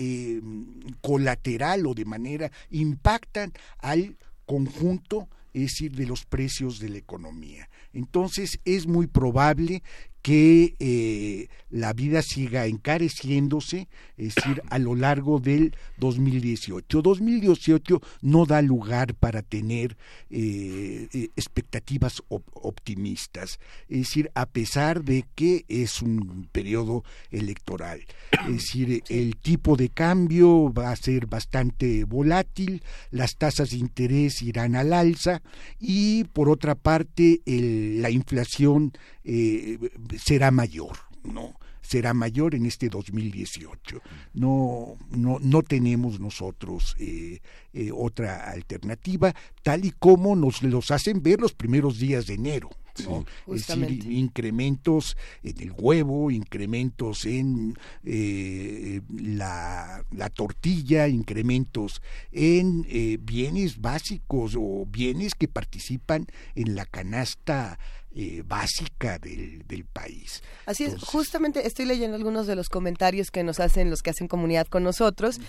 colateral 1.01 1.85
o 1.85 1.93
de 1.93 2.05
manera 2.05 2.51
impactan 2.69 3.53
al 3.79 4.17
conjunto 4.53 5.27
es 5.53 5.61
decir, 5.61 5.95
de 5.95 6.05
los 6.05 6.25
precios 6.25 6.79
de 6.79 6.89
la 6.89 6.97
economía. 6.97 7.69
Entonces 7.93 8.59
es 8.65 8.87
muy 8.87 9.07
probable 9.07 9.83
que 10.23 10.75
eh, 10.79 11.49
la 11.69 11.91
vida 11.91 12.21
siga 12.21 12.65
encareciéndose, 12.65 13.89
es 14.15 14.35
decir, 14.35 14.61
a 14.69 14.79
lo 14.79 14.95
largo 14.95 15.39
del 15.39 15.75
2018. 15.97 17.01
2018 17.01 18.01
no 18.21 18.45
da 18.45 18.61
lugar 18.61 19.15
para 19.15 19.41
tener 19.41 19.97
eh, 20.29 21.09
eh, 21.13 21.29
expectativas 21.35 22.23
optimistas, 22.29 23.59
es 23.89 23.97
decir, 23.97 24.31
a 24.33 24.45
pesar 24.45 25.03
de 25.03 25.25
que 25.35 25.65
es 25.67 26.01
un 26.01 26.47
periodo 26.53 27.03
electoral. 27.29 27.99
Es 28.47 28.53
decir, 28.53 29.03
el 29.09 29.35
tipo 29.35 29.75
de 29.75 29.89
cambio 29.89 30.71
va 30.71 30.91
a 30.91 30.95
ser 30.95 31.27
bastante 31.27 32.05
volátil, 32.05 32.81
las 33.11 33.35
tasas 33.35 33.71
de 33.71 33.77
interés 33.77 34.41
irán 34.41 34.77
al 34.77 34.93
alza 34.93 35.41
y 35.79 36.23
por 36.23 36.47
otra 36.47 36.75
parte 36.75 37.41
la 37.45 38.09
inflación 38.09 38.93
eh, 39.25 39.79
será 40.17 40.51
mayor, 40.51 40.97
¿no? 41.23 41.53
será 41.83 42.13
mayor 42.13 42.55
en 42.55 42.65
este 42.65 42.89
2018. 42.89 44.01
No, 44.33 44.97
no, 45.11 45.37
no 45.39 45.61
tenemos 45.61 46.19
nosotros 46.19 46.95
eh, 46.97 47.39
eh, 47.73 47.91
otra 47.93 48.49
alternativa, 48.49 49.35
tal 49.61 49.85
y 49.85 49.91
como 49.91 50.35
nos 50.35 50.63
los 50.63 50.89
hacen 50.89 51.21
ver 51.21 51.39
los 51.39 51.53
primeros 51.53 51.99
días 51.99 52.25
de 52.25 52.33
enero. 52.33 52.69
¿no? 53.07 53.25
es 53.51 53.65
decir, 53.65 54.11
incrementos 54.11 55.17
en 55.41 55.59
el 55.61 55.71
huevo, 55.75 56.29
incrementos 56.29 57.25
en 57.25 57.75
eh, 58.03 59.01
la, 59.09 60.05
la, 60.11 60.29
tortilla, 60.29 61.07
incrementos 61.07 62.03
en 62.31 62.85
bienes 63.25 63.81
básicos 63.81 64.55
o 64.55 64.85
bienes 64.85 65.33
que 65.33 65.47
participan 65.47 66.27
en 66.53 66.75
la 66.75 66.85
canasta 66.85 67.79
eh, 68.15 68.43
básica 68.45 69.17
del, 69.17 69.65
del, 69.67 69.85
país. 69.85 70.43
Así 70.65 70.83
es, 70.83 71.01
justamente 71.03 71.65
estoy 71.65 71.85
leyendo 71.85 72.15
algunos 72.15 72.45
de 72.45 72.55
los 72.55 72.69
comentarios 72.69 73.31
que 73.31 73.43
nos 73.43 73.59
hacen 73.59 73.89
los 73.89 74.01
que 74.01 74.11
hacen 74.11 74.27
comunidad 74.27 74.67
con 74.67 74.83
nosotros 74.83 75.39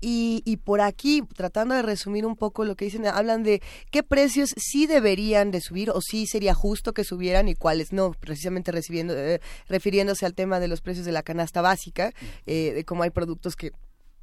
y, 0.00 0.42
y, 0.46 0.56
por 0.56 0.80
aquí, 0.80 1.22
tratando 1.36 1.74
de 1.74 1.82
resumir 1.82 2.24
un 2.24 2.36
poco 2.36 2.64
lo 2.64 2.76
que 2.76 2.86
dicen, 2.86 3.06
hablan 3.06 3.42
de 3.42 3.60
qué 3.90 4.02
precios 4.02 4.54
sí 4.56 4.86
deberían 4.86 5.50
de 5.50 5.60
subir 5.60 5.90
o 5.90 6.00
sí 6.00 6.26
sería 6.26 6.54
justo 6.54 6.94
que 6.94 7.04
subieran 7.04 7.48
y 7.48 7.54
cuáles 7.54 7.92
no, 7.92 8.12
precisamente 8.12 8.72
recibiendo, 8.72 9.14
eh, 9.16 9.40
refiriéndose 9.68 10.24
al 10.24 10.34
tema 10.34 10.60
de 10.60 10.68
los 10.68 10.80
precios 10.80 11.04
de 11.04 11.12
la 11.12 11.22
canasta 11.22 11.60
básica, 11.60 12.12
eh, 12.46 12.72
de 12.74 12.84
cómo 12.84 13.02
hay 13.02 13.10
productos 13.10 13.54
que 13.54 13.72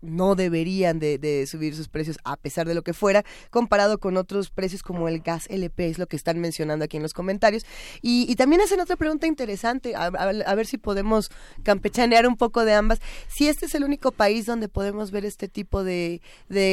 no 0.01 0.35
deberían 0.35 0.99
de, 0.99 1.45
subir 1.47 1.75
sus 1.75 1.87
precios 1.87 2.17
a 2.23 2.37
pesar 2.37 2.67
de 2.67 2.73
lo 2.73 2.81
que 2.81 2.93
fuera, 2.93 3.23
comparado 3.49 3.99
con 3.99 4.17
otros 4.17 4.49
precios 4.49 4.83
como 4.83 5.07
el 5.07 5.21
gas 5.21 5.47
LP, 5.49 5.87
es 5.87 5.99
lo 5.99 6.07
que 6.07 6.15
están 6.15 6.39
mencionando 6.39 6.85
aquí 6.85 6.97
en 6.97 7.03
los 7.03 7.13
comentarios. 7.13 7.65
Y, 8.01 8.35
también 8.35 8.61
hacen 8.61 8.79
otra 8.79 8.95
pregunta 8.95 9.27
interesante, 9.27 9.93
a, 9.95 10.09
ver 10.09 10.65
si 10.65 10.77
podemos 10.77 11.29
campechanear 11.63 12.27
un 12.27 12.37
poco 12.37 12.65
de 12.65 12.73
ambas. 12.73 12.99
Si 13.27 13.47
este 13.47 13.67
es 13.67 13.75
el 13.75 13.83
único 13.83 14.11
país 14.11 14.45
donde 14.45 14.67
podemos 14.67 15.11
ver 15.11 15.25
este 15.25 15.47
tipo 15.47 15.83
de, 15.83 16.21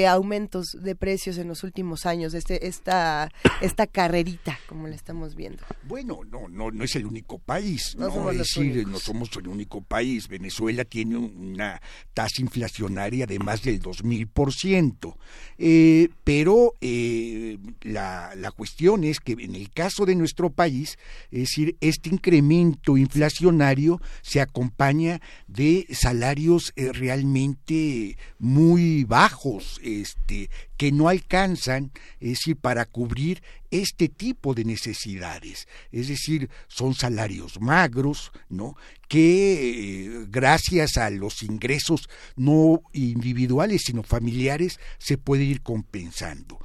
aumentos 0.09 0.76
de 0.80 0.96
precios 0.96 1.36
en 1.38 1.48
los 1.48 1.62
últimos 1.62 2.06
años, 2.06 2.32
este, 2.34 2.66
esta, 2.66 3.30
esta 3.60 3.86
carrerita, 3.86 4.59
como 4.66 4.88
la 4.88 4.94
estamos 4.94 5.34
viendo. 5.34 5.62
Bueno, 5.82 6.20
no, 6.30 6.48
no, 6.48 6.70
no 6.70 6.84
es 6.84 6.96
el 6.96 7.06
único 7.06 7.38
país, 7.38 7.94
no, 7.98 8.30
es 8.30 8.38
decir, 8.38 8.86
no 8.86 8.98
somos 8.98 9.30
el 9.36 9.48
único 9.48 9.82
país. 9.82 10.28
Venezuela 10.28 10.84
tiene 10.84 11.16
una 11.16 11.80
tasa 12.14 12.40
inflacionaria 12.40 13.18
de 13.27 13.39
más 13.39 13.62
del 13.62 13.81
2000%. 13.81 15.16
Eh, 15.59 16.09
pero 16.24 16.74
eh, 16.81 17.59
la, 17.82 18.32
la, 18.36 18.51
cuestión 18.53 19.05
es 19.05 19.20
que 19.20 19.32
en 19.32 19.55
el 19.55 19.70
caso 19.70 20.07
de 20.07 20.15
nuestro 20.15 20.51
país, 20.51 20.99
es 21.31 21.40
decir, 21.40 21.77
este 21.81 22.11
incremento 22.11 22.97
inflacionario 22.97 24.01
se 24.23 24.40
acompaña 24.40 25.20
de 25.47 25.86
salarios 25.90 26.73
eh, 26.77 26.93
realmente 26.93 28.16
muy 28.39 29.05
bajos, 29.05 29.81
este, 29.82 30.51
que 30.78 30.92
no 30.92 31.09
alcanzan, 31.09 31.90
es 32.20 32.30
decir, 32.30 32.56
para 32.56 32.86
cubrir 32.86 33.42
este 33.70 34.09
tipo 34.09 34.55
de 34.55 34.64
necesidades. 34.64 35.66
Es 35.90 36.09
decir, 36.09 36.48
son 36.68 36.94
salarios 36.94 37.60
magros, 37.60 38.30
¿no? 38.48 38.76
Que 39.09 39.24
eh, 39.55 40.26
gracias 40.30 40.96
a 40.96 41.10
los 41.10 41.42
ingresos 41.42 42.09
no 42.36 42.80
individuales, 42.92 43.82
sino 43.84 44.05
familiares, 44.05 44.78
se 44.98 45.18
puede 45.18 45.42
ir 45.42 45.62
compensando. 45.62 46.60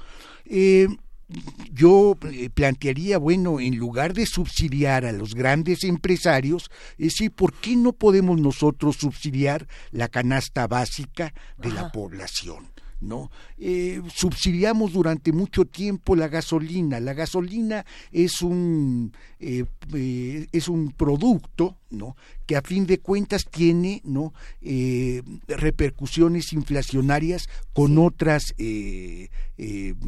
Eh, 0.45 0.87
yo 1.71 2.15
eh, 2.31 2.51
plantearía, 2.51 3.17
bueno, 3.17 3.59
en 3.59 3.77
lugar 3.77 4.13
de 4.13 4.27
subsidiar 4.27 5.05
a 5.05 5.11
los 5.11 5.33
grandes 5.33 5.83
empresarios, 5.83 6.69
es 6.99 7.13
decir, 7.13 7.31
¿por 7.31 7.53
qué 7.53 7.75
no 7.75 7.93
podemos 7.93 8.39
nosotros 8.39 8.97
subsidiar 8.97 9.67
la 9.89 10.07
canasta 10.07 10.67
básica 10.67 11.33
de 11.57 11.71
la 11.71 11.91
población? 11.91 12.73
¿No? 13.03 13.29
Eh, 13.57 14.01
subsidiamos 14.13 14.93
durante 14.93 15.31
mucho 15.31 15.65
tiempo 15.65 16.15
la 16.15 16.27
gasolina. 16.27 16.99
La 16.99 17.13
gasolina 17.13 17.85
es 18.11 18.41
un, 18.41 19.13
eh, 19.39 19.65
eh, 19.93 20.47
es 20.51 20.67
un 20.67 20.91
producto, 20.91 21.77
¿no? 21.93 22.17
Que 22.45 22.57
a 22.57 22.61
fin 22.61 22.85
de 22.85 22.99
cuentas 22.99 23.45
tiene, 23.49 24.01
¿no? 24.03 24.33
repercusiones 25.47 26.51
inflacionarias 26.53 27.47
con 27.73 27.97
otras, 27.97 28.53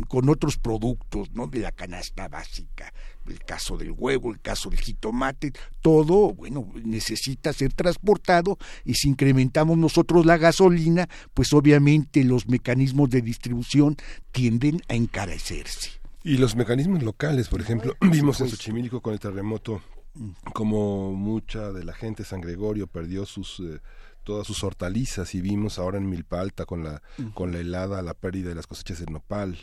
con 0.07 0.29
otros 0.29 0.57
productos, 0.57 1.31
¿no? 1.33 1.47
De 1.47 1.59
la 1.59 1.71
canasta 1.71 2.27
básica 2.27 2.91
el 3.27 3.39
caso 3.39 3.77
del 3.77 3.91
huevo, 3.91 4.31
el 4.31 4.39
caso 4.39 4.69
del 4.69 4.79
jitomate, 4.79 5.53
todo, 5.81 6.33
bueno, 6.33 6.71
necesita 6.83 7.53
ser 7.53 7.73
transportado 7.73 8.57
y 8.83 8.95
si 8.95 9.09
incrementamos 9.09 9.77
nosotros 9.77 10.25
la 10.25 10.37
gasolina, 10.37 11.07
pues 11.33 11.53
obviamente 11.53 12.23
los 12.23 12.47
mecanismos 12.47 13.09
de 13.09 13.21
distribución 13.21 13.97
tienden 14.31 14.81
a 14.87 14.95
encarecerse. 14.95 15.91
Y 16.23 16.37
los 16.37 16.55
mecanismos 16.55 17.03
locales, 17.03 17.47
por 17.49 17.61
ejemplo, 17.61 17.95
vimos 18.11 18.41
en 18.41 18.49
Xochimilco 18.49 19.01
con 19.01 19.13
el 19.13 19.19
terremoto. 19.19 19.81
Como 20.53 21.13
mucha 21.13 21.71
de 21.71 21.83
la 21.83 21.93
gente 21.93 22.23
San 22.23 22.41
Gregorio 22.41 22.87
perdió 22.87 23.25
sus 23.25 23.59
eh, 23.59 23.79
todas 24.23 24.47
sus 24.47 24.63
hortalizas 24.63 25.35
y 25.35 25.41
vimos 25.41 25.77
ahora 25.77 25.97
en 25.97 26.09
Milpa 26.09 26.41
Alta 26.41 26.65
con 26.65 26.83
la 26.83 27.01
con 27.33 27.51
la 27.51 27.59
helada 27.59 28.01
la 28.01 28.13
pérdida 28.13 28.49
de 28.49 28.55
las 28.55 28.67
cosechas 28.67 28.99
de 28.99 29.05
nopal 29.05 29.57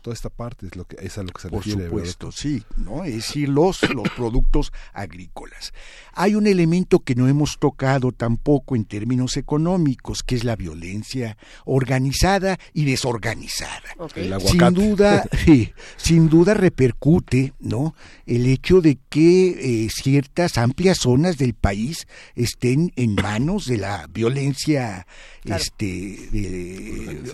toda 0.00 0.14
esta 0.14 0.30
parte 0.30 0.66
es 0.66 0.76
lo 0.76 0.84
que 0.84 0.96
es 1.00 1.18
a 1.18 1.22
lo 1.22 1.30
que 1.30 1.42
se 1.42 1.48
Por 1.48 1.64
supuesto, 1.64 2.32
sí, 2.32 2.62
¿no? 2.76 3.04
Es 3.04 3.14
decir, 3.14 3.48
los, 3.48 3.82
los 3.94 4.08
productos 4.10 4.72
agrícolas. 4.92 5.72
Hay 6.12 6.34
un 6.34 6.46
elemento 6.46 7.00
que 7.00 7.14
no 7.14 7.28
hemos 7.28 7.58
tocado 7.58 8.12
tampoco 8.12 8.76
en 8.76 8.84
términos 8.84 9.36
económicos, 9.36 10.22
que 10.22 10.34
es 10.34 10.44
la 10.44 10.56
violencia 10.56 11.36
organizada 11.64 12.58
y 12.72 12.84
desorganizada. 12.84 13.96
Sin 14.44 14.74
duda, 14.74 15.24
sí, 15.44 15.72
sin 15.96 16.28
duda 16.28 16.54
repercute, 16.54 17.52
¿no? 17.60 17.94
El 18.26 18.46
hecho 18.46 18.80
de 18.80 18.98
que 19.08 19.84
eh, 19.84 19.88
ciertas 19.90 20.58
amplias 20.58 20.98
zonas 20.98 21.38
del 21.38 21.54
país 21.54 22.06
estén 22.34 22.92
en 22.96 23.14
manos 23.14 23.66
de 23.66 23.78
la 23.78 24.06
violencia 24.08 25.06
este, 25.44 26.18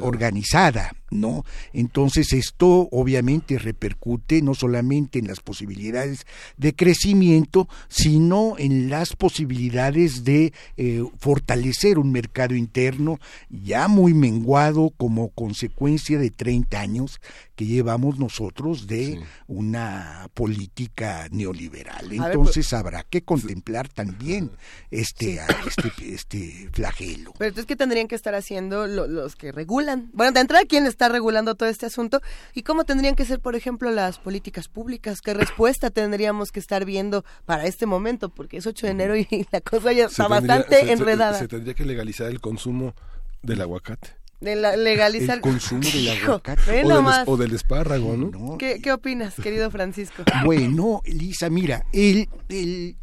organizada 0.01 0.93
¿no? 1.11 1.45
Entonces 1.73 2.33
esto 2.33 2.89
obviamente 2.91 3.59
repercute 3.59 4.43
no 4.43 4.55
solamente 4.55 5.19
en 5.19 5.29
las 5.29 5.41
posibilidades 5.41 6.27
de 6.57 6.75
crecimiento, 6.75 7.69
sino 7.89 8.55
en 8.59 8.91
las 8.91 9.15
posibilidades 9.15 10.25
de 10.25 10.53
eh, 10.77 11.03
fortalecer 11.19 11.99
un 11.99 12.13
mercado 12.13 12.55
interno 12.55 13.19
ya 13.51 13.89
muy 13.89 14.15
menguado 14.15 14.93
como 14.97 15.31
consecuencia 15.31 16.19
de 16.19 16.31
30 16.31 16.81
años 16.81 17.21
que 17.57 17.65
llevamos 17.65 18.19
nosotros 18.19 18.87
de 18.87 19.21
una 19.47 20.29
política 20.35 21.27
neoliberal. 21.31 22.13
Entonces 22.13 22.73
habrá 22.75 23.03
que 23.03 23.23
contemplar 23.23 23.89
también 23.89 24.51
este, 24.91 25.41
este, 25.67 26.15
este 26.15 26.69
flagelo. 26.73 27.33
Pero 27.39 27.49
entonces, 27.49 27.67
¿qué 27.67 27.77
tendrían 27.77 28.09
que 28.09 28.15
estar 28.15 28.35
haciendo 28.35 28.87
los 28.87 29.37
que 29.37 29.53
regulan? 29.53 30.11
Bueno, 30.13 30.33
de 30.33 30.41
entrada, 30.41 30.65
¿quién 30.69 30.87
está 30.97 31.11
regulando 31.11 31.55
todo 31.55 31.69
este 31.69 31.85
asunto? 31.85 32.23
¿Y 32.55 32.63
cómo 32.63 32.85
tendrían 32.85 33.15
que 33.15 33.27
ser, 33.27 33.39
por 33.39 33.55
ejemplo, 33.55 33.91
las 33.91 34.19
políticas 34.19 34.69
públicas? 34.69 35.21
¿Qué 35.21 35.35
respuesta 35.35 35.91
tendríamos 35.91 36.53
que 36.53 36.59
estar 36.59 36.87
viendo 36.87 37.23
para 37.45 37.67
este 37.67 37.85
momento? 37.85 38.31
Porque 38.31 38.57
es 38.57 38.67
8 38.67 38.87
de 38.87 38.93
enero 38.93 39.17
y 39.17 39.47
la 39.53 39.61
cosa 39.61 39.93
ya 39.93 40.07
está 40.07 40.27
bastante 40.27 40.91
enredada. 40.91 41.39
se 41.39 41.49
tendría 41.49 41.75
que 41.75 41.85
legalizar 41.85 42.29
el 42.29 42.41
consumo 42.41 42.95
del 43.43 43.61
aguacate 43.61 44.17
de 44.39 44.55
legalizar 44.77 45.37
el 45.37 45.41
consumo 45.41 45.81
del 45.81 46.09
aguacate 46.23 46.85
o, 47.27 47.37
del, 47.39 47.55
espárrago, 47.55 48.17
¿no? 48.17 48.59
¿Qué, 48.59 48.81
¿Qué, 48.83 48.93
opinas, 48.93 49.35
querido 49.35 49.71
Francisco? 49.71 50.23
Bueno, 50.45 51.01
Lisa, 51.07 51.49
mira, 51.49 51.87
el, 51.93 52.29
el, 52.51 52.97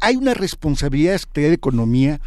hay 0.00 0.16
una 0.16 0.34
responsabilidad 0.34 1.18
de 1.34 1.52
Economía 1.54 2.20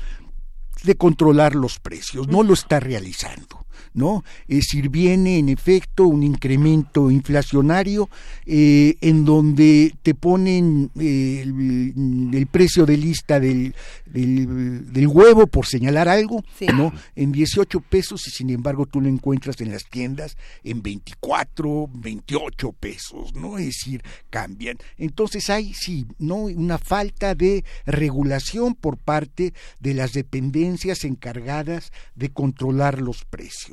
de 0.84 0.95
controlar 0.95 1.56
los 1.56 1.80
precios, 1.80 2.27
no 2.27 2.41
lo 2.44 2.53
está 2.53 2.80
realizando. 2.80 3.65
¿No? 3.93 4.23
Es 4.47 4.57
decir, 4.57 4.89
viene 4.89 5.38
en 5.38 5.49
efecto 5.49 6.06
un 6.06 6.23
incremento 6.23 7.11
inflacionario 7.11 8.10
eh, 8.45 8.95
en 9.01 9.26
donde 9.26 9.93
te 10.01 10.15
ponen 10.15 10.91
eh, 10.99 11.41
el, 11.43 12.47
precio 12.47 12.85
de 12.85 12.97
lista 12.97 13.39
del, 13.39 13.76
del, 14.06 15.07
huevo, 15.07 15.47
por 15.47 15.65
señalar 15.65 16.07
algo, 16.07 16.43
¿no? 16.73 16.91
En 17.15 17.31
18 17.31 17.80
pesos 17.81 18.27
y 18.27 18.31
sin 18.31 18.49
embargo 18.49 18.85
tú 18.85 19.01
lo 19.01 19.10
encuentras 19.10 19.60
en 19.61 19.72
las 19.72 19.85
tiendas 19.85 20.38
en 20.64 20.81
24, 20.81 21.89
28 21.93 22.72
pesos, 22.73 23.35
¿no? 23.35 23.57
Es 23.57 23.65
decir, 23.65 24.03
cambian. 24.30 24.77
Entonces 24.97 25.49
hay, 25.49 25.73
sí, 25.73 26.06
¿no? 26.18 26.35
Una 26.35 26.77
falta 26.77 27.35
de 27.35 27.64
regulación 27.85 28.76
por 28.76 28.97
parte 28.97 29.53
de 29.80 29.93
las 29.93 30.14
dependencias 30.14 31.03
encargadas 31.03 31.91
de 32.15 32.30
controlar 32.30 33.01
los 33.01 33.26
precios. 33.26 33.68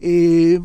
Eh, 0.00 0.60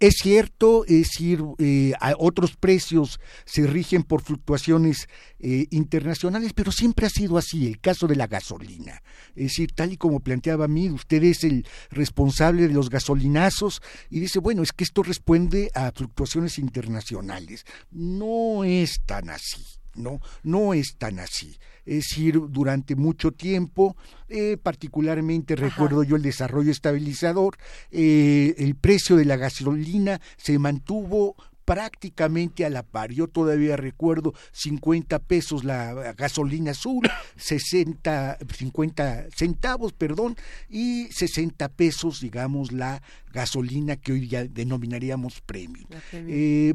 es 0.00 0.14
cierto, 0.22 0.84
es 0.84 1.08
decir, 1.08 1.42
eh, 1.58 1.92
otros 2.18 2.56
precios 2.56 3.20
se 3.44 3.66
rigen 3.66 4.02
por 4.02 4.22
fluctuaciones 4.22 5.08
eh, 5.40 5.66
internacionales, 5.70 6.52
pero 6.54 6.72
siempre 6.72 7.06
ha 7.06 7.10
sido 7.10 7.36
así, 7.36 7.66
el 7.66 7.80
caso 7.80 8.06
de 8.06 8.16
la 8.16 8.26
gasolina. 8.26 9.02
Es 9.34 9.44
decir, 9.44 9.72
tal 9.72 9.92
y 9.92 9.96
como 9.96 10.20
planteaba 10.20 10.68
mí, 10.68 10.90
usted 10.90 11.22
es 11.24 11.44
el 11.44 11.66
responsable 11.90 12.68
de 12.68 12.74
los 12.74 12.88
gasolinazos 12.88 13.82
y 14.10 14.20
dice, 14.20 14.38
bueno, 14.38 14.62
es 14.62 14.72
que 14.72 14.84
esto 14.84 15.02
responde 15.02 15.70
a 15.74 15.92
fluctuaciones 15.92 16.58
internacionales. 16.58 17.64
No 17.90 18.64
es 18.64 19.00
tan 19.04 19.30
así, 19.30 19.64
¿no? 19.98 20.20
No 20.42 20.74
es 20.74 20.96
tan 20.96 21.18
así 21.18 21.58
es 21.88 22.08
decir, 22.08 22.38
durante 22.50 22.96
mucho 22.96 23.32
tiempo, 23.32 23.96
eh, 24.28 24.58
particularmente 24.62 25.56
recuerdo 25.56 26.02
yo 26.02 26.16
el 26.16 26.22
desarrollo 26.22 26.70
estabilizador, 26.70 27.56
eh, 27.90 28.54
el 28.58 28.74
precio 28.74 29.16
de 29.16 29.24
la 29.24 29.36
gasolina 29.36 30.20
se 30.36 30.58
mantuvo 30.58 31.34
prácticamente 31.68 32.64
a 32.64 32.70
la 32.70 32.82
par. 32.82 33.12
Yo 33.12 33.28
todavía 33.28 33.76
recuerdo 33.76 34.32
50 34.52 35.18
pesos 35.18 35.64
la 35.64 36.14
gasolina 36.14 36.70
azul, 36.70 37.06
60, 37.36 38.38
50 38.56 39.26
centavos, 39.36 39.92
perdón, 39.92 40.34
y 40.70 41.08
60 41.10 41.68
pesos, 41.68 42.22
digamos, 42.22 42.72
la 42.72 43.02
gasolina 43.34 43.96
que 43.96 44.12
hoy 44.12 44.28
ya 44.28 44.44
denominaríamos 44.44 45.42
premium. 45.42 45.86
Eh, 46.12 46.72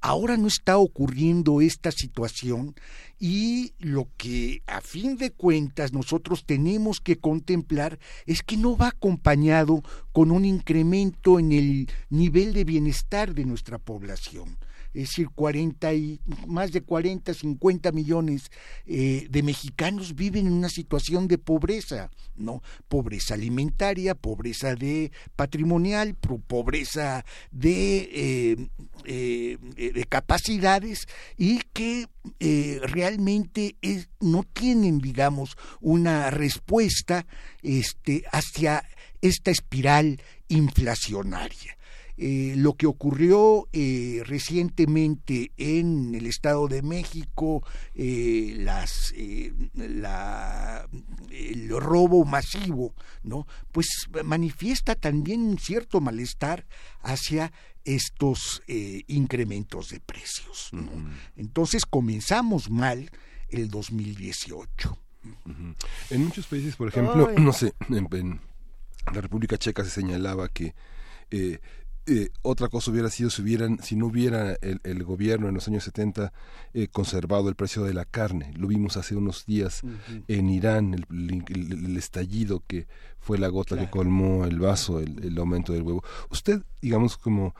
ahora 0.00 0.36
no 0.36 0.48
está 0.48 0.78
ocurriendo 0.78 1.60
esta 1.60 1.92
situación 1.92 2.74
y 3.20 3.72
lo 3.78 4.08
que 4.16 4.62
a 4.66 4.80
fin 4.80 5.16
de 5.16 5.30
cuentas 5.30 5.92
nosotros 5.92 6.44
tenemos 6.44 7.00
que 7.00 7.16
contemplar 7.16 8.00
es 8.26 8.42
que 8.42 8.56
no 8.56 8.76
va 8.76 8.88
acompañado 8.88 9.82
con 10.12 10.32
un 10.32 10.44
incremento 10.44 11.38
en 11.38 11.52
el 11.52 11.88
nivel 12.10 12.52
de 12.52 12.64
bienestar 12.64 13.32
de 13.32 13.44
nuestra 13.44 13.78
población 13.78 14.23
es 14.94 15.08
decir, 15.08 15.28
40 15.34 15.92
y, 15.94 16.20
más 16.46 16.70
de 16.70 16.80
40, 16.80 17.34
50 17.34 17.90
millones 17.90 18.50
eh, 18.86 19.26
de 19.28 19.42
mexicanos 19.42 20.14
viven 20.14 20.46
en 20.46 20.52
una 20.52 20.68
situación 20.68 21.26
de 21.26 21.36
pobreza, 21.36 22.10
¿no? 22.36 22.62
Pobreza 22.86 23.34
alimentaria, 23.34 24.14
pobreza 24.14 24.76
de 24.76 25.10
patrimonial, 25.34 26.14
pobreza 26.14 27.24
de, 27.50 28.08
eh, 28.12 28.68
eh, 29.04 29.58
de 29.92 30.04
capacidades 30.04 31.08
y 31.36 31.60
que 31.72 32.06
realmente 32.82 33.76
no 34.20 34.44
tienen, 34.44 34.98
digamos, 34.98 35.56
una 35.80 36.30
respuesta 36.30 37.26
este, 37.62 38.24
hacia 38.30 38.84
esta 39.20 39.50
espiral 39.50 40.20
inflacionaria. 40.48 41.76
Eh, 42.16 42.54
lo 42.56 42.74
que 42.74 42.86
ocurrió 42.86 43.68
eh, 43.72 44.22
recientemente 44.24 45.52
en 45.56 46.14
el 46.14 46.26
Estado 46.26 46.68
de 46.68 46.82
México, 46.82 47.66
eh, 47.94 48.54
las, 48.58 49.12
la, 49.74 50.88
el 51.30 51.68
robo 51.80 52.24
masivo, 52.24 52.94
¿no? 53.22 53.46
Pues 53.72 53.88
manifiesta 54.24 54.94
también 54.94 55.42
un 55.42 55.58
cierto 55.58 56.00
malestar 56.00 56.66
hacia 57.00 57.52
estos 57.84 58.62
incrementos 58.66 59.90
de 59.90 60.00
precios. 60.00 60.70
Entonces 61.36 61.84
comenzamos 61.84 62.70
mal 62.70 63.10
el 63.50 63.68
2018. 63.68 64.98
En 66.10 66.24
muchos 66.24 66.46
países, 66.46 66.76
por 66.76 66.88
ejemplo, 66.88 67.30
no 67.38 67.52
sé, 67.52 67.74
en, 67.90 68.40
la 69.12 69.20
República 69.20 69.58
Checa 69.58 69.84
se 69.84 69.90
señalaba 69.90 70.48
que 70.48 70.74
eh, 71.30 71.60
otra 72.42 72.68
cosa 72.68 72.90
hubiera 72.90 73.08
sido 73.08 73.30
si 73.30 73.42
hubieran 73.42 73.82
si 73.82 73.96
no 73.96 74.06
hubiera 74.06 74.56
el, 74.60 75.04
gobierno 75.04 75.48
en 75.48 75.54
los 75.54 75.66
años 75.68 75.84
70 75.84 76.32
eh, 76.74 76.88
conservado 76.88 77.48
el 77.48 77.54
precio 77.54 77.82
de 77.84 77.94
la 77.94 78.04
carne. 78.04 78.52
Lo 78.56 78.68
vimos 78.68 78.96
hace 78.96 79.16
unos 79.16 79.46
días 79.46 79.82
en 80.28 80.50
Irán 80.50 80.94
el, 80.94 81.96
estallido 81.96 82.62
que 82.66 82.86
fue 83.20 83.38
la 83.38 83.48
gota 83.48 83.78
que 83.78 83.88
colmó 83.88 84.44
el 84.44 84.58
vaso 84.58 85.00
el, 85.00 85.36
aumento 85.38 85.72
del 85.72 85.82
huevo. 85.82 86.04
Usted 86.30 86.62
digamos 86.82 87.16
como 87.16 87.54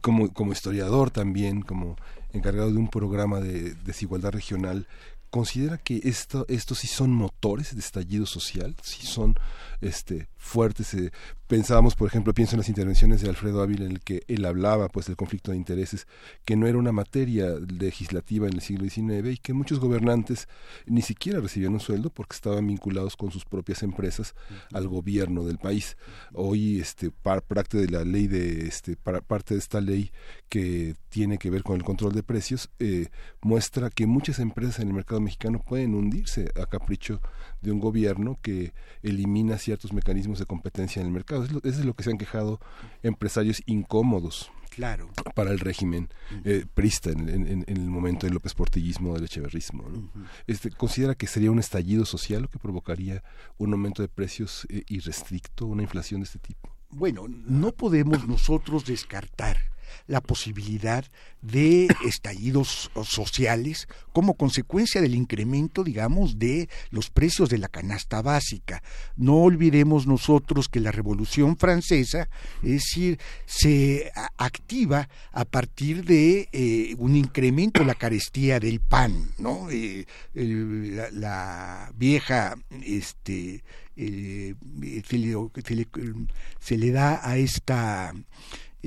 como 0.00 0.32
como 0.32 0.52
historiador 0.52 1.10
también 1.10 1.60
como 1.60 1.96
encargado 2.32 2.72
de 2.72 2.78
un 2.78 2.88
programa 2.88 3.40
de 3.40 3.74
desigualdad 3.84 4.32
regional 4.32 4.86
considera 5.30 5.76
que 5.76 6.00
esto, 6.04 6.46
estos 6.48 6.78
sí 6.78 6.86
son 6.86 7.10
motores 7.10 7.74
de 7.74 7.80
estallido 7.80 8.26
social, 8.26 8.74
sí 8.82 9.06
son 9.06 9.34
este, 9.80 10.28
fuertes. 10.36 10.94
Eh, 10.94 11.10
pensábamos, 11.46 11.94
por 11.94 12.08
ejemplo, 12.08 12.34
pienso 12.34 12.54
en 12.54 12.58
las 12.58 12.68
intervenciones 12.68 13.20
de 13.20 13.28
Alfredo 13.28 13.62
Ávila 13.62 13.84
en 13.84 13.92
el 13.92 14.00
que 14.00 14.22
él 14.28 14.44
hablaba 14.44 14.88
pues 14.88 15.06
del 15.06 15.16
conflicto 15.16 15.52
de 15.52 15.56
intereses, 15.56 16.06
que 16.44 16.56
no 16.56 16.66
era 16.66 16.78
una 16.78 16.92
materia 16.92 17.54
legislativa 17.78 18.46
en 18.48 18.54
el 18.54 18.60
siglo 18.60 18.88
XIX 18.88 19.32
y 19.32 19.38
que 19.38 19.52
muchos 19.52 19.78
gobernantes 19.78 20.48
ni 20.86 21.02
siquiera 21.02 21.40
recibían 21.40 21.74
un 21.74 21.80
sueldo 21.80 22.10
porque 22.10 22.34
estaban 22.34 22.66
vinculados 22.66 23.16
con 23.16 23.30
sus 23.30 23.44
propias 23.44 23.82
empresas 23.82 24.34
al 24.72 24.88
gobierno 24.88 25.44
del 25.44 25.58
país. 25.58 25.96
Hoy 26.32 26.80
este 26.80 27.10
parte 27.10 27.78
de 27.78 27.88
la 27.88 28.04
ley 28.04 28.26
de 28.26 28.66
este 28.66 28.96
parte 28.96 29.54
de 29.54 29.60
esta 29.60 29.80
ley 29.80 30.10
que 30.48 30.94
tiene 31.08 31.38
que 31.38 31.50
ver 31.50 31.62
con 31.62 31.76
el 31.76 31.84
control 31.84 32.12
de 32.12 32.22
precios 32.22 32.70
eh, 32.78 33.08
muestra 33.40 33.90
que 33.90 34.06
muchas 34.06 34.38
empresas 34.38 34.80
en 34.80 34.88
el 34.88 34.94
mercado 34.94 35.20
mexicano 35.20 35.62
pueden 35.62 35.94
hundirse 35.94 36.50
a 36.60 36.66
capricho 36.66 37.20
de 37.66 37.72
un 37.72 37.80
gobierno 37.80 38.38
que 38.40 38.72
elimina 39.02 39.58
ciertos 39.58 39.92
mecanismos 39.92 40.38
de 40.38 40.46
competencia 40.46 41.00
en 41.00 41.08
el 41.08 41.12
mercado. 41.12 41.44
Eso 41.44 41.60
es 41.64 41.84
lo 41.84 41.94
que 41.94 42.04
se 42.04 42.10
han 42.10 42.16
quejado 42.16 42.60
empresarios 43.02 43.60
incómodos 43.66 44.52
claro. 44.70 45.10
para 45.34 45.50
el 45.50 45.58
régimen 45.58 46.08
eh, 46.44 46.64
prista 46.72 47.10
en, 47.10 47.64
el 47.66 47.80
momento 47.80 48.26
del 48.26 48.34
López 48.34 48.54
Portillismo, 48.54 49.14
del 49.14 49.24
Echeverrismo. 49.24 49.84
este, 50.46 50.70
¿Considera 50.70 51.16
que 51.16 51.26
sería 51.26 51.50
un 51.50 51.58
estallido 51.58 52.04
social 52.04 52.42
lo 52.42 52.48
que 52.48 52.60
provocaría 52.60 53.24
un 53.58 53.72
aumento 53.72 54.00
de 54.00 54.08
precios 54.08 54.64
eh, 54.70 54.84
irrestricto, 54.86 55.66
una 55.66 55.82
inflación 55.82 56.20
de 56.20 56.26
este 56.26 56.38
tipo? 56.38 56.70
Bueno, 56.90 57.26
no 57.28 57.72
podemos 57.72 58.28
nosotros 58.28 58.86
descartar 58.86 59.58
la 60.06 60.20
posibilidad 60.20 61.04
de 61.42 61.88
estallidos 62.04 62.90
sociales 63.04 63.88
como 64.12 64.34
consecuencia 64.34 65.00
del 65.00 65.14
incremento, 65.14 65.84
digamos, 65.84 66.38
de 66.38 66.68
los 66.90 67.10
precios 67.10 67.48
de 67.48 67.58
la 67.58 67.68
canasta 67.68 68.22
básica. 68.22 68.82
No 69.16 69.36
olvidemos 69.36 70.06
nosotros 70.06 70.68
que 70.68 70.80
la 70.80 70.92
Revolución 70.92 71.56
Francesa, 71.56 72.28
es 72.62 72.70
decir, 72.70 73.18
se 73.44 74.10
activa 74.36 75.08
a 75.32 75.44
partir 75.44 76.04
de 76.04 76.48
eh, 76.52 76.94
un 76.98 77.16
incremento 77.16 77.80
de 77.80 77.86
la 77.86 77.94
carestía 77.94 78.60
del 78.60 78.80
pan, 78.80 79.30
¿no? 79.38 79.68
Eh, 79.70 80.06
la, 80.34 81.92
vieja, 81.96 82.56
este, 82.82 83.62
eh, 83.96 84.54
se 86.60 86.78
le 86.78 86.90
da 86.90 87.20
a 87.28 87.36
esta 87.36 88.14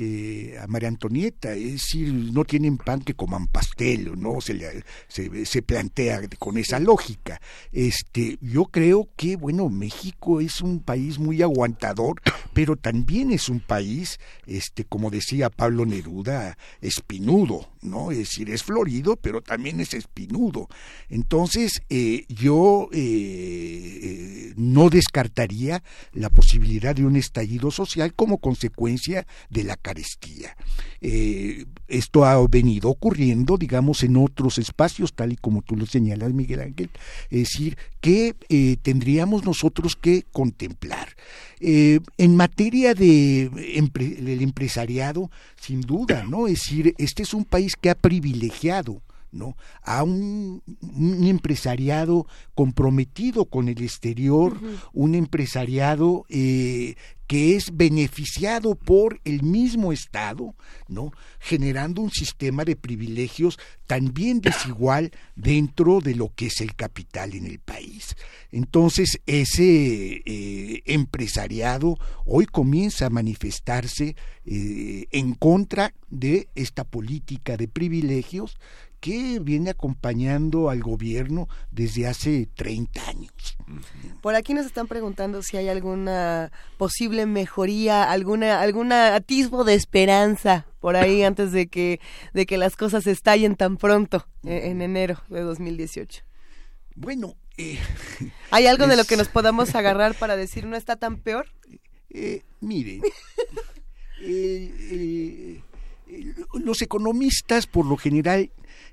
eh, 0.02 0.58
a 0.58 0.66
María 0.68 0.88
Antonieta, 0.88 1.52
es 1.52 1.74
decir, 1.74 2.14
no 2.14 2.46
tienen 2.46 2.78
pan 2.78 3.02
que 3.02 3.16
coman 3.16 3.48
pastel, 3.48 4.18
¿no? 4.18 4.40
Se, 4.40 4.82
se, 5.10 5.46
se, 5.46 5.62
plantea 5.62 6.22
con 6.38 6.58
esa 6.58 6.80
lógica. 6.80 7.42
Este, 7.74 8.38
yo 8.40 8.64
creo 8.68 9.10
que, 9.18 9.36
bueno, 9.36 9.68
México 9.68 10.40
es 10.40 10.62
un 10.62 10.80
país 10.80 11.20
muy 11.20 11.42
aguantador, 11.42 12.22
pero 12.54 12.78
también 12.78 13.32
es 13.32 13.50
un 13.50 13.60
país, 13.60 14.22
este, 14.48 14.86
como 14.86 15.10
decía 15.10 15.50
Pablo 15.50 15.86
Neruda, 15.86 16.58
espinudo, 16.80 17.68
¿no? 17.82 18.12
Es 18.12 18.20
decir, 18.20 18.50
es 18.52 18.64
florido, 18.64 19.18
pero 19.18 19.42
también 19.42 19.82
es 19.82 19.94
espinudo. 19.94 20.70
Entonces, 21.10 21.82
eh, 21.90 22.24
yo 22.30 22.88
eh, 22.94 24.54
no 24.56 24.90
descartaría 24.90 25.84
la 26.14 26.30
posibilidad 26.30 26.96
de 26.96 27.06
un 27.06 27.18
estallido 27.18 27.70
social 27.70 28.14
como 28.14 28.38
consecuencia 28.38 29.28
de 29.50 29.66
la 29.66 29.76
Eh, 31.02 31.66
esto 31.88 32.26
ha 32.26 32.46
venido 32.48 32.90
ocurriendo, 32.90 33.58
digamos, 33.58 34.04
en 34.04 34.18
otros 34.18 34.58
espacios, 34.58 35.14
tal 35.14 35.32
y 35.32 35.38
como 35.38 35.62
tú 35.62 35.76
lo 35.76 35.86
señalas, 35.86 36.34
Miguel 36.34 36.62
Ángel, 36.62 36.90
es 37.30 37.40
decir, 37.40 37.78
que 38.02 38.36
eh, 38.50 38.78
tendríamos 38.82 39.44
nosotros 39.44 39.96
que 39.96 40.26
contemplar. 40.32 41.16
Eh, 41.60 42.00
en 42.18 42.36
materia 42.36 42.94
de 42.94 43.50
empresariado, 44.42 45.30
sin 45.60 45.82
duda, 45.82 46.24
¿no? 46.24 46.48
Es 46.48 46.60
decir, 46.60 46.96
este 46.98 47.24
es 47.24 47.34
un 47.34 47.46
país 47.46 47.76
que 47.76 47.90
ha 47.90 47.96
privilegiado 47.96 49.02
¿no? 49.32 49.56
a 49.82 50.04
un, 50.04 50.62
empresariado 51.26 52.28
comprometido 52.56 53.46
con 53.46 53.70
el 53.70 53.82
exterior, 53.82 54.60
un 54.94 55.16
empresariado 55.16 56.26
eh, 56.30 56.96
que 57.30 57.56
es 57.56 57.78
beneficiado 57.78 58.74
por 58.74 59.22
el 59.24 59.44
mismo 59.44 59.94
Estado, 59.94 60.56
¿no? 60.88 61.12
generando 61.40 62.02
un 62.02 62.10
sistema 62.10 62.66
de 62.66 62.76
privilegios 62.76 63.60
también 63.86 64.42
desigual 64.42 65.12
dentro 65.36 66.02
de 66.02 66.16
lo 66.16 66.34
que 66.34 66.48
es 66.48 66.60
el 66.60 66.76
capital 66.76 67.36
en 67.36 67.46
el 67.46 67.60
país. 67.60 68.16
Entonces, 68.52 69.22
ese 69.28 70.24
eh, 70.26 70.82
empresariado 70.86 72.00
hoy 72.26 72.48
comienza 72.48 73.06
a 73.06 73.12
manifestarse 73.12 74.16
eh, 74.46 75.06
en 75.12 75.36
contra 75.36 75.94
de 76.10 76.50
esta 76.56 76.84
política 76.84 77.58
de 77.58 77.68
privilegios 77.68 78.58
que 79.00 79.40
viene 79.40 79.70
acompañando 79.70 80.70
al 80.70 80.82
gobierno 80.82 81.48
desde 81.72 82.08
hace 82.08 82.48
30 82.56 83.08
años. 83.08 83.58
Por 84.22 84.36
aquí 84.36 84.54
nos 84.54 84.66
están 84.66 84.88
preguntando 84.88 85.42
si 85.42 85.58
hay 85.58 85.70
alguna 85.70 86.52
posible 86.78 87.26
mejoría, 87.26 88.04
alguna 88.04 88.62
alguna 88.62 89.16
atisbo 89.16 89.64
de 89.64 89.76
esperanza 89.76 90.66
por 90.80 90.96
ahí 90.96 91.24
antes 91.24 91.52
de 91.52 91.68
que 91.68 92.00
de 92.34 92.46
que 92.46 92.58
las 92.58 92.76
cosas 92.76 93.08
estallen 93.08 93.56
tan 93.56 93.78
pronto 93.78 94.28
eh, 94.44 94.64
en, 94.66 94.82
enero 94.82 95.22
de 95.30 95.42
2018. 95.42 96.24
Bueno, 96.96 97.36
eh, 97.58 97.80
¿hay 98.52 98.68
algo 98.68 98.88
de 98.88 98.98
lo 98.98 99.06
que 99.06 99.18
nos 99.18 99.30
podamos 99.30 99.76
agarrar 99.76 100.16
para 100.16 100.36
decir 100.36 100.66
no 100.66 100.76
está 100.76 100.96
tan 100.96 101.18
peor? 101.18 101.48
Eh, 102.10 102.42
mire, 102.60 103.02
los 106.54 106.82
economistas 106.82 107.68
por 107.68 107.86
lo 107.86 107.96
general 107.98 108.52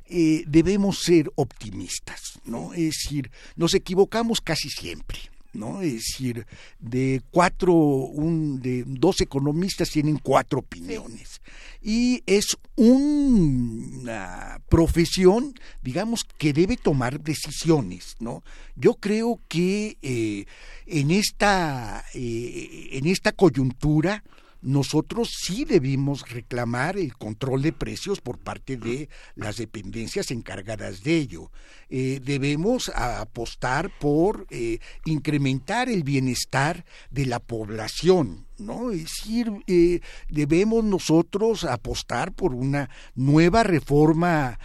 eh, 0.09 0.45
debemos 0.47 1.01
ser 1.01 1.31
optimistas, 1.35 2.41
¿no? 2.45 2.73
Es 2.75 2.97
decir, 3.03 3.31
nos 3.57 3.75
equivocamos 3.75 4.41
casi 4.41 4.71
siempre. 4.71 5.19
¿no? 5.57 5.81
Es 5.81 5.95
decir, 5.95 6.47
de 6.79 7.23
cuatro, 7.31 7.73
un, 7.75 8.61
de 8.61 8.85
dos 8.87 9.21
economistas 9.21 9.91
tienen 9.91 10.19
cuatro 10.19 10.61
opiniones. 10.61 11.41
Y 11.83 12.23
es 12.27 12.57
una 12.77 14.61
profesión, 14.69 15.55
digamos, 15.83 16.25
que 16.25 16.53
debe 16.53 16.77
tomar 16.77 17.21
decisiones, 17.21 18.17
¿no? 18.21 18.43
Yo 18.75 18.95
creo 18.95 19.41
que 19.49 19.97
eh, 20.03 20.47
en 20.87 21.11
esta, 21.11 22.05
eh, 22.15 22.91
en 22.93 23.07
esta 23.07 23.33
coyuntura, 23.33 24.23
nosotros 24.67 25.31
sí 25.33 25.65
debimos 25.65 26.29
reclamar 26.29 26.97
el 26.97 27.15
control 27.15 27.63
de 27.63 27.73
precios 27.73 28.21
por 28.21 28.39
parte 28.41 28.77
de 28.77 29.09
las 29.37 29.59
dependencias 29.59 30.33
encargadas 30.33 31.05
de 31.05 31.17
ello. 31.17 31.53
Eh, 31.89 32.21
debemos 32.21 32.89
apostar 32.89 33.97
por 34.01 34.49
eh, 34.51 34.81
incrementar 35.05 35.89
el 35.89 36.03
bienestar 36.03 36.85
de 37.11 37.27
la 37.27 37.39
población, 37.39 38.46
¿no? 38.59 38.91
Es 38.91 39.03
decir, 39.05 39.53
eh, 39.67 40.01
debemos 40.29 40.85
nosotros 40.85 41.65
apostar 41.65 42.33
por 42.33 42.55
una 42.55 42.91
nueva 43.15 43.63
reforma 43.63 44.59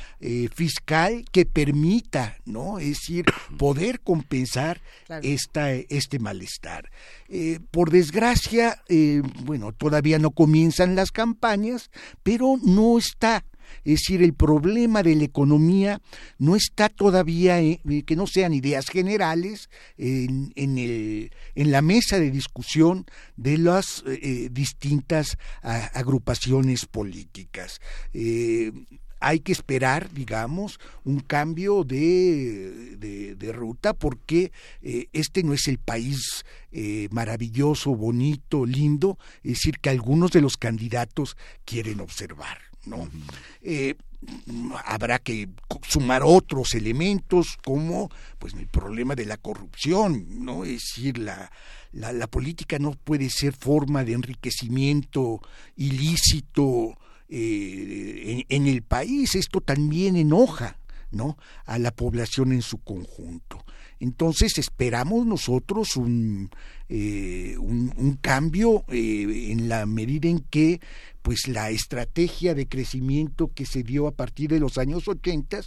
fiscal 0.53 1.25
que 1.31 1.45
permita, 1.45 2.37
¿no? 2.45 2.79
Es 2.79 2.99
decir, 2.99 3.25
poder 3.57 4.01
compensar 4.01 4.81
esta, 5.23 5.71
este 5.71 6.19
malestar. 6.19 6.91
por 7.71 7.89
desgracia, 7.91 8.81
bueno, 9.43 9.71
todavía 9.71 10.19
no 10.19 10.31
comienzan 10.31 10.95
las 10.95 11.11
campañas, 11.11 11.89
pero 12.23 12.57
no 12.63 12.97
está 12.97 13.43
es 13.83 13.99
decir, 13.99 14.21
el 14.21 14.33
problema 14.33 15.03
de 15.03 15.15
la 15.15 15.23
economía 15.23 16.01
no 16.37 16.55
está 16.55 16.89
todavía, 16.89 17.61
eh, 17.61 17.79
que 18.05 18.15
no 18.15 18.27
sean 18.27 18.53
ideas 18.53 18.87
generales, 18.87 19.69
en, 19.97 20.51
la 21.55 21.81
mesa 21.81 22.19
de 22.19 22.31
discusión 22.31 23.05
de 23.37 23.57
las 23.57 24.03
eh, 24.05 24.19
eh, 24.21 24.49
distintas 24.51 25.37
agrupaciones 25.61 26.85
políticas 26.85 27.79
hay 29.23 29.39
que 29.39 29.51
esperar, 29.51 30.11
digamos, 30.11 30.79
un 31.03 31.19
cambio 31.19 31.83
de, 31.83 33.37
ruta 33.53 33.93
porque 33.93 34.51
este 34.81 35.43
no 35.43 35.53
es 35.53 35.67
el 35.67 35.77
país 35.77 36.43
maravilloso, 37.11 37.95
bonito, 37.95 38.65
lindo, 38.65 39.19
es 39.43 39.51
decir, 39.51 39.79
que 39.79 39.91
algunos 39.91 40.31
de 40.31 40.41
los 40.41 40.57
candidatos 40.57 41.37
quieren 41.65 41.99
observar. 41.99 42.70
¿No? 42.85 43.09
Eh, 43.61 43.95
habrá 44.85 45.19
que 45.19 45.49
sumar 45.87 46.21
otros 46.23 46.75
elementos 46.75 47.57
como 47.63 48.09
pues 48.37 48.53
el 48.53 48.67
problema 48.67 49.15
de 49.15 49.25
la 49.25 49.37
corrupción, 49.37 50.45
¿no? 50.45 50.63
Es 50.63 50.81
decir, 50.81 51.17
la, 51.17 51.51
la, 51.91 52.27
política 52.27 52.77
no 52.79 52.91
puede 52.91 53.29
ser 53.29 53.53
forma 53.53 54.03
de 54.03 54.13
enriquecimiento 54.13 55.41
ilícito 55.75 56.97
eh, 57.29 58.45
en, 58.49 58.67
el 58.67 58.81
país, 58.81 59.35
esto 59.35 59.61
también 59.61 60.15
enoja, 60.15 60.77
¿no? 61.11 61.37
a 61.65 61.79
la 61.79 61.91
población 61.91 62.51
en 62.51 62.61
su 62.61 62.79
conjunto. 62.79 63.63
Entonces 63.99 64.57
esperamos 64.57 65.27
nosotros 65.27 65.95
un, 65.95 66.49
eh, 66.89 67.55
un, 67.59 68.17
cambio 68.19 68.83
en 68.89 69.69
la 69.69 69.85
medida 69.85 70.27
en 70.27 70.39
que 70.39 70.81
pues 71.21 71.47
la 71.47 71.69
estrategia 71.69 72.55
de 72.55 72.67
crecimiento 72.67 73.51
que 73.53 73.65
se 73.65 73.83
dio 73.83 74.07
a 74.07 74.11
partir 74.11 74.49
de 74.49 74.59
los 74.59 74.77
años 74.77 75.07
80 75.07 75.61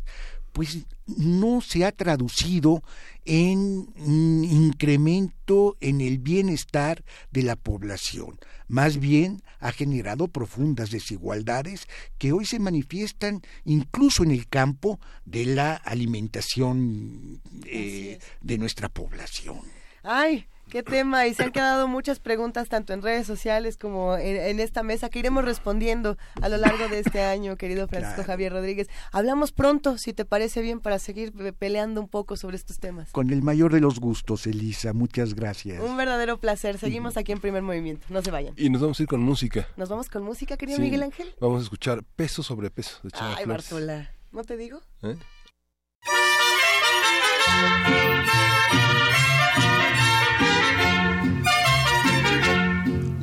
pues 0.55 0.87
no 1.07 1.61
se 1.61 1.85
ha 1.85 1.91
traducido 1.91 2.85
en 3.25 3.89
un 3.97 4.45
incremento 4.45 5.77
en 5.81 6.01
el 6.01 6.19
bienestar 6.19 7.05
de 7.33 7.43
la 7.43 7.57
población. 7.57 8.39
Más 8.69 8.99
bien 8.99 9.43
ha 9.59 9.73
generado 9.73 10.29
profundas 10.29 10.93
desigualdades 10.93 11.89
que 12.19 12.31
hoy 12.31 12.47
se 12.47 12.61
manifiestan 12.61 13.43
incluso 13.65 14.23
en 14.23 14.31
el 14.31 14.47
campo 14.47 15.01
de 15.25 15.45
la 15.45 15.75
alimentación 15.75 17.41
eh, 17.67 18.21
de 18.41 18.57
nuestra 18.57 18.89
población. 18.89 19.61
Ay, 20.05 20.47
Qué 20.75 20.83
tema, 20.83 21.29
y 21.29 21.35
se 21.35 21.45
han 21.45 21.53
quedado 21.53 21.87
muchas 21.87 22.19
preguntas 22.19 22.69
tanto 22.69 22.93
en 22.93 23.01
redes 23.01 23.29
sociales 23.29 23.77
como 23.77 24.17
en, 24.17 24.59
esta 24.59 24.83
mesa 24.83 25.09
que 25.09 25.21
iremos 25.21 25.45
respondiendo 25.45 26.19
a 26.43 26.49
lo 26.49 26.57
largo 26.57 26.89
de 26.89 26.99
este 26.99 27.23
año, 27.23 27.55
querido 27.57 27.87
Francisco 27.87 28.25
Javier 28.25 28.53
Rodríguez. 28.53 28.89
Hablamos 29.13 29.53
pronto, 29.53 29.99
si 29.99 30.13
te 30.13 30.25
parece 30.25 30.63
bien, 30.63 30.81
para 30.81 30.99
seguir 30.99 31.33
peleando 31.57 32.01
un 32.01 32.09
poco 32.09 32.37
sobre 32.37 32.57
estos 32.57 32.81
temas. 32.81 33.13
Con 33.13 33.31
el 33.31 33.41
mayor 33.41 33.73
de 33.73 33.79
los 33.79 34.01
gustos, 34.01 34.49
Elisa, 34.49 34.93
muchas 34.93 35.35
gracias. 35.35 35.81
Un 35.81 35.97
verdadero 35.97 36.41
placer. 36.41 36.77
Seguimos 36.77 37.17
aquí 37.17 37.31
en 37.31 37.39
Primer 37.39 37.63
Movimiento, 37.63 38.05
no 38.11 38.21
se 38.21 38.33
vayan. 38.33 38.55
Y 38.57 38.69
nos 38.69 38.83
vamos 38.83 38.99
a 38.99 39.03
ir 39.05 39.09
con 39.09 39.21
música. 39.21 39.69
Nos 39.77 39.89
vamos 39.89 40.11
con 40.11 40.25
música, 40.25 40.57
querido 40.57 40.81
Miguel 40.81 41.05
Ángel. 41.05 41.37
Vamos 41.39 41.61
a 41.61 41.63
escuchar 41.63 42.03
Peso 42.17 42.43
sobre 42.43 42.73
Peso 42.73 42.99
de 43.05 43.13
Chava 43.13 43.37
Ay, 43.39 43.45
Bartola, 43.45 44.11
¿no 44.33 44.43
te 44.43 44.57
digo? 44.57 44.81
¿Eh? 45.03 45.15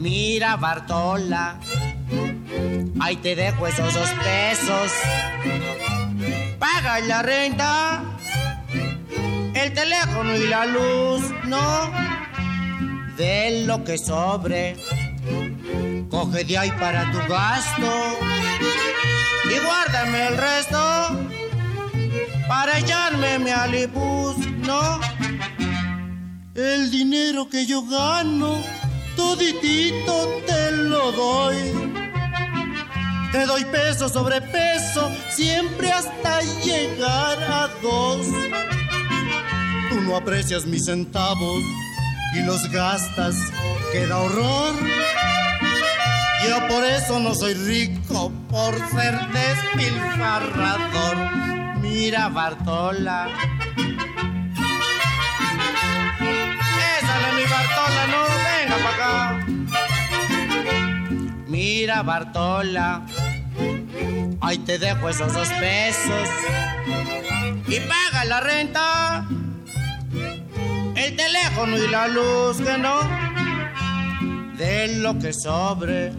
Mira, 0.02 0.56
Bartola, 0.56 1.60
ahí 3.00 3.18
te 3.18 3.36
dejo 3.36 3.68
esos 3.68 3.94
dos 3.94 4.10
pesos. 4.24 4.92
Paga 6.58 7.00
la 7.02 7.22
renta, 7.22 8.02
el 9.54 9.74
teléfono 9.74 10.36
y 10.36 10.48
la 10.48 10.66
luz, 10.66 11.22
¿no? 11.46 11.92
De 13.16 13.64
lo 13.68 13.84
que 13.84 14.00
sobre, 14.00 14.76
coge 16.10 16.46
de 16.46 16.58
ahí 16.58 16.72
para 16.72 17.12
tu 17.12 17.20
gasto 17.32 18.18
y 19.52 19.60
guárdame 19.64 20.28
el 20.30 20.38
resto 20.38 21.20
para 22.48 22.80
echarme 22.80 23.38
mi 23.38 23.52
alibus, 23.52 24.36
¿no? 24.66 25.00
El 26.56 26.90
dinero 26.90 27.48
que 27.48 27.68
yo 27.68 27.84
gano 27.84 28.58
toditito 29.16 30.42
te 30.46 30.72
lo 30.72 31.12
doy. 31.12 31.58
Te 33.32 33.46
doy 33.46 33.64
peso 33.66 34.10
sobre 34.10 34.42
peso, 34.42 35.12
siempre 35.30 35.92
hasta 35.92 36.42
llegar 36.64 37.44
a 37.44 37.70
dos. 37.82 38.26
Tú 39.90 40.02
no 40.02 40.18
aprecias 40.18 40.66
mis 40.66 40.86
centavos 40.86 41.64
y 42.34 42.42
los 42.42 42.68
gastas, 42.70 43.36
queda 43.92 44.18
horror. 44.18 44.74
Yo 46.48 46.68
por 46.68 46.84
eso 46.84 47.20
no 47.20 47.36
soy 47.36 47.54
rico, 47.54 48.32
por 48.50 48.76
ser 48.90 49.20
despilfarrador. 49.32 51.18
Mira, 51.82 52.30
Bartola 52.30 53.30
Bartola, 57.52 58.08
no, 58.08 58.41
Mira, 61.48 62.02
Bartola, 62.04 63.06
ahí 64.40 64.58
te 64.60 64.78
dejo 64.78 65.10
esos 65.10 65.34
dos 65.34 65.50
pesos. 65.60 66.30
Y 67.68 67.80
paga 67.82 68.26
la 68.26 68.40
renta, 68.40 69.28
el 70.96 71.16
teléfono 71.16 71.78
y 71.78 71.88
la 71.88 72.08
luz, 72.08 72.58
que 72.58 72.78
no, 72.78 73.02
de 74.58 75.00
lo 75.00 75.18
que 75.20 75.34
sobre, 75.34 76.14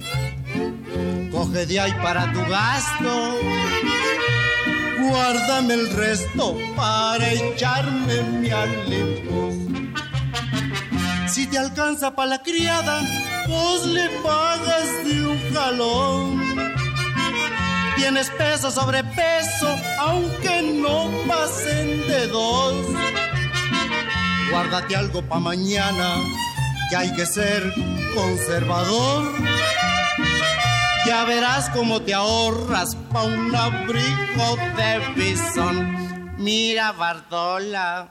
coge 1.30 1.66
de 1.66 1.80
ahí 1.80 1.94
para 2.02 2.32
tu 2.32 2.40
gasto. 2.46 3.36
Guárdame 5.00 5.74
el 5.74 5.90
resto 5.90 6.56
para 6.76 7.30
echarme 7.30 8.22
mi 8.40 8.50
aliento 8.50 9.52
si 11.32 11.46
te 11.46 11.56
alcanza 11.56 12.14
para 12.14 12.28
la 12.28 12.42
criada, 12.42 13.00
pues 13.46 13.86
le 13.86 14.06
pagas 14.22 15.04
de 15.04 15.26
un 15.26 15.54
jalón. 15.54 16.74
Tienes 17.96 18.28
peso 18.30 18.70
sobre 18.70 19.02
peso, 19.02 19.74
aunque 19.98 20.62
no 20.62 21.10
pasen 21.26 22.06
de 22.06 22.26
dos. 22.26 22.74
Guárdate 24.50 24.94
algo 24.94 25.22
pa' 25.22 25.38
mañana, 25.38 26.16
que 26.90 26.96
hay 26.96 27.12
que 27.14 27.24
ser 27.24 27.72
conservador. 28.14 29.32
Ya 31.06 31.24
verás 31.24 31.70
cómo 31.70 32.02
te 32.02 32.12
ahorras 32.12 32.94
pa' 33.10 33.22
un 33.22 33.56
abrigo 33.56 34.56
de 34.76 34.98
bisón. 35.16 36.36
Mira, 36.36 36.92
Bartola. 36.92 38.10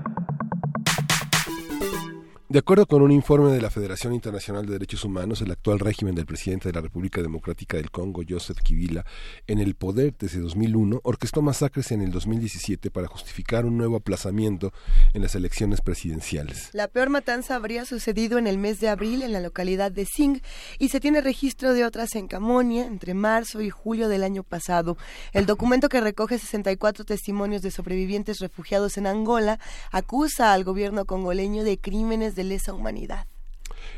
De 2.51 2.59
acuerdo 2.59 2.85
con 2.85 3.01
un 3.01 3.13
informe 3.13 3.49
de 3.53 3.61
la 3.61 3.69
Federación 3.69 4.13
Internacional 4.13 4.65
de 4.65 4.73
Derechos 4.73 5.05
Humanos, 5.05 5.41
el 5.41 5.51
actual 5.51 5.79
régimen 5.79 6.15
del 6.15 6.25
presidente 6.25 6.67
de 6.67 6.73
la 6.73 6.81
República 6.81 7.21
Democrática 7.21 7.77
del 7.77 7.91
Congo, 7.91 8.23
Joseph 8.27 8.57
Kibila, 8.61 9.05
en 9.47 9.59
el 9.59 9.73
poder 9.73 10.13
desde 10.19 10.41
2001, 10.41 10.99
orquestó 11.01 11.41
masacres 11.41 11.93
en 11.93 12.01
el 12.01 12.11
2017 12.11 12.91
para 12.91 13.07
justificar 13.07 13.65
un 13.65 13.77
nuevo 13.77 13.95
aplazamiento 13.95 14.73
en 15.13 15.21
las 15.21 15.33
elecciones 15.35 15.79
presidenciales. 15.79 16.71
La 16.73 16.89
peor 16.89 17.09
matanza 17.09 17.55
habría 17.55 17.85
sucedido 17.85 18.37
en 18.37 18.47
el 18.47 18.57
mes 18.57 18.81
de 18.81 18.89
abril 18.89 19.21
en 19.21 19.31
la 19.31 19.39
localidad 19.39 19.89
de 19.89 20.05
Sing 20.05 20.41
y 20.77 20.89
se 20.89 20.99
tiene 20.99 21.21
registro 21.21 21.73
de 21.73 21.85
otras 21.85 22.15
en 22.15 22.27
Camonia 22.27 22.85
entre 22.85 23.13
marzo 23.13 23.61
y 23.61 23.69
julio 23.69 24.09
del 24.09 24.25
año 24.25 24.43
pasado. 24.43 24.97
El 25.31 25.45
documento 25.45 25.87
que 25.87 26.01
recoge 26.01 26.37
64 26.37 27.05
testimonios 27.05 27.61
de 27.61 27.71
sobrevivientes 27.71 28.39
refugiados 28.39 28.97
en 28.97 29.07
Angola 29.07 29.57
acusa 29.89 30.51
al 30.51 30.65
gobierno 30.65 31.05
congoleño 31.05 31.63
de 31.63 31.77
crímenes 31.77 32.35
de 32.35 32.40
lesa 32.43 32.73
humanidad. 32.73 33.27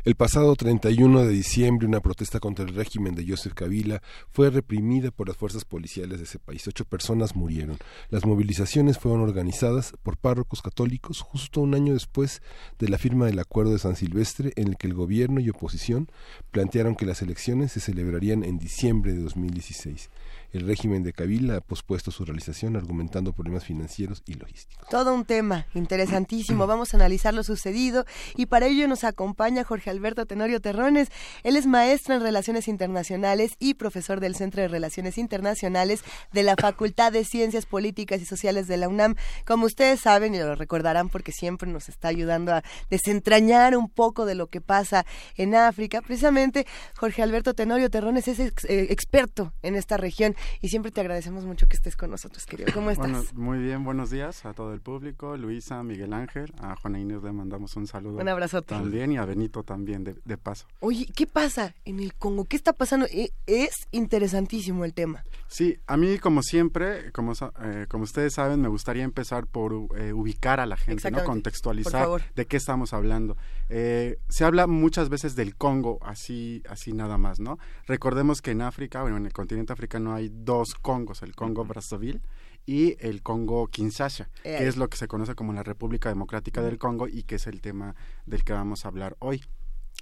El 0.04 0.14
pasado 0.16 0.54
31 0.54 1.24
de 1.24 1.32
diciembre, 1.32 1.86
una 1.86 2.00
protesta 2.00 2.40
contra 2.40 2.64
el 2.64 2.74
régimen 2.74 3.14
de 3.14 3.26
Joseph 3.26 3.54
Kabila 3.54 4.02
fue 4.30 4.50
reprimida 4.50 5.10
por 5.10 5.28
las 5.28 5.36
fuerzas 5.36 5.64
policiales 5.64 6.18
de 6.18 6.24
ese 6.24 6.38
país. 6.38 6.66
Ocho 6.68 6.84
personas 6.84 7.34
murieron. 7.34 7.78
Las 8.10 8.24
movilizaciones 8.24 8.98
fueron 8.98 9.22
organizadas 9.22 9.94
por 10.02 10.16
párrocos 10.16 10.62
católicos 10.62 11.20
justo 11.20 11.60
un 11.60 11.74
año 11.74 11.94
después 11.94 12.42
de 12.78 12.88
la 12.88 12.98
firma 12.98 13.26
del 13.26 13.38
Acuerdo 13.38 13.72
de 13.72 13.78
San 13.78 13.96
Silvestre, 13.96 14.52
en 14.56 14.68
el 14.68 14.76
que 14.76 14.86
el 14.86 14.94
gobierno 14.94 15.40
y 15.40 15.50
oposición 15.50 16.08
plantearon 16.50 16.96
que 16.96 17.06
las 17.06 17.22
elecciones 17.22 17.72
se 17.72 17.80
celebrarían 17.80 18.44
en 18.44 18.58
diciembre 18.58 19.12
de 19.12 19.22
2016. 19.22 20.10
El 20.54 20.68
régimen 20.68 21.02
de 21.02 21.12
Kabila 21.12 21.56
ha 21.56 21.60
pospuesto 21.60 22.12
su 22.12 22.24
realización 22.24 22.76
argumentando 22.76 23.32
problemas 23.32 23.64
financieros 23.64 24.22
y 24.24 24.34
logísticos. 24.34 24.88
Todo 24.88 25.12
un 25.12 25.24
tema 25.24 25.66
interesantísimo. 25.74 26.66
Vamos 26.68 26.94
a 26.94 26.96
analizar 26.96 27.34
lo 27.34 27.42
sucedido 27.42 28.04
y 28.36 28.46
para 28.46 28.68
ello 28.68 28.86
nos 28.86 29.02
acompaña 29.02 29.64
Jorge 29.64 29.90
Alberto 29.90 30.26
Tenorio 30.26 30.60
Terrones. 30.60 31.08
Él 31.42 31.56
es 31.56 31.66
maestro 31.66 32.14
en 32.14 32.22
Relaciones 32.22 32.68
Internacionales 32.68 33.56
y 33.58 33.74
profesor 33.74 34.20
del 34.20 34.36
Centro 34.36 34.62
de 34.62 34.68
Relaciones 34.68 35.18
Internacionales 35.18 36.04
de 36.32 36.44
la 36.44 36.54
Facultad 36.54 37.10
de 37.10 37.24
Ciencias 37.24 37.66
Políticas 37.66 38.22
y 38.22 38.24
Sociales 38.24 38.68
de 38.68 38.76
la 38.76 38.88
UNAM. 38.88 39.16
Como 39.44 39.66
ustedes 39.66 39.98
saben 39.98 40.36
y 40.36 40.38
lo 40.38 40.54
recordarán 40.54 41.08
porque 41.08 41.32
siempre 41.32 41.68
nos 41.68 41.88
está 41.88 42.06
ayudando 42.06 42.54
a 42.54 42.62
desentrañar 42.90 43.76
un 43.76 43.88
poco 43.88 44.24
de 44.24 44.36
lo 44.36 44.46
que 44.46 44.60
pasa 44.60 45.04
en 45.36 45.56
África. 45.56 46.00
Precisamente 46.00 46.64
Jorge 46.96 47.24
Alberto 47.24 47.54
Tenorio 47.54 47.90
Terrones 47.90 48.28
es 48.28 48.38
eh, 48.38 48.52
experto 48.90 49.52
en 49.62 49.74
esta 49.74 49.96
región 49.96 50.36
y 50.60 50.68
siempre 50.68 50.90
te 50.90 51.00
agradecemos 51.00 51.44
mucho 51.44 51.66
que 51.66 51.76
estés 51.76 51.96
con 51.96 52.10
nosotros, 52.10 52.44
querido. 52.46 52.72
¿Cómo 52.72 52.90
estás? 52.90 53.34
muy 53.34 53.58
bien, 53.58 53.84
buenos 53.84 54.10
días 54.10 54.44
a 54.44 54.52
todo 54.52 54.72
el 54.72 54.80
público, 54.80 55.36
Luisa, 55.36 55.82
Miguel 55.82 56.12
Ángel, 56.12 56.52
a 56.60 56.76
Juana 56.76 56.98
Inés 56.98 57.22
le 57.22 57.32
mandamos 57.32 57.76
un 57.76 57.86
saludo. 57.86 58.18
Un 58.18 58.28
abrazo 58.28 58.62
También 58.62 59.12
y 59.12 59.18
a 59.18 59.24
Benito 59.24 59.62
también, 59.62 60.04
de, 60.04 60.36
paso. 60.36 60.66
Oye, 60.80 61.06
¿qué 61.14 61.26
pasa 61.26 61.74
en 61.84 62.00
el 62.00 62.14
Congo? 62.14 62.44
¿Qué 62.44 62.56
está 62.56 62.72
pasando? 62.72 63.06
E, 63.06 63.32
es 63.46 63.88
interesantísimo 63.92 64.84
el 64.84 64.92
tema. 64.94 65.24
Sí, 65.46 65.78
a 65.86 65.96
mí 65.96 66.18
como 66.18 66.42
siempre, 66.42 67.12
como, 67.12 67.32
eh, 67.62 67.86
como 67.88 68.04
ustedes 68.04 68.34
saben, 68.34 68.60
me 68.60 68.68
gustaría 68.68 69.04
empezar 69.04 69.46
por 69.46 69.72
eh, 69.96 70.12
ubicar 70.12 70.60
a 70.60 70.66
la 70.66 70.76
gente, 70.76 71.10
¿no? 71.10 71.24
contextualizar 71.24 72.34
de 72.34 72.46
qué 72.46 72.56
estamos 72.56 72.92
hablando. 72.92 73.36
Eh, 73.68 74.18
se 74.28 74.44
habla 74.44 74.66
muchas 74.66 75.08
veces 75.08 75.36
del 75.36 75.56
Congo, 75.56 75.98
así, 76.02 76.62
así 76.68 76.92
nada 76.92 77.18
más, 77.18 77.40
¿no? 77.40 77.58
Recordemos 77.86 78.42
que 78.42 78.50
en 78.50 78.62
África, 78.62 79.02
bueno, 79.02 79.16
en 79.16 79.26
el 79.26 79.32
continente 79.32 79.72
africano 79.72 80.14
hay 80.14 80.30
dos 80.32 80.74
Congos, 80.74 81.22
el 81.22 81.34
Congo 81.34 81.64
Brazzaville 81.64 82.20
y 82.66 82.96
el 83.00 83.22
Congo 83.22 83.66
Kinshasa, 83.68 84.30
que 84.42 84.66
es 84.66 84.76
lo 84.76 84.88
que 84.88 84.96
se 84.96 85.08
conoce 85.08 85.34
como 85.34 85.52
la 85.52 85.62
República 85.62 86.08
Democrática 86.08 86.62
del 86.62 86.78
Congo 86.78 87.08
y 87.08 87.22
que 87.24 87.36
es 87.36 87.46
el 87.46 87.60
tema 87.60 87.94
del 88.26 88.44
que 88.44 88.52
vamos 88.52 88.84
a 88.84 88.88
hablar 88.88 89.16
hoy. 89.18 89.42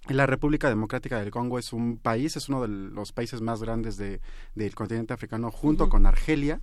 La 0.08 0.26
República 0.26 0.68
Democrática 0.68 1.20
del 1.20 1.30
Congo 1.30 1.60
es 1.60 1.72
un 1.72 1.96
país, 1.96 2.36
es 2.36 2.48
uno 2.48 2.62
de 2.62 2.68
los 2.68 3.12
países 3.12 3.40
más 3.40 3.62
grandes 3.62 3.96
de, 3.96 4.20
del 4.56 4.74
continente 4.74 5.14
africano 5.14 5.52
junto 5.52 5.88
con 5.88 6.06
Argelia 6.06 6.60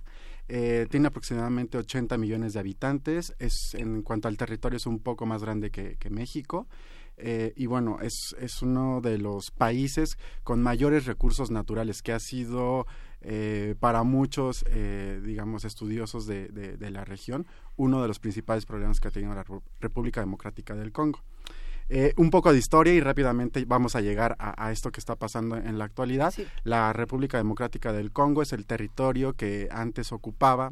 eh, 0.52 0.88
tiene 0.90 1.06
aproximadamente 1.06 1.78
80 1.78 2.18
millones 2.18 2.54
de 2.54 2.58
habitantes, 2.58 3.36
es 3.38 3.72
en 3.74 4.02
cuanto 4.02 4.26
al 4.26 4.36
territorio 4.36 4.78
es 4.78 4.86
un 4.86 4.98
poco 4.98 5.24
más 5.24 5.42
grande 5.42 5.70
que, 5.70 6.10
México. 6.10 6.66
Eh, 7.18 7.52
y 7.54 7.66
bueno, 7.66 7.98
es, 8.00 8.34
es 8.40 8.60
uno 8.60 9.00
de 9.00 9.18
los 9.18 9.52
países 9.52 10.18
con 10.42 10.60
mayores 10.60 11.06
recursos 11.06 11.52
naturales, 11.52 12.02
que 12.02 12.12
ha 12.12 12.18
sido 12.18 12.88
eh, 13.20 13.76
para 13.78 14.02
muchos, 14.02 14.64
digamos, 15.22 15.64
estudiosos 15.64 16.26
de, 16.26 16.48
de, 16.48 16.90
la 16.90 17.04
región, 17.04 17.46
uno 17.76 18.02
de 18.02 18.08
los 18.08 18.18
principales 18.18 18.66
problemas 18.66 18.98
que 18.98 19.06
ha 19.06 19.12
tenido 19.12 19.32
la 19.32 19.44
República 19.78 20.18
Democrática 20.18 20.74
del 20.74 20.90
Congo. 20.90 21.20
Eh, 21.92 22.14
un 22.16 22.30
poco 22.30 22.52
de 22.52 22.58
historia 22.58 22.94
y 22.94 23.00
rápidamente 23.00 23.64
vamos 23.66 23.96
a 23.96 24.00
llegar 24.00 24.36
a, 24.38 24.70
esto 24.70 24.92
que 24.92 25.00
está 25.00 25.16
pasando 25.16 25.56
en 25.56 25.76
la 25.76 25.84
actualidad. 25.86 26.32
La 26.62 26.92
República 26.92 27.36
Democrática 27.36 27.92
del 27.92 28.12
Congo 28.12 28.42
es 28.42 28.52
el 28.52 28.64
territorio 28.64 29.32
que 29.32 29.68
antes 29.72 30.12
ocupaba 30.12 30.70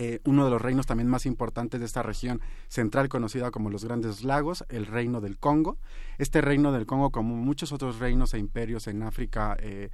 eh, 0.00 0.20
uno 0.24 0.44
de 0.44 0.50
los 0.52 0.62
reinos 0.62 0.86
también 0.86 1.08
más 1.08 1.26
importantes 1.26 1.80
de 1.80 1.86
esta 1.86 2.04
región 2.04 2.40
central 2.68 3.08
conocida 3.08 3.50
como 3.50 3.68
los 3.68 3.84
Grandes 3.84 4.22
Lagos, 4.22 4.64
el 4.68 4.86
Reino 4.86 5.20
del 5.20 5.38
Congo. 5.38 5.76
Este 6.18 6.40
Reino 6.40 6.70
del 6.70 6.86
Congo, 6.86 7.10
como 7.10 7.34
muchos 7.34 7.72
otros 7.72 7.98
reinos 7.98 8.32
e 8.32 8.38
imperios 8.38 8.86
en 8.86 9.02
África, 9.02 9.56
eh, 9.58 9.90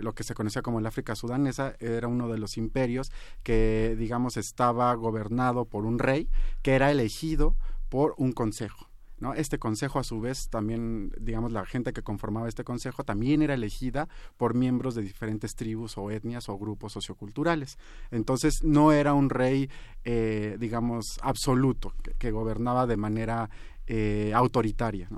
lo 0.00 0.12
que 0.12 0.22
se 0.22 0.34
conocía 0.34 0.62
como 0.62 0.78
el 0.78 0.86
África 0.86 1.16
sudanesa, 1.16 1.74
era 1.80 2.06
uno 2.06 2.28
de 2.28 2.38
los 2.38 2.56
imperios 2.56 3.10
que, 3.42 3.96
digamos, 3.98 4.36
estaba 4.36 4.94
gobernado 4.94 5.64
por 5.64 5.86
un 5.86 5.98
rey 5.98 6.30
que 6.62 6.74
era 6.74 6.92
elegido 6.92 7.56
por 7.88 8.14
un 8.18 8.30
consejo. 8.30 8.91
Este 9.36 9.58
consejo, 9.58 10.00
a 10.00 10.04
su 10.04 10.20
vez, 10.20 10.48
también, 10.48 11.12
digamos, 11.20 11.52
la 11.52 11.64
gente 11.64 11.92
que 11.92 12.02
conformaba 12.02 12.48
este 12.48 12.64
consejo 12.64 13.04
también 13.04 13.40
era 13.42 13.54
elegida 13.54 14.08
por 14.36 14.54
miembros 14.54 14.96
de 14.96 15.02
diferentes 15.02 15.54
tribus 15.54 15.96
o 15.96 16.10
etnias 16.10 16.48
o 16.48 16.58
grupos 16.58 16.92
socioculturales. 16.92 17.78
Entonces, 18.10 18.64
no 18.64 18.90
era 18.90 19.14
un 19.14 19.30
rey, 19.30 19.70
eh, 20.04 20.56
digamos, 20.58 21.20
absoluto, 21.22 21.94
que, 22.18 22.32
gobernaba 22.32 22.86
de 22.86 22.96
manera 22.96 23.48
eh, 23.86 24.32
autoritaria, 24.34 25.08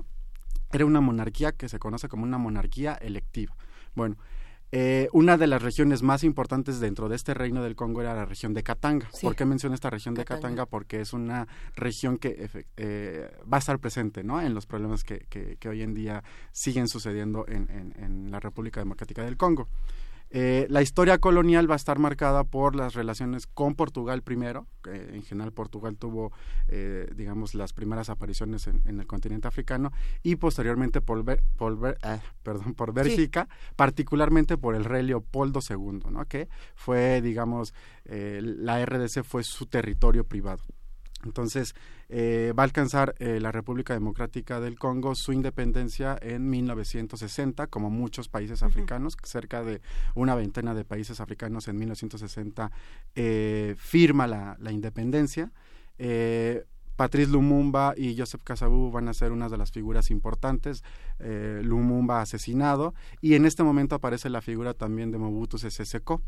Era 0.71 0.85
una 0.85 1.01
monarquía 1.01 1.51
que 1.53 1.69
se 1.69 1.79
conoce 1.79 2.07
como 2.07 2.23
una 2.23 2.37
monarquía 2.37 2.93
electiva. 2.93 3.55
Bueno, 3.95 4.17
eh, 4.71 5.07
una 5.13 5.37
de 5.37 5.47
las 5.47 5.61
regiones 5.61 6.01
más 6.01 6.23
importantes 6.23 6.79
dentro 6.79 7.07
de 7.07 7.15
este 7.15 7.33
reino 7.33 7.63
del 7.63 7.75
Congo 7.75 8.01
era 8.01 8.13
la 8.15 8.25
región 8.25 8.53
de 8.53 8.63
Katanga. 8.63 9.09
¿Por 9.21 9.35
qué 9.35 9.45
menciono 9.45 9.75
esta 9.75 9.89
región 9.89 10.15
de 10.15 10.25
Katanga? 10.25 10.65
Porque 10.65 11.01
es 11.01 11.13
una 11.13 11.47
región 11.75 12.17
que 12.17 12.49
eh, 12.77 13.29
va 13.51 13.57
a 13.57 13.59
estar 13.59 13.79
presente 13.79 14.23
¿no? 14.23 14.41
en 14.41 14.53
los 14.53 14.65
problemas 14.65 15.03
que, 15.03 15.25
que, 15.29 15.69
hoy 15.69 15.81
en 15.81 15.93
día 15.93 16.23
siguen 16.51 16.87
sucediendo 16.87 17.45
en, 17.47 17.93
en 17.97 18.31
la 18.31 18.39
República 18.39 18.79
Democrática 18.81 19.23
del 19.23 19.37
Congo. 19.37 19.67
Eh, 20.37 20.67
la 20.69 20.81
historia 20.81 21.17
colonial 21.17 21.71
va 21.71 21.75
a 21.75 21.77
estar 21.77 21.97
marcada 21.97 22.43
por 22.43 22.75
las 22.75 22.93
relaciones 22.93 23.47
con 23.47 23.73
Portugal 23.73 24.21
primero, 24.21 24.67
que 24.83 24.91
en 24.91 25.23
general 25.23 25.53
Portugal 25.53 25.95
tuvo, 25.95 26.33
eh, 26.67 27.09
digamos, 27.15 27.55
las 27.55 27.71
primeras 27.71 28.09
apariciones 28.09 28.67
en, 28.67 28.99
el 28.99 29.07
continente 29.07 29.47
africano, 29.47 29.93
y 30.23 30.35
posteriormente 30.35 30.99
por, 30.99 31.23
por, 31.55 31.97
eh, 32.03 32.19
perdón, 32.43 32.73
por 32.73 32.93
Bélgica, 32.93 33.47
particularmente 33.77 34.57
por 34.57 34.75
el 34.75 34.83
rey 34.83 35.03
Leopoldo 35.03 35.61
II, 35.69 36.11
¿no? 36.11 36.25
que 36.25 36.49
fue, 36.75 37.21
digamos, 37.21 37.73
la 38.03 38.85
RDC 38.85 39.23
fue 39.23 39.41
su 39.45 39.67
territorio 39.67 40.25
privado. 40.25 40.65
Entonces, 41.25 41.75
eh, 42.09 42.53
va 42.57 42.63
a 42.63 42.65
alcanzar 42.65 43.15
eh, 43.19 43.39
la 43.41 43.51
República 43.51 43.93
Democrática 43.93 44.59
del 44.59 44.77
Congo 44.77 45.15
su 45.15 45.33
independencia 45.33 46.17
en 46.21 46.49
1960, 46.49 47.67
como 47.67 47.89
muchos 47.89 48.29
países 48.29 48.63
africanos, 48.63 49.17
cerca 49.23 49.63
de 49.63 49.81
una 50.13 50.35
veintena 50.35 50.73
de 50.73 50.85
países 50.85 51.19
africanos 51.19 51.67
en 51.67 51.77
1960 51.77 52.71
eh, 53.15 53.75
firma 53.77 54.27
la, 54.27 54.55
la 54.59 54.71
independencia. 54.71 55.51
Patrice 56.95 57.31
Lumumba 57.31 57.93
y 57.97 58.17
Joseph 58.17 58.41
Kasavu 58.43 58.91
van 58.91 59.07
a 59.07 59.13
ser 59.13 59.31
unas 59.31 59.51
de 59.51 59.57
las 59.57 59.71
figuras 59.71 60.11
importantes. 60.11 60.83
Eh, 61.19 61.61
Lumumba 61.63 62.21
asesinado 62.21 62.93
y 63.21 63.35
en 63.35 63.45
este 63.45 63.63
momento 63.63 63.95
aparece 63.95 64.29
la 64.29 64.41
figura 64.41 64.73
también 64.73 65.11
de 65.11 65.17
Mobutu 65.17 65.57
Sese 65.57 65.85
Seko. 65.85 66.21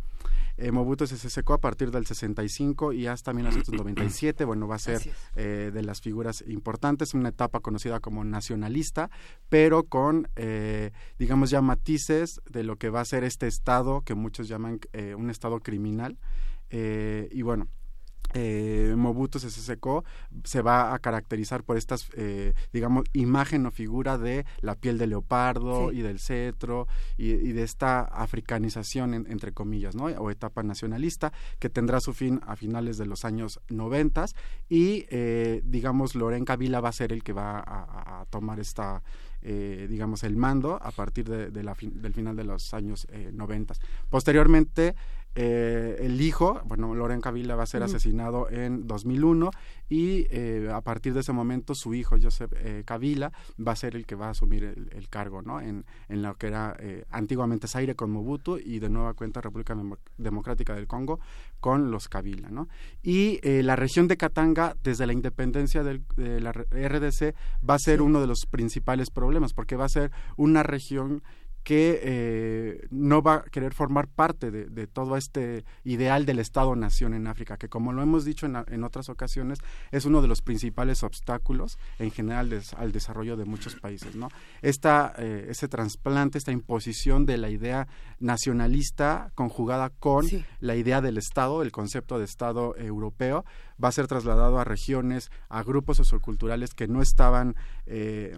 Eh, 0.58 0.72
Mobutu 0.72 1.08
Sese 1.08 1.30
Seko 1.30 1.54
a 1.54 1.60
partir 1.60 1.92
del 1.92 2.06
65 2.06 2.94
y 2.94 3.08
hasta 3.08 3.32
1997, 3.34 4.44
bueno, 4.46 4.68
va 4.68 4.76
a 4.76 4.80
ser 4.80 5.02
eh, 5.36 5.72
de 5.74 5.84
las 5.84 6.02
figuras 6.02 6.44
importantes, 6.48 7.14
una 7.14 7.30
etapa 7.30 7.60
conocida 7.60 8.00
como 8.00 8.24
nacionalista, 8.24 9.10
pero 9.50 9.84
con, 9.84 10.28
digamos 11.20 11.50
ya 11.50 11.62
matices 11.62 12.42
de 12.50 12.64
lo 12.64 12.78
que 12.78 12.90
va 12.90 13.02
a 13.02 13.06
ser 13.06 13.24
este 13.24 13.48
estado 13.48 14.02
que 14.02 14.16
muchos 14.16 14.48
llaman 14.48 14.80
un 15.16 15.30
estado 15.30 15.60
criminal. 15.60 16.18
y 16.72 17.42
bueno, 17.42 17.68
eh, 18.38 18.94
Mobutu 18.96 19.40
Sese 19.40 19.62
Seko 19.62 20.06
se 20.44 20.62
va 20.62 20.94
a 20.94 21.00
caracterizar 21.00 21.64
por 21.64 21.76
estas, 21.76 22.08
eh, 22.16 22.54
digamos, 22.72 23.06
imagen 23.14 23.66
o 23.66 23.72
figura 23.72 24.20
de 24.20 24.46
la 24.62 24.76
piel 24.76 25.00
de 25.00 25.08
leopardo 25.08 25.92
y 25.92 26.02
del 26.02 26.20
cetro 26.20 26.88
y, 27.18 27.34
de 27.34 27.64
esta 27.64 28.02
africanización, 28.02 29.14
entre 29.16 29.54
comillas, 29.54 29.96
¿no? 29.96 30.06
O 30.06 30.30
etapa 30.30 30.62
nacionalista 30.62 31.34
que 31.58 31.70
tendrá 31.70 32.00
su 32.00 32.14
fin 32.14 32.40
a 32.46 32.56
finales 32.56 32.98
de 32.98 33.08
los 33.08 33.26
años 33.26 33.60
noventas 33.70 34.36
y, 34.70 35.08
eh, 35.10 35.62
digamos, 35.66 36.14
Loren 36.14 36.46
Kabila 36.46 36.80
va 36.80 36.90
a 36.90 36.92
ser 36.94 37.14
el 37.14 37.24
que 37.24 37.34
va 37.34 37.64
a, 37.66 38.26
tomar 38.30 38.60
esta, 38.60 39.02
eh, 39.42 39.88
digamos, 39.90 40.24
el 40.24 40.36
mando 40.36 40.80
a 40.82 40.92
partir 40.92 41.26
de, 41.28 41.64
la 41.64 41.76
del 41.80 42.14
final 42.14 42.36
de 42.36 42.44
los 42.44 42.74
años 42.74 43.08
eh, 43.10 43.32
noventas. 43.34 43.80
Posteriormente, 44.10 44.96
eh, 45.40 45.98
el 46.00 46.20
hijo, 46.20 46.60
bueno, 46.66 46.96
Loren 46.96 47.22
Kabila 47.22 47.56
va 47.56 47.62
a 47.62 47.68
ser 47.68 47.84
asesinado 47.84 48.50
en 48.50 48.88
2001 48.88 49.52
y 49.88 50.26
eh, 50.32 50.68
a 50.74 50.82
partir 50.82 51.14
de 51.14 51.20
ese 51.20 51.32
momento 51.32 51.76
su 51.76 51.94
hijo, 51.94 52.16
Joseph 52.20 52.54
eh, 52.56 52.82
Kabila, 52.84 53.32
va 53.56 53.74
a 53.74 53.76
ser 53.76 53.96
el 53.96 54.08
que 54.08 54.16
va 54.16 54.30
a 54.30 54.30
asumir 54.32 54.64
el, 54.64 55.10
cargo, 55.10 55.44
¿no? 55.44 55.62
En, 55.62 55.86
en, 56.10 56.24
lo 56.24 56.34
que 56.38 56.48
era 56.48 56.76
antiguamente 57.12 57.68
Zaire 57.68 57.94
con 57.94 58.10
Mobutu 58.10 58.58
y 58.58 58.80
de 58.80 58.90
nueva 58.90 59.14
cuenta 59.14 59.40
República 59.40 59.78
Democrática 60.18 60.74
del 60.74 60.88
Congo 60.88 61.20
con 61.60 61.92
los 61.92 62.10
Kabila, 62.10 62.50
¿no? 62.50 62.68
Y 63.04 63.40
la 63.62 63.76
región 63.76 64.08
de 64.08 64.18
Katanga, 64.18 64.76
desde 64.84 65.06
la 65.06 65.14
independencia 65.14 65.84
de 65.84 66.02
la 66.42 66.52
RDC, 66.52 67.36
va 67.68 67.76
a 67.76 67.80
ser 67.80 68.02
uno 68.02 68.22
de 68.22 68.28
los 68.28 68.48
principales 68.48 69.12
problemas, 69.12 69.54
porque 69.54 69.76
va 69.76 69.86
a 69.86 69.90
ser 69.90 70.12
una 70.36 70.64
región 70.64 71.22
que 71.68 72.00
eh, 72.02 72.88
no 72.92 73.22
va 73.22 73.34
a 73.34 73.44
querer 73.44 73.74
formar 73.74 74.08
parte 74.08 74.52
de, 74.52 74.88
todo 74.88 75.18
este 75.18 75.66
ideal 75.84 76.26
del 76.26 76.40
Estado-nación 76.40 77.14
en 77.14 77.28
África, 77.28 77.58
que 77.58 77.68
como 77.68 77.92
lo 77.92 78.02
hemos 78.02 78.24
dicho 78.24 78.46
en, 78.46 78.84
otras 78.86 79.10
ocasiones, 79.10 79.60
es 79.92 80.06
uno 80.06 80.22
de 80.22 80.30
los 80.30 80.42
principales 80.42 81.04
obstáculos 81.04 81.78
en 82.00 82.12
general 82.12 82.58
al 82.78 82.94
desarrollo 82.94 83.36
de 83.36 83.44
muchos 83.44 83.76
países. 83.76 84.16
¿no? 84.16 84.30
Esta, 84.62 85.14
eh, 85.18 85.48
ese 85.50 85.68
trasplante, 85.68 86.38
esta 86.38 86.54
imposición 86.54 87.26
de 87.26 87.36
la 87.36 87.50
idea 87.50 87.90
nacionalista 88.22 89.34
conjugada 89.36 89.90
con 89.90 90.26
la 90.62 90.78
idea 90.78 91.02
del 91.02 91.18
Estado, 91.18 91.62
el 91.64 91.74
concepto 91.74 92.18
de 92.18 92.24
Estado 92.24 92.78
europeo, 92.78 93.44
va 93.84 93.90
a 93.90 93.92
ser 93.92 94.08
trasladado 94.08 94.58
a 94.58 94.64
regiones, 94.64 95.32
a 95.50 95.64
grupos 95.64 95.98
socioculturales 95.98 96.74
que 96.74 96.88
no 96.88 97.02
estaban... 97.02 97.58
Eh, 97.88 98.38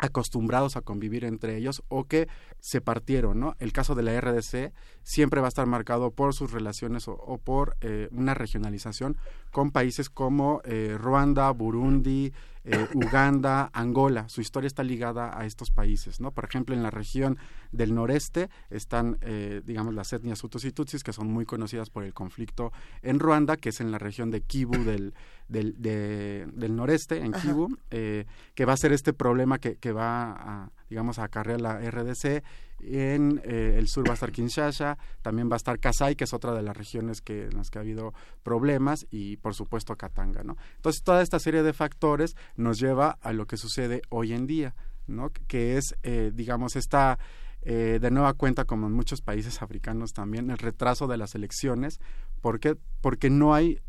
acostumbrados 0.00 0.76
a 0.76 0.80
convivir 0.80 1.24
entre 1.24 1.56
ellos 1.56 1.82
o 1.88 2.04
que 2.04 2.28
se 2.58 2.80
partieron, 2.80 3.38
¿no? 3.38 3.54
El 3.58 3.72
caso 3.72 3.94
de 3.94 4.02
la 4.02 4.18
RDC 4.20 4.72
siempre 5.02 5.40
va 5.40 5.46
a 5.46 5.48
estar 5.48 5.66
marcado 5.66 6.10
por 6.10 6.34
sus 6.34 6.52
relaciones 6.52 7.06
o, 7.06 7.38
por 7.38 7.76
eh, 7.80 8.08
una 8.10 8.34
regionalización 8.34 9.16
con 9.50 9.70
países 9.70 10.10
como 10.10 10.62
eh, 10.64 10.96
Ruanda, 10.98 11.50
Burundi, 11.50 12.32
eh, 12.64 12.88
Uganda, 12.94 13.70
Angola. 13.72 14.28
Su 14.28 14.40
historia 14.40 14.66
está 14.66 14.82
ligada 14.82 15.38
a 15.38 15.46
estos 15.46 15.70
países, 15.70 16.20
¿no? 16.20 16.30
Por 16.30 16.44
ejemplo, 16.44 16.74
en 16.74 16.82
la 16.82 16.90
región 16.90 17.38
del 17.72 17.94
noreste 17.94 18.50
están, 18.68 19.18
digamos, 19.64 19.94
las 19.94 20.12
etnias 20.12 20.42
Hutus 20.42 20.64
y 20.64 20.72
Tutsis, 20.72 21.04
que 21.04 21.12
son 21.12 21.28
muy 21.28 21.46
conocidas 21.46 21.90
por 21.90 22.04
el 22.04 22.12
conflicto 22.12 22.72
en 23.02 23.18
Ruanda, 23.18 23.56
que 23.56 23.68
es 23.68 23.80
en 23.80 23.92
la 23.92 23.98
región 23.98 24.30
de 24.30 24.40
Kivu 24.40 24.84
del, 24.84 25.14
del, 25.48 25.80
del 25.80 26.76
noreste, 26.76 27.24
en 27.24 27.32
Kivu, 27.32 27.78
que 27.88 28.64
va 28.64 28.72
a 28.72 28.76
ser 28.76 28.92
este 28.92 29.12
problema 29.12 29.58
que, 29.58 29.76
que 29.76 29.92
va 29.92 30.32
a 30.32 30.70
digamos, 30.90 31.18
a 31.18 31.24
acarrear 31.24 31.60
la 31.60 31.78
RDC. 31.78 32.42
En 32.80 33.40
eh, 33.44 33.76
el 33.78 33.88
sur 33.88 34.06
va 34.06 34.12
a 34.12 34.14
estar 34.14 34.32
Kinshasa, 34.32 34.98
también 35.22 35.48
va 35.48 35.54
a 35.54 35.56
estar 35.56 35.78
Kasai, 35.78 36.16
que 36.16 36.24
es 36.24 36.34
otra 36.34 36.52
de 36.52 36.62
las 36.62 36.76
regiones 36.76 37.22
que, 37.22 37.44
en 37.44 37.56
las 37.56 37.70
que 37.70 37.78
ha 37.78 37.82
habido 37.82 38.12
problemas, 38.42 39.06
y 39.10 39.36
por 39.36 39.54
supuesto 39.54 39.96
Katanga. 39.96 40.42
¿no? 40.42 40.56
Entonces, 40.76 41.02
toda 41.02 41.22
esta 41.22 41.38
serie 41.38 41.62
de 41.62 41.72
factores 41.72 42.36
nos 42.56 42.78
lleva 42.80 43.18
a 43.22 43.32
lo 43.32 43.46
que 43.46 43.56
sucede 43.56 44.02
hoy 44.10 44.32
en 44.32 44.46
día, 44.46 44.74
¿no? 45.06 45.30
que 45.46 45.78
es, 45.78 45.96
eh, 46.02 46.32
digamos, 46.34 46.76
esta... 46.76 47.18
Eh, 47.62 47.98
de 48.00 48.10
nueva 48.10 48.32
cuenta, 48.32 48.64
como 48.64 48.86
en 48.86 48.94
muchos 48.94 49.20
países 49.20 49.60
africanos 49.60 50.14
también, 50.14 50.48
el 50.50 50.56
retraso 50.56 51.06
de 51.06 51.18
las 51.18 51.34
elecciones. 51.34 52.00
¿Por 52.40 52.58
qué? 52.58 52.74
Porque 53.02 53.28
no 53.28 53.52
hay 53.52 53.82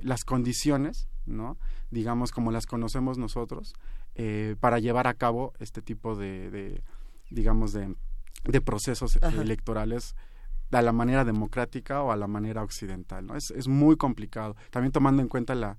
las 0.00 0.24
condiciones, 0.24 1.10
¿no? 1.26 1.58
digamos, 1.90 2.32
como 2.32 2.52
las 2.52 2.66
conocemos 2.66 3.18
nosotros, 3.18 3.74
eh, 4.18 4.56
para 4.60 4.78
llevar 4.78 5.06
a 5.06 5.14
cabo 5.14 5.52
este 5.60 5.80
tipo 5.80 6.16
de, 6.16 6.82
digamos, 7.30 7.72
de, 7.72 7.94
procesos 8.64 9.16
electorales 9.22 10.16
a 10.72 10.82
la 10.82 10.92
manera 10.92 11.24
democrática 11.24 12.02
o 12.02 12.12
a 12.12 12.16
la 12.16 12.26
manera 12.26 12.62
occidental. 12.62 13.24
¿no? 13.26 13.36
Es, 13.36 13.50
es 13.52 13.68
muy 13.68 13.96
complicado, 13.96 14.56
también 14.70 14.92
tomando 14.92 15.22
en 15.22 15.28
cuenta 15.28 15.54
la, 15.54 15.78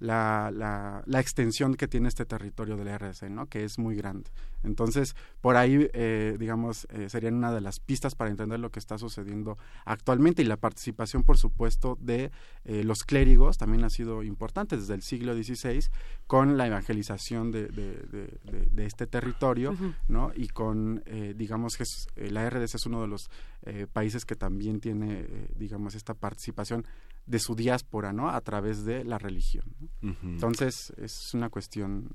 la, 0.00 0.50
la, 0.52 1.02
la, 1.06 1.20
extensión 1.20 1.74
que 1.74 1.86
tiene 1.86 2.08
este 2.08 2.24
territorio 2.24 2.76
del 2.76 2.98
RDC, 2.98 3.30
¿no? 3.30 3.46
que 3.46 3.64
es 3.64 3.78
muy 3.78 3.94
grande. 3.94 4.30
Entonces, 4.62 5.14
por 5.40 5.56
ahí, 5.56 5.88
eh, 5.92 6.36
digamos, 6.38 6.86
eh, 6.90 7.08
serían 7.08 7.34
una 7.34 7.52
de 7.52 7.60
las 7.60 7.80
pistas 7.80 8.14
para 8.14 8.30
entender 8.30 8.60
lo 8.60 8.70
que 8.70 8.78
está 8.78 8.98
sucediendo 8.98 9.58
actualmente 9.84 10.42
y 10.42 10.46
la 10.46 10.56
participación, 10.56 11.22
por 11.22 11.38
supuesto, 11.38 11.98
de 12.00 12.30
eh, 12.64 12.84
los 12.84 13.04
clérigos 13.04 13.58
también 13.58 13.84
ha 13.84 13.90
sido 13.90 14.22
importante 14.22 14.76
desde 14.76 14.94
el 14.94 15.02
siglo 15.02 15.34
XVI 15.34 15.80
con 16.26 16.56
la 16.56 16.66
evangelización 16.66 17.50
de, 17.50 17.68
de, 17.68 18.38
de, 18.70 18.86
este 18.86 19.06
territorio, 19.06 19.74
¿no? 20.08 20.32
Y 20.34 20.48
con, 20.48 21.02
digamos, 21.36 21.76
que 21.76 21.84
la 22.30 22.48
RDC 22.48 22.74
es 22.74 22.86
uno 22.86 23.02
de 23.02 23.08
los 23.08 23.30
países 23.92 24.24
que 24.24 24.36
también 24.36 24.80
tiene, 24.80 25.26
digamos, 25.56 25.94
esta 25.94 26.14
participación 26.14 26.86
de 27.26 27.38
su 27.38 27.54
diáspora, 27.54 28.12
¿no? 28.12 28.30
A 28.30 28.40
través 28.40 28.84
de 28.84 29.04
la 29.04 29.18
religión. 29.18 29.64
Entonces, 30.22 30.92
es 30.96 31.34
una 31.34 31.48
cuestión 31.48 32.10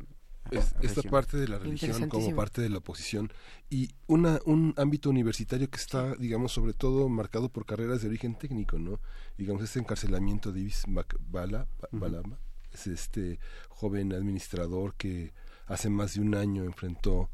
esta 0.51 1.01
parte 1.03 1.37
de 1.37 1.47
la 1.47 1.57
religión 1.57 2.07
como 2.07 2.35
parte 2.35 2.61
de 2.61 2.69
la 2.69 2.77
oposición 2.77 3.31
y 3.69 3.89
una, 4.07 4.39
un 4.45 4.73
ámbito 4.77 5.09
universitario 5.09 5.69
que 5.69 5.77
está, 5.77 6.15
digamos, 6.15 6.51
sobre 6.51 6.73
todo 6.73 7.09
marcado 7.09 7.49
por 7.49 7.65
carreras 7.65 8.01
de 8.01 8.09
origen 8.09 8.35
técnico, 8.35 8.77
¿no? 8.77 8.99
Digamos, 9.37 9.63
este 9.63 9.79
encarcelamiento 9.79 10.51
de 10.51 10.61
Ibis 10.61 10.83
Bala, 11.19 11.67
Balama, 11.91 12.39
es 12.71 12.87
este 12.87 13.39
joven 13.69 14.13
administrador 14.13 14.93
que 14.95 15.33
hace 15.65 15.89
más 15.89 16.13
de 16.13 16.21
un 16.21 16.35
año 16.35 16.63
enfrentó 16.63 17.29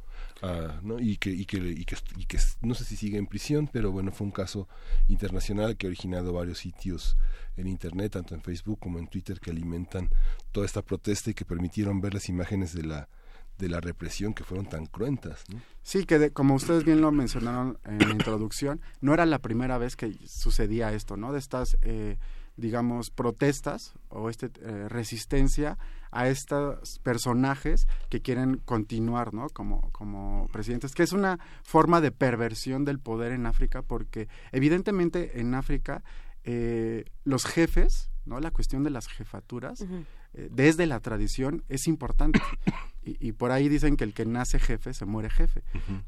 ¿no? 0.82 1.00
y, 1.00 1.18
que, 1.18 1.30
y, 1.30 1.46
que, 1.46 1.58
y, 1.58 1.86
que, 1.86 2.40
no 2.62 2.74
sé 2.74 2.84
si 2.84 2.96
sigue 2.96 3.18
en 3.18 3.28
prisión, 3.28 3.70
pero 3.72 3.92
bueno, 3.92 4.12
fue 4.12 4.26
un 4.26 4.32
caso 4.32 4.68
internacional 5.08 5.78
que 5.78 5.88
ha 5.88 5.90
originado 5.90 6.34
varios 6.34 6.60
sitios 6.60 7.18
en 7.58 7.68
Internet, 7.68 8.14
tanto 8.14 8.34
en 8.34 8.42
Facebook 8.42 8.80
como 8.80 9.00
en 9.00 9.08
Twitter, 9.08 9.40
que 9.40 9.52
alimentan 9.52 10.10
toda 10.52 10.66
esta 10.66 10.82
protesta 10.82 11.30
y 11.30 11.34
que 11.34 11.46
permitieron 11.46 12.02
ver 12.02 12.14
las 12.14 12.30
imágenes 12.30 12.74
de 12.74 12.84
la 12.84 13.10
de 13.62 13.70
la 13.70 13.80
represión 13.80 14.34
que 14.34 14.44
fueron 14.44 14.66
tan 14.66 14.88
cruentas. 14.88 15.44
Sí, 15.84 16.06
que 16.06 16.32
como 16.32 16.56
ustedes 16.56 16.84
bien 16.84 17.00
lo 17.00 17.12
mencionaron 17.12 17.78
en 17.86 18.00
la 18.00 18.10
introducción, 18.10 18.82
no 19.00 19.14
era 19.14 19.26
la 19.26 19.40
primera 19.40 19.78
vez 19.78 19.96
que 19.96 20.18
sucedía 20.28 20.92
esto, 20.94 21.16
¿no? 21.16 21.32
De 21.32 21.40
estas, 21.40 21.78
eh, 21.84 22.18
digamos, 22.58 23.12
protestas 23.12 23.94
o 24.10 24.30
esta 24.30 24.48
eh, 24.48 24.90
resistencia 24.90 25.78
a 26.12 26.28
estos 26.28 27.00
personajes 27.00 27.88
que 28.10 28.22
quieren 28.22 28.58
continuar 28.58 29.34
¿no? 29.34 29.50
como, 29.50 29.90
como 29.92 30.48
presidentes, 30.52 30.94
que 30.94 31.04
es 31.04 31.14
una 31.14 31.40
forma 31.64 32.02
de 32.02 32.12
perversión 32.12 32.86
del 32.86 33.00
poder 33.00 33.32
en 33.32 33.46
África, 33.46 33.82
porque 33.82 34.28
evidentemente 34.52 35.40
en 35.40 35.56
África 35.56 36.04
eh, 36.44 37.06
los 37.24 37.46
jefes, 37.46 38.10
¿no? 38.26 38.40
la 38.40 38.52
cuestión 38.52 38.84
de 38.84 38.90
las 38.90 39.08
jefaturas, 39.08 39.86
eh, 40.34 40.50
desde 40.52 40.86
la 40.86 41.00
tradición 41.00 41.64
es 41.70 41.88
importante. 41.88 42.42
Y, 43.04 43.32
por 43.32 43.50
ahí 43.50 43.68
dicen 43.68 43.98
que 43.98 44.04
el 44.04 44.14
que 44.14 44.28
nace 44.28 44.60
jefe 44.60 44.94
se 44.94 45.06
muere 45.06 45.32
jefe. 45.32 45.64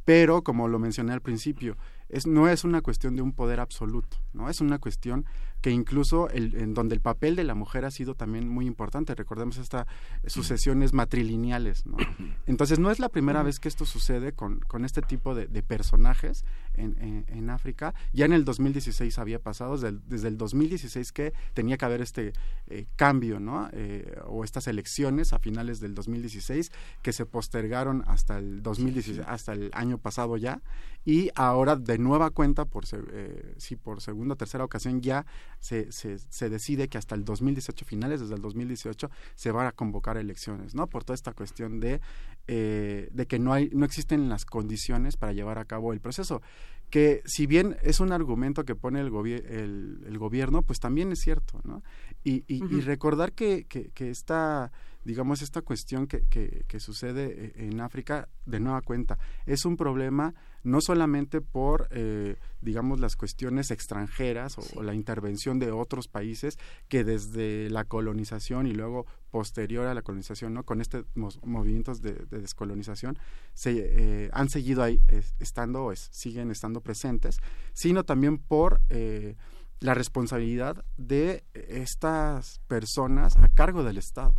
Pero, 0.05 0.43
como 0.43 0.67
lo 0.67 0.77
mencioné 0.77 1.11
al 1.11 1.21
principio, 1.21 1.75
es, 2.07 2.27
no 2.27 2.47
es 2.47 2.63
una 2.63 2.83
cuestión 2.83 3.15
de 3.15 3.23
un 3.23 3.31
poder 3.31 3.59
absoluto, 3.59 4.17
¿no? 4.31 4.47
Es 4.47 4.61
una 4.61 4.77
cuestión 4.77 5.25
que 5.63 5.71
incluso 5.71 6.29
el, 6.29 6.55
en 6.55 6.73
donde 6.73 6.93
el 6.93 6.99
papel 6.99 7.37
de 7.37 7.45
la 7.45 7.55
mujer 7.55 7.85
ha 7.85 7.91
sido 7.91 8.15
también 8.15 8.49
muy 8.49 8.67
importante. 8.67 9.15
Recordemos 9.15 9.57
estas 9.57 9.87
sucesiones 10.27 10.91
matrilineales. 10.91 11.85
¿no? 11.85 11.95
Entonces 12.47 12.79
no 12.79 12.91
es 12.91 12.99
la 12.99 13.07
primera 13.07 13.43
vez 13.43 13.61
que 13.61 13.69
esto 13.69 13.85
sucede 13.85 14.33
con, 14.33 14.59
con 14.59 14.83
este 14.83 15.01
tipo 15.01 15.33
de, 15.33 15.47
de 15.47 15.63
personajes 15.63 16.43
en, 16.73 17.25
en, 17.29 17.49
África. 17.49 17.93
Ya 18.11 18.25
en 18.25 18.33
el 18.33 18.43
2016 18.43 19.17
había 19.19 19.39
pasado, 19.39 19.75
desde 19.75 19.87
el, 19.89 20.01
desde 20.05 20.27
el 20.27 20.37
2016 20.37 21.13
que 21.13 21.33
tenía 21.53 21.77
que 21.77 21.85
haber 21.85 22.01
este 22.01 22.33
eh, 22.67 22.87
cambio 22.97 23.39
¿no? 23.39 23.69
Eh, 23.71 24.19
o 24.25 24.43
estas 24.43 24.67
elecciones 24.67 25.31
a 25.31 25.39
finales 25.39 25.79
del 25.79 25.95
2016 25.95 26.71
que 27.01 27.13
se 27.13 27.25
postergaron 27.25 28.03
hasta 28.07 28.37
el 28.37 28.61
2016, 28.63 29.25
hasta 29.27 29.53
el 29.53 29.71
año 29.73 29.97
pasado 29.97 30.35
ya. 30.35 30.61
Y 31.05 31.29
ahora 31.35 31.75
de 31.75 31.97
nueva 31.97 32.31
cuenta, 32.31 32.65
por, 32.65 32.85
eh, 32.91 33.55
sí, 33.57 33.75
por 33.75 34.01
segunda 34.01 34.33
o 34.33 34.37
tercera 34.37 34.63
ocasión 34.63 35.01
ya 35.01 35.25
se, 35.63 35.93
se, 35.93 36.17
se, 36.19 36.49
decide 36.49 36.89
que 36.89 36.97
hasta 36.97 37.15
el 37.15 37.23
2018, 37.23 37.85
finales 37.85 38.19
desde 38.19 38.35
el 38.35 38.41
2018, 38.41 39.09
se 39.33 39.51
van 39.51 39.65
a 39.65 39.71
convocar 39.71 40.17
elecciones, 40.17 40.75
¿no? 40.75 40.87
Por 40.87 41.05
toda 41.05 41.15
esta 41.15 41.31
cuestión 41.31 41.79
de, 41.79 42.01
eh, 42.47 43.07
de 43.13 43.27
que 43.27 43.39
no, 43.39 43.53
hay, 43.53 43.69
no 43.71 43.85
existen 43.85 44.27
las 44.27 44.43
condiciones 44.43 45.15
para 45.15 45.31
llevar 45.31 45.59
a 45.59 45.65
cabo 45.65 45.93
el 45.93 46.01
proceso 46.01 46.41
que 46.89 47.23
si 47.25 47.47
bien 47.47 47.77
es 47.81 48.01
un 48.01 48.11
argumento 48.11 48.65
que 48.65 48.75
pone 48.75 48.99
el, 48.99 49.07
el, 49.07 50.03
el 50.05 50.17
gobierno, 50.19 50.61
pues 50.61 50.79
también 50.79 51.11
es 51.11 51.21
cierto, 51.21 51.59
¿no? 51.63 51.81
Y, 52.23 52.43
y, 52.47 52.63
y 52.65 52.81
recordar 52.81 53.31
que, 53.31 53.63
que, 53.63 53.89
que 53.91 54.11
esta 54.11 54.71
digamos, 55.03 55.41
esta 55.41 55.61
cuestión 55.61 56.07
que, 56.07 56.21
que, 56.27 56.65
que, 56.67 56.79
sucede 56.79 57.25
eh, 57.35 57.53
en 57.67 57.81
África, 57.81 58.29
de 58.45 58.59
nueva 58.59 58.81
cuenta, 58.81 59.17
es 59.45 59.65
un 59.65 59.75
problema 59.75 60.33
no 60.63 60.79
solamente 60.81 61.41
por, 61.41 61.87
eh, 61.91 62.37
digamos, 62.61 62.99
las 62.99 63.15
cuestiones 63.15 63.69
extranjeras 63.71 64.55
o, 64.57 64.81
la 64.81 64.93
intervención 64.93 65.59
de 65.59 65.71
otros 65.71 66.07
países 66.07 66.57
que 66.87 67.03
desde 67.03 67.69
la 67.69 67.83
colonización 67.83 68.67
y 68.67 68.73
luego 68.73 69.05
posterior 69.29 69.87
a 69.87 69.93
la 69.93 70.01
colonización, 70.01 70.53
¿no? 70.53 70.63
Con 70.63 70.81
estos 70.81 71.05
movimientos 71.15 72.01
de, 72.01 72.13
descolonización, 72.29 73.17
se 73.53 73.73
eh, 73.75 74.29
han 74.33 74.49
seguido 74.49 74.83
ahí 74.83 75.01
estando 75.39 75.85
o 75.85 75.95
siguen 75.95 76.51
estando 76.51 76.81
presentes, 76.81 77.37
sino 77.73 78.03
también 78.03 78.37
por 78.37 78.81
eh, 78.89 79.35
la 79.79 79.93
responsabilidad 79.93 80.85
de 80.97 81.43
estas 81.53 82.59
personas 82.67 83.35
a 83.37 83.49
cargo 83.49 83.83
del 83.83 83.97
Estado. 83.97 84.33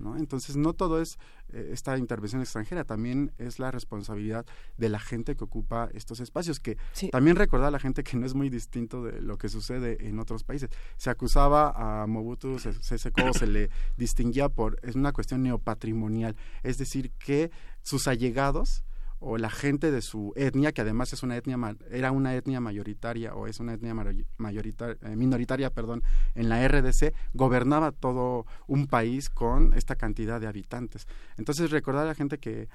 ¿No? 0.00 0.16
Entonces, 0.16 0.56
no 0.56 0.72
todo 0.72 1.00
es 1.00 1.18
eh, 1.52 1.70
esta 1.72 1.96
intervención 1.98 2.42
extranjera, 2.42 2.84
también 2.84 3.32
es 3.38 3.58
la 3.58 3.70
responsabilidad 3.70 4.46
de 4.76 4.88
la 4.88 4.98
gente 4.98 5.36
que 5.36 5.44
ocupa 5.44 5.88
estos 5.94 6.20
espacios, 6.20 6.60
que 6.60 6.76
también 7.10 7.36
recordar 7.36 7.68
a 7.68 7.70
la 7.70 7.78
gente 7.78 8.02
que 8.02 8.16
no 8.16 8.26
es 8.26 8.34
muy 8.34 8.48
distinto 8.48 9.04
de 9.04 9.20
lo 9.20 9.38
que 9.38 9.48
sucede 9.48 10.08
en 10.08 10.18
otros 10.18 10.44
países. 10.44 10.70
Se 10.96 11.10
acusaba 11.10 12.02
a 12.02 12.06
Mobutu 12.06 12.58
Sese 12.58 12.98
Seko, 12.98 13.32
se 13.32 13.46
le 13.46 13.70
distinguía 13.96 14.48
por, 14.48 14.78
es 14.82 14.94
una 14.94 15.12
cuestión 15.12 15.42
neopatrimonial, 15.42 16.36
es 16.62 16.78
decir, 16.78 17.12
que 17.12 17.50
sus 17.82 18.08
allegados 18.08 18.84
o 19.20 19.38
la 19.38 19.50
gente 19.50 19.90
de 19.90 20.02
su 20.02 20.32
etnia, 20.34 20.72
que 20.72 20.80
además 20.80 21.12
es 21.12 21.22
una 21.22 21.36
etnia 21.36 21.58
era 21.90 22.10
una 22.10 22.34
etnia 22.34 22.60
mayoritaria 22.60 23.34
o 23.34 23.46
es 23.46 23.60
una 23.60 23.74
etnia 23.74 23.94
mayoritaria, 24.38 24.96
eh, 25.02 25.14
minoritaria, 25.14 25.70
perdón, 25.70 26.02
en 26.34 26.48
la 26.48 26.66
RDC, 26.66 27.12
gobernaba 27.34 27.92
todo 27.92 28.46
un 28.66 28.86
país 28.86 29.28
con 29.28 29.74
esta 29.74 29.94
cantidad 29.94 30.40
de 30.40 30.46
habitantes. 30.46 31.06
Entonces 31.36 31.70
recordar 31.70 32.04
a 32.04 32.08
la 32.08 32.14
gente 32.14 32.38
que 32.38 32.68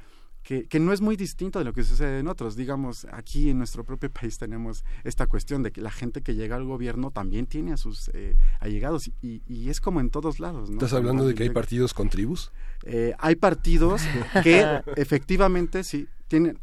que, 0.45 0.67
que, 0.67 0.79
no 0.79 0.93
es 0.93 1.01
muy 1.01 1.15
distinto 1.15 1.57
de 1.57 1.65
lo 1.65 1.73
que 1.73 1.83
sucede 1.83 2.19
en 2.19 2.27
otros. 2.27 2.55
Digamos, 2.55 3.07
aquí 3.11 3.49
en 3.49 3.57
nuestro 3.57 3.83
propio 3.83 4.11
país 4.11 4.37
tenemos 4.37 4.85
esta 5.03 5.25
cuestión 5.25 5.63
de 5.63 5.71
que 5.71 5.81
la 5.81 5.89
gente 5.89 6.21
que 6.21 6.35
llega 6.35 6.55
al 6.55 6.65
gobierno 6.65 7.09
también 7.09 7.47
tiene 7.47 7.73
a 7.73 7.77
sus 7.77 8.11
eh, 8.13 8.37
allegados 8.59 9.07
y, 9.07 9.41
y, 9.47 9.69
es 9.69 9.81
como 9.81 10.01
en 10.01 10.11
todos 10.11 10.39
lados. 10.39 10.69
¿no? 10.69 10.75
¿Estás 10.75 10.93
hablando 10.93 11.25
de 11.25 11.33
que 11.33 11.43
hay 11.43 11.49
partidos 11.49 11.95
con 11.95 12.09
tribus? 12.09 12.51
Eh, 12.83 13.15
hay 13.17 13.35
partidos 13.35 14.03
que 14.43 14.63
efectivamente 14.95 15.83
sí 15.83 16.07
tienen 16.27 16.59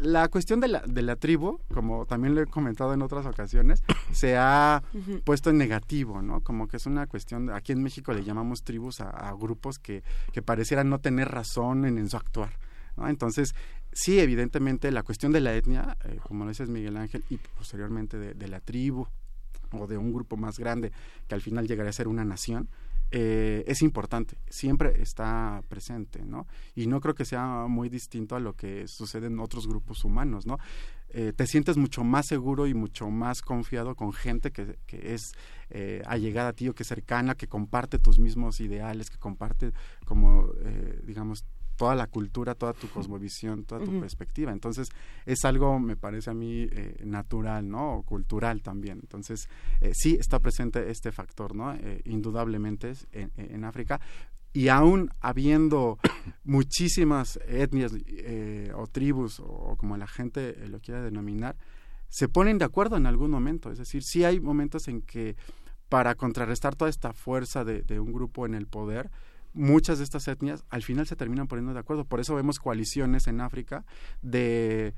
la 0.00 0.28
cuestión 0.28 0.60
de 0.60 0.68
la, 0.68 0.80
de 0.86 1.02
la 1.02 1.16
tribu, 1.16 1.60
como 1.72 2.06
también 2.06 2.34
lo 2.34 2.40
he 2.40 2.46
comentado 2.46 2.94
en 2.94 3.02
otras 3.02 3.26
ocasiones, 3.26 3.82
se 4.12 4.36
ha 4.36 4.82
puesto 5.24 5.50
en 5.50 5.58
negativo, 5.58 6.22
¿no? 6.22 6.40
Como 6.40 6.68
que 6.68 6.76
es 6.76 6.86
una 6.86 7.06
cuestión, 7.06 7.50
aquí 7.50 7.72
en 7.72 7.82
México 7.82 8.12
le 8.12 8.24
llamamos 8.24 8.62
tribus 8.62 9.00
a, 9.00 9.32
grupos 9.38 9.78
que, 9.78 10.02
que 10.32 10.42
parecieran 10.42 10.88
no 10.88 11.00
tener 11.00 11.28
razón 11.28 11.84
en, 11.84 12.08
su 12.08 12.16
actuar. 12.16 12.58
¿no? 12.96 13.08
Entonces, 13.08 13.54
sí, 13.92 14.20
evidentemente 14.20 14.90
la 14.90 15.02
cuestión 15.02 15.32
de 15.32 15.40
la 15.40 15.54
etnia, 15.54 15.96
eh, 16.04 16.18
como 16.22 16.44
lo 16.44 16.50
dices 16.50 16.68
Miguel 16.68 16.96
Ángel, 16.96 17.24
y 17.28 17.36
posteriormente 17.36 18.18
de, 18.18 18.34
de, 18.34 18.48
la 18.48 18.60
tribu 18.60 19.06
o 19.72 19.86
de 19.86 19.98
un 19.98 20.12
grupo 20.12 20.36
más 20.36 20.58
grande 20.58 20.92
que 21.28 21.34
al 21.34 21.40
final 21.40 21.66
llegaría 21.66 21.90
a 21.90 21.92
ser 21.92 22.08
una 22.08 22.24
nación, 22.24 22.68
eh, 23.10 23.64
es 23.66 23.82
importante, 23.82 24.36
siempre 24.48 25.00
está 25.00 25.62
presente, 25.68 26.24
¿no? 26.24 26.46
Y 26.74 26.86
no 26.86 27.00
creo 27.00 27.14
que 27.14 27.24
sea 27.24 27.66
muy 27.68 27.88
distinto 27.88 28.36
a 28.36 28.40
lo 28.40 28.54
que 28.54 28.88
sucede 28.88 29.26
en 29.28 29.38
otros 29.38 29.68
grupos 29.68 30.04
humanos, 30.04 30.46
¿no? 30.46 30.58
Eh, 31.16 31.32
te 31.32 31.46
sientes 31.46 31.76
mucho 31.76 32.02
más 32.02 32.26
seguro 32.26 32.66
y 32.66 32.74
mucho 32.74 33.08
más 33.08 33.40
confiado 33.40 33.94
con 33.94 34.12
gente 34.12 34.50
que, 34.50 34.78
que 34.84 35.14
es 35.14 35.32
eh, 35.70 36.02
allegada 36.06 36.48
a 36.48 36.52
ti 36.54 36.68
o 36.68 36.74
que 36.74 36.82
es 36.82 36.88
cercana, 36.88 37.36
que 37.36 37.46
comparte 37.46 38.00
tus 38.00 38.18
mismos 38.18 38.58
ideales, 38.58 39.10
que 39.10 39.18
comparte 39.18 39.72
como, 40.04 40.48
eh, 40.64 41.00
digamos, 41.04 41.44
toda 41.76 41.94
la 41.94 42.06
cultura, 42.06 42.54
toda 42.54 42.72
tu 42.72 42.88
cosmovisión, 42.88 43.64
toda 43.64 43.84
tu 43.84 44.00
perspectiva. 44.00 44.52
Entonces, 44.52 44.88
es 45.26 45.44
algo, 45.44 45.78
me 45.78 45.96
parece 45.96 46.30
a 46.30 46.34
mí, 46.34 46.68
eh, 46.70 46.96
natural, 47.04 47.68
¿no? 47.68 47.94
O 47.94 48.02
cultural 48.02 48.62
también. 48.62 48.98
Entonces, 49.02 49.48
eh, 49.80 49.92
sí 49.94 50.16
está 50.18 50.38
presente 50.38 50.90
este 50.90 51.12
factor, 51.12 51.54
¿no? 51.54 51.74
Eh, 51.74 52.00
indudablemente 52.04 52.92
en, 53.12 53.32
en, 53.36 53.64
África. 53.64 54.00
Y 54.52 54.68
aún 54.68 55.10
habiendo 55.20 55.98
muchísimas 56.44 57.40
etnias 57.46 57.92
o 58.74 58.86
tribus, 58.86 59.40
o 59.40 59.76
como 59.76 59.96
la 59.96 60.06
gente 60.06 60.54
lo 60.68 60.80
quiera 60.80 61.02
denominar, 61.02 61.56
se 62.08 62.28
ponen 62.28 62.58
de 62.58 62.64
acuerdo 62.64 62.96
en 62.96 63.06
algún 63.06 63.30
momento. 63.30 63.72
Es 63.72 63.78
decir, 63.78 64.04
sí 64.04 64.22
hay 64.22 64.38
momentos 64.38 64.86
en 64.86 65.02
que 65.02 65.36
para 65.88 66.14
contrarrestar 66.14 66.76
toda 66.76 66.88
esta 66.88 67.12
fuerza 67.12 67.64
de, 67.64 67.82
de 67.82 67.98
un 67.98 68.12
grupo 68.12 68.46
en 68.46 68.54
el 68.54 68.66
poder, 68.66 69.10
muchas 69.54 69.98
de 69.98 70.04
estas 70.04 70.28
etnias 70.28 70.64
al 70.68 70.82
final 70.82 71.06
se 71.06 71.16
terminan 71.16 71.48
poniendo 71.48 71.72
de 71.72 71.80
acuerdo. 71.80 72.04
Por 72.04 72.20
eso 72.20 72.34
vemos 72.34 72.58
coaliciones 72.58 73.26
en 73.26 73.40
África 73.40 73.84
de 74.20 74.94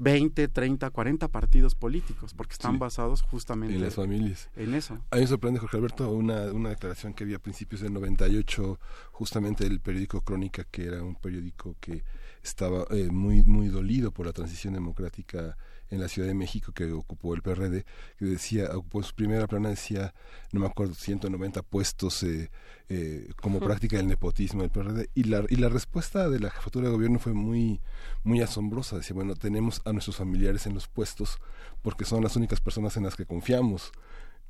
20, 0.00 0.48
30, 0.48 0.88
40 0.90 1.28
partidos 1.28 1.74
políticos, 1.74 2.32
porque 2.32 2.54
están 2.54 2.78
basados 2.78 3.20
justamente 3.20 3.74
en 3.74 3.82
las 3.82 3.94
familias. 3.94 4.48
En 4.56 4.74
eso. 4.74 4.94
A 5.10 5.16
mí 5.16 5.22
me 5.22 5.26
sorprende, 5.26 5.60
Jorge 5.60 5.76
Alberto, 5.76 6.10
una, 6.10 6.44
una 6.52 6.70
declaración 6.70 7.12
que 7.12 7.24
había 7.24 7.36
a 7.36 7.40
principios 7.40 7.82
del 7.82 7.92
98, 7.92 8.80
justamente 9.12 9.64
del 9.64 9.80
periódico 9.80 10.22
Crónica, 10.22 10.64
que 10.64 10.86
era 10.86 11.02
un 11.02 11.16
periódico 11.16 11.76
que 11.80 12.02
estaba 12.42 12.86
eh, 12.90 13.10
muy, 13.10 13.42
muy 13.42 13.68
dolido 13.68 14.10
por 14.10 14.24
la 14.24 14.32
transición 14.32 14.72
democrática 14.72 15.58
en 15.90 16.00
la 16.00 16.08
Ciudad 16.08 16.28
de 16.28 16.34
México 16.34 16.72
que 16.72 16.90
ocupó 16.92 17.34
el 17.34 17.42
PRD, 17.42 17.84
que 18.18 18.24
decía, 18.24 18.70
ocupó 18.74 18.98
en 18.98 19.04
su 19.04 19.14
primera 19.14 19.46
plana, 19.46 19.68
decía, 19.68 20.14
no 20.52 20.60
me 20.60 20.66
acuerdo, 20.66 20.94
190 20.94 21.62
puestos 21.62 22.22
eh, 22.22 22.50
eh, 22.88 23.28
como 23.40 23.60
práctica 23.60 23.96
del 23.96 24.08
nepotismo 24.08 24.62
del 24.62 24.70
PRD. 24.70 25.10
Y 25.14 25.24
la, 25.24 25.44
y 25.48 25.56
la 25.56 25.68
respuesta 25.68 26.28
de 26.28 26.40
la 26.40 26.50
jefatura 26.50 26.88
de 26.88 26.92
gobierno 26.94 27.18
fue 27.18 27.32
muy, 27.32 27.80
muy 28.24 28.40
asombrosa. 28.40 28.96
Decía, 28.96 29.14
bueno, 29.14 29.34
tenemos 29.34 29.82
a 29.84 29.92
nuestros 29.92 30.16
familiares 30.16 30.66
en 30.66 30.74
los 30.74 30.88
puestos 30.88 31.38
porque 31.82 32.04
son 32.04 32.22
las 32.22 32.36
únicas 32.36 32.60
personas 32.60 32.96
en 32.96 33.04
las 33.04 33.16
que 33.16 33.26
confiamos. 33.26 33.92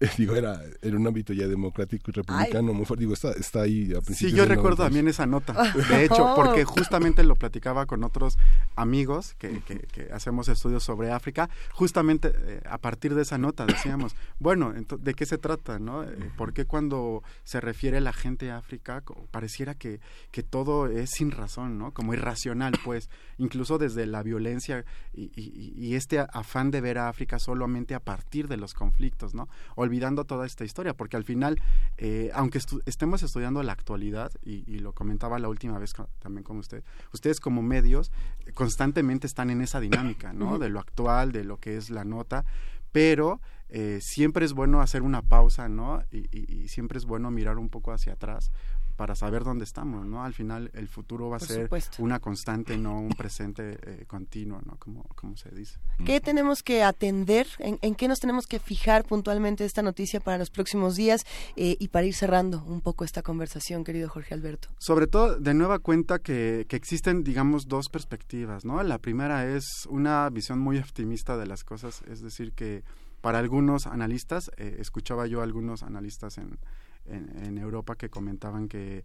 digo, 0.16 0.34
era, 0.34 0.62
era 0.80 0.96
un 0.96 1.06
ámbito 1.06 1.32
ya 1.34 1.46
democrático 1.46 2.10
y 2.10 2.12
republicano 2.12 2.72
muy 2.72 2.86
fuerte. 2.86 3.02
Digo, 3.02 3.12
está, 3.12 3.32
está 3.32 3.62
ahí 3.62 3.92
a 3.92 4.00
Sí, 4.14 4.32
yo 4.32 4.46
recuerdo 4.46 4.84
también 4.84 5.08
esa 5.08 5.26
nota, 5.26 5.72
de 5.74 6.04
hecho, 6.04 6.32
porque 6.34 6.64
justamente 6.64 7.22
lo 7.22 7.36
platicaba 7.36 7.84
con 7.86 8.02
otros 8.02 8.38
amigos 8.76 9.34
que, 9.38 9.60
que, 9.60 10.08
hacemos 10.12 10.48
estudios 10.48 10.82
sobre 10.82 11.12
África, 11.12 11.50
justamente 11.72 12.32
eh, 12.34 12.62
a 12.68 12.78
partir 12.78 13.14
de 13.14 13.22
esa 13.22 13.38
nota 13.38 13.66
decíamos, 13.66 14.16
bueno, 14.38 14.72
¿de 14.72 15.14
qué 15.14 15.26
se 15.26 15.38
trata? 15.38 15.78
no 15.78 16.04
eh, 16.04 16.30
¿Por 16.36 16.52
qué 16.52 16.64
cuando 16.64 17.22
se 17.44 17.60
refiere 17.60 18.00
la 18.00 18.12
gente 18.12 18.50
a 18.50 18.58
África 18.58 19.02
pareciera 19.30 19.74
que, 19.74 20.00
que 20.30 20.42
todo 20.42 20.86
es 20.86 21.10
sin 21.10 21.30
razón, 21.30 21.78
¿no? 21.78 21.92
Como 21.92 22.14
irracional, 22.14 22.72
pues, 22.84 23.10
incluso 23.38 23.78
desde 23.78 24.06
la 24.06 24.22
violencia 24.22 24.84
y, 25.12 25.30
y, 25.36 25.94
este 25.94 26.20
afán 26.20 26.70
de 26.70 26.80
ver 26.80 26.98
a 26.98 27.08
África 27.08 27.38
solamente 27.38 27.94
a 27.94 28.00
partir 28.00 28.48
de 28.48 28.56
los 28.56 28.74
conflictos, 28.74 29.34
¿no? 29.34 29.48
Olvidando 29.90 30.24
toda 30.24 30.46
esta 30.46 30.64
historia, 30.64 30.94
porque 30.94 31.16
al 31.16 31.24
final, 31.24 31.60
eh, 31.98 32.30
aunque 32.32 32.60
estemos 32.86 33.22
estudiando 33.24 33.62
la 33.64 33.72
actualidad, 33.72 34.30
y, 34.42 34.60
lo 34.80 34.92
comentaba 34.92 35.38
la 35.38 35.48
última 35.48 35.78
vez 35.78 35.92
también 36.20 36.44
con 36.44 36.58
usted, 36.58 36.84
ustedes 37.12 37.40
como 37.40 37.60
medios 37.60 38.12
eh, 38.46 38.52
constantemente 38.52 39.26
están 39.26 39.50
en 39.50 39.60
esa 39.60 39.80
dinámica, 39.80 40.32
¿no? 40.32 40.58
De 40.58 40.68
lo 40.68 40.78
actual, 40.78 41.32
de 41.32 41.44
lo 41.44 41.58
que 41.58 41.76
es 41.76 41.90
la 41.90 42.04
nota, 42.04 42.44
pero 42.92 43.40
eh, 43.68 43.98
siempre 44.00 44.46
es 44.46 44.52
bueno 44.52 44.80
hacer 44.80 45.02
una 45.02 45.22
pausa, 45.22 45.68
¿no? 45.68 46.02
y, 46.10 46.68
siempre 46.68 46.98
es 46.98 47.04
bueno 47.04 47.30
mirar 47.30 47.58
un 47.58 47.68
poco 47.68 47.92
hacia 47.92 48.12
atrás 48.12 48.52
para 49.00 49.14
saber 49.14 49.44
dónde 49.44 49.64
estamos, 49.64 50.04
¿no? 50.04 50.22
Al 50.22 50.34
final 50.34 50.70
el 50.74 50.86
futuro 50.86 51.30
va 51.30 51.38
a 51.38 51.40
ser 51.40 51.70
una 52.00 52.20
constante, 52.20 52.76
no 52.76 53.00
un 53.00 53.08
presente 53.08 53.78
eh, 53.80 54.04
continuo, 54.06 54.60
¿no? 54.66 54.76
Como, 54.76 55.04
como 55.14 55.38
se 55.38 55.48
dice. 55.54 55.78
¿Qué 56.04 56.20
tenemos 56.20 56.62
que 56.62 56.82
atender? 56.82 57.46
¿En, 57.60 57.94
qué 57.94 58.08
nos 58.08 58.20
tenemos 58.20 58.46
que 58.46 58.58
fijar 58.58 59.06
puntualmente 59.06 59.64
esta 59.64 59.80
noticia 59.80 60.20
para 60.20 60.36
los 60.36 60.50
próximos 60.50 60.96
días 60.96 61.24
eh, 61.56 61.78
y 61.80 61.88
para 61.88 62.04
ir 62.04 62.14
cerrando 62.14 62.62
un 62.66 62.82
poco 62.82 63.06
esta 63.06 63.22
conversación, 63.22 63.84
querido 63.84 64.10
Jorge 64.10 64.34
Alberto? 64.34 64.68
Sobre 64.76 65.06
todo, 65.06 65.40
de 65.40 65.54
nueva 65.54 65.78
cuenta 65.78 66.18
que, 66.18 66.66
que 66.68 66.76
existen, 66.76 67.24
digamos, 67.24 67.68
dos 67.68 67.88
perspectivas, 67.88 68.66
¿no? 68.66 68.82
La 68.82 68.98
primera 68.98 69.46
es 69.46 69.86
una 69.88 70.28
visión 70.28 70.58
muy 70.58 70.76
optimista 70.76 71.38
de 71.38 71.46
las 71.46 71.64
cosas, 71.64 72.02
es 72.06 72.20
decir, 72.20 72.52
que 72.52 72.84
para 73.22 73.38
algunos 73.38 73.86
analistas, 73.86 74.50
eh, 74.58 74.76
escuchaba 74.78 75.26
yo 75.26 75.40
a 75.40 75.44
algunos 75.44 75.82
analistas 75.82 76.36
en, 76.36 76.58
en, 77.06 77.58
Europa 77.58 77.96
que 77.96 78.08
comentaban 78.08 78.68
que, 78.68 79.04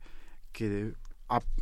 que 0.52 0.94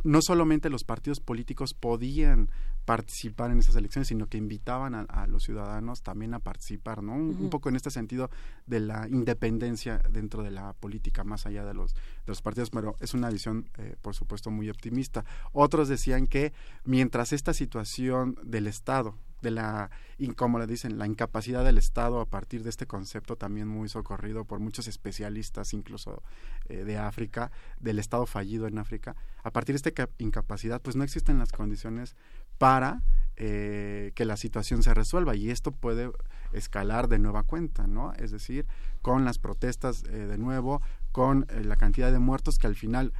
no 0.04 0.20
solamente 0.20 0.70
los 0.70 0.84
partidos 0.84 1.20
políticos 1.20 1.74
podían 1.74 2.50
participar 2.84 3.50
en 3.50 3.58
esas 3.58 3.76
elecciones, 3.76 4.08
sino 4.08 4.26
que 4.26 4.36
invitaban 4.36 4.94
a, 4.94 5.26
los 5.26 5.44
ciudadanos 5.44 6.02
también 6.02 6.34
a 6.34 6.38
participar, 6.38 7.02
¿no? 7.02 7.14
Un, 7.14 7.48
poco 7.48 7.70
en 7.70 7.76
este 7.76 7.90
sentido 7.90 8.30
de 8.66 8.80
la 8.80 9.08
independencia 9.08 10.02
dentro 10.10 10.42
de 10.42 10.50
la 10.50 10.74
política, 10.74 11.24
más 11.24 11.46
allá 11.46 11.64
de 11.64 11.72
los, 11.72 11.94
de 11.94 12.00
los 12.26 12.42
partidos, 12.42 12.68
pero 12.68 12.94
es 13.00 13.14
una 13.14 13.30
visión, 13.30 13.70
eh, 13.78 13.96
por 14.02 14.14
supuesto, 14.14 14.50
muy 14.50 14.68
optimista. 14.68 15.24
Otros 15.52 15.88
decían 15.88 16.26
que 16.26 16.52
mientras 16.84 17.32
esta 17.32 17.54
situación 17.54 18.36
del 18.42 18.66
Estado 18.66 19.16
de 19.44 19.52
la, 19.52 19.90
como 20.34 20.58
le 20.58 20.66
dicen, 20.66 20.98
la 20.98 21.06
incapacidad 21.06 21.64
del 21.64 21.78
Estado 21.78 22.20
a 22.20 22.26
partir 22.26 22.64
de 22.64 22.70
este 22.70 22.86
concepto 22.86 23.36
también 23.36 23.68
muy 23.68 23.88
socorrido 23.88 24.44
por 24.44 24.58
muchos 24.58 24.88
especialistas, 24.88 25.72
incluso 25.72 26.24
eh, 26.68 26.82
de 26.82 26.98
África, 26.98 27.52
del 27.78 28.00
Estado 28.00 28.26
fallido 28.26 28.66
en 28.66 28.78
África. 28.78 29.14
A 29.44 29.52
partir 29.52 29.74
de 29.74 29.88
esta 29.88 30.08
incapacidad, 30.18 30.82
pues 30.82 30.96
no 30.96 31.04
existen 31.04 31.38
las 31.38 31.52
condiciones 31.52 32.16
para 32.58 33.02
eh, 33.36 34.12
que 34.16 34.24
la 34.24 34.36
situación 34.36 34.82
se 34.82 34.94
resuelva 34.94 35.36
y 35.36 35.50
esto 35.50 35.70
puede 35.70 36.10
escalar 36.52 37.06
de 37.08 37.18
nueva 37.18 37.42
cuenta, 37.42 37.86
¿no? 37.86 38.12
Es 38.14 38.30
decir, 38.30 38.66
con 39.02 39.24
las 39.24 39.38
protestas 39.38 40.04
eh, 40.04 40.26
de 40.26 40.38
nuevo, 40.38 40.80
con 41.12 41.46
la 41.62 41.76
cantidad 41.76 42.10
de 42.10 42.18
muertos 42.18 42.58
que 42.58 42.66
al 42.66 42.76
final 42.76 43.12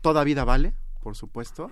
toda 0.00 0.24
vida 0.24 0.44
vale, 0.44 0.74
por 1.00 1.16
supuesto, 1.16 1.70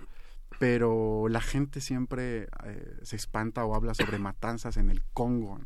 pero 0.58 1.28
la 1.28 1.40
gente 1.40 1.80
siempre 1.80 2.48
eh, 2.64 2.98
se 3.02 3.16
espanta 3.16 3.64
o 3.64 3.74
habla 3.74 3.94
sobre 3.94 4.18
matanzas 4.18 4.76
en 4.76 4.90
el 4.90 5.02
Congo, 5.12 5.60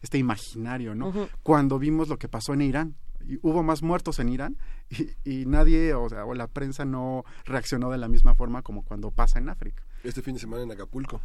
este 0.00 0.18
imaginario, 0.18 0.94
¿no? 0.94 1.12
Cuando 1.42 1.78
vimos 1.78 2.08
lo 2.08 2.18
que 2.18 2.28
pasó 2.28 2.54
en 2.54 2.62
Irán, 2.62 2.96
y 3.24 3.38
hubo 3.42 3.62
más 3.62 3.82
muertos 3.82 4.18
en 4.18 4.28
Irán 4.28 4.56
y, 5.24 5.46
nadie, 5.46 5.94
o 5.94 6.08
sea, 6.08 6.24
o 6.24 6.34
la 6.34 6.48
prensa 6.48 6.84
no 6.84 7.24
reaccionó 7.44 7.90
de 7.90 7.98
la 7.98 8.08
misma 8.08 8.34
forma 8.34 8.62
como 8.62 8.82
cuando 8.84 9.10
pasa 9.10 9.38
en 9.38 9.48
África. 9.48 9.84
Este 10.04 10.20
fin 10.20 10.34
de 10.34 10.40
semana 10.40 10.64
en 10.64 10.72
Acapulco. 10.72 11.20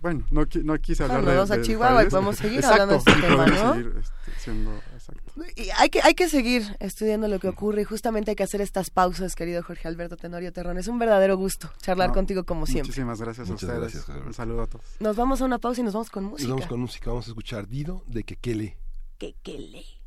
bueno, 0.00 0.24
no, 0.30 0.44
no 0.64 0.78
quise 0.78 1.02
hablar 1.02 1.24
de, 1.24 1.34
vamos 1.34 1.50
a 1.50 1.60
Chihuahua 1.60 2.04
y 2.04 2.08
podemos 2.08 2.36
seguir 2.36 2.64
hablando 2.64 2.94
de 2.94 2.98
este 2.98 3.12
tema, 3.12 3.46
¿no? 3.46 3.74
Este, 3.74 5.62
y 5.62 5.70
hay 5.76 5.90
que, 5.90 6.00
hay 6.02 6.14
que 6.14 6.28
seguir 6.28 6.76
estudiando 6.80 7.28
lo 7.28 7.38
que 7.38 7.48
ocurre 7.48 7.82
y 7.82 7.84
justamente 7.84 8.30
hay 8.30 8.36
que 8.36 8.42
hacer 8.42 8.60
estas 8.60 8.90
pausas, 8.90 9.34
querido 9.34 9.62
Jorge 9.62 9.88
Alberto 9.88 10.16
Tenorio 10.16 10.52
Terrón. 10.52 10.78
Es 10.78 10.88
un 10.88 10.98
verdadero 10.98 11.36
gusto 11.36 11.70
charlar 11.82 12.12
contigo 12.12 12.44
como 12.44 12.66
siempre. 12.66 12.88
Muchísimas 12.88 13.20
gracias 13.20 13.50
a 13.50 13.54
ustedes. 13.54 13.78
Gracias, 13.78 14.08
un 14.08 14.32
saludo 14.34 14.62
a 14.62 14.66
todos. 14.66 14.84
Nos 15.00 15.16
vamos 15.16 15.42
a 15.42 15.44
una 15.44 15.58
pausa 15.58 15.80
y 15.80 15.84
nos 15.84 15.92
vamos 15.92 16.10
con 16.10 16.24
música. 16.24 16.48
Nos 16.48 16.56
vamos 16.56 16.68
con 16.68 16.80
música. 16.80 17.10
Vamos 17.10 17.26
a 17.26 17.30
escuchar 17.30 17.68
Dido 17.68 18.02
de 18.06 18.24
Kekele. 18.24 18.78
Kekele. 19.18 19.97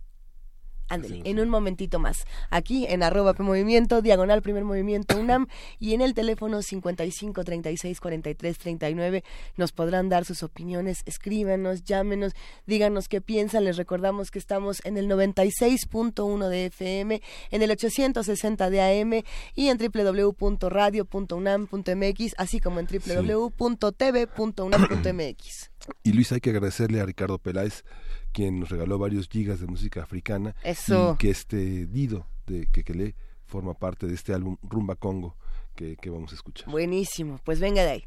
Ándale, 0.92 1.22
en 1.24 1.40
un 1.40 1.48
momentito 1.48 2.00
más. 2.00 2.26
Aquí 2.50 2.86
en 2.86 3.02
arroba 3.02 3.34
Movimiento, 3.40 4.02
diagonal 4.02 4.42
primer 4.42 4.66
movimiento 4.66 5.18
UNAM 5.18 5.48
y 5.80 5.94
en 5.94 6.02
el 6.02 6.14
teléfono 6.14 6.62
55 6.62 7.46
36 7.46 8.02
43 8.02 8.58
39 8.58 9.24
nos 9.56 9.72
podrán 9.72 10.10
dar 10.10 10.26
sus 10.26 10.44
opiniones, 10.44 11.04
escríbanos, 11.06 11.86
llámenos, 11.86 12.34
díganos 12.68 13.08
qué 13.08 13.22
piensan. 13.22 13.64
Les 13.64 13.78
recordamos 13.78 14.32
que 14.32 14.40
estamos 14.40 14.82
en 14.84 14.98
el 14.98 15.08
96.1 15.08 16.50
de 16.50 16.66
FM, 16.66 17.22
en 17.52 17.62
el 17.62 17.72
860 17.72 18.70
de 18.70 18.82
AM 18.82 19.24
y 19.56 19.70
en 19.70 19.78
www.radio.unam.mx, 19.78 22.34
así 22.38 22.60
como 22.60 22.82
en 22.82 22.88
www.tv.unam.mx. 22.88 25.72
Y 26.04 26.14
Luis, 26.14 26.32
hay 26.32 26.42
que 26.42 26.52
agradecerle 26.52 27.02
a 27.02 27.06
Ricardo 27.06 27.40
Peláez 27.40 27.84
quien 28.32 28.60
nos 28.60 28.70
regaló 28.70 28.98
varios 28.98 29.28
gigas 29.28 29.60
de 29.60 29.68
música 29.68 30.04
africana 30.04 30.56
Eso. 30.64 31.14
y 31.14 31.18
que 31.18 31.30
este 31.30 31.86
Dido 31.88 32.28
de 32.48 32.68
Kekele 32.68 33.16
forma 33.46 33.74
parte 33.74 34.08
de 34.08 34.14
este 34.16 34.34
álbum 34.34 34.58
Rumba 34.64 34.96
Congo 34.96 35.36
que, 35.76 35.96
que 35.98 36.10
vamos 36.10 36.32
a 36.32 36.36
escuchar. 36.36 36.70
Buenísimo, 36.70 37.40
pues 37.44 37.60
venga 37.60 37.84
de 37.84 37.90
ahí. 37.90 38.06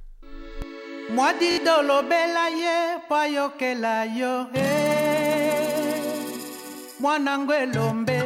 Mwadido 1.10 1.82
lo 1.82 2.02
bela 2.02 2.48
ye 2.50 3.02
payo 3.08 3.56
que 3.58 3.74
la 3.74 4.06
yo 4.06 4.48
eh 4.54 5.34
mwanangwe 6.98 7.66
lombe 7.66 8.23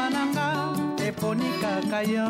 motema 0.00 0.10
na 0.10 0.26
nga 0.26 1.04
eponi 1.04 1.50
kaka 1.60 2.02
yo. 2.02 2.28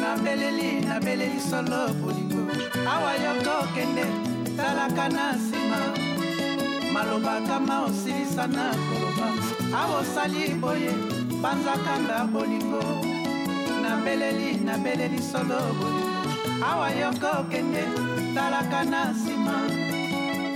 Nabeleli 0.00 0.80
nabeleli 0.86 1.40
solo 1.40 1.88
bolingo. 2.00 2.52
Awa 2.86 3.14
yo 3.14 3.32
kokende 3.42 4.04
talaka 4.56 5.08
na 5.08 5.32
nsima. 5.32 5.80
Maloba 6.92 7.40
kama 7.46 7.84
osilisa 7.86 8.46
na 8.46 8.70
koloba. 8.70 9.28
Awa 9.74 10.00
osali 10.00 10.54
boye 10.54 10.92
banzakanda 11.42 12.24
bolingo. 12.32 12.82
Nabeleli 13.82 14.60
nabeleli 14.64 15.22
solo 15.22 15.60
bolingo. 15.78 16.64
Awa 16.64 16.90
yoka 16.90 17.40
okende 17.40 17.84
talaka 18.34 18.84
na 18.84 19.10
nsima. 19.10 19.56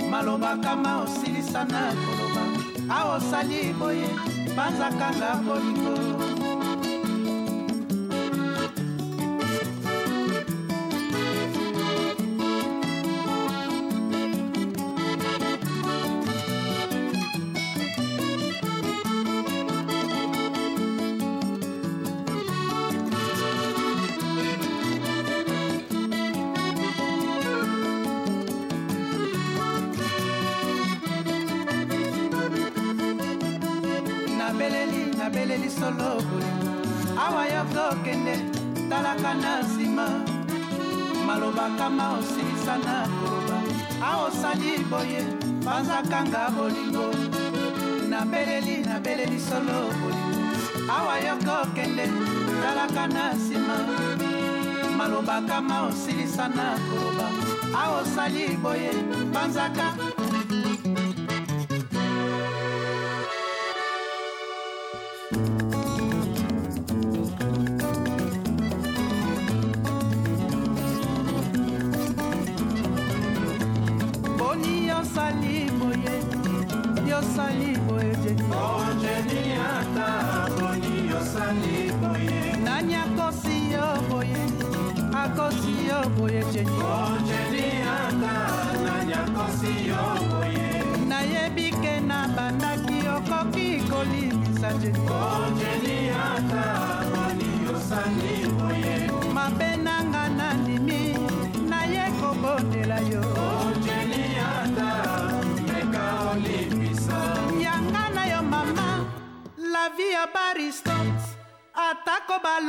Malobakama 0.09 1.01
osilisa 1.03 1.65
na 1.65 1.93
koloba 1.93 2.64
awa 2.89 3.15
osali 3.15 3.73
boye 3.79 4.07
banzakanga 4.57 5.29
bolingo 5.45 5.93
malobakama 41.65 42.09
osilisa 42.19 42.77
na 42.77 43.07
koloba 43.07 43.61
awa 44.01 44.27
osali 44.27 44.83
boye 44.89 45.21
banzakanga 45.65 46.49
bolingo. 46.55 47.11
Nabeleli 48.09 48.85
nabeleli 48.85 49.39
solo 49.39 49.89
bolingo. 49.99 50.45
Awa 50.89 51.19
yo 51.19 51.35
kokende 51.37 52.07
talaka 52.61 53.07
na 53.07 53.33
nsima. 53.33 53.77
Malobakama 54.97 55.87
osilisa 55.87 56.47
na 56.49 56.77
koloba 56.77 57.29
awa 57.73 58.01
osali 58.01 58.57
boye 58.57 58.91
banzaka 59.33 59.93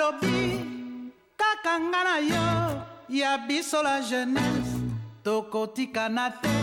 balobi 0.07 0.63
kaka 1.35 1.75
nga 1.91 2.01
na 2.07 2.17
yo 2.23 2.49
ya 3.11 3.39
biso 3.39 3.83
la 3.83 4.01
jeunesse 4.01 4.79
tokotikana 5.23 6.31
te 6.31 6.55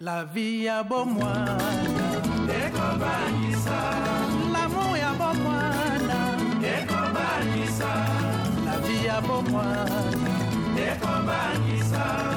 la 0.00 0.24
vie 0.24 0.64
ya 0.64 0.82
bomwana 0.84 2.20
ekobangisa. 2.52 3.80
Lamour 4.52 4.92
ya 4.98 5.12
bomwana 5.16 6.20
ekobangisa. 6.60 7.92
La 8.64 8.76
vie 8.84 9.06
ya 9.08 9.20
bomwana 9.20 10.32
ekobangisa 10.76 12.35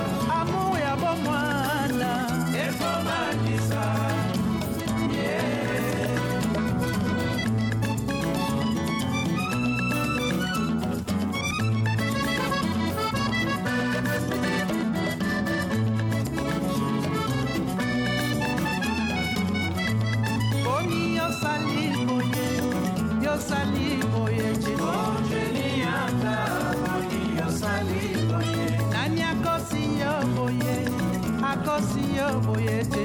osali 23.39 24.03
boye 24.11 24.49
nani 28.91 29.21
akosi 29.31 29.81
yo 30.01 30.13
boye 30.35 30.75
akosi 31.51 32.03
yo 32.17 32.27
boye 32.45 32.83
te. 32.91 33.03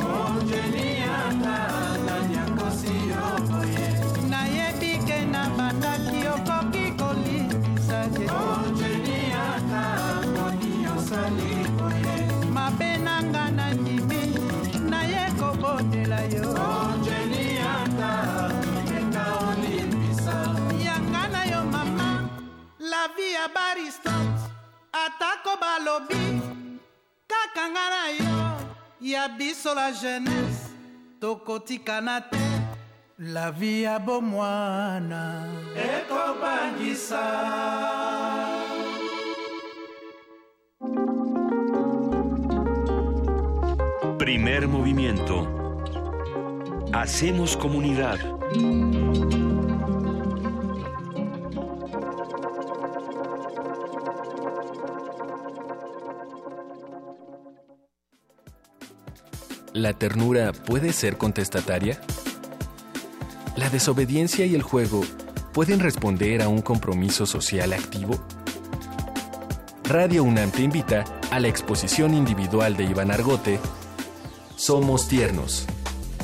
Nayebi 4.31 4.93
ke 5.07 5.19
na 5.33 5.43
bandaki 5.57 6.21
okoki 6.35 6.85
kolibisa 6.99 8.01
te. 8.15 8.27
Mabe 12.55 12.91
nanga 13.07 13.45
nandimi 13.59 14.23
naye 14.91 15.23
kobondela 15.39 16.21
yo. 16.35 16.54
Ya 23.13 23.49
baristot 23.49 24.37
atako 24.93 25.61
balobi 25.61 26.41
kaka 27.29 27.69
nga 27.69 27.87
na 27.93 28.05
yo 28.17 28.41
ya 29.01 29.29
biso 29.29 29.75
la 29.75 29.93
jeunesse 29.93 30.73
tokotikana 31.21 32.21
te 32.21 32.41
la 33.19 33.51
vie 33.53 33.83
ya 33.85 33.99
bomwana 33.99 35.45
ekobangisa 35.77 37.25
Primer 44.19 44.67
movimiento. 44.69 45.47
Hacemos 46.93 47.57
comunidad. 47.57 48.19
¿La 59.75 59.93
ternura 59.93 60.53
puede 60.53 60.93
ser 60.93 61.19
contestataria? 61.19 62.01
¿La 63.57 63.69
desobediencia 63.71 64.47
y 64.47 64.55
el 64.55 64.63
juego 64.63 65.01
pueden 65.53 65.81
responder 65.81 66.43
a 66.43 66.49
un 66.49 66.63
compromiso 66.63 67.27
social 67.27 67.73
activo? 67.73 68.25
Radio 69.83 70.23
UNAM 70.23 70.53
te 70.53 70.63
invita 70.63 71.03
a 71.33 71.41
la 71.41 71.49
exposición 71.49 72.15
individual 72.15 72.77
de 72.77 72.85
Iván 72.85 73.11
Argote, 73.11 73.59
Somos 74.55 75.09
Tiernos. 75.09 75.67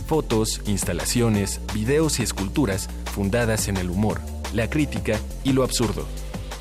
Fotos, 0.06 0.62
instalaciones, 0.66 1.60
videos 1.74 2.20
y 2.20 2.22
esculturas 2.22 2.88
fundadas 3.12 3.66
en 3.66 3.78
el 3.78 3.90
humor, 3.90 4.20
la 4.54 4.70
crítica 4.70 5.18
y 5.42 5.54
lo 5.54 5.64
absurdo. 5.64 6.06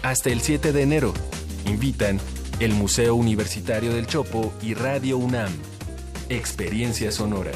Hasta 0.02 0.32
el 0.32 0.42
7 0.42 0.72
de 0.72 0.82
enero. 0.82 1.14
Invitan 1.68 2.20
el 2.60 2.74
Museo 2.74 3.14
Universitario 3.14 3.94
del 3.94 4.08
Chopo 4.08 4.52
y 4.64 4.74
Radio 4.74 5.20
UNAM. 5.20 5.52
Experiencia 6.30 7.12
Sonora. 7.12 7.52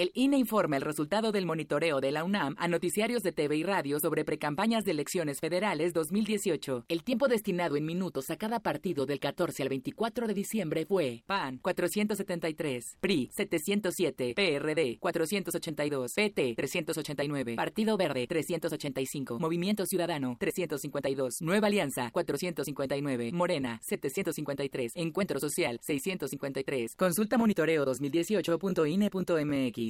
El 0.00 0.10
INE 0.14 0.38
informa 0.38 0.78
el 0.78 0.82
resultado 0.82 1.30
del 1.30 1.44
monitoreo 1.44 2.00
de 2.00 2.10
la 2.10 2.24
UNAM 2.24 2.56
a 2.58 2.68
noticiarios 2.68 3.22
de 3.22 3.32
TV 3.32 3.58
y 3.58 3.64
radio 3.64 4.00
sobre 4.00 4.24
precampañas 4.24 4.86
de 4.86 4.92
elecciones 4.92 5.40
federales 5.40 5.92
2018. 5.92 6.86
El 6.88 7.04
tiempo 7.04 7.28
destinado 7.28 7.76
en 7.76 7.84
minutos 7.84 8.30
a 8.30 8.36
cada 8.36 8.60
partido 8.60 9.04
del 9.04 9.20
14 9.20 9.62
al 9.62 9.68
24 9.68 10.26
de 10.26 10.32
diciembre 10.32 10.86
fue 10.86 11.22
PAN 11.26 11.58
473, 11.58 12.96
PRI 12.98 13.28
707, 13.30 14.32
PRD 14.34 14.96
482, 15.00 16.14
PT 16.14 16.54
389, 16.56 17.56
Partido 17.56 17.98
Verde 17.98 18.26
385, 18.26 19.38
Movimiento 19.38 19.84
Ciudadano 19.84 20.38
352, 20.40 21.42
Nueva 21.42 21.66
Alianza 21.66 22.08
459, 22.10 23.32
Morena 23.34 23.78
753, 23.82 24.92
Encuentro 24.94 25.38
Social 25.38 25.78
653. 25.82 26.96
Consulta 26.96 27.36
monitoreo 27.36 27.84
2018.ine.mx. 27.84 29.89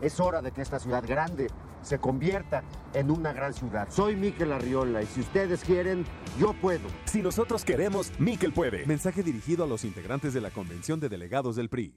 Es 0.00 0.20
hora 0.20 0.40
de 0.42 0.52
que 0.52 0.62
esta 0.62 0.78
ciudad 0.78 1.04
grande 1.06 1.48
se 1.82 1.98
convierta 1.98 2.62
en 2.94 3.10
una 3.10 3.32
gran 3.32 3.54
ciudad. 3.54 3.88
Soy 3.90 4.16
Miquel 4.16 4.52
Arriola 4.52 5.02
y 5.02 5.06
si 5.06 5.20
ustedes 5.20 5.64
quieren, 5.64 6.04
yo 6.38 6.52
puedo. 6.54 6.88
Si 7.04 7.22
nosotros 7.22 7.64
queremos, 7.64 8.12
Miquel 8.18 8.52
puede. 8.52 8.86
Mensaje 8.86 9.22
dirigido 9.22 9.64
a 9.64 9.66
los 9.66 9.84
integrantes 9.84 10.34
de 10.34 10.40
la 10.40 10.50
Convención 10.50 11.00
de 11.00 11.08
Delegados 11.08 11.56
del 11.56 11.68
PRI. 11.68 11.94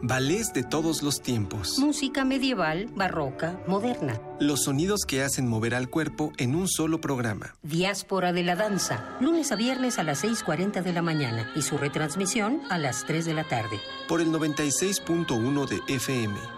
Ballets 0.00 0.52
de 0.52 0.62
todos 0.62 1.02
los 1.02 1.20
tiempos. 1.20 1.76
Música 1.80 2.24
medieval, 2.24 2.86
barroca, 2.94 3.60
moderna. 3.66 4.20
Los 4.38 4.62
sonidos 4.62 5.00
que 5.04 5.24
hacen 5.24 5.48
mover 5.48 5.74
al 5.74 5.90
cuerpo 5.90 6.32
en 6.36 6.54
un 6.54 6.68
solo 6.68 7.00
programa. 7.00 7.56
Diáspora 7.62 8.32
de 8.32 8.44
la 8.44 8.54
danza. 8.54 9.16
Lunes 9.20 9.50
a 9.50 9.56
viernes 9.56 9.98
a 9.98 10.04
las 10.04 10.22
6.40 10.22 10.82
de 10.84 10.92
la 10.92 11.02
mañana 11.02 11.50
y 11.56 11.62
su 11.62 11.78
retransmisión 11.78 12.60
a 12.70 12.78
las 12.78 13.06
3 13.06 13.24
de 13.24 13.34
la 13.34 13.42
tarde. 13.42 13.80
Por 14.06 14.20
el 14.20 14.28
96.1 14.28 15.66
de 15.68 15.94
FM. 15.94 16.57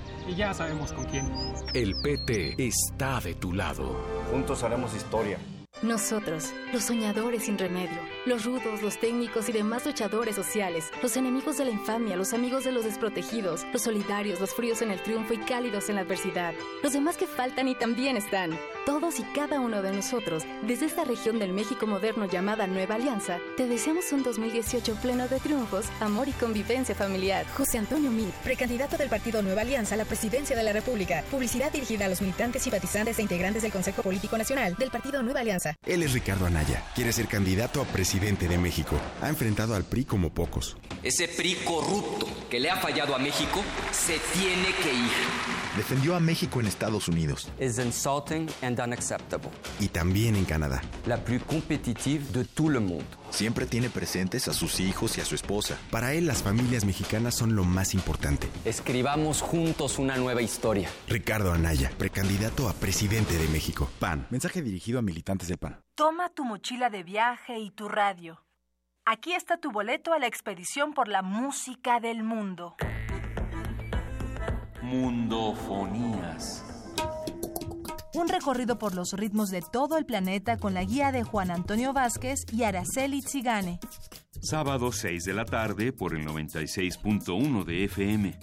y 0.27 0.35
ya 0.35 0.53
sabemos 0.53 0.93
con 0.93 1.05
quién. 1.05 1.31
El 1.73 1.93
PT 2.01 2.55
está 2.57 3.19
de 3.19 3.35
tu 3.35 3.53
lado. 3.53 3.95
Juntos 4.31 4.63
haremos 4.63 4.93
historia. 4.95 5.37
Nosotros, 5.81 6.53
los 6.71 6.83
soñadores 6.83 7.45
sin 7.45 7.57
remedio, 7.57 7.97
los 8.27 8.45
rudos, 8.45 8.83
los 8.83 8.99
técnicos 8.99 9.49
y 9.49 9.51
demás 9.51 9.83
luchadores 9.83 10.35
sociales, 10.35 10.91
los 11.01 11.17
enemigos 11.17 11.57
de 11.57 11.65
la 11.65 11.71
infamia, 11.71 12.15
los 12.15 12.33
amigos 12.33 12.65
de 12.65 12.71
los 12.71 12.85
desprotegidos, 12.85 13.65
los 13.73 13.81
solidarios, 13.81 14.39
los 14.39 14.53
fríos 14.53 14.83
en 14.83 14.91
el 14.91 15.01
triunfo 15.01 15.33
y 15.33 15.39
cálidos 15.39 15.89
en 15.89 15.95
la 15.95 16.01
adversidad, 16.01 16.53
los 16.83 16.93
demás 16.93 17.17
que 17.17 17.25
faltan 17.25 17.67
y 17.67 17.73
también 17.73 18.15
están. 18.15 18.51
Todos 18.85 19.19
y 19.19 19.23
cada 19.33 19.59
uno 19.59 19.81
de 19.81 19.91
nosotros, 19.91 20.43
desde 20.61 20.85
esta 20.85 21.03
región 21.03 21.39
del 21.39 21.51
México 21.51 21.87
moderno 21.87 22.25
llamada 22.25 22.67
Nueva 22.67 22.95
Alianza, 22.95 23.39
te 23.57 23.65
deseamos 23.65 24.11
un 24.11 24.21
2018 24.21 24.95
pleno 25.01 25.27
de 25.27 25.39
triunfos, 25.39 25.85
amor 25.99 26.27
y 26.27 26.33
convivencia 26.33 26.93
familiar. 26.93 27.47
José 27.57 27.79
Antonio 27.79 28.11
Mir, 28.11 28.29
precandidato 28.43 28.97
del 28.97 29.09
Partido 29.09 29.41
Nueva 29.41 29.61
Alianza 29.61 29.95
a 29.95 29.97
la 29.97 30.05
presidencia 30.05 30.55
de 30.55 30.63
la 30.63 30.73
República. 30.73 31.23
Publicidad 31.31 31.71
dirigida 31.71 32.05
a 32.05 32.09
los 32.09 32.21
militantes, 32.21 32.61
simpatizantes 32.61 33.17
e 33.17 33.23
integrantes 33.23 33.63
del 33.63 33.71
Consejo 33.71 34.03
Político 34.03 34.37
Nacional 34.37 34.75
del 34.75 34.91
Partido 34.91 35.23
Nueva 35.23 35.39
Alianza. 35.39 35.60
Él 35.85 36.03
es 36.03 36.13
Ricardo 36.13 36.45
Anaya. 36.45 36.83
Quiere 36.95 37.13
ser 37.13 37.27
candidato 37.27 37.81
a 37.81 37.85
presidente 37.85 38.47
de 38.47 38.57
México. 38.57 38.95
Ha 39.21 39.29
enfrentado 39.29 39.75
al 39.75 39.83
PRI 39.83 40.05
como 40.05 40.33
pocos. 40.33 40.77
Ese 41.03 41.27
PRI 41.27 41.55
corrupto 41.65 42.27
que 42.49 42.59
le 42.59 42.69
ha 42.69 42.77
fallado 42.77 43.15
a 43.15 43.19
México 43.19 43.63
se 43.91 44.19
tiene 44.33 44.73
que 44.81 44.93
ir. 44.93 45.11
Defendió 45.77 46.15
a 46.15 46.19
México 46.19 46.59
en 46.59 46.67
Estados 46.67 47.07
Unidos. 47.07 47.49
Es 47.57 47.79
insulting 47.79 48.49
and 48.61 48.79
unacceptable. 48.79 49.49
Y 49.79 49.87
también 49.87 50.35
en 50.35 50.45
Canadá. 50.45 50.81
La 51.05 51.17
plus 51.23 51.41
competitive 51.43 52.23
de 52.33 52.45
tout 52.45 52.69
le 52.69 52.79
monde. 52.79 53.05
Siempre 53.31 53.65
tiene 53.65 53.89
presentes 53.89 54.47
a 54.47 54.53
sus 54.53 54.79
hijos 54.79 55.17
y 55.17 55.21
a 55.21 55.25
su 55.25 55.35
esposa. 55.35 55.77
Para 55.89 56.13
él 56.13 56.27
las 56.27 56.43
familias 56.43 56.85
mexicanas 56.85 57.35
son 57.35 57.55
lo 57.55 57.63
más 57.63 57.93
importante. 57.93 58.47
Escribamos 58.65 59.41
juntos 59.41 59.97
una 59.99 60.17
nueva 60.17 60.41
historia. 60.41 60.89
Ricardo 61.07 61.51
Anaya, 61.51 61.91
precandidato 61.97 62.69
a 62.69 62.73
presidente 62.73 63.37
de 63.37 63.47
México. 63.47 63.89
PAN. 63.99 64.27
Mensaje 64.29 64.61
dirigido 64.61 64.99
a 64.99 65.01
militantes 65.01 65.47
del 65.47 65.57
PAN. 65.57 65.81
Toma 65.95 66.29
tu 66.29 66.45
mochila 66.45 66.89
de 66.89 67.03
viaje 67.03 67.57
y 67.57 67.71
tu 67.71 67.89
radio. 67.89 68.43
Aquí 69.05 69.33
está 69.33 69.57
tu 69.57 69.71
boleto 69.71 70.13
a 70.13 70.19
la 70.19 70.27
expedición 70.27 70.93
por 70.93 71.07
la 71.07 71.21
música 71.21 71.99
del 71.99 72.23
mundo. 72.23 72.75
Mundofonías. 74.81 76.70
Un 78.13 78.27
recorrido 78.27 78.77
por 78.77 78.93
los 78.93 79.13
ritmos 79.13 79.51
de 79.51 79.61
todo 79.61 79.97
el 79.97 80.05
planeta 80.05 80.57
con 80.57 80.73
la 80.73 80.83
guía 80.83 81.11
de 81.11 81.23
Juan 81.23 81.49
Antonio 81.49 81.93
Vázquez 81.93 82.39
y 82.51 82.63
Araceli 82.63 83.21
Zigane. 83.21 83.79
Sábado 84.41 84.91
6 84.91 85.23
de 85.23 85.33
la 85.33 85.45
tarde 85.45 85.93
por 85.93 86.15
el 86.15 86.27
96.1 86.27 87.63
de 87.63 87.85
FM. 87.85 88.37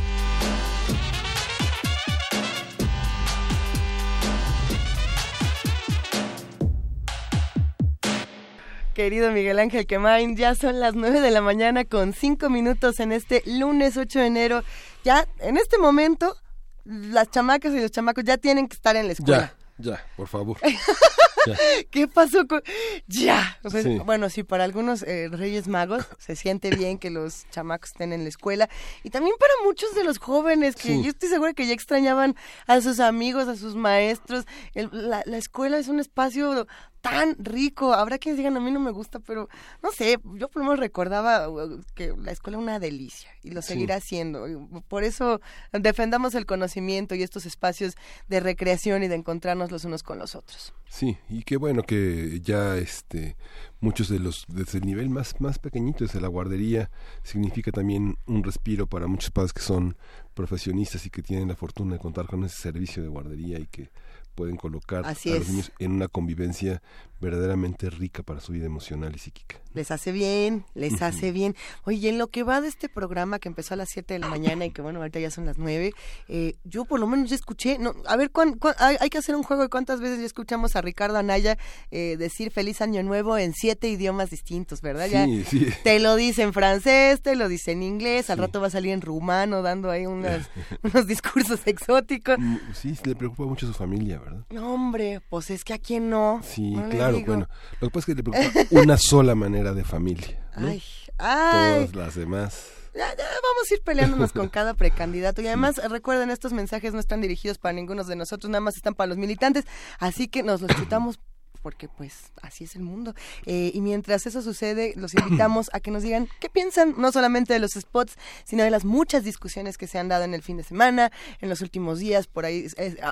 Querido 8.99 9.31
Miguel 9.31 9.59
Ángel 9.59 9.87
Quemain, 9.87 10.35
ya 10.35 10.55
son 10.55 10.81
las 10.81 10.93
9 10.93 11.21
de 11.21 11.31
la 11.31 11.39
mañana 11.39 11.85
con 11.85 12.11
5 12.11 12.49
minutos 12.49 12.99
en 12.99 13.13
este 13.13 13.41
lunes 13.45 13.95
8 13.95 14.19
de 14.19 14.25
enero. 14.25 14.63
Ya 15.05 15.25
en 15.39 15.55
este 15.55 15.77
momento, 15.77 16.35
las 16.83 17.31
chamacas 17.31 17.73
y 17.73 17.79
los 17.79 17.91
chamacos 17.91 18.25
ya 18.25 18.35
tienen 18.35 18.67
que 18.67 18.75
estar 18.75 18.97
en 18.97 19.07
la 19.07 19.13
escuela. 19.13 19.55
Ya, 19.77 19.91
ya, 19.91 20.05
por 20.17 20.27
favor. 20.27 20.57
¿Qué 21.91 22.09
pasó 22.09 22.45
con.? 22.45 22.61
¡Ya! 23.07 23.57
Bueno, 24.03 24.29
sí, 24.29 24.43
para 24.43 24.65
algunos 24.65 25.03
eh, 25.03 25.29
Reyes 25.31 25.69
Magos 25.69 26.05
se 26.17 26.35
siente 26.35 26.69
bien 26.69 26.97
que 26.97 27.09
los 27.09 27.49
chamacos 27.51 27.91
estén 27.91 28.11
en 28.11 28.23
la 28.23 28.29
escuela. 28.29 28.69
Y 29.03 29.11
también 29.11 29.37
para 29.39 29.53
muchos 29.63 29.95
de 29.95 30.03
los 30.03 30.17
jóvenes 30.17 30.75
que 30.75 31.01
yo 31.01 31.09
estoy 31.09 31.29
segura 31.29 31.53
que 31.53 31.65
ya 31.65 31.73
extrañaban 31.73 32.35
a 32.67 32.81
sus 32.81 32.99
amigos, 32.99 33.47
a 33.47 33.55
sus 33.55 33.75
maestros. 33.75 34.45
la, 34.73 35.23
la 35.25 35.37
escuela 35.37 35.77
es 35.77 35.87
un 35.87 36.01
espacio 36.01 36.67
tan 37.01 37.35
rico. 37.39 37.93
Habrá 37.93 38.17
quienes 38.17 38.37
digan, 38.37 38.57
a 38.57 38.59
mí 38.59 38.71
no 38.71 38.79
me 38.79 38.91
gusta, 38.91 39.19
pero 39.19 39.49
no 39.81 39.91
sé, 39.91 40.19
yo 40.35 40.49
por 40.49 40.61
lo 40.61 40.69
menos 40.69 40.79
recordaba 40.79 41.49
uh, 41.49 41.81
que 41.95 42.13
la 42.17 42.31
escuela 42.31 42.57
es 42.57 42.63
una 42.63 42.79
delicia 42.79 43.29
y 43.43 43.51
lo 43.51 43.61
seguirá 43.61 43.99
siendo. 43.99 44.45
Por 44.87 45.03
eso 45.03 45.41
defendamos 45.71 46.35
el 46.35 46.45
conocimiento 46.45 47.15
y 47.15 47.23
estos 47.23 47.45
espacios 47.45 47.95
de 48.27 48.39
recreación 48.39 49.03
y 49.03 49.07
de 49.07 49.15
encontrarnos 49.15 49.71
los 49.71 49.85
unos 49.85 50.03
con 50.03 50.19
los 50.19 50.35
otros. 50.35 50.73
Sí, 50.89 51.17
y 51.29 51.43
qué 51.43 51.57
bueno 51.57 51.83
que 51.83 52.41
ya 52.41 52.75
este 52.77 53.37
muchos 53.79 54.09
de 54.09 54.19
los 54.19 54.45
desde 54.47 54.79
el 54.79 54.85
nivel 54.85 55.09
más 55.09 55.39
más 55.39 55.59
pequeñito 55.59 56.03
desde 56.03 56.19
la 56.19 56.27
guardería 56.27 56.89
significa 57.23 57.71
también 57.71 58.17
un 58.25 58.43
respiro 58.43 58.87
para 58.87 59.07
muchos 59.07 59.31
padres 59.31 59.53
que 59.53 59.61
son 59.61 59.95
profesionistas 60.33 61.05
y 61.05 61.09
que 61.09 61.21
tienen 61.21 61.47
la 61.47 61.55
fortuna 61.55 61.93
de 61.93 61.99
contar 61.99 62.25
con 62.27 62.43
ese 62.43 62.55
servicio 62.55 63.03
de 63.03 63.09
guardería 63.09 63.59
y 63.59 63.65
que 63.67 63.89
pueden 64.35 64.55
colocar 64.55 65.05
a 65.05 65.11
los 65.11 65.49
niños 65.49 65.71
en 65.79 65.91
una 65.91 66.07
convivencia 66.07 66.81
verdaderamente 67.19 67.89
rica 67.89 68.23
para 68.23 68.39
su 68.39 68.53
vida 68.53 68.65
emocional 68.65 69.13
y 69.13 69.19
psíquica. 69.19 69.57
Les 69.73 69.91
hace 69.91 70.11
bien, 70.11 70.65
les 70.73 71.01
hace 71.01 71.31
bien. 71.31 71.55
Oye, 71.83 72.09
en 72.09 72.17
lo 72.17 72.27
que 72.27 72.43
va 72.43 72.61
de 72.61 72.69
este 72.69 72.89
programa 72.89 73.39
que 73.39 73.49
empezó 73.49 73.73
a 73.73 73.77
las 73.77 73.89
7 73.89 74.13
de 74.13 74.19
la 74.19 74.29
mañana 74.29 74.65
y 74.65 74.71
que 74.71 74.81
bueno, 74.81 74.99
ahorita 74.99 75.19
ya 75.19 75.29
son 75.29 75.45
las 75.45 75.57
9, 75.57 75.93
eh, 76.29 76.55
yo 76.63 76.85
por 76.85 76.99
lo 76.99 77.07
menos 77.07 77.29
ya 77.29 77.35
escuché, 77.35 77.77
no, 77.77 77.93
a 78.07 78.15
ver, 78.15 78.31
hay, 78.77 79.09
que 79.09 79.17
hacer 79.17 79.35
un 79.35 79.43
juego 79.43 79.63
de 79.63 79.69
cuántas 79.69 79.99
veces 79.99 80.19
ya 80.19 80.25
escuchamos 80.25 80.75
a 80.75 80.81
Ricardo 80.81 81.17
Anaya 81.17 81.57
eh, 81.91 82.15
decir 82.17 82.51
feliz 82.51 82.81
año 82.81 83.03
nuevo 83.03 83.37
en 83.37 83.53
siete 83.53 83.89
idiomas 83.89 84.29
distintos, 84.29 84.81
¿verdad? 84.81 85.25
Sí, 85.25 85.43
sí. 85.43 85.67
Te 85.83 85.99
lo 85.99 86.15
dice 86.15 86.43
en 86.43 86.53
francés, 86.53 87.21
te 87.21 87.35
lo 87.35 87.49
dice 87.49 87.73
en 87.73 87.83
inglés, 87.83 88.29
al 88.29 88.37
rato 88.37 88.61
va 88.61 88.67
a 88.67 88.71
salir 88.71 88.93
en 88.93 89.01
rumano 89.01 89.61
dando 89.61 89.91
ahí 89.91 90.05
unos 90.83 91.07
discursos 91.07 91.61
exóticos. 91.65 92.37
Mm, 92.39 92.57
sí, 92.73 92.97
le 93.03 93.15
preocupa 93.15 93.43
mucho 93.43 93.65
a 93.65 93.69
su 93.69 93.75
familia, 93.75 94.19
¿verdad? 94.19 94.45
No, 94.49 94.73
hombre, 94.73 95.21
pues 95.29 95.49
es 95.49 95.63
que 95.63 95.73
a 95.73 95.79
quién 95.79 96.09
no. 96.09 96.41
Sí, 96.43 96.75
claro 96.89 97.19
bueno, 97.25 97.47
lo 97.79 97.87
que 97.87 97.93
pasa 97.93 97.99
es 97.99 98.05
que 98.05 98.15
le 98.15 98.23
preocupa 98.23 98.59
una 98.81 98.97
sola 98.97 99.35
manera 99.35 99.73
de 99.73 99.83
familia. 99.83 100.49
Ay, 100.53 100.83
ay. 101.17 101.85
Todas 101.85 101.95
las 101.95 102.15
demás. 102.15 102.67
vamos 102.93 103.71
a 103.71 103.73
ir 103.73 103.81
peleándonos 103.81 104.31
con 104.33 104.49
cada 104.49 104.73
precandidato. 104.73 105.41
Y 105.41 105.47
además, 105.47 105.77
recuerden, 105.89 106.29
estos 106.29 106.53
mensajes 106.53 106.93
no 106.93 106.99
están 106.99 107.21
dirigidos 107.21 107.57
para 107.57 107.73
ninguno 107.73 108.03
de 108.03 108.15
nosotros, 108.15 108.49
nada 108.49 108.61
más 108.61 108.75
están 108.75 108.95
para 108.95 109.07
los 109.09 109.17
militantes. 109.17 109.65
Así 109.99 110.27
que 110.27 110.43
nos 110.43 110.61
los 110.61 110.71
chutamos 110.75 111.19
porque 111.61 111.87
pues 111.87 112.31
así 112.41 112.63
es 112.63 112.75
el 112.75 112.81
mundo. 112.81 113.13
Eh, 113.45 113.71
y 113.73 113.81
mientras 113.81 114.25
eso 114.25 114.41
sucede, 114.41 114.93
los 114.95 115.13
invitamos 115.13 115.69
a 115.73 115.79
que 115.79 115.91
nos 115.91 116.03
digan 116.03 116.27
qué 116.39 116.49
piensan, 116.49 116.95
no 116.97 117.11
solamente 117.11 117.53
de 117.53 117.59
los 117.59 117.71
spots, 117.71 118.15
sino 118.43 118.63
de 118.63 118.71
las 118.71 118.85
muchas 118.85 119.23
discusiones 119.23 119.77
que 119.77 119.87
se 119.87 119.99
han 119.99 120.07
dado 120.07 120.23
en 120.23 120.33
el 120.33 120.41
fin 120.41 120.57
de 120.57 120.63
semana, 120.63 121.11
en 121.41 121.49
los 121.49 121.61
últimos 121.61 121.99
días. 121.99 122.27
Por 122.27 122.45
ahí 122.45 122.67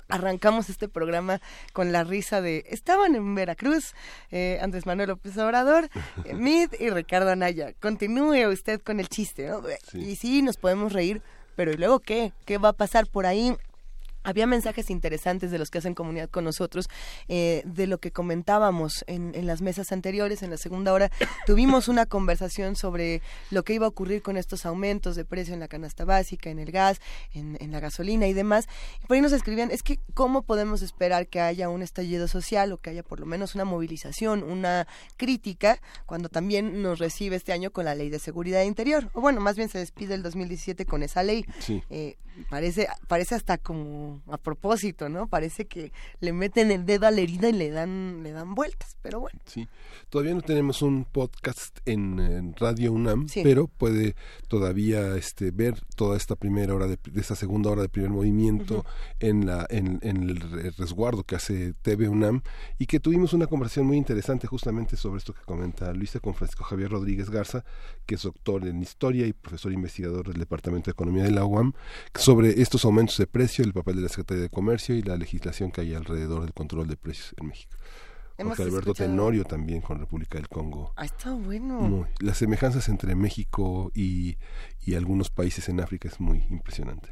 arrancamos 0.08 0.70
este 0.70 0.88
programa 0.88 1.42
con 1.74 1.92
la 1.92 2.04
risa 2.04 2.42
de, 2.42 2.66
estaban 2.70 3.16
en 3.16 3.36
Veracruz, 3.36 3.94
eh, 4.32 4.60
Andrés 4.62 4.86
Manuel 4.86 5.10
López 5.10 5.38
Obrador, 5.38 5.90
eh, 6.26 6.34
Mid 6.34 6.70
y 6.80 6.90
Ricardo 6.90 7.32
Anaya. 7.32 7.74
Continúe 7.80 8.48
usted 8.52 8.82
con 8.82 9.00
el 9.00 9.10
chiste, 9.10 9.48
¿no? 9.48 9.62
Y 9.94 10.16
sí, 10.16 10.42
nos 10.42 10.58
podemos 10.58 10.94
reír, 10.94 11.22
pero 11.56 11.72
¿y 11.72 11.78
luego 11.78 12.00
qué? 12.00 12.34
¿Qué 12.46 12.58
va 12.58 12.70
a 12.70 12.74
pasar 12.74 13.08
por 13.08 13.26
ahí? 13.26 13.56
Había 14.28 14.46
mensajes 14.46 14.90
interesantes 14.90 15.52
de 15.52 15.58
los 15.58 15.72
que 15.72 15.78
hacen 15.78 15.96
comunidad 15.96 16.30
con 16.30 16.44
nosotros, 16.44 16.90
eh, 17.30 17.64
de 17.66 17.88
lo 17.88 18.00
que 18.00 18.12
comentábamos 18.12 19.06
en, 19.08 19.32
las 19.48 19.62
mesas 19.62 19.94
anteriores, 19.94 20.44
en 20.44 20.50
la 20.50 20.58
segunda 20.58 20.92
hora, 20.92 21.10
tuvimos 21.46 21.88
una 21.88 22.06
conversación 22.06 22.76
sobre 22.76 23.22
lo 23.52 23.64
que 23.64 23.74
iba 23.74 23.86
a 23.86 23.90
ocurrir 23.90 24.22
con 24.22 24.36
estos 24.36 24.66
aumentos 24.66 25.16
de 25.16 25.24
precio 25.24 25.54
en 25.54 25.62
la 25.62 25.70
canasta 25.70 26.04
básica, 26.04 26.50
en 26.50 26.60
el 26.60 26.74
gas, 26.74 27.00
en, 27.34 27.72
la 27.72 27.80
gasolina 27.80 28.28
y 28.28 28.34
demás. 28.34 28.68
Y 29.02 29.06
por 29.06 29.16
ahí 29.16 29.22
nos 29.22 29.32
escribían, 29.32 29.72
es 29.72 29.82
que 29.82 29.98
cómo 30.14 30.42
podemos 30.42 30.82
esperar 30.82 31.28
que 31.28 31.40
haya 31.40 31.70
un 31.70 31.82
estallido 31.82 32.28
social 32.28 32.74
o 32.74 32.80
que 32.80 32.90
haya 32.90 33.04
por 33.04 33.22
lo 33.22 33.26
menos 33.26 33.56
una 33.56 33.64
movilización, 33.64 34.44
una 34.44 34.88
crítica, 35.16 35.80
cuando 36.06 36.28
también 36.28 36.82
nos 36.82 37.00
recibe 37.00 37.38
este 37.38 37.54
año 37.54 37.72
con 37.72 37.86
la 37.86 37.96
ley 37.96 38.10
de 38.10 38.20
seguridad 38.20 38.64
interior. 38.64 39.10
O 39.14 39.22
bueno, 39.22 39.40
más 39.40 39.56
bien 39.56 39.70
se 39.70 39.80
despide 39.80 40.16
el 40.16 40.24
2017 40.24 40.86
con 40.86 41.02
esa 41.02 41.24
ley. 41.24 41.46
Eh, 41.90 42.18
parece, 42.50 42.88
parece 43.08 43.36
hasta 43.36 43.58
como 43.58 44.17
a 44.28 44.38
propósito, 44.38 45.10
¿no? 45.10 45.28
Parece 45.28 45.66
que 45.68 45.92
le 46.20 46.34
meten 46.34 46.72
el 46.72 46.86
dedo 46.86 47.08
a 47.08 47.12
la 47.12 47.22
herida 47.22 47.50
y 47.50 47.54
le 47.54 47.72
dan, 47.72 48.24
le 48.24 48.32
dan 48.32 48.56
vueltas, 48.56 48.98
pero 49.02 49.20
bueno. 49.20 49.40
Sí, 49.46 49.68
todavía 50.10 50.34
no 50.34 50.42
tenemos 50.42 50.82
un 50.82 51.06
podcast 51.06 51.80
en, 51.86 52.56
Radio 52.58 52.92
UNAM, 52.92 53.28
pero 53.44 53.68
puede 53.68 54.16
todavía 54.48 55.16
este, 55.16 55.52
ver 55.52 55.80
toda 55.96 56.18
esta 56.18 56.36
primera 56.36 56.74
hora 56.74 56.88
de, 56.88 56.98
esta 57.16 57.36
segunda 57.36 57.70
hora 57.70 57.82
de 57.82 57.90
primer 57.90 58.10
movimiento 58.10 58.86
en 59.20 59.46
la 59.46 59.68
en, 59.70 60.00
el 60.02 60.40
resguardo 60.78 61.24
que 61.24 61.36
hace 61.36 61.74
TV 61.82 62.10
UNAM 62.10 62.42
y 62.80 62.86
que 62.86 63.00
tuvimos 63.00 63.34
una 63.34 63.48
conversación 63.48 63.86
muy 63.86 63.98
interesante 63.98 64.48
justamente 64.48 64.98
sobre 64.98 65.20
esto 65.20 65.34
que 65.34 65.42
comenta 65.42 65.94
Luisa 65.94 66.20
con 66.20 66.34
Francisco 66.34 66.64
Javier 66.64 66.92
Rodríguez 66.92 67.30
Garza, 67.30 67.64
que 68.06 68.16
es 68.16 68.24
doctor 68.24 68.68
en 68.68 68.82
historia 68.82 69.28
y 69.28 69.34
profesor 69.34 69.72
investigador 69.72 70.28
del 70.28 70.40
Departamento 70.40 70.86
de 70.86 70.92
Economía 70.94 71.24
de 71.24 71.32
la 71.32 71.46
UAM, 71.46 71.74
sobre 72.16 72.62
estos 72.62 72.86
aumentos 72.86 73.18
de 73.18 73.28
precio, 73.28 73.64
el 73.64 73.74
papel 73.74 73.98
de 73.98 74.04
la 74.08 74.10
Secretaría 74.10 74.44
de 74.44 74.50
Comercio 74.50 74.96
y 74.96 75.02
la 75.02 75.18
legislación 75.18 75.72
que 75.72 75.82
hay 75.82 75.94
alrededor 75.94 76.42
del 76.42 76.54
control 76.54 76.88
de 76.88 76.98
precios 76.98 77.36
en 77.38 77.48
México. 77.48 77.76
Jorge 78.40 78.64
Alberto 78.64 78.94
Tenorio 78.94 79.46
también 79.46 79.82
con 79.82 80.00
República 80.00 80.38
del 80.38 80.48
Congo. 80.48 80.94
Ah, 80.96 81.06
está 81.06 81.32
bueno. 81.34 82.08
las 82.20 82.38
semejanzas 82.38 82.88
entre 82.88 83.16
México 83.16 83.92
y, 83.96 84.38
y, 84.86 84.94
algunos 84.94 85.32
países 85.32 85.70
en 85.70 85.80
África 85.80 86.08
es 86.08 86.20
muy 86.20 86.46
impresionante. 86.50 87.10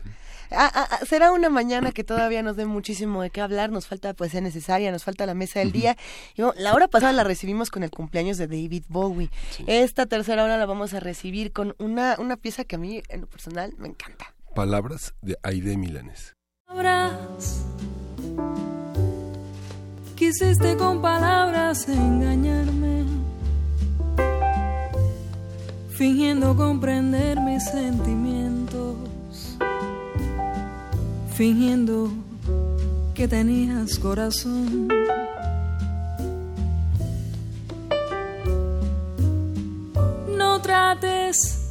Ah, 0.51 0.71
ah, 0.73 0.99
será 1.05 1.31
una 1.31 1.49
mañana 1.49 1.91
que 1.91 2.03
todavía 2.03 2.43
nos 2.43 2.55
dé 2.57 2.65
muchísimo 2.65 3.23
de 3.23 3.31
qué 3.31 3.41
hablar, 3.41 3.71
nos 3.71 3.87
falta 3.87 4.13
poesía 4.13 4.41
necesaria, 4.41 4.91
nos 4.91 5.03
falta 5.03 5.25
la 5.25 5.33
mesa 5.33 5.59
del 5.59 5.71
día. 5.71 5.97
Y, 6.35 6.43
la 6.61 6.75
hora 6.75 6.87
pasada 6.87 7.11
la 7.11 7.23
recibimos 7.23 7.71
con 7.71 7.81
el 7.81 7.89
cumpleaños 7.89 8.37
de 8.37 8.45
David 8.45 8.83
Bowie. 8.87 9.31
Esta 9.65 10.05
tercera 10.05 10.43
hora 10.43 10.57
la 10.57 10.65
vamos 10.67 10.93
a 10.93 10.99
recibir 10.99 11.51
con 11.51 11.75
una, 11.79 12.17
una 12.19 12.37
pieza 12.37 12.65
que 12.65 12.75
a 12.75 12.79
mí 12.79 13.01
en 13.09 13.21
lo 13.21 13.27
personal 13.27 13.73
me 13.79 13.87
encanta. 13.87 14.35
Palabras 14.53 15.15
de 15.21 15.37
Aide 15.41 15.75
Milanes. 15.75 16.35
Quisiste 20.15 20.75
con 20.77 21.01
palabras 21.01 21.87
engañarme, 21.87 23.05
fingiendo 25.89 26.55
comprender 26.55 27.39
mis 27.41 27.63
sentimientos, 27.65 28.95
fingiendo 31.35 32.09
que 33.13 33.27
tenías 33.27 33.99
corazón. 33.99 34.87
No 40.37 40.61
trates 40.61 41.64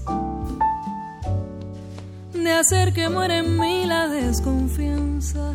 de 2.35 2.53
hacer 2.53 2.93
que 2.93 3.09
muera 3.09 3.39
en 3.39 3.59
mí 3.59 3.87
la 3.87 4.09
desconfianza, 4.09 5.55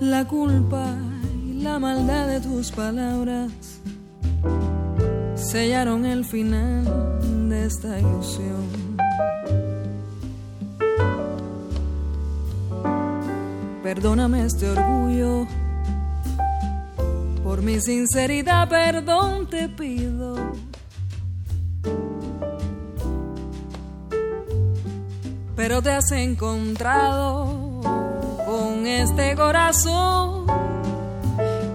la 0.00 0.26
culpa 0.26 0.96
y 1.44 1.62
la 1.62 1.78
maldad 1.78 2.26
de 2.26 2.40
tus 2.40 2.72
palabras 2.72 3.52
sellaron 5.36 6.04
el 6.04 6.24
final 6.24 6.84
de 7.48 7.66
esta 7.66 7.98
ilusión. 7.98 8.68
Perdóname 13.82 14.44
este 14.44 14.70
orgullo, 14.70 15.46
por 17.44 17.62
mi 17.62 17.80
sinceridad 17.80 18.68
perdón 18.68 19.48
te 19.48 19.68
pido 19.68 20.36
pero 25.62 25.82
te 25.82 25.90
has 25.90 26.10
encontrado 26.12 27.82
con 28.46 28.86
este 28.86 29.36
corazón 29.36 30.46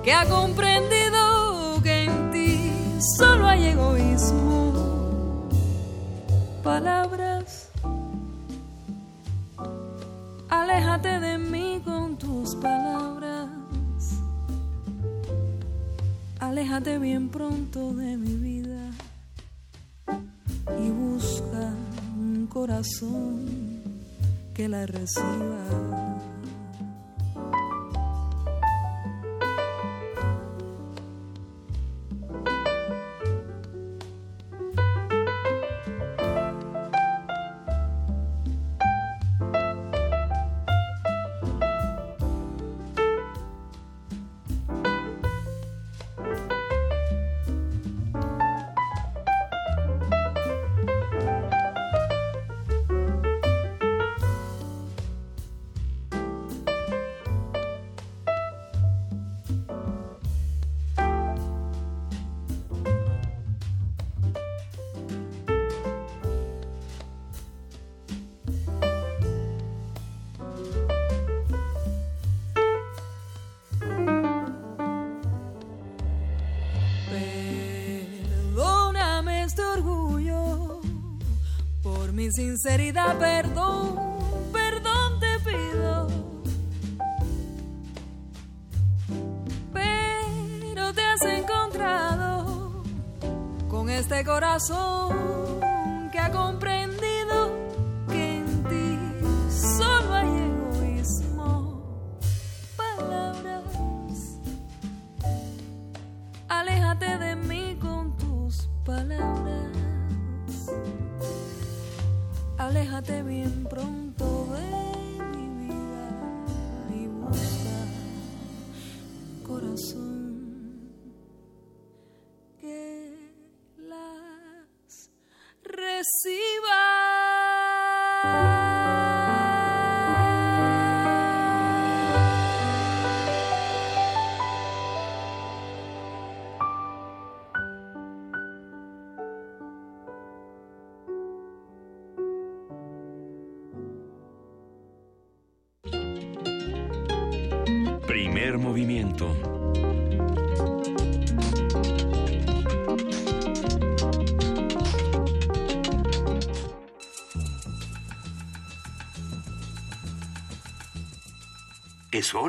que 0.04 0.12
ha 0.12 0.26
comprendido 0.26 1.80
que 1.84 2.06
en 2.06 2.32
ti 2.32 2.72
solo 3.16 3.46
hay 3.48 3.66
egoísmo. 3.66 4.74
Palabras, 6.64 7.70
aléjate 10.50 11.20
de 11.20 11.38
mí 11.38 11.80
con 11.86 12.18
tus 12.18 12.56
palabras. 12.56 13.50
Aléjate 16.40 16.98
bien 16.98 17.30
pronto 17.30 17.94
de 17.94 18.18
mi 18.18 18.34
vida 18.34 18.90
y 20.76 20.90
busca 20.90 21.70
un 22.18 22.48
corazón 22.48 23.75
que 24.56 24.70
la 24.70 24.86
reciba. 24.86 26.35
Perdón, 83.20 84.00
perdón 84.52 85.20
te 85.20 85.40
pido. 85.48 86.08
Pero 89.72 90.94
te 90.94 91.02
has 91.02 91.22
encontrado 91.22 92.84
con 93.68 93.90
este 93.90 94.26
corazón 94.26 95.60
que 96.12 96.18
ha 96.18 96.32
comprendido 96.32 97.05
aléjate 112.76 113.24
bien 113.24 113.64
pronto 113.70 114.05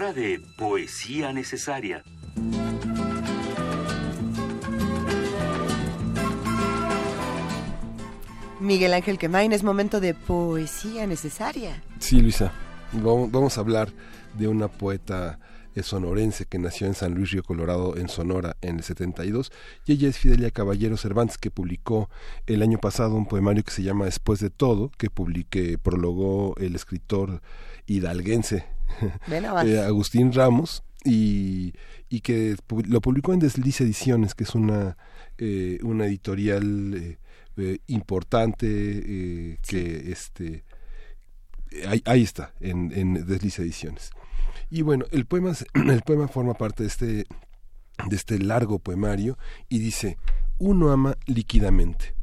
hora 0.06 0.12
de 0.12 0.40
poesía 0.56 1.32
necesaria. 1.32 2.04
Miguel 8.60 8.94
Ángel 8.94 9.18
Quemain, 9.18 9.52
es 9.52 9.62
momento 9.62 10.00
de 10.00 10.14
poesía 10.14 11.06
necesaria. 11.06 11.82
Sí, 11.98 12.20
Luisa, 12.20 12.52
vamos 12.92 13.56
a 13.56 13.60
hablar 13.60 13.88
de 14.38 14.48
una 14.48 14.68
poeta 14.68 15.38
sonorense 15.82 16.46
que 16.46 16.58
nació 16.58 16.86
en 16.86 16.94
San 16.94 17.14
Luis 17.14 17.32
Río 17.32 17.42
Colorado, 17.42 17.96
en 17.96 18.08
Sonora, 18.08 18.56
en 18.62 18.76
el 18.76 18.82
72, 18.82 19.52
y 19.84 19.92
ella 19.92 20.08
es 20.08 20.18
Fidelia 20.18 20.50
Caballero 20.50 20.96
Cervantes, 20.96 21.36
que 21.36 21.50
publicó 21.50 22.08
el 22.46 22.62
año 22.62 22.78
pasado 22.78 23.14
un 23.14 23.26
poemario 23.26 23.62
que 23.62 23.72
se 23.72 23.82
llama 23.82 24.06
Después 24.06 24.40
de 24.40 24.50
todo, 24.50 24.90
que 24.96 25.10
publique, 25.10 25.78
prologó 25.78 26.54
el 26.58 26.74
escritor 26.74 27.42
hidalguense 27.86 28.75
eh, 29.64 29.80
Agustín 29.80 30.32
Ramos, 30.32 30.82
y, 31.04 31.72
y, 32.08 32.20
que 32.20 32.56
lo 32.88 33.00
publicó 33.00 33.32
en 33.32 33.38
Deslice 33.38 33.84
Ediciones, 33.84 34.34
que 34.34 34.44
es 34.44 34.54
una, 34.54 34.96
eh, 35.38 35.78
una 35.82 36.06
editorial 36.06 37.18
eh, 37.56 37.78
importante 37.86 39.58
que 39.66 40.10
este 40.10 40.64
ahí, 41.88 42.02
ahí, 42.04 42.22
está, 42.22 42.52
en, 42.60 42.92
en 42.92 43.26
Deslice 43.26 43.62
Ediciones. 43.62 44.10
Y 44.70 44.82
bueno, 44.82 45.04
el 45.10 45.26
poema, 45.26 45.52
el 45.74 46.02
poema 46.02 46.28
forma 46.28 46.54
parte 46.54 46.82
de 46.82 46.88
este, 46.88 47.06
de 47.06 48.16
este 48.16 48.38
largo 48.38 48.78
poemario 48.78 49.38
y 49.68 49.78
dice, 49.78 50.18
uno 50.58 50.90
ama 50.90 51.16
líquidamente. 51.26 52.14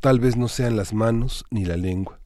Tal 0.00 0.18
vez 0.18 0.36
no 0.36 0.48
sean 0.48 0.76
las 0.76 0.92
manos 0.92 1.44
ni 1.50 1.64
la 1.64 1.76
lengua. 1.76 2.21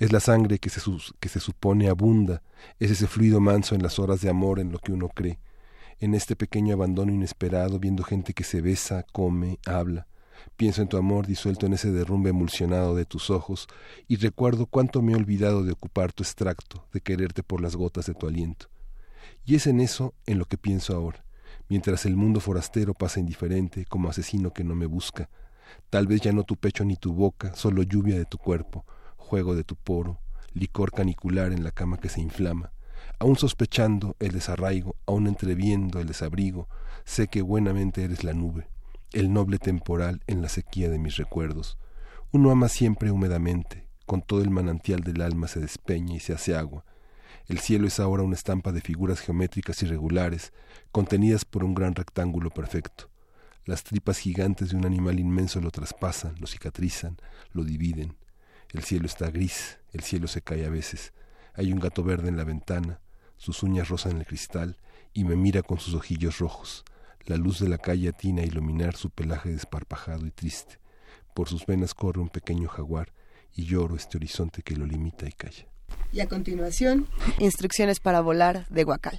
Es 0.00 0.12
la 0.12 0.20
sangre 0.20 0.58
que 0.58 0.70
se, 0.70 0.80
que 1.20 1.28
se 1.28 1.40
supone 1.40 1.90
abunda, 1.90 2.42
es 2.78 2.90
ese 2.90 3.06
fluido 3.06 3.38
manso 3.38 3.74
en 3.74 3.82
las 3.82 3.98
horas 3.98 4.22
de 4.22 4.30
amor 4.30 4.58
en 4.58 4.72
lo 4.72 4.78
que 4.78 4.92
uno 4.92 5.10
cree. 5.10 5.38
En 5.98 6.14
este 6.14 6.36
pequeño 6.36 6.72
abandono 6.72 7.12
inesperado, 7.12 7.78
viendo 7.78 8.02
gente 8.02 8.32
que 8.32 8.42
se 8.42 8.62
besa, 8.62 9.04
come, 9.12 9.58
habla. 9.66 10.06
Pienso 10.56 10.80
en 10.80 10.88
tu 10.88 10.96
amor 10.96 11.26
disuelto 11.26 11.66
en 11.66 11.74
ese 11.74 11.92
derrumbe 11.92 12.30
emulsionado 12.30 12.94
de 12.94 13.04
tus 13.04 13.28
ojos 13.28 13.68
y 14.08 14.16
recuerdo 14.16 14.64
cuánto 14.64 15.02
me 15.02 15.12
he 15.12 15.16
olvidado 15.16 15.64
de 15.64 15.72
ocupar 15.72 16.14
tu 16.14 16.22
extracto, 16.22 16.88
de 16.94 17.02
quererte 17.02 17.42
por 17.42 17.60
las 17.60 17.76
gotas 17.76 18.06
de 18.06 18.14
tu 18.14 18.26
aliento. 18.26 18.70
Y 19.44 19.54
es 19.54 19.66
en 19.66 19.82
eso 19.82 20.14
en 20.24 20.38
lo 20.38 20.46
que 20.46 20.56
pienso 20.56 20.96
ahora, 20.96 21.26
mientras 21.68 22.06
el 22.06 22.16
mundo 22.16 22.40
forastero 22.40 22.94
pasa 22.94 23.20
indiferente 23.20 23.84
como 23.84 24.08
asesino 24.08 24.54
que 24.54 24.64
no 24.64 24.74
me 24.74 24.86
busca. 24.86 25.28
Tal 25.90 26.06
vez 26.06 26.22
ya 26.22 26.32
no 26.32 26.44
tu 26.44 26.56
pecho 26.56 26.86
ni 26.86 26.96
tu 26.96 27.12
boca, 27.12 27.54
solo 27.54 27.82
lluvia 27.82 28.16
de 28.16 28.24
tu 28.24 28.38
cuerpo, 28.38 28.86
juego 29.30 29.54
de 29.54 29.62
tu 29.62 29.76
poro, 29.76 30.18
licor 30.54 30.90
canicular 30.90 31.52
en 31.52 31.62
la 31.62 31.70
cama 31.70 31.98
que 31.98 32.08
se 32.08 32.20
inflama. 32.20 32.72
Aún 33.20 33.36
sospechando 33.36 34.16
el 34.18 34.32
desarraigo, 34.32 34.96
aún 35.06 35.28
entreviendo 35.28 36.00
el 36.00 36.08
desabrigo, 36.08 36.68
sé 37.04 37.28
que 37.28 37.42
buenamente 37.42 38.02
eres 38.02 38.24
la 38.24 38.32
nube, 38.32 38.66
el 39.12 39.32
noble 39.32 39.58
temporal 39.58 40.20
en 40.26 40.42
la 40.42 40.48
sequía 40.48 40.90
de 40.90 40.98
mis 40.98 41.16
recuerdos. 41.16 41.78
Uno 42.32 42.50
ama 42.50 42.68
siempre 42.68 43.12
húmedamente, 43.12 43.86
con 44.04 44.20
todo 44.20 44.42
el 44.42 44.50
manantial 44.50 45.02
del 45.02 45.22
alma 45.22 45.46
se 45.46 45.60
despeña 45.60 46.16
y 46.16 46.20
se 46.20 46.32
hace 46.32 46.56
agua, 46.56 46.84
el 47.50 47.58
cielo 47.58 47.88
es 47.88 47.98
ahora 47.98 48.22
una 48.22 48.36
estampa 48.36 48.70
de 48.70 48.80
figuras 48.80 49.18
geométricas 49.18 49.82
irregulares, 49.82 50.52
contenidas 50.92 51.44
por 51.44 51.64
un 51.64 51.74
gran 51.74 51.96
rectángulo 51.96 52.50
perfecto. 52.50 53.10
Las 53.64 53.82
tripas 53.82 54.18
gigantes 54.18 54.70
de 54.70 54.76
un 54.76 54.86
animal 54.86 55.18
inmenso 55.18 55.60
lo 55.60 55.72
traspasan, 55.72 56.36
lo 56.38 56.46
cicatrizan, 56.46 57.16
lo 57.52 57.64
dividen. 57.64 58.16
El 58.72 58.82
cielo 58.84 59.06
está 59.06 59.30
gris, 59.30 59.78
el 59.92 60.02
cielo 60.02 60.28
se 60.28 60.42
cae 60.42 60.64
a 60.64 60.70
veces. 60.70 61.12
Hay 61.54 61.72
un 61.72 61.80
gato 61.80 62.04
verde 62.04 62.28
en 62.28 62.36
la 62.36 62.44
ventana, 62.44 63.00
sus 63.36 63.62
uñas 63.62 63.88
rozan 63.88 64.18
el 64.18 64.26
cristal 64.26 64.76
y 65.12 65.24
me 65.24 65.34
mira 65.34 65.62
con 65.62 65.80
sus 65.80 65.94
ojillos 65.94 66.38
rojos. 66.38 66.84
La 67.24 67.36
luz 67.36 67.58
de 67.58 67.68
la 67.68 67.78
calle 67.78 68.08
atina 68.08 68.42
a 68.42 68.46
iluminar 68.46 68.96
su 68.96 69.10
pelaje 69.10 69.50
desparpajado 69.50 70.26
y 70.26 70.30
triste. 70.30 70.78
Por 71.34 71.48
sus 71.48 71.66
venas 71.66 71.94
corre 71.94 72.20
un 72.20 72.28
pequeño 72.28 72.68
jaguar 72.68 73.12
y 73.54 73.64
lloro 73.64 73.96
este 73.96 74.18
horizonte 74.18 74.62
que 74.62 74.76
lo 74.76 74.86
limita 74.86 75.26
y 75.26 75.32
calla. 75.32 75.66
Y 76.12 76.20
a 76.20 76.28
continuación, 76.28 77.06
instrucciones 77.38 77.98
para 77.98 78.20
volar 78.20 78.66
de 78.68 78.84
Guacal. 78.84 79.18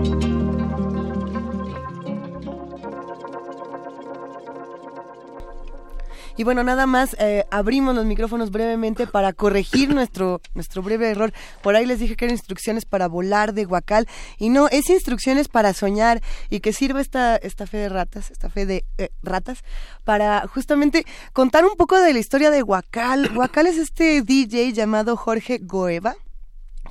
Y 6.41 6.43
bueno, 6.43 6.63
nada 6.63 6.87
más 6.87 7.15
eh, 7.19 7.45
abrimos 7.51 7.93
los 7.93 8.03
micrófonos 8.03 8.49
brevemente 8.49 9.05
para 9.05 9.31
corregir 9.31 9.93
nuestro, 9.93 10.41
nuestro 10.55 10.81
breve 10.81 11.11
error. 11.11 11.31
Por 11.61 11.75
ahí 11.75 11.85
les 11.85 11.99
dije 11.99 12.15
que 12.15 12.25
eran 12.25 12.33
instrucciones 12.33 12.83
para 12.83 13.07
volar 13.07 13.53
de 13.53 13.63
guacal 13.63 14.07
y 14.39 14.49
no, 14.49 14.67
es 14.67 14.89
instrucciones 14.89 15.49
para 15.49 15.75
soñar 15.75 16.19
y 16.49 16.61
que 16.61 16.73
sirva 16.73 16.99
esta, 16.99 17.35
esta 17.35 17.67
fe 17.67 17.77
de 17.77 17.89
ratas, 17.89 18.31
esta 18.31 18.49
fe 18.49 18.65
de 18.65 18.85
eh, 18.97 19.09
ratas, 19.21 19.59
para 20.03 20.47
justamente 20.47 21.05
contar 21.31 21.63
un 21.63 21.75
poco 21.75 22.01
de 22.01 22.11
la 22.11 22.17
historia 22.17 22.49
de 22.49 22.63
guacal. 22.63 23.29
Guacal 23.35 23.67
es 23.67 23.77
este 23.77 24.23
DJ 24.23 24.73
llamado 24.73 25.17
Jorge 25.17 25.59
Goeva 25.61 26.15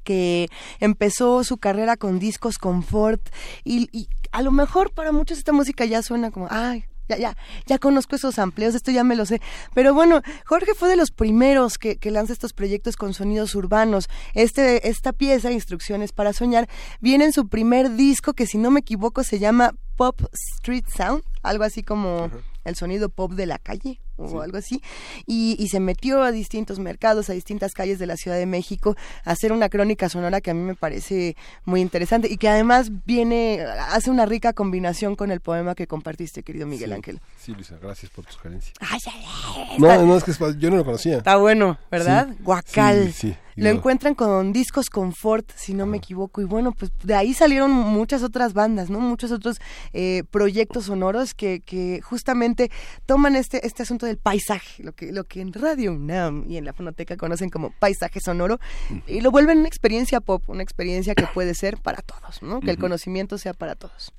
que 0.04 0.48
empezó 0.78 1.42
su 1.42 1.58
carrera 1.58 1.96
con 1.96 2.20
discos 2.20 2.56
confort 2.56 3.20
y, 3.64 3.88
y 3.90 4.08
a 4.30 4.42
lo 4.42 4.52
mejor 4.52 4.92
para 4.92 5.10
muchos 5.10 5.38
esta 5.38 5.52
música 5.52 5.84
ya 5.86 6.02
suena 6.02 6.30
como, 6.30 6.46
ay, 6.50 6.84
ya, 7.10 7.18
ya, 7.18 7.36
ya 7.66 7.78
conozco 7.78 8.16
esos 8.16 8.38
amplios, 8.38 8.74
esto 8.74 8.90
ya 8.90 9.04
me 9.04 9.16
lo 9.16 9.26
sé. 9.26 9.40
Pero 9.74 9.94
bueno, 9.94 10.22
Jorge 10.44 10.74
fue 10.74 10.88
de 10.88 10.96
los 10.96 11.10
primeros 11.10 11.78
que, 11.78 11.96
que 11.96 12.10
lanza 12.10 12.32
estos 12.32 12.52
proyectos 12.52 12.96
con 12.96 13.14
sonidos 13.14 13.54
urbanos. 13.54 14.08
Este, 14.34 14.88
esta 14.88 15.12
pieza, 15.12 15.50
Instrucciones 15.50 16.12
para 16.12 16.32
Soñar, 16.32 16.68
viene 17.00 17.24
en 17.24 17.32
su 17.32 17.48
primer 17.48 17.90
disco 17.96 18.34
que 18.34 18.46
si 18.46 18.58
no 18.58 18.70
me 18.70 18.80
equivoco 18.80 19.24
se 19.24 19.38
llama 19.38 19.74
Pop 19.96 20.20
Street 20.32 20.84
Sound, 20.96 21.22
algo 21.42 21.64
así 21.64 21.82
como 21.82 22.30
el 22.64 22.76
sonido 22.76 23.08
pop 23.08 23.32
de 23.32 23.46
la 23.46 23.58
calle 23.58 24.00
o 24.20 24.42
algo 24.42 24.58
así, 24.58 24.82
y, 25.26 25.56
y, 25.58 25.68
se 25.68 25.80
metió 25.80 26.22
a 26.22 26.32
distintos 26.32 26.78
mercados, 26.78 27.30
a 27.30 27.32
distintas 27.32 27.72
calles 27.72 27.98
de 27.98 28.06
la 28.06 28.16
Ciudad 28.16 28.36
de 28.36 28.46
México, 28.46 28.96
a 29.24 29.32
hacer 29.32 29.52
una 29.52 29.68
crónica 29.68 30.08
sonora 30.08 30.40
que 30.40 30.50
a 30.50 30.54
mí 30.54 30.62
me 30.62 30.74
parece 30.74 31.36
muy 31.64 31.80
interesante 31.80 32.28
y 32.30 32.36
que 32.36 32.48
además 32.48 32.90
viene, 33.04 33.60
hace 33.90 34.10
una 34.10 34.26
rica 34.26 34.52
combinación 34.52 35.16
con 35.16 35.30
el 35.30 35.40
poema 35.40 35.74
que 35.74 35.86
compartiste, 35.86 36.42
querido 36.42 36.66
Miguel 36.66 36.90
sí, 36.90 36.94
Ángel. 36.94 37.20
Sí, 37.38 37.52
Luisa, 37.52 37.76
gracias 37.80 38.10
por 38.10 38.24
tu 38.24 38.32
sugerencia. 38.32 38.72
Ay, 38.80 38.98
ay, 39.06 39.24
ay, 39.70 39.78
no, 39.78 40.06
no, 40.06 40.16
es 40.16 40.24
que 40.24 40.32
yo 40.58 40.70
no 40.70 40.76
lo 40.76 40.84
conocía. 40.84 41.18
Está 41.18 41.36
bueno, 41.36 41.78
¿verdad? 41.90 42.28
Sí, 42.28 42.36
Guacal. 42.42 43.12
Sí, 43.12 43.30
sí, 43.30 43.36
lo 43.56 43.68
encuentran 43.68 44.14
con 44.14 44.52
discos 44.52 44.88
confort, 44.88 45.50
si 45.54 45.74
no 45.74 45.84
me 45.84 45.98
equivoco, 45.98 46.40
y 46.40 46.44
bueno, 46.44 46.72
pues 46.72 46.90
de 47.02 47.14
ahí 47.14 47.34
salieron 47.34 47.70
muchas 47.70 48.22
otras 48.22 48.54
bandas, 48.54 48.88
¿no? 48.88 49.00
Muchos 49.00 49.32
otros 49.32 49.60
eh, 49.92 50.22
proyectos 50.30 50.86
sonoros 50.86 51.34
que, 51.34 51.60
que 51.60 52.00
justamente 52.00 52.70
toman 53.06 53.36
este, 53.36 53.66
este 53.66 53.82
asunto 53.82 54.06
del 54.10 54.18
paisaje, 54.18 54.82
lo 54.82 54.92
que, 54.92 55.12
lo 55.12 55.24
que 55.24 55.40
en 55.40 55.52
Radio 55.52 55.92
UNAM 55.92 56.44
y 56.48 56.56
en 56.56 56.64
la 56.64 56.72
fonoteca 56.72 57.16
conocen 57.16 57.48
como 57.48 57.70
paisaje 57.70 58.20
sonoro, 58.20 58.58
y 59.06 59.20
lo 59.20 59.30
vuelven 59.30 59.58
una 59.58 59.68
experiencia 59.68 60.20
pop, 60.20 60.42
una 60.48 60.62
experiencia 60.62 61.14
que 61.14 61.26
puede 61.32 61.54
ser 61.54 61.78
para 61.78 62.02
todos, 62.02 62.42
¿no? 62.42 62.60
Que 62.60 62.70
el 62.70 62.78
conocimiento 62.78 63.38
sea 63.38 63.54
para 63.54 63.76
todos. 63.76 64.12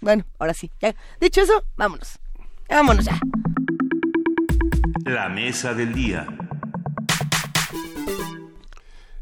Bueno, 0.00 0.24
ahora 0.38 0.54
sí, 0.54 0.70
ya. 0.80 0.94
Dicho 1.20 1.40
eso, 1.40 1.64
vámonos. 1.76 2.18
Vámonos 2.68 3.04
ya. 3.04 3.18
La 5.04 5.28
mesa 5.28 5.72
del 5.72 5.94
día. 5.94 6.26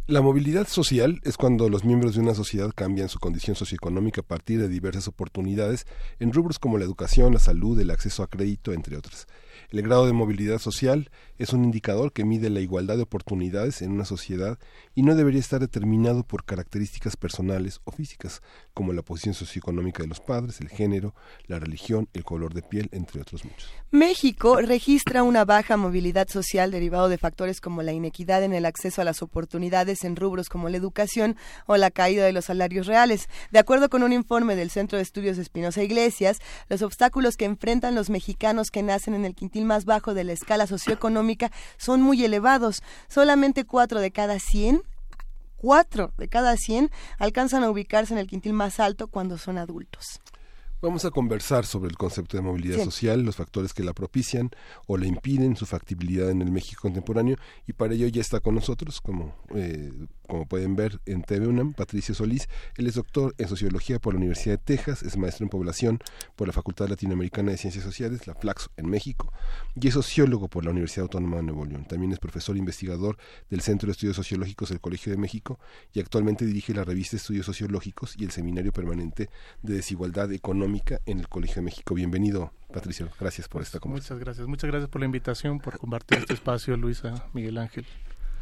La 0.08 0.22
movilidad 0.22 0.68
social 0.68 1.20
es 1.24 1.36
cuando 1.36 1.68
los 1.68 1.84
miembros 1.84 2.14
de 2.14 2.20
una 2.20 2.32
sociedad 2.32 2.70
cambian 2.72 3.08
su 3.08 3.18
condición 3.18 3.56
socioeconómica 3.56 4.20
a 4.20 4.24
partir 4.24 4.60
de 4.60 4.68
diversas 4.68 5.08
oportunidades 5.08 5.84
en 6.20 6.32
rubros 6.32 6.60
como 6.60 6.78
la 6.78 6.84
educación, 6.84 7.34
la 7.34 7.40
salud, 7.40 7.78
el 7.80 7.90
acceso 7.90 8.22
a 8.22 8.28
crédito, 8.28 8.72
entre 8.72 8.96
otras. 8.96 9.26
El 9.76 9.82
grado 9.82 10.06
de 10.06 10.14
movilidad 10.14 10.58
social 10.58 11.10
es 11.38 11.52
un 11.52 11.62
indicador 11.62 12.10
que 12.10 12.24
mide 12.24 12.48
la 12.48 12.60
igualdad 12.60 12.96
de 12.96 13.02
oportunidades 13.02 13.82
en 13.82 13.90
una 13.90 14.06
sociedad 14.06 14.58
y 14.96 15.02
no 15.02 15.14
debería 15.14 15.40
estar 15.40 15.60
determinado 15.60 16.24
por 16.24 16.44
características 16.44 17.18
personales 17.18 17.80
o 17.84 17.92
físicas, 17.92 18.40
como 18.72 18.94
la 18.94 19.02
posición 19.02 19.34
socioeconómica 19.34 20.02
de 20.02 20.08
los 20.08 20.20
padres, 20.20 20.62
el 20.62 20.70
género, 20.70 21.14
la 21.46 21.58
religión, 21.58 22.08
el 22.14 22.24
color 22.24 22.54
de 22.54 22.62
piel, 22.62 22.88
entre 22.92 23.20
otros 23.20 23.44
muchos. 23.44 23.70
México 23.90 24.56
registra 24.62 25.22
una 25.22 25.44
baja 25.44 25.76
movilidad 25.76 26.28
social 26.28 26.70
derivado 26.70 27.10
de 27.10 27.18
factores 27.18 27.60
como 27.60 27.82
la 27.82 27.92
inequidad 27.92 28.42
en 28.42 28.54
el 28.54 28.64
acceso 28.64 29.02
a 29.02 29.04
las 29.04 29.20
oportunidades 29.20 30.02
en 30.02 30.16
rubros 30.16 30.48
como 30.48 30.70
la 30.70 30.78
educación 30.78 31.36
o 31.66 31.76
la 31.76 31.90
caída 31.90 32.24
de 32.24 32.32
los 32.32 32.46
salarios 32.46 32.86
reales. 32.86 33.28
De 33.50 33.58
acuerdo 33.58 33.90
con 33.90 34.02
un 34.02 34.14
informe 34.14 34.56
del 34.56 34.70
Centro 34.70 34.96
de 34.96 35.02
Estudios 35.02 35.36
Espinosa 35.36 35.82
Iglesias, 35.82 36.38
los 36.70 36.80
obstáculos 36.80 37.36
que 37.36 37.44
enfrentan 37.44 37.94
los 37.94 38.08
mexicanos 38.08 38.70
que 38.70 38.82
nacen 38.82 39.12
en 39.12 39.26
el 39.26 39.34
quintil 39.34 39.66
más 39.66 39.84
bajo 39.84 40.14
de 40.14 40.24
la 40.24 40.32
escala 40.32 40.66
socioeconómica 40.66 41.52
son 41.76 42.00
muy 42.00 42.24
elevados. 42.24 42.82
Solamente 43.08 43.66
cuatro 43.66 44.00
de 44.00 44.10
cada 44.10 44.38
100 44.38 44.85
cuatro 45.66 46.12
de 46.16 46.28
cada 46.28 46.56
100 46.56 46.92
alcanzan 47.18 47.64
a 47.64 47.70
ubicarse 47.70 48.14
en 48.14 48.20
el 48.20 48.28
quintil 48.28 48.52
más 48.52 48.78
alto 48.78 49.08
cuando 49.08 49.36
son 49.36 49.58
adultos. 49.58 50.20
Vamos 50.82 51.06
a 51.06 51.10
conversar 51.10 51.64
sobre 51.64 51.88
el 51.88 51.96
concepto 51.96 52.36
de 52.36 52.42
movilidad 52.42 52.76
Sí. 52.76 52.84
social, 52.84 53.22
los 53.22 53.34
factores 53.36 53.72
que 53.72 53.82
la 53.82 53.94
propician 53.94 54.50
o 54.86 54.98
la 54.98 55.06
impiden, 55.06 55.56
su 55.56 55.64
factibilidad 55.64 56.28
en 56.30 56.42
el 56.42 56.50
México 56.50 56.82
contemporáneo 56.82 57.36
y 57.66 57.72
para 57.72 57.94
ello 57.94 58.06
ya 58.08 58.20
está 58.20 58.40
con 58.40 58.54
nosotros, 58.54 59.00
como, 59.00 59.34
eh, 59.54 59.90
como 60.28 60.46
pueden 60.46 60.76
ver 60.76 61.00
en 61.06 61.22
TV 61.22 61.46
UNAM, 61.46 61.72
Patricio 61.72 62.14
Solís. 62.14 62.46
Él 62.76 62.86
es 62.86 62.94
doctor 62.94 63.34
en 63.38 63.48
Sociología 63.48 63.98
por 63.98 64.12
la 64.12 64.18
Universidad 64.18 64.58
de 64.58 64.64
Texas, 64.76 65.02
es 65.02 65.16
maestro 65.16 65.44
en 65.44 65.48
Población 65.50 65.98
por 66.36 66.46
la 66.46 66.52
Facultad 66.52 66.88
Latinoamericana 66.88 67.52
de 67.52 67.56
Ciencias 67.56 67.82
Sociales, 67.82 68.26
la 68.26 68.34
Flaxo, 68.34 68.70
en 68.76 68.90
México, 68.90 69.32
y 69.80 69.88
es 69.88 69.94
sociólogo 69.94 70.48
por 70.48 70.64
la 70.64 70.72
Universidad 70.72 71.04
Autónoma 71.04 71.38
de 71.38 71.44
Nuevo 71.44 71.64
León. 71.64 71.86
También 71.88 72.12
es 72.12 72.18
profesor 72.18 72.54
investigador 72.58 73.16
del 73.48 73.62
Centro 73.62 73.86
de 73.86 73.92
Estudios 73.92 74.16
Sociológicos 74.16 74.68
del 74.68 74.80
Colegio 74.80 75.10
de 75.10 75.16
México 75.16 75.58
y 75.94 76.00
actualmente 76.00 76.44
dirige 76.44 76.74
la 76.74 76.84
revista 76.84 77.16
Estudios 77.16 77.46
Sociológicos 77.46 78.14
y 78.18 78.24
el 78.24 78.30
Seminario 78.30 78.72
Permanente 78.72 79.30
de 79.62 79.74
Desigualdad 79.74 80.30
Económica 80.32 80.65
en 81.06 81.20
el 81.20 81.28
Colegio 81.28 81.56
de 81.56 81.62
México. 81.62 81.94
Bienvenido, 81.94 82.52
Patricio. 82.72 83.08
Gracias 83.20 83.48
por 83.48 83.62
esta 83.62 83.78
conversación. 83.78 84.18
Muchas 84.18 84.24
gracias. 84.24 84.48
Muchas 84.48 84.70
gracias 84.70 84.90
por 84.90 85.00
la 85.00 85.06
invitación, 85.06 85.60
por 85.60 85.78
compartir 85.78 86.18
este 86.18 86.34
espacio, 86.34 86.76
Luisa, 86.76 87.24
Miguel 87.32 87.58
Ángel. 87.58 87.86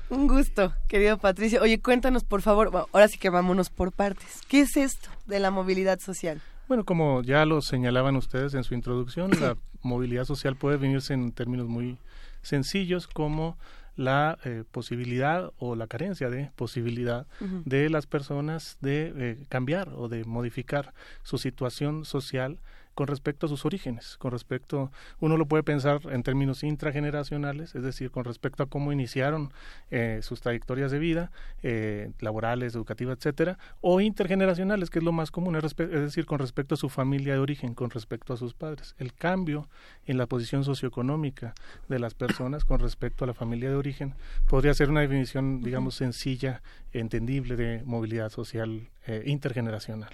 Un 0.09 0.27
gusto, 0.27 0.73
querido 0.89 1.19
Patricio. 1.19 1.61
Oye, 1.61 1.81
cuéntanos, 1.81 2.25
por 2.25 2.41
favor, 2.41 2.71
bueno, 2.71 2.89
ahora 2.93 3.09
sí 3.09 3.19
que 3.19 3.29
vámonos 3.29 3.69
por 3.69 3.93
partes. 3.93 4.41
¿Qué 4.49 4.63
es 4.63 4.77
esto 4.77 5.11
de 5.27 5.39
la 5.39 5.51
movilidad 5.51 5.99
social? 6.01 6.41
Bueno, 6.67 6.85
como 6.85 7.23
ya 7.23 7.45
lo 7.45 7.61
señalaban 7.61 8.17
ustedes 8.17 8.55
en 8.55 8.65
su 8.65 8.75
introducción, 8.75 9.31
la 9.39 9.57
movilidad 9.83 10.25
social 10.25 10.57
puede 10.57 10.77
definirse 10.77 11.13
en 11.13 11.31
términos 11.33 11.69
muy 11.69 11.99
sencillos 12.41 13.07
como 13.07 13.59
la 13.97 14.39
eh, 14.45 14.65
posibilidad 14.71 15.53
o 15.59 15.77
la 15.77 15.87
carencia 15.87 16.31
de 16.31 16.51
posibilidad 16.57 17.27
de 17.65 17.89
las 17.91 18.07
personas 18.07 18.77
de 18.81 19.13
eh, 19.17 19.47
cambiar 19.49 19.91
o 19.91 20.09
de 20.09 20.25
modificar 20.25 20.95
su 21.23 21.39
situación 21.39 22.05
social 22.05 22.59
con 22.95 23.09
respecto 23.09 23.47
a 23.47 23.49
sus 23.49 23.65
orígenes, 23.65 24.17
con 24.19 24.31
respecto, 24.31 24.91
uno 25.21 25.37
lo 25.37 25.47
puede 25.47 25.63
pensar 25.63 26.01
en 26.11 26.23
términos 26.23 26.63
intrageneracionales, 26.63 27.75
es 27.75 27.83
decir, 27.83 28.11
con 28.11 28.25
respecto 28.25 28.63
a 28.63 28.67
cómo 28.67 28.93
iniciaron 28.93 29.53
eh, 29.91 30.21
sus 30.23 30.41
trayectorias 30.41 30.91
de 30.91 30.99
vida, 30.99 31.31
eh, 31.63 32.13
laborales, 32.21 32.75
educativas, 32.75 33.19
etcétera, 33.19 33.59
o 33.81 34.01
intergeneracionales, 34.01 34.91
que 34.91 35.01
es 35.01 35.05
lo 35.05 35.13
más 35.13 35.31
común, 35.31 35.57
es, 35.57 35.77
decir, 35.77 36.27
con 36.27 36.39
respecto 36.39 36.75
a 36.75 36.79
su 36.79 36.89
familia 36.89 37.35
de 37.35 37.41
origen, 37.41 37.75
con 37.75 37.91
respecto 37.91 38.33
a 38.33 38.37
sus 38.37 38.55
padres. 38.55 38.95
El 38.99 39.13
cambio 39.13 39.69
en 40.07 40.19
la 40.19 40.27
posición 40.27 40.65
socioeconómica 40.65 41.55
de 41.89 41.99
las 41.99 42.15
personas 42.15 42.65
con 42.65 42.79
respecto 42.79 43.25
a 43.25 43.27
la 43.27 43.35
familia 43.35 43.71
de 43.71 43.77
origen 43.77 44.15
podría 44.49 44.75
ser 44.75 44.91
una 44.91 45.01
definición, 45.01 45.63
digamos, 45.63 45.97
sencilla, 45.97 46.63
entendible 46.93 47.57
de 47.57 47.83
movilidad 47.85 48.31
social 48.31 48.89
eh, 49.07 49.23
intergeneracional. 49.27 50.11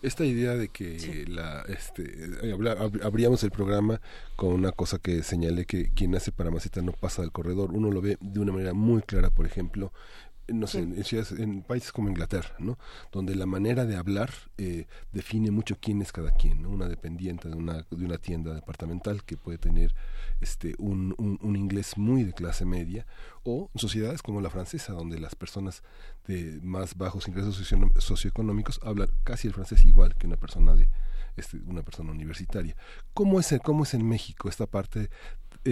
Esta 0.00 0.24
idea 0.24 0.54
de 0.54 0.68
que 0.68 1.24
la, 1.26 1.62
este, 1.68 2.04
eh, 2.44 2.52
habla- 2.52 2.76
ab- 2.78 3.02
abríamos 3.04 3.42
el 3.42 3.50
programa 3.50 4.00
con 4.36 4.50
una 4.52 4.70
cosa 4.70 4.98
que 4.98 5.24
señalé 5.24 5.64
que 5.64 5.90
quien 5.92 6.12
nace 6.12 6.30
para 6.30 6.52
maceta 6.52 6.82
no 6.82 6.92
pasa 6.92 7.22
del 7.22 7.32
corredor. 7.32 7.72
Uno 7.72 7.90
lo 7.90 8.00
ve 8.00 8.16
de 8.20 8.38
una 8.38 8.52
manera 8.52 8.74
muy 8.74 9.02
clara, 9.02 9.30
por 9.30 9.44
ejemplo, 9.44 9.92
no 10.48 10.66
sé, 10.66 10.80
en, 10.80 11.04
ciudades- 11.04 11.32
en 11.38 11.62
países 11.62 11.92
como 11.92 12.08
Inglaterra, 12.08 12.54
¿no? 12.58 12.78
Donde 13.12 13.34
la 13.34 13.46
manera 13.46 13.84
de 13.86 13.96
hablar 13.96 14.30
eh, 14.56 14.86
define 15.12 15.50
mucho 15.50 15.76
quién 15.80 16.00
es 16.02 16.12
cada 16.12 16.30
quien, 16.32 16.62
¿no? 16.62 16.70
Una 16.70 16.88
dependiente 16.88 17.48
de 17.48 17.54
una, 17.54 17.82
de 17.90 18.04
una 18.04 18.18
tienda 18.18 18.54
departamental 18.54 19.24
que 19.24 19.36
puede 19.36 19.58
tener 19.58 19.94
este 20.40 20.74
un, 20.78 21.14
un, 21.18 21.38
un 21.42 21.56
inglés 21.56 21.96
muy 21.98 22.24
de 22.24 22.32
clase 22.32 22.64
media 22.64 23.06
o 23.44 23.70
sociedades 23.74 24.22
como 24.22 24.40
la 24.40 24.50
francesa 24.50 24.92
donde 24.92 25.18
las 25.18 25.34
personas 25.34 25.82
de 26.26 26.60
más 26.62 26.96
bajos 26.96 27.26
ingresos 27.28 27.56
socio- 27.56 27.90
socioeconómicos 28.00 28.80
hablan 28.82 29.08
casi 29.24 29.48
el 29.48 29.54
francés 29.54 29.84
igual 29.84 30.14
que 30.16 30.26
una 30.26 30.36
persona 30.36 30.74
de 30.74 30.88
este, 31.36 31.58
una 31.66 31.82
persona 31.82 32.10
universitaria. 32.10 32.74
¿Cómo 33.14 33.38
es, 33.38 33.54
cómo 33.62 33.84
es 33.84 33.94
en 33.94 34.06
México 34.08 34.48
esta 34.48 34.66
parte 34.66 35.08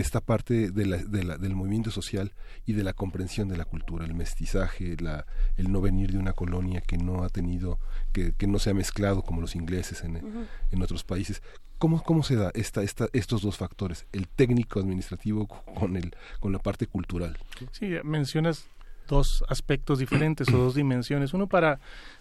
esta 0.01 0.21
parte 0.21 0.71
de 0.71 0.87
la, 0.87 0.97
de 0.99 1.25
la- 1.25 1.39
del 1.39 1.55
movimiento 1.55 1.91
social 1.91 2.33
y 2.65 2.73
de 2.75 2.85
la 2.85 2.93
comprensión 2.93 3.49
de 3.49 3.57
la 3.57 3.65
cultura, 3.65 4.05
el 4.05 4.15
mestizaje, 4.15 4.97
la, 5.01 5.27
el 5.57 5.71
no 5.73 5.81
venir 5.81 6.13
de 6.13 6.19
una 6.19 6.33
colonia 6.33 6.81
que 6.81 6.99
no 6.99 7.23
ha 7.25 7.29
tenido, 7.29 7.79
que, 8.13 8.33
que 8.33 8.47
no 8.47 8.59
se 8.59 8.71
ha 8.71 8.75
mezclado 8.75 9.23
como 9.23 9.41
los 9.41 9.55
ingleses 9.57 10.03
en, 10.05 10.47
en 10.71 10.83
otros 10.83 11.05
países. 11.05 11.43
¿Cómo, 11.79 12.03
¿Cómo 12.03 12.23
se 12.23 12.37
da 12.37 12.51
esta, 12.55 12.83
esta, 12.83 13.09
estos 13.13 13.43
dos 13.43 13.59
factores, 13.59 14.07
el 14.13 14.29
técnico 14.29 14.81
administrativo 14.81 15.47
con, 15.47 15.97
el, 15.97 16.15
con 16.41 16.53
la 16.53 16.59
parte 16.59 16.87
cultural? 16.87 17.37
Sí, 17.73 17.91
mencionas 18.03 18.67
dos 19.09 19.45
aspectos 19.49 19.99
diferentes 19.99 20.49
o 20.49 20.57
dos 20.59 20.75
dimensiones. 20.75 21.33
Uno 21.35 21.47
para 21.49 21.79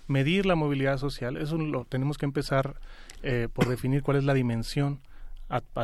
medir 0.07 0.45
la 0.45 0.55
movilidad 0.55 0.97
social, 0.97 1.37
eso 1.37 1.57
lo 1.57 1.85
tenemos 1.85 2.17
que 2.17 2.25
empezar 2.25 2.75
eh, 3.23 3.47
por 3.51 3.67
definir 3.67 4.03
cuál 4.03 4.17
es 4.17 4.23
la 4.23 4.33
dimensión 4.33 4.99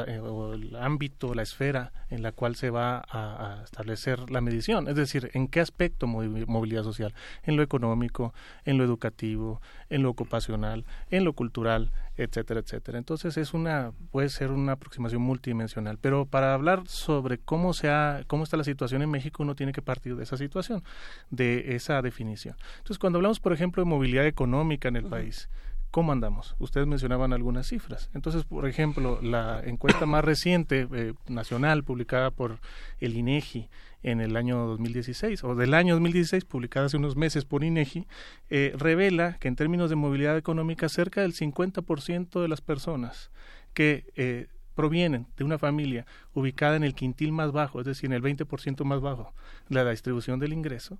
eh, 0.07 0.19
o 0.19 0.53
el 0.53 0.75
ámbito, 0.75 1.35
la 1.35 1.43
esfera 1.43 1.91
en 2.09 2.23
la 2.23 2.31
cual 2.31 2.55
se 2.55 2.71
va 2.71 3.03
a, 3.07 3.61
establecer 3.63 4.31
la 4.31 4.41
medición, 4.41 4.87
es 4.87 4.95
decir, 4.95 5.29
en 5.33 5.47
qué 5.47 5.59
aspecto 5.59 6.07
movilidad 6.07 6.83
social, 6.83 7.13
en 7.43 7.57
lo 7.57 7.63
económico, 7.63 8.33
en 8.65 8.77
lo 8.79 8.83
educativo, 8.83 9.61
en 9.89 10.01
lo 10.01 10.09
ocupacional, 10.09 10.85
en 11.11 11.25
lo 11.25 11.33
cultural, 11.33 11.91
etcétera, 12.17 12.61
etcétera. 12.61 12.97
Entonces 12.97 13.37
es 13.37 13.53
una 13.53 13.91
puede 14.11 14.29
ser 14.29 14.51
una 14.51 14.73
aproximación 14.73 15.21
multidimensional, 15.21 15.97
pero 15.99 16.25
para 16.25 16.53
hablar 16.53 16.87
sobre 16.87 17.37
cómo 17.37 17.73
se 17.73 17.89
cómo 18.27 18.43
está 18.43 18.57
la 18.57 18.63
situación 18.63 19.01
en 19.03 19.11
México 19.11 19.43
uno 19.43 19.55
tiene 19.55 19.73
que 19.73 19.81
partir 19.81 20.15
de 20.15 20.23
esa 20.23 20.37
situación, 20.37 20.83
de 21.29 21.75
esa 21.75 22.01
definición. 22.01 22.55
Entonces 22.77 22.97
cuando 22.97 23.19
hablamos, 23.19 23.39
por 23.39 23.53
ejemplo, 23.53 23.83
de 23.83 23.89
movilidad 23.89 24.25
económica 24.25 24.87
en 24.87 24.95
el 24.95 25.05
país, 25.05 25.49
¿Cómo 25.91 26.13
andamos? 26.13 26.55
Ustedes 26.57 26.87
mencionaban 26.87 27.33
algunas 27.33 27.67
cifras. 27.67 28.09
Entonces, 28.13 28.45
por 28.45 28.65
ejemplo, 28.65 29.19
la 29.21 29.61
encuesta 29.65 30.05
más 30.05 30.23
reciente 30.23 30.87
eh, 30.89 31.13
nacional 31.27 31.83
publicada 31.83 32.31
por 32.31 32.59
el 32.99 33.17
INEGI 33.17 33.69
en 34.01 34.21
el 34.21 34.37
año 34.37 34.65
2016 34.67 35.43
o 35.43 35.53
del 35.53 35.73
año 35.73 35.95
2016 35.95 36.45
publicada 36.45 36.85
hace 36.85 36.95
unos 36.95 37.17
meses 37.17 37.43
por 37.43 37.65
INEGI 37.65 38.07
eh, 38.49 38.73
revela 38.77 39.37
que 39.37 39.49
en 39.49 39.57
términos 39.57 39.89
de 39.89 39.97
movilidad 39.97 40.37
económica 40.37 40.87
cerca 40.87 41.21
del 41.21 41.33
50% 41.33 42.41
de 42.41 42.47
las 42.47 42.61
personas 42.61 43.29
que 43.73 44.05
eh, 44.15 44.47
provienen 44.75 45.27
de 45.35 45.43
una 45.43 45.59
familia 45.59 46.05
ubicada 46.33 46.77
en 46.77 46.85
el 46.85 46.95
quintil 46.95 47.33
más 47.33 47.51
bajo, 47.51 47.81
es 47.81 47.85
decir, 47.85 48.05
en 48.05 48.13
el 48.13 48.23
20% 48.23 48.85
más 48.85 49.01
bajo 49.01 49.33
de 49.67 49.83
la 49.83 49.91
distribución 49.91 50.39
del 50.39 50.53
ingreso, 50.53 50.99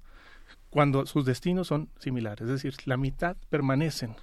cuando 0.70 1.06
sus 1.06 1.26
destinos 1.26 1.68
son 1.68 1.90
similares, 1.98 2.42
es 2.42 2.50
decir, 2.50 2.76
la 2.86 2.98
mitad 2.98 3.38
permanecen 3.50 4.16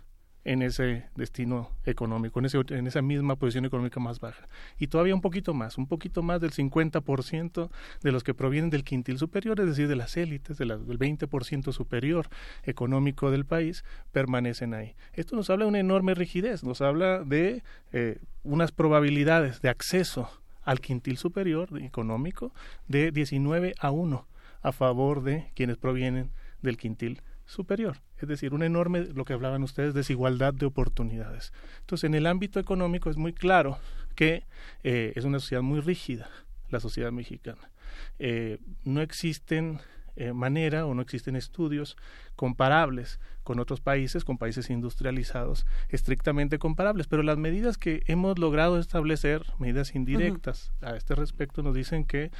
en 0.48 0.62
ese 0.62 1.04
destino 1.14 1.70
económico, 1.84 2.38
en, 2.38 2.46
ese, 2.46 2.58
esa 2.70 3.02
misma 3.02 3.36
posición 3.36 3.66
económica 3.66 4.00
más 4.00 4.18
baja. 4.18 4.48
Y 4.78 4.86
todavía 4.86 5.14
un 5.14 5.20
poquito 5.20 5.52
más, 5.52 5.76
un 5.76 5.86
poquito 5.86 6.22
más 6.22 6.40
del 6.40 6.52
50% 6.52 7.68
de 8.02 8.12
los 8.12 8.24
que 8.24 8.32
provienen 8.32 8.70
del 8.70 8.82
quintil 8.82 9.18
superior, 9.18 9.60
es 9.60 9.66
decir, 9.66 9.88
de 9.88 9.96
las 9.96 10.16
élites, 10.16 10.56
de 10.56 10.64
del 10.64 10.98
20% 10.98 11.70
superior 11.72 12.28
económico 12.62 13.30
del 13.30 13.44
país, 13.44 13.84
permanecen 14.10 14.72
ahí. 14.72 14.94
Esto 15.12 15.36
nos 15.36 15.50
habla 15.50 15.66
de 15.66 15.68
una 15.68 15.80
enorme 15.80 16.14
rigidez, 16.14 16.64
nos 16.64 16.80
habla 16.80 17.24
de 17.24 17.62
eh, 17.92 18.18
unas 18.42 18.72
probabilidades 18.72 19.60
de 19.60 19.68
acceso 19.68 20.30
al 20.62 20.80
quintil 20.80 21.18
superior 21.18 21.68
económico 21.82 22.54
de 22.86 23.12
19 23.12 23.74
a 23.78 23.90
1 23.90 24.26
a 24.62 24.72
favor 24.72 25.22
de 25.22 25.50
quienes 25.54 25.76
provienen 25.76 26.30
del 26.62 26.78
quintil 26.78 27.20
superior, 27.48 27.96
es 28.18 28.28
decir, 28.28 28.52
una 28.52 28.66
enorme, 28.66 29.06
lo 29.14 29.24
que 29.24 29.32
hablaban 29.32 29.62
ustedes, 29.62 29.94
desigualdad 29.94 30.52
de 30.52 30.66
oportunidades. 30.66 31.52
Entonces, 31.80 32.04
en 32.04 32.14
el 32.14 32.26
ámbito 32.26 32.60
económico 32.60 33.08
es 33.08 33.16
muy 33.16 33.32
claro 33.32 33.78
que 34.14 34.44
eh, 34.84 35.14
es 35.16 35.24
una 35.24 35.40
sociedad 35.40 35.62
muy 35.62 35.80
rígida, 35.80 36.28
la 36.68 36.78
sociedad 36.78 37.10
mexicana. 37.10 37.70
Eh, 38.18 38.58
no 38.84 39.00
existen 39.00 39.80
eh, 40.16 40.34
manera 40.34 40.84
o 40.84 40.92
no 40.92 41.00
existen 41.00 41.36
estudios 41.36 41.96
comparables 42.36 43.18
con 43.44 43.60
otros 43.60 43.80
países, 43.80 44.24
con 44.24 44.36
países 44.36 44.68
industrializados, 44.68 45.64
estrictamente 45.88 46.58
comparables, 46.58 47.06
pero 47.06 47.22
las 47.22 47.38
medidas 47.38 47.78
que 47.78 48.02
hemos 48.08 48.38
logrado 48.38 48.78
establecer, 48.78 49.46
medidas 49.58 49.94
indirectas 49.94 50.70
a 50.82 50.96
este 50.96 51.14
respecto, 51.14 51.62
nos 51.62 51.74
dicen 51.74 52.04
que, 52.04 52.30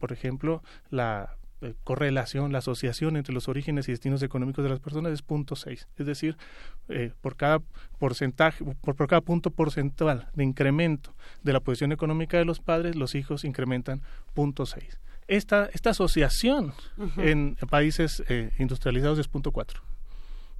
por 0.00 0.10
ejemplo, 0.10 0.64
la 0.90 1.36
correlación, 1.84 2.52
la 2.52 2.58
asociación 2.58 3.16
entre 3.16 3.34
los 3.34 3.48
orígenes 3.48 3.88
y 3.88 3.92
destinos 3.92 4.22
económicos 4.22 4.62
de 4.62 4.70
las 4.70 4.80
personas 4.80 5.12
es 5.12 5.22
punto 5.22 5.56
seis, 5.56 5.88
es 5.96 6.06
decir, 6.06 6.36
eh, 6.88 7.12
por 7.20 7.36
cada 7.36 7.60
porcentaje, 7.98 8.64
por, 8.82 8.96
cada 9.08 9.20
punto 9.20 9.50
porcentual 9.50 10.28
de 10.34 10.44
incremento 10.44 11.14
de 11.42 11.52
la 11.52 11.60
posición 11.60 11.92
económica 11.92 12.36
de 12.36 12.44
los 12.44 12.60
padres, 12.60 12.94
los 12.96 13.14
hijos 13.14 13.44
incrementan 13.44 14.02
punto 14.34 14.66
seis. 14.66 15.00
Esta, 15.28 15.68
esta 15.72 15.90
asociación 15.90 16.72
en 17.16 17.56
países 17.68 18.22
eh, 18.28 18.52
industrializados 18.58 19.18
es 19.18 19.26
punto 19.26 19.50
cuatro. 19.50 19.82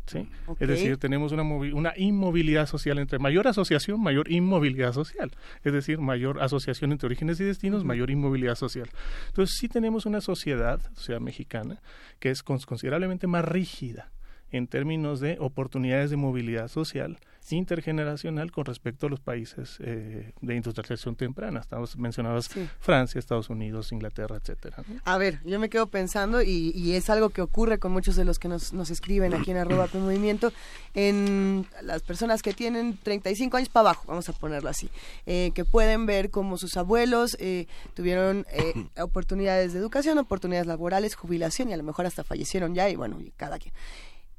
¿Sí? 0.06 0.28
Es 0.58 0.68
decir, 0.68 0.96
tenemos 0.96 1.32
una, 1.32 1.42
una 1.42 1.92
inmovilidad 1.96 2.66
social 2.66 2.98
entre 2.98 3.18
mayor 3.18 3.48
asociación, 3.48 4.00
mayor 4.00 4.30
inmovilidad 4.30 4.92
social. 4.92 5.30
Es 5.64 5.72
decir, 5.72 5.98
mayor 5.98 6.42
asociación 6.42 6.92
entre 6.92 7.06
orígenes 7.06 7.40
y 7.40 7.44
destinos, 7.44 7.84
mayor 7.84 8.10
inmovilidad 8.10 8.54
social. 8.54 8.88
Entonces, 9.28 9.56
sí 9.58 9.68
tenemos 9.68 10.06
una 10.06 10.20
sociedad, 10.20 10.80
sociedad 10.94 11.20
mexicana, 11.20 11.80
que 12.18 12.30
es 12.30 12.42
considerablemente 12.42 13.26
más 13.26 13.44
rígida 13.44 14.10
en 14.52 14.66
términos 14.66 15.20
de 15.20 15.36
oportunidades 15.40 16.10
de 16.10 16.16
movilidad 16.16 16.68
social 16.68 17.18
intergeneracional 17.54 18.50
con 18.50 18.64
respecto 18.64 19.06
a 19.06 19.10
los 19.10 19.20
países 19.20 19.76
eh, 19.80 20.32
de 20.40 20.56
industrialización 20.56 21.14
temprana. 21.14 21.60
Estamos 21.60 21.96
mencionados 21.96 22.50
Francia, 22.80 23.18
Estados 23.18 23.50
Unidos, 23.50 23.92
Inglaterra, 23.92 24.36
etcétera. 24.36 24.82
A 25.04 25.18
ver, 25.18 25.40
yo 25.44 25.60
me 25.60 25.68
quedo 25.68 25.86
pensando 25.86 26.42
y, 26.42 26.96
es 26.96 27.10
algo 27.10 27.30
que 27.30 27.42
ocurre 27.42 27.78
con 27.78 27.92
muchos 27.92 28.16
de 28.16 28.24
los 28.24 28.38
que 28.38 28.48
nos, 28.48 28.72
nos 28.72 28.90
escriben 28.90 29.34
aquí 29.34 29.50
en 29.50 29.58
arroba 29.58 29.88
movimiento 29.94 30.52
en 30.94 31.66
las 31.82 32.02
personas 32.02 32.42
que 32.42 32.54
tienen 32.54 32.98
35 33.02 33.56
años 33.56 33.68
para 33.68 33.90
abajo, 33.90 34.04
vamos 34.06 34.28
a 34.28 34.32
ponerlo 34.32 34.70
así, 34.70 34.88
eh, 35.26 35.50
que 35.54 35.64
pueden 35.64 36.06
ver 36.06 36.30
cómo 36.30 36.56
sus 36.56 36.76
abuelos 36.76 37.36
eh, 37.38 37.66
tuvieron 37.94 38.46
oportunidades 39.00 39.72
de 39.72 39.78
educación, 39.78 40.18
oportunidades 40.18 40.66
laborales, 40.66 41.14
jubilación 41.14 41.68
y 41.70 41.74
a 41.74 41.76
lo 41.76 41.82
mejor 41.82 42.06
hasta 42.06 42.24
fallecieron 42.24 42.74
ya 42.74 42.88
y 42.88 42.96
bueno, 42.96 43.20
y 43.20 43.30
cada 43.36 43.58
quien. 43.58 43.74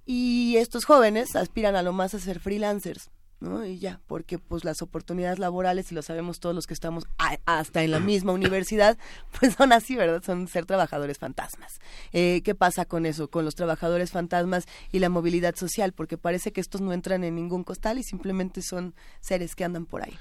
Y 0.09 0.55
estos 0.55 0.85
jóvenes 0.85 1.35
aspiran 1.35 1.75
a 1.75 1.83
lo 1.83 1.91
más 1.91 2.13
a 2.13 2.19
ser 2.19 2.39
freelancers. 2.39 3.11
¿no? 3.39 3.65
Y 3.65 3.77
ya, 3.77 3.99
porque 4.07 4.39
pues 4.39 4.63
las 4.63 4.81
oportunidades 4.81 5.37
laborales, 5.37 5.91
y 5.91 5.95
lo 5.95 6.01
sabemos 6.01 6.39
todos 6.39 6.55
los 6.55 6.65
que 6.65 6.73
estamos 6.73 7.03
hasta 7.45 7.83
en 7.83 7.91
la 7.91 7.99
misma 7.99 8.31
universidad, 8.31 8.97
pues 9.39 9.55
son 9.55 9.73
así, 9.73 9.95
¿verdad? 9.95 10.23
Son 10.23 10.47
ser 10.47 10.65
trabajadores 10.65 11.19
fantasmas. 11.19 11.79
Eh, 12.13 12.41
¿Qué 12.43 12.55
pasa 12.55 12.85
con 12.85 13.05
eso, 13.05 13.29
con 13.29 13.45
los 13.45 13.55
trabajadores 13.55 14.11
fantasmas 14.11 14.65
y 14.91 14.99
la 14.99 15.09
movilidad 15.09 15.55
social? 15.55 15.91
Porque 15.91 16.17
parece 16.17 16.51
que 16.51 16.61
estos 16.61 16.81
no 16.81 16.93
entran 16.93 17.23
en 17.23 17.35
ningún 17.35 17.63
costal 17.63 17.99
y 17.99 18.03
simplemente 18.03 18.61
son 18.61 18.95
seres 19.19 19.55
que 19.55 19.65
andan 19.65 19.85
por 19.85 20.03
ahí. 20.03 20.17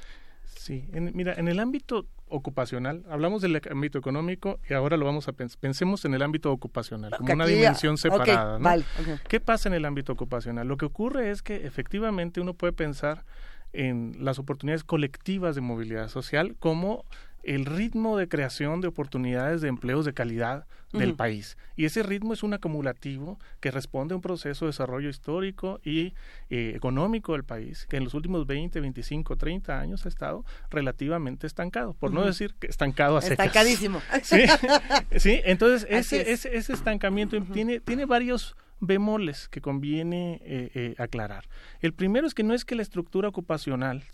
Sí, 0.59 0.85
mira, 0.93 1.35
en 1.35 1.47
el 1.49 1.61
ámbito 1.61 2.07
ocupacional, 2.29 3.05
hablamos 3.09 3.43
del 3.43 3.61
ámbito 3.71 3.99
económico 3.99 4.59
y 4.69 4.75
ahora 4.75 4.97
lo 4.97 5.05
vamos 5.05 5.29
a 5.29 5.33
pensar, 5.33 5.59
pensemos 5.61 6.05
en 6.05 6.15
el 6.15 6.23
ámbito 6.23 6.51
ocupacional, 6.53 7.13
como 7.17 7.33
una 7.33 7.47
dimensión 7.47 7.99
separada. 7.99 8.59
¿Qué 9.29 9.41
pasa 9.41 9.69
en 9.69 9.75
el 9.75 9.85
ámbito 9.85 10.13
ocupacional? 10.13 10.67
Lo 10.67 10.77
que 10.77 10.87
ocurre 10.87 11.31
es 11.31 11.43
que 11.43 11.67
efectivamente 11.67 12.41
uno 12.41 12.55
puede 12.55 12.73
pensar 12.73 13.25
en 13.73 14.17
las 14.19 14.39
oportunidades 14.39 14.85
colectivas 14.85 15.55
de 15.55 15.61
movilidad 15.61 16.09
social 16.09 16.57
como 16.59 17.05
el 17.47 17.65
ritmo 17.65 18.19
de 18.19 18.29
creación 18.29 18.81
de 18.81 18.89
oportunidades 18.89 19.61
de 19.61 19.69
empleos 19.69 20.05
de 20.05 20.13
calidad 20.13 20.67
del 20.93 21.15
país. 21.15 21.59
Y 21.77 21.85
ese 21.85 22.03
ritmo 22.03 22.33
es 22.33 22.43
un 22.43 22.55
acumulativo 22.55 23.39
que 23.61 23.71
responde 23.71 24.15
a 24.15 24.17
un 24.17 24.23
proceso 24.23 24.65
de 24.65 24.71
desarrollo 24.71 25.11
histórico 25.11 25.79
y 25.85 26.15
eh, 26.49 26.73
económico 26.75 27.33
del 27.33 27.45
país, 27.45 27.87
que 27.89 27.99
en 27.99 28.05
los 28.05 28.15
últimos 28.15 28.47
20, 28.47 28.81
25, 28.81 29.37
30 29.37 29.79
años 29.79 30.07
ha 30.07 30.09
estado 30.09 30.45
relativamente 30.71 31.47
estancado, 31.47 31.93
por 31.93 32.13
no 32.13 32.25
decir 32.25 32.55
que 32.59 32.67
estancado 32.67 33.19
a 33.19 33.23
secas. 33.23 33.47
Estancadísimo. 33.47 34.01
Sí, 35.17 35.41
entonces 35.45 35.87
ese, 35.91 36.33
ese, 36.33 36.73
estancamiento 36.73 37.41
tiene, 37.53 37.81
tiene 37.81 38.07
varios 38.07 38.57
bemoles 38.81 39.49
que 39.49 39.61
conviene 39.61 40.41
eh, 40.45 40.71
eh, 40.75 40.95
aclarar. 40.99 41.45
El 41.81 41.93
primero 41.93 42.27
es 42.27 42.35
que 42.35 42.43
no 42.43 42.55
es 42.55 42.65
que 42.65 42.75
la 42.75 42.83
estructura 42.83 43.29
ocupacional 43.29 44.05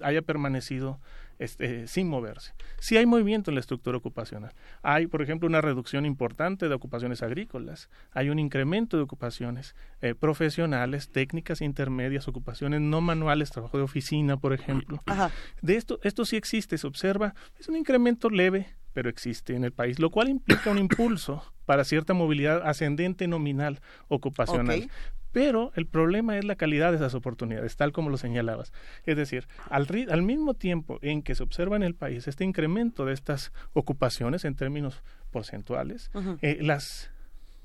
haya 0.00 0.22
permanecido 0.22 0.98
este, 1.40 1.86
sin 1.86 2.06
moverse. 2.06 2.52
Sí 2.78 2.98
hay 2.98 3.06
movimiento 3.06 3.50
en 3.50 3.54
la 3.54 3.60
estructura 3.60 3.96
ocupacional. 3.96 4.52
Hay, 4.82 5.06
por 5.06 5.22
ejemplo, 5.22 5.48
una 5.48 5.62
reducción 5.62 6.04
importante 6.04 6.68
de 6.68 6.74
ocupaciones 6.74 7.22
agrícolas, 7.22 7.88
hay 8.12 8.28
un 8.28 8.38
incremento 8.38 8.98
de 8.98 9.04
ocupaciones 9.04 9.74
eh, 10.02 10.14
profesionales, 10.14 11.10
técnicas 11.10 11.62
intermedias, 11.62 12.28
ocupaciones 12.28 12.82
no 12.82 13.00
manuales, 13.00 13.50
trabajo 13.50 13.78
de 13.78 13.84
oficina, 13.84 14.36
por 14.36 14.52
ejemplo. 14.52 15.02
De 15.62 15.76
esto, 15.76 15.98
esto 16.02 16.26
sí 16.26 16.36
existe, 16.36 16.76
se 16.76 16.86
observa, 16.86 17.34
es 17.58 17.68
un 17.68 17.76
incremento 17.76 18.28
leve, 18.28 18.66
pero 18.92 19.08
existe 19.08 19.54
en 19.54 19.64
el 19.64 19.72
país, 19.72 19.98
lo 19.98 20.10
cual 20.10 20.28
implica 20.28 20.70
un 20.70 20.78
impulso 20.78 21.42
para 21.64 21.84
cierta 21.84 22.12
movilidad 22.12 22.62
ascendente 22.68 23.26
nominal 23.28 23.80
ocupacional. 24.08 24.90
Pero 25.32 25.72
el 25.74 25.86
problema 25.86 26.36
es 26.38 26.44
la 26.44 26.56
calidad 26.56 26.90
de 26.90 26.96
esas 26.96 27.14
oportunidades, 27.14 27.76
tal 27.76 27.92
como 27.92 28.10
lo 28.10 28.16
señalabas. 28.16 28.72
Es 29.04 29.16
decir, 29.16 29.46
al, 29.68 29.86
al 30.10 30.22
mismo 30.22 30.54
tiempo 30.54 30.98
en 31.02 31.22
que 31.22 31.34
se 31.34 31.42
observa 31.42 31.76
en 31.76 31.82
el 31.82 31.94
país 31.94 32.26
este 32.28 32.44
incremento 32.44 33.04
de 33.04 33.14
estas 33.14 33.52
ocupaciones 33.72 34.44
en 34.44 34.54
términos 34.54 35.02
porcentuales, 35.30 36.10
eh, 36.42 36.58
las 36.60 37.10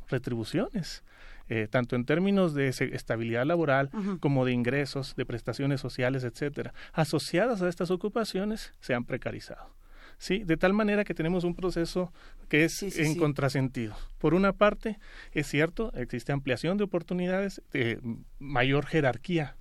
retribuciones 0.08 1.04
eh, 1.48 1.68
tanto 1.70 1.96
en 1.96 2.06
términos 2.06 2.56
de 2.56 2.70
estabilidad 2.70 3.46
laboral 3.46 3.92
como 4.20 4.46
de 4.46 4.52
ingresos, 4.52 5.16
de 5.16 5.26
prestaciones 5.28 5.80
sociales, 5.80 6.24
etcétera, 6.24 6.74
asociadas 6.92 7.62
a 7.62 7.70
estas 7.70 7.92
ocupaciones, 7.92 8.74
se 8.80 8.96
han 8.96 9.06
precarizado. 9.06 9.76
¿Sí? 10.18 10.44
De 10.44 10.58
tal 10.58 10.74
manera 10.74 11.04
que 11.04 11.14
tenemos 11.14 11.44
un 11.44 11.56
proceso 11.56 12.12
que 12.50 12.64
es 12.66 12.82
en 12.98 13.18
contrasentido. 13.18 13.96
Por 14.18 14.34
una 14.34 14.54
parte, 14.54 14.98
es 15.32 15.48
cierto, 15.48 15.92
existe 15.94 16.32
ampliación 16.32 16.78
de 16.78 16.84
oportunidades, 16.84 17.62
de 17.72 18.00
mayor 18.40 18.86
jerarquía 18.86 19.56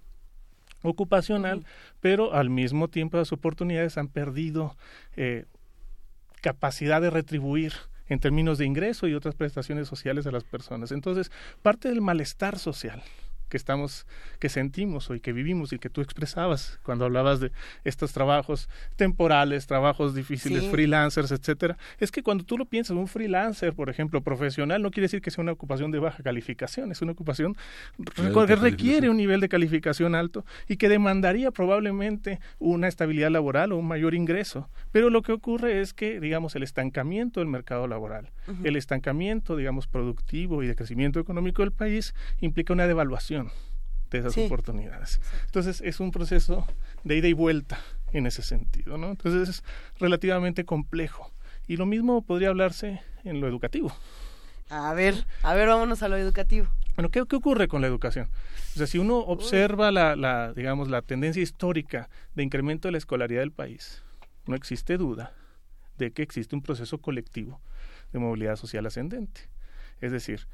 ocupacional, 0.83 1.65
pero 2.01 2.35
al 2.35 2.51
mismo 2.51 2.89
tiempo 2.89 3.17
las 3.17 3.33
oportunidades 3.33 3.97
han 3.97 4.09
perdido 4.09 4.77
eh, 5.17 5.47
capacidad 6.43 7.01
de 7.01 7.11
retribuir 7.11 7.73
en 8.07 8.21
términos 8.21 8.59
de 8.59 8.67
ingreso 8.67 9.09
y 9.09 9.15
otras 9.15 9.35
prestaciones 9.35 9.89
sociales 9.89 10.27
a 10.27 10.31
las 10.31 10.45
personas. 10.45 10.93
Entonces, 10.93 11.33
parte 11.63 11.89
del 11.89 12.03
malestar 12.03 12.59
social 12.59 13.03
que 13.49 13.57
estamos, 13.57 14.07
que 14.39 14.49
sentimos 14.49 15.11
hoy, 15.11 15.21
que 15.21 15.33
vivimos 15.33 15.73
y 15.73 15.79
que 15.79 15.91
tú 15.91 16.01
expresabas 16.01 16.79
cuando 16.83 17.05
hablabas 17.05 17.41
de 17.41 17.53
estos 17.85 18.13
trabajos 18.13 18.69
temporales, 18.97 19.67
trabajos 19.67 20.15
difíciles, 20.15 20.65
freelancers, 20.71 21.31
etcétera, 21.31 21.77
es 21.99 22.11
que 22.11 22.23
cuando 22.23 22.45
tú 22.45 22.59
lo 22.59 22.67
piensas, 22.67 22.97
un 22.97 23.09
freelancer, 23.09 23.75
por 23.75 23.91
ejemplo, 23.91 24.23
profesional, 24.23 24.83
no 24.83 24.91
quiere 24.91 25.05
decir 25.05 25.21
que 25.21 25.31
sea 25.31 25.43
una 25.43 25.53
ocupación 25.53 25.91
de 25.91 25.99
baja 25.99 26.23
calificación, 26.23 26.91
es 26.93 27.03
una 27.03 27.13
ocupación 27.13 27.57
que 28.47 28.57
requiere 28.57 29.09
un 29.09 29.17
nivel 29.17 29.41
de 29.41 29.49
calificación 29.49 30.15
alto 30.15 30.45
y 30.69 30.77
que 30.77 30.89
demandaría 30.89 31.51
probablemente 31.51 32.41
una 32.59 32.89
estabilidad 32.89 33.31
laboral 33.31 33.73
o 33.73 33.79
un 33.79 33.87
mayor 33.87 34.15
ingreso. 34.15 34.69
Pero 34.93 35.11
lo 35.11 35.23
que 35.23 35.33
ocurre 35.33 35.81
es 35.81 35.93
que, 35.93 36.21
digamos, 36.21 36.57
el 36.57 36.63
estancamiento 36.63 37.41
del 37.41 37.49
mercado 37.49 37.87
laboral, 37.87 38.31
el 38.63 38.77
estancamiento, 38.77 39.57
digamos, 39.57 39.87
productivo 39.87 40.63
y 40.63 40.67
de 40.67 40.75
crecimiento 40.75 41.21
económico 41.21 41.63
del 41.63 41.73
país 41.73 42.15
implica 42.41 42.73
una 42.73 42.87
devaluación 42.87 43.34
de 44.11 44.19
esas 44.19 44.37
oportunidades. 44.39 45.21
Entonces 45.47 45.81
es 45.81 46.01
un 46.01 46.11
proceso 46.11 46.67
de 47.03 47.17
ida 47.17 47.29
y 47.29 47.33
vuelta 47.33 47.79
en 48.13 48.27
ese 48.27 48.43
sentido, 48.43 48.97
¿no? 48.97 49.11
Entonces 49.11 49.49
es 49.49 49.65
relativamente 49.99 50.65
complejo. 50.65 51.31
Y 51.67 51.77
lo 51.77 51.87
mismo 51.87 52.23
podría 52.23 52.49
hablarse 52.49 53.01
en 53.25 53.41
lo 53.41 53.49
educativo. 53.49 53.93
A 54.69 54.93
ver, 54.95 55.27
a 55.43 55.55
ver, 55.55 55.69
vámonos 55.69 56.03
a 56.03 56.09
lo 56.09 56.17
educativo. 56.17 56.69
Bueno, 56.97 57.11
¿qué, 57.11 57.25
qué 57.29 57.37
ocurre 57.37 57.69
con 57.69 57.81
la 57.81 57.89
educación? 57.89 58.29
O 58.75 58.79
sea, 58.79 58.87
si 58.87 58.99
uno 58.99 59.19
observa 59.19 59.91
la, 59.91 60.15
la, 60.15 60.53
digamos, 60.53 60.89
la 60.89 61.03
tendencia 61.03 61.43
histórica 61.43 62.09
de 62.35 62.45
incremento 62.45 62.89
de 62.89 62.93
la 62.93 62.99
escolaridad 62.99 63.41
del 63.41 63.51
país, 63.51 64.03
no 64.47 64.55
existe 64.55 64.97
duda 64.97 65.33
de 65.99 66.13
que 66.13 66.23
existe 66.23 66.55
un 66.55 66.63
proceso 66.63 66.99
colectivo 66.99 67.61
de 68.13 68.19
movilidad 68.19 68.57
social 68.57 68.87
ascendente. 68.87 69.49
Es 70.01 70.13
decir, 70.13 70.47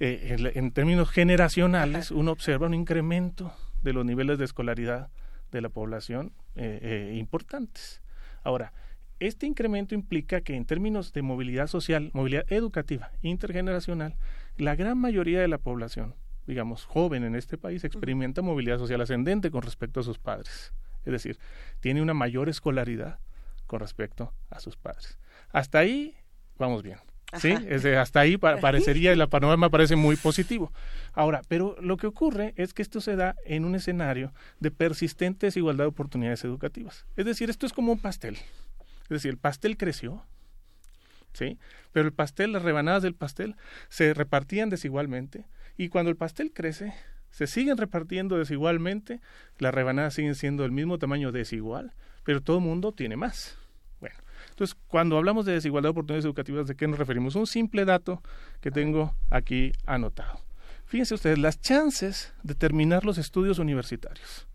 eh, 0.00 0.52
en, 0.54 0.72
términos 0.72 1.10
generacionales, 1.10 2.10
uno 2.10 2.32
observa 2.32 2.66
un 2.66 2.74
incremento 2.74 3.52
de 3.82 3.92
los 3.92 4.04
niveles 4.04 4.38
de 4.38 4.44
escolaridad 4.44 5.10
de 5.50 5.60
la 5.60 5.68
población 5.68 6.32
eh, 6.56 6.78
eh, 6.82 7.16
importantes. 7.16 8.02
Ahora, 8.42 8.72
este 9.20 9.46
incremento 9.46 9.94
implica 9.94 10.40
que 10.40 10.56
en 10.56 10.64
términos 10.64 11.12
de 11.12 11.22
movilidad 11.22 11.68
social, 11.68 12.10
movilidad 12.14 12.44
educativa, 12.50 13.12
intergeneracional, 13.22 14.16
la 14.56 14.74
gran 14.74 14.98
mayoría 14.98 15.40
de 15.40 15.48
la 15.48 15.58
población, 15.58 16.16
digamos, 16.46 16.84
joven 16.84 17.22
en 17.22 17.36
este 17.36 17.56
país, 17.56 17.84
experimenta 17.84 18.42
movilidad 18.42 18.78
social 18.78 19.00
ascendente 19.00 19.50
con 19.50 19.62
respecto 19.62 20.00
a 20.00 20.02
sus 20.02 20.18
padres. 20.18 20.72
Es 21.04 21.12
decir, 21.12 21.38
tiene 21.80 22.02
una 22.02 22.14
mayor 22.14 22.48
escolaridad 22.48 23.20
con 23.66 23.80
respecto 23.80 24.32
a 24.50 24.58
sus 24.58 24.76
padres. 24.76 25.18
Hasta 25.52 25.78
ahí 25.78 26.16
vamos 26.58 26.82
bien. 26.82 26.98
¿Sí? 27.38 27.54
hasta 27.96 28.20
ahí 28.20 28.36
parecería, 28.36 29.12
el 29.12 29.28
panorama 29.28 29.70
parece 29.70 29.96
muy 29.96 30.16
positivo. 30.16 30.72
Ahora, 31.12 31.42
pero 31.48 31.76
lo 31.80 31.96
que 31.96 32.06
ocurre 32.06 32.54
es 32.56 32.74
que 32.74 32.82
esto 32.82 33.00
se 33.00 33.16
da 33.16 33.36
en 33.44 33.64
un 33.64 33.74
escenario 33.74 34.32
de 34.60 34.70
persistente 34.70 35.46
desigualdad 35.46 35.84
de 35.84 35.88
oportunidades 35.88 36.44
educativas. 36.44 37.06
Es 37.16 37.24
decir, 37.24 37.50
esto 37.50 37.66
es 37.66 37.72
como 37.72 37.92
un 37.92 37.98
pastel. 37.98 38.36
Es 39.04 39.08
decir, 39.08 39.30
el 39.30 39.38
pastel 39.38 39.76
creció, 39.76 40.24
¿sí? 41.32 41.58
Pero 41.92 42.06
el 42.06 42.12
pastel, 42.12 42.52
las 42.52 42.62
rebanadas 42.62 43.02
del 43.02 43.14
pastel 43.14 43.56
se 43.88 44.14
repartían 44.14 44.70
desigualmente 44.70 45.44
y 45.76 45.88
cuando 45.88 46.10
el 46.10 46.16
pastel 46.16 46.52
crece, 46.52 46.94
se 47.30 47.46
siguen 47.46 47.78
repartiendo 47.78 48.38
desigualmente, 48.38 49.20
las 49.58 49.74
rebanadas 49.74 50.14
siguen 50.14 50.34
siendo 50.34 50.62
del 50.62 50.72
mismo 50.72 50.98
tamaño 50.98 51.32
desigual, 51.32 51.94
pero 52.24 52.42
todo 52.42 52.58
el 52.58 52.64
mundo 52.64 52.92
tiene 52.92 53.16
más. 53.16 53.58
Entonces, 54.52 54.76
cuando 54.86 55.16
hablamos 55.16 55.46
de 55.46 55.52
desigualdad 55.52 55.88
de 55.88 55.92
oportunidades 55.92 56.24
educativas, 56.26 56.68
¿de 56.68 56.76
qué 56.76 56.86
nos 56.86 56.98
referimos? 56.98 57.34
Un 57.34 57.46
simple 57.46 57.84
dato 57.84 58.22
que 58.60 58.70
tengo 58.70 59.16
aquí 59.30 59.72
anotado. 59.86 60.40
Fíjense 60.84 61.14
ustedes, 61.14 61.38
las 61.38 61.58
chances 61.60 62.34
de 62.42 62.54
terminar 62.54 63.04
los 63.04 63.16
estudios 63.16 63.58
universitarios, 63.58 64.46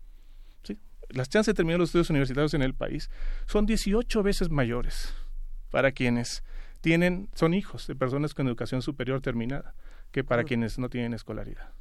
¿sí? 0.62 0.78
las 1.08 1.28
chances 1.28 1.52
de 1.52 1.56
terminar 1.56 1.80
los 1.80 1.88
estudios 1.88 2.10
universitarios 2.10 2.54
en 2.54 2.62
el 2.62 2.74
país 2.74 3.10
son 3.46 3.66
18 3.66 4.22
veces 4.22 4.48
mayores 4.48 5.12
para 5.70 5.90
quienes 5.90 6.44
tienen, 6.80 7.28
son 7.34 7.54
hijos 7.54 7.88
de 7.88 7.96
personas 7.96 8.34
con 8.34 8.46
educación 8.46 8.82
superior 8.82 9.20
terminada 9.20 9.74
que 10.12 10.22
para 10.22 10.44
quienes 10.44 10.78
no 10.78 10.88
tienen 10.88 11.12
escolaridad. 11.12 11.72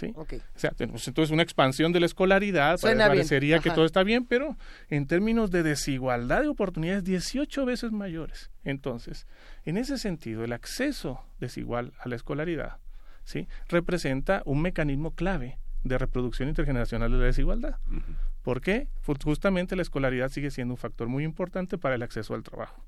¿Sí? 0.00 0.12
O 0.16 0.26
sea, 0.56 0.70
tenemos 0.70 1.06
entonces 1.06 1.30
una 1.30 1.42
expansión 1.42 1.92
de 1.92 2.00
la 2.00 2.06
escolaridad, 2.06 2.80
parecería 2.80 3.58
que 3.60 3.70
todo 3.70 3.84
está 3.84 4.02
bien, 4.02 4.24
pero 4.24 4.56
en 4.88 5.06
términos 5.06 5.50
de 5.50 5.62
desigualdad 5.62 6.42
de 6.42 6.48
oportunidades, 6.48 7.04
18 7.04 7.66
veces 7.66 7.92
mayores. 7.92 8.50
Entonces, 8.64 9.26
en 9.64 9.76
ese 9.76 9.98
sentido, 9.98 10.44
el 10.44 10.52
acceso 10.52 11.20
desigual 11.38 11.92
a 11.98 12.08
la 12.08 12.16
escolaridad, 12.16 12.78
¿sí? 13.24 13.46
representa 13.68 14.42
un 14.46 14.62
mecanismo 14.62 15.14
clave 15.14 15.58
de 15.84 15.98
reproducción 15.98 16.48
intergeneracional 16.48 17.10
de 17.12 17.18
la 17.18 17.24
desigualdad. 17.24 17.76
¿Por 18.42 18.60
qué? 18.60 18.88
Porque 19.04 19.24
justamente 19.24 19.76
la 19.76 19.82
escolaridad 19.82 20.30
sigue 20.30 20.50
siendo 20.50 20.74
un 20.74 20.78
factor 20.78 21.08
muy 21.08 21.24
importante 21.24 21.78
para 21.78 21.94
el 21.94 22.02
acceso 22.02 22.34
al 22.34 22.42
trabajo. 22.42 22.82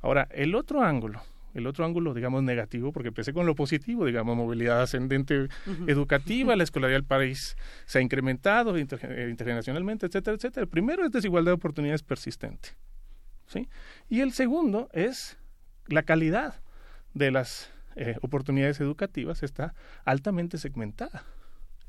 Ahora, 0.00 0.28
el 0.30 0.54
otro 0.54 0.82
ángulo 0.82 1.22
el 1.56 1.66
otro 1.66 1.84
ángulo, 1.84 2.12
digamos, 2.12 2.42
negativo, 2.42 2.92
porque 2.92 3.08
empecé 3.08 3.32
con 3.32 3.46
lo 3.46 3.54
positivo, 3.54 4.04
digamos, 4.04 4.36
movilidad 4.36 4.82
ascendente 4.82 5.48
educativa, 5.86 6.54
la 6.54 6.64
escolaridad 6.64 6.98
del 6.98 7.04
país 7.04 7.56
se 7.86 7.98
ha 7.98 8.02
incrementado 8.02 8.76
intergeneracionalmente, 8.78 10.06
etcétera, 10.06 10.36
etcétera. 10.36 10.62
El 10.64 10.68
primero 10.68 11.04
es 11.04 11.10
desigualdad 11.10 11.52
de 11.52 11.54
oportunidades 11.54 12.02
persistente. 12.02 12.70
¿sí? 13.46 13.68
Y 14.10 14.20
el 14.20 14.32
segundo 14.32 14.90
es 14.92 15.38
la 15.86 16.02
calidad 16.02 16.60
de 17.14 17.30
las 17.30 17.70
eh, 17.94 18.16
oportunidades 18.20 18.78
educativas 18.80 19.42
está 19.42 19.74
altamente 20.04 20.58
segmentada. 20.58 21.24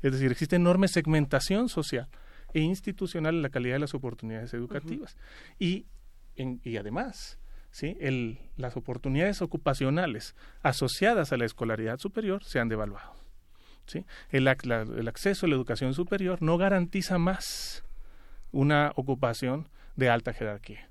Es 0.00 0.12
decir, 0.12 0.32
existe 0.32 0.56
enorme 0.56 0.88
segmentación 0.88 1.68
social 1.68 2.08
e 2.54 2.60
institucional 2.60 3.34
en 3.34 3.42
la 3.42 3.50
calidad 3.50 3.74
de 3.74 3.80
las 3.80 3.94
oportunidades 3.94 4.54
educativas. 4.54 5.18
y, 5.58 5.84
y 6.36 6.76
además, 6.78 7.38
¿sí? 7.70 7.96
El, 8.00 8.38
las 8.56 8.76
oportunidades 8.76 9.42
ocupacionales 9.42 10.34
asociadas 10.62 11.32
a 11.32 11.36
la 11.36 11.44
escolaridad 11.44 11.98
superior 11.98 12.44
se 12.44 12.58
han 12.58 12.68
devaluado. 12.68 13.14
¿sí? 13.86 14.04
El, 14.30 14.46
el 14.46 15.08
acceso 15.08 15.46
a 15.46 15.48
la 15.48 15.54
educación 15.54 15.94
superior 15.94 16.42
no 16.42 16.58
garantiza 16.58 17.18
más 17.18 17.84
una 18.52 18.92
ocupación 18.96 19.68
de 19.96 20.10
alta 20.10 20.32
jerarquía. 20.32 20.88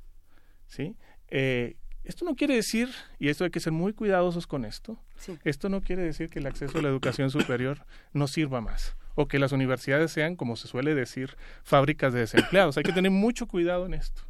¿sí? 0.68 0.96
Eh, 1.30 1.76
esto 2.04 2.24
no 2.24 2.36
quiere 2.36 2.56
decir, 2.56 2.90
y 3.20 3.28
esto 3.28 3.44
hay 3.44 3.50
que 3.50 3.60
ser 3.60 3.74
muy 3.74 3.92
cuidadosos 3.94 4.48
con 4.48 4.64
esto, 4.64 4.98
esto 5.44 5.68
no 5.68 5.82
quiere 5.82 6.04
decir 6.04 6.30
que 6.30 6.40
el 6.40 6.48
acceso 6.48 6.80
a 6.80 6.82
la 6.82 6.88
educación 6.88 7.30
superior 7.30 7.86
no 8.14 8.28
sirva 8.28 8.62
más 8.62 8.96
o 9.16 9.28
que 9.28 9.40
las 9.40 9.52
universidades 9.52 10.12
sean, 10.12 10.36
como 10.36 10.56
se 10.56 10.68
suele 10.68 10.94
decir, 10.94 11.36
fábricas 11.64 12.14
de 12.14 12.20
desempleados. 12.20 12.78
Hay 12.78 12.84
que 12.84 12.94
tener 12.94 13.10
mucho 13.12 13.48
cuidado 13.48 13.88
en 13.88 13.96
esto. 13.96 14.22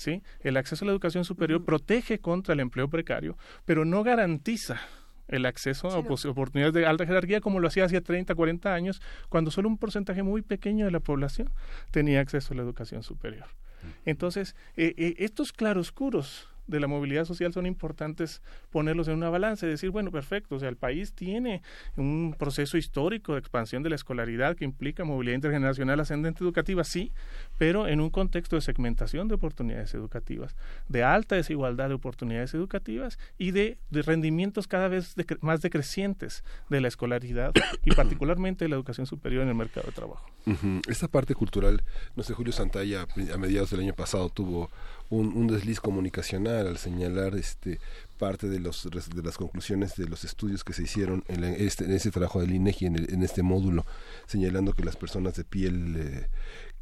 ¿Sí? 0.00 0.22
El 0.40 0.56
acceso 0.56 0.84
a 0.84 0.86
la 0.86 0.92
educación 0.92 1.26
superior 1.26 1.62
protege 1.62 2.20
contra 2.20 2.54
el 2.54 2.60
empleo 2.60 2.88
precario, 2.88 3.36
pero 3.66 3.84
no 3.84 4.02
garantiza 4.02 4.80
el 5.28 5.44
acceso 5.44 5.88
a 5.90 5.98
oportunidades 5.98 6.74
de 6.74 6.86
alta 6.86 7.06
jerarquía 7.06 7.40
como 7.40 7.60
lo 7.60 7.68
hacía 7.68 7.84
hace 7.84 8.00
30, 8.00 8.34
40 8.34 8.74
años, 8.74 9.02
cuando 9.28 9.50
solo 9.50 9.68
un 9.68 9.76
porcentaje 9.76 10.22
muy 10.22 10.40
pequeño 10.42 10.86
de 10.86 10.90
la 10.90 11.00
población 11.00 11.50
tenía 11.90 12.20
acceso 12.20 12.54
a 12.54 12.56
la 12.56 12.62
educación 12.62 13.02
superior. 13.02 13.46
Entonces, 14.06 14.56
eh, 14.76 14.94
eh, 14.96 15.14
estos 15.18 15.52
claroscuros 15.52 16.48
de 16.70 16.80
la 16.80 16.86
movilidad 16.86 17.24
social 17.24 17.52
son 17.52 17.66
importantes 17.66 18.42
ponerlos 18.70 19.08
en 19.08 19.14
una 19.14 19.28
balanza 19.28 19.66
y 19.66 19.70
decir, 19.70 19.90
bueno, 19.90 20.10
perfecto, 20.10 20.54
o 20.54 20.58
sea, 20.58 20.68
el 20.68 20.76
país 20.76 21.12
tiene 21.12 21.62
un 21.96 22.34
proceso 22.38 22.76
histórico 22.76 23.32
de 23.32 23.40
expansión 23.40 23.82
de 23.82 23.90
la 23.90 23.96
escolaridad 23.96 24.56
que 24.56 24.64
implica 24.64 25.04
movilidad 25.04 25.34
intergeneracional 25.34 26.00
ascendente 26.00 26.44
educativa, 26.44 26.84
sí, 26.84 27.12
pero 27.58 27.88
en 27.88 28.00
un 28.00 28.10
contexto 28.10 28.56
de 28.56 28.62
segmentación 28.62 29.28
de 29.28 29.34
oportunidades 29.34 29.94
educativas, 29.94 30.56
de 30.88 31.02
alta 31.02 31.36
desigualdad 31.36 31.88
de 31.88 31.94
oportunidades 31.94 32.54
educativas 32.54 33.18
y 33.38 33.50
de, 33.50 33.78
rendimientos 33.90 34.66
cada 34.66 34.88
vez 34.88 35.14
más 35.40 35.60
decrecientes 35.60 36.44
de 36.68 36.80
la 36.80 36.88
escolaridad 36.88 37.52
y 37.84 37.90
particularmente 37.94 38.64
de 38.64 38.68
la 38.68 38.76
educación 38.76 39.06
superior 39.06 39.42
en 39.42 39.48
el 39.48 39.54
mercado 39.54 39.86
de 39.86 39.92
trabajo. 39.92 40.30
Esta 40.88 41.08
parte 41.08 41.34
cultural, 41.34 41.82
no 42.16 42.22
sé, 42.22 42.34
Julio 42.34 42.52
Santalla 42.52 43.06
a 43.32 43.36
mediados 43.36 43.70
del 43.70 43.80
año 43.80 43.94
pasado 43.94 44.30
tuvo 44.30 44.70
un, 45.10 45.46
desliz 45.48 45.80
comunicacional 45.80 46.66
al 46.66 46.78
señalar 46.78 47.34
este 47.34 47.80
parte 48.18 48.48
de 48.48 48.60
los 48.60 48.88
de 48.90 49.22
las 49.22 49.36
conclusiones 49.36 49.96
de 49.96 50.06
los 50.06 50.24
estudios 50.24 50.62
que 50.62 50.72
se 50.72 50.84
hicieron 50.84 51.24
en, 51.28 51.42
este, 51.44 52.10
trabajo 52.10 52.40
del 52.40 52.52
INEGI 52.54 52.86
en, 52.86 53.12
en, 53.12 53.22
este 53.22 53.42
módulo 53.42 53.84
señalando 54.26 54.72
que 54.72 54.84
las 54.84 54.96
personas 54.96 55.34
de 55.34 55.44
piel 55.44 55.96
eh, 55.96 56.28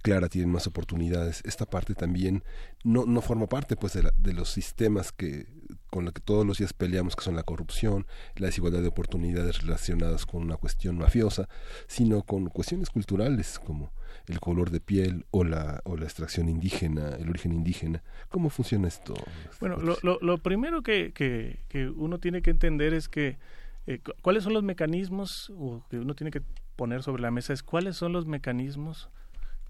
clara 0.02 0.28
tienen 0.28 0.50
más 0.50 0.66
oportunidades. 0.66 1.42
Esta 1.44 1.64
parte 1.66 1.94
también 1.94 2.44
no 2.84 3.06
no 3.06 3.22
forma 3.22 3.46
parte 3.46 3.76
pues 3.76 3.94
de, 3.94 4.10
de 4.16 4.32
los 4.34 4.50
sistemas 4.50 5.10
que 5.10 5.46
con 5.90 6.04
los 6.04 6.12
que 6.12 6.20
todos 6.20 6.46
los 6.46 6.58
días 6.58 6.72
peleamos 6.72 7.16
que 7.16 7.24
son 7.24 7.36
la 7.36 7.42
corrupción 7.42 8.06
la 8.36 8.46
desigualdad 8.46 8.82
de 8.82 8.88
oportunidades 8.88 9.62
relacionadas 9.62 10.26
con 10.26 10.42
una 10.42 10.56
cuestión 10.56 10.98
mafiosa 10.98 11.48
sino 11.86 12.22
con 12.22 12.48
cuestiones 12.48 12.90
culturales 12.90 13.58
como 13.58 13.90
el 14.26 14.40
color 14.40 14.70
de 14.70 14.80
piel 14.80 15.24
o 15.30 15.44
la, 15.44 15.80
o 15.84 15.96
la 15.96 16.04
extracción 16.04 16.48
indígena, 16.48 17.16
el 17.16 17.28
origen 17.28 17.52
indígena. 17.52 18.02
¿Cómo 18.28 18.50
funciona 18.50 18.88
esto? 18.88 19.14
Bueno, 19.60 19.76
lo, 19.76 20.18
lo, 20.20 20.38
primero 20.38 20.82
que, 20.82 21.12
que, 21.12 21.60
que, 21.68 21.88
uno 21.88 22.18
tiene 22.18 22.42
que 22.42 22.50
entender 22.50 22.94
es 22.94 23.08
que 23.08 23.38
eh, 23.86 24.00
cuáles 24.22 24.44
son 24.44 24.52
los 24.52 24.62
mecanismos 24.62 25.50
o 25.56 25.84
que 25.90 25.98
uno 25.98 26.14
tiene 26.14 26.30
que 26.30 26.42
poner 26.76 27.02
sobre 27.02 27.22
la 27.22 27.30
mesa 27.30 27.52
es 27.52 27.62
cuáles 27.62 27.96
son 27.96 28.12
los 28.12 28.26
mecanismos 28.26 29.08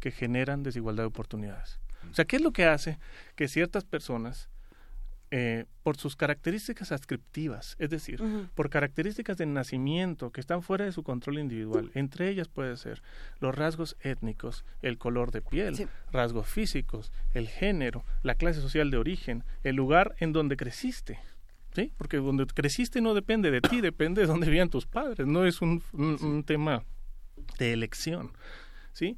que 0.01 0.11
generan 0.11 0.63
desigualdad 0.63 1.05
de 1.05 1.09
oportunidades. 1.09 1.81
O 2.11 2.15
sea, 2.15 2.25
¿qué 2.25 2.37
es 2.37 2.43
lo 2.43 2.53
que 2.53 2.65
hace 2.65 2.99
que 3.35 3.49
ciertas 3.49 3.85
personas 3.85 4.49
eh, 5.31 5.67
por 5.83 5.99
sus 5.99 6.17
características 6.17 6.91
adscriptivas, 6.91 7.77
es 7.79 7.91
decir, 7.91 8.23
por 8.55 8.71
características 8.71 9.37
de 9.37 9.45
nacimiento 9.45 10.31
que 10.31 10.41
están 10.41 10.63
fuera 10.63 10.87
de 10.87 10.93
su 10.93 11.03
control 11.03 11.39
individual. 11.39 11.91
Entre 11.95 12.31
ellas 12.31 12.49
puede 12.49 12.77
ser 12.77 13.03
los 13.41 13.55
rasgos 13.55 13.97
étnicos, 14.01 14.65
el 14.81 14.97
color 14.99 15.31
de 15.31 15.43
piel, 15.43 15.89
rasgos 16.13 16.47
físicos, 16.47 17.13
el 17.33 17.49
género, 17.49 18.05
la 18.23 18.35
clase 18.35 18.61
social 18.61 18.91
de 18.91 18.97
origen, 18.97 19.45
el 19.65 19.77
lugar 19.77 20.15
en 20.19 20.33
donde 20.33 20.57
creciste. 20.57 21.19
¿Sí? 21.75 21.93
Porque 21.99 22.17
donde 22.17 22.47
creciste 22.47 23.01
no 23.01 23.13
depende 23.13 23.51
de 23.51 23.61
ti, 23.61 23.81
depende 23.81 24.23
de 24.23 24.27
dónde 24.27 24.47
vivían 24.47 24.71
tus 24.71 24.87
padres, 24.87 25.27
no 25.27 25.45
es 25.45 25.61
un, 25.61 25.83
un, 25.93 26.43
tema 26.43 26.85
de 27.59 27.73
elección. 27.73 28.33
¿Sí? 28.95 29.17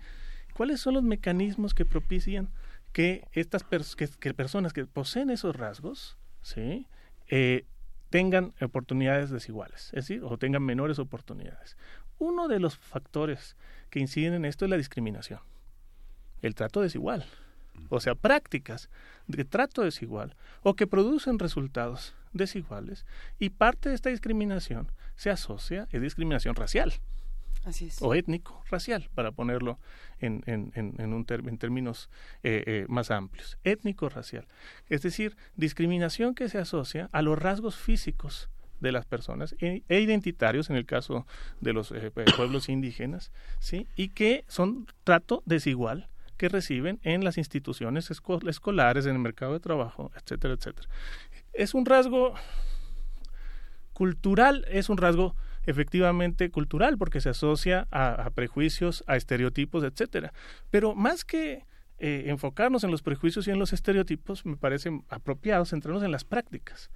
¿Cuáles 0.55 0.81
son 0.81 0.95
los 0.95 1.03
mecanismos 1.05 1.73
que 1.73 1.85
propician 1.85 2.51
que 2.93 3.27
estas 3.33 3.65
que, 3.65 4.35
personas 4.35 4.73
que 4.73 4.87
poseen 4.87 5.31
esos 5.31 5.57
rasgos, 5.57 6.17
¿sí? 6.43 6.87
Eh, 7.29 7.65
tengan 8.11 8.53
oportunidades 8.61 9.31
desiguales, 9.31 9.87
es 9.87 10.07
decir, 10.07 10.23
o 10.25 10.37
tengan 10.37 10.65
menores 10.65 10.99
oportunidades. 10.99 11.77
Uno 12.19 12.49
de 12.49 12.59
los 12.59 12.77
factores 12.77 13.57
que 13.89 14.01
inciden 14.01 14.35
en 14.35 14.45
esto 14.45 14.65
es 14.65 14.71
la 14.71 14.77
discriminación, 14.77 15.41
el 16.43 16.55
trato 16.55 16.81
desigual, 16.81 17.25
o 17.89 18.01
sea, 18.01 18.15
prácticas 18.15 18.91
de 19.27 19.45
trato 19.45 19.83
desigual 19.83 20.35
o 20.63 20.75
que 20.75 20.87
producen 20.87 21.39
resultados 21.39 22.15
desiguales 22.33 23.07
y 23.39 23.51
parte 23.51 23.89
de 23.89 23.95
esta 23.95 24.11
discriminación 24.11 24.91
se 25.17 25.31
asocia 25.31 25.89
a 25.93 25.99
discriminación 25.99 26.57
racial 26.57 26.93
o 28.01 28.15
étnico, 28.15 28.63
racial, 28.71 29.09
para 29.15 29.33
ponerlo 29.33 29.79
en, 30.19 30.43
en, 30.47 30.73
en, 30.75 31.13
un 31.13 31.27
en 31.29 31.59
términos 31.59 32.09
eh, 32.43 32.65
eh, 32.67 32.87
más 32.89 33.11
amplios. 33.11 33.59
Étnico, 33.65 34.09
racial. 34.09 34.47
Es 34.89 35.03
decir, 35.03 35.37
discriminación 35.57 36.35
que 36.35 36.49
se 36.49 36.59
asocia 36.59 37.09
a 37.13 37.23
los 37.23 37.39
rasgos 37.39 37.77
físicos 37.77 38.49
de 38.81 38.93
las 38.93 39.05
personas 39.05 39.55
e, 39.61 39.83
e 39.89 40.01
identitarios 40.01 40.71
en 40.71 40.77
el 40.77 40.87
caso 40.87 41.27
de 41.61 41.73
los 41.73 41.93
eh, 41.93 42.11
pueblos 42.11 42.69
indígenas, 42.69 43.31
¿sí? 43.59 43.87
y 43.95 44.09
que 44.09 44.45
son 44.49 44.87
trato 45.05 45.43
desigual 45.45 46.09
que 46.39 46.49
reciben 46.49 46.99
en 47.03 47.23
las 47.23 47.37
instituciones 47.37 48.11
escolares, 48.11 49.05
en 49.05 49.13
el 49.13 49.19
mercado 49.19 49.53
de 49.53 49.61
trabajo, 49.61 50.11
etcétera, 50.17 50.55
etcétera. 50.55 50.89
Es 51.53 51.75
un 51.75 51.85
rasgo 51.85 52.35
cultural, 53.93 54.65
es 54.71 54.89
un 54.89 54.97
rasgo 54.97 55.37
efectivamente 55.67 56.51
cultural, 56.51 56.99
porque 56.99 57.21
se 57.21 57.31
asocia 57.31 57.87
a, 57.91 58.31
prejuicios, 58.31 59.05
a 59.07 59.17
estereotipos, 59.17 59.85
etcétera. 59.85 60.33
Pero 60.71 60.95
más 60.95 61.25
que 61.25 61.65
eh, 61.99 62.25
enfocarnos 62.27 62.85
en 62.85 62.91
los 62.91 63.03
prejuicios 63.03 63.47
y 63.47 63.51
en 63.51 63.59
los 63.59 63.73
estereotipos, 63.73 64.47
me 64.47 64.57
parece 64.57 64.91
apropiado 65.09 65.65
centrarnos 65.65 66.03
en 66.03 66.13
las 66.13 66.25
prácticas. 66.25 66.91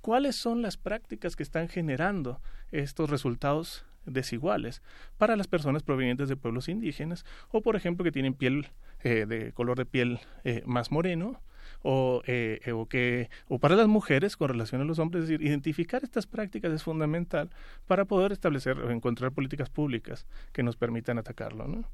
¿Cuáles 0.00 0.36
son 0.36 0.62
las 0.62 0.76
prácticas 0.76 1.36
que 1.36 1.42
están 1.42 1.68
generando 1.68 2.40
estos 2.72 3.10
resultados 3.10 3.84
desiguales 4.06 4.82
para 5.18 5.36
las 5.36 5.46
personas 5.46 5.82
provenientes 5.82 6.28
de 6.28 6.36
pueblos 6.36 6.68
indígenas 6.68 7.24
o, 7.50 7.60
por 7.60 7.76
ejemplo, 7.76 8.04
que 8.04 8.12
tienen 8.12 8.34
piel 8.34 8.68
eh, 9.02 9.26
de 9.26 9.52
color 9.52 9.78
de 9.78 9.86
piel 9.86 10.20
eh, 10.44 10.62
más 10.66 10.90
moreno 10.90 11.40
o, 11.82 12.22
eh, 12.26 12.60
o, 12.72 12.86
que, 12.86 13.30
o 13.48 13.58
para 13.58 13.76
las 13.76 13.88
mujeres 13.88 14.36
con 14.36 14.48
relación 14.48 14.80
a 14.80 14.84
los 14.84 14.98
hombres. 14.98 15.24
Es 15.24 15.30
decir, 15.30 15.46
identificar 15.46 16.02
estas 16.04 16.26
prácticas 16.26 16.72
es 16.72 16.82
fundamental 16.82 17.50
para 17.86 18.04
poder 18.04 18.32
establecer 18.32 18.78
o 18.78 18.90
encontrar 18.90 19.32
políticas 19.32 19.70
públicas 19.70 20.26
que 20.52 20.62
nos 20.62 20.76
permitan 20.76 21.18
atacarlo. 21.18 21.66
¿no? 21.66 21.84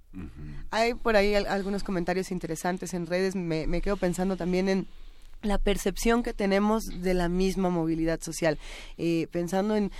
Hay 0.70 0.94
por 0.94 1.16
ahí 1.16 1.34
algunos 1.34 1.84
comentarios 1.84 2.30
interesantes 2.30 2.94
en 2.94 3.06
redes. 3.06 3.34
Me, 3.36 3.66
me 3.66 3.80
quedo 3.80 3.96
pensando 3.96 4.36
también 4.36 4.68
en 4.68 4.86
la 5.42 5.58
percepción 5.58 6.22
que 6.22 6.32
tenemos 6.32 6.84
de 6.84 7.14
la 7.14 7.28
misma 7.28 7.70
movilidad 7.70 8.20
social. 8.20 8.58
Eh, 8.98 9.28
pensando 9.30 9.76
en, 9.76 9.92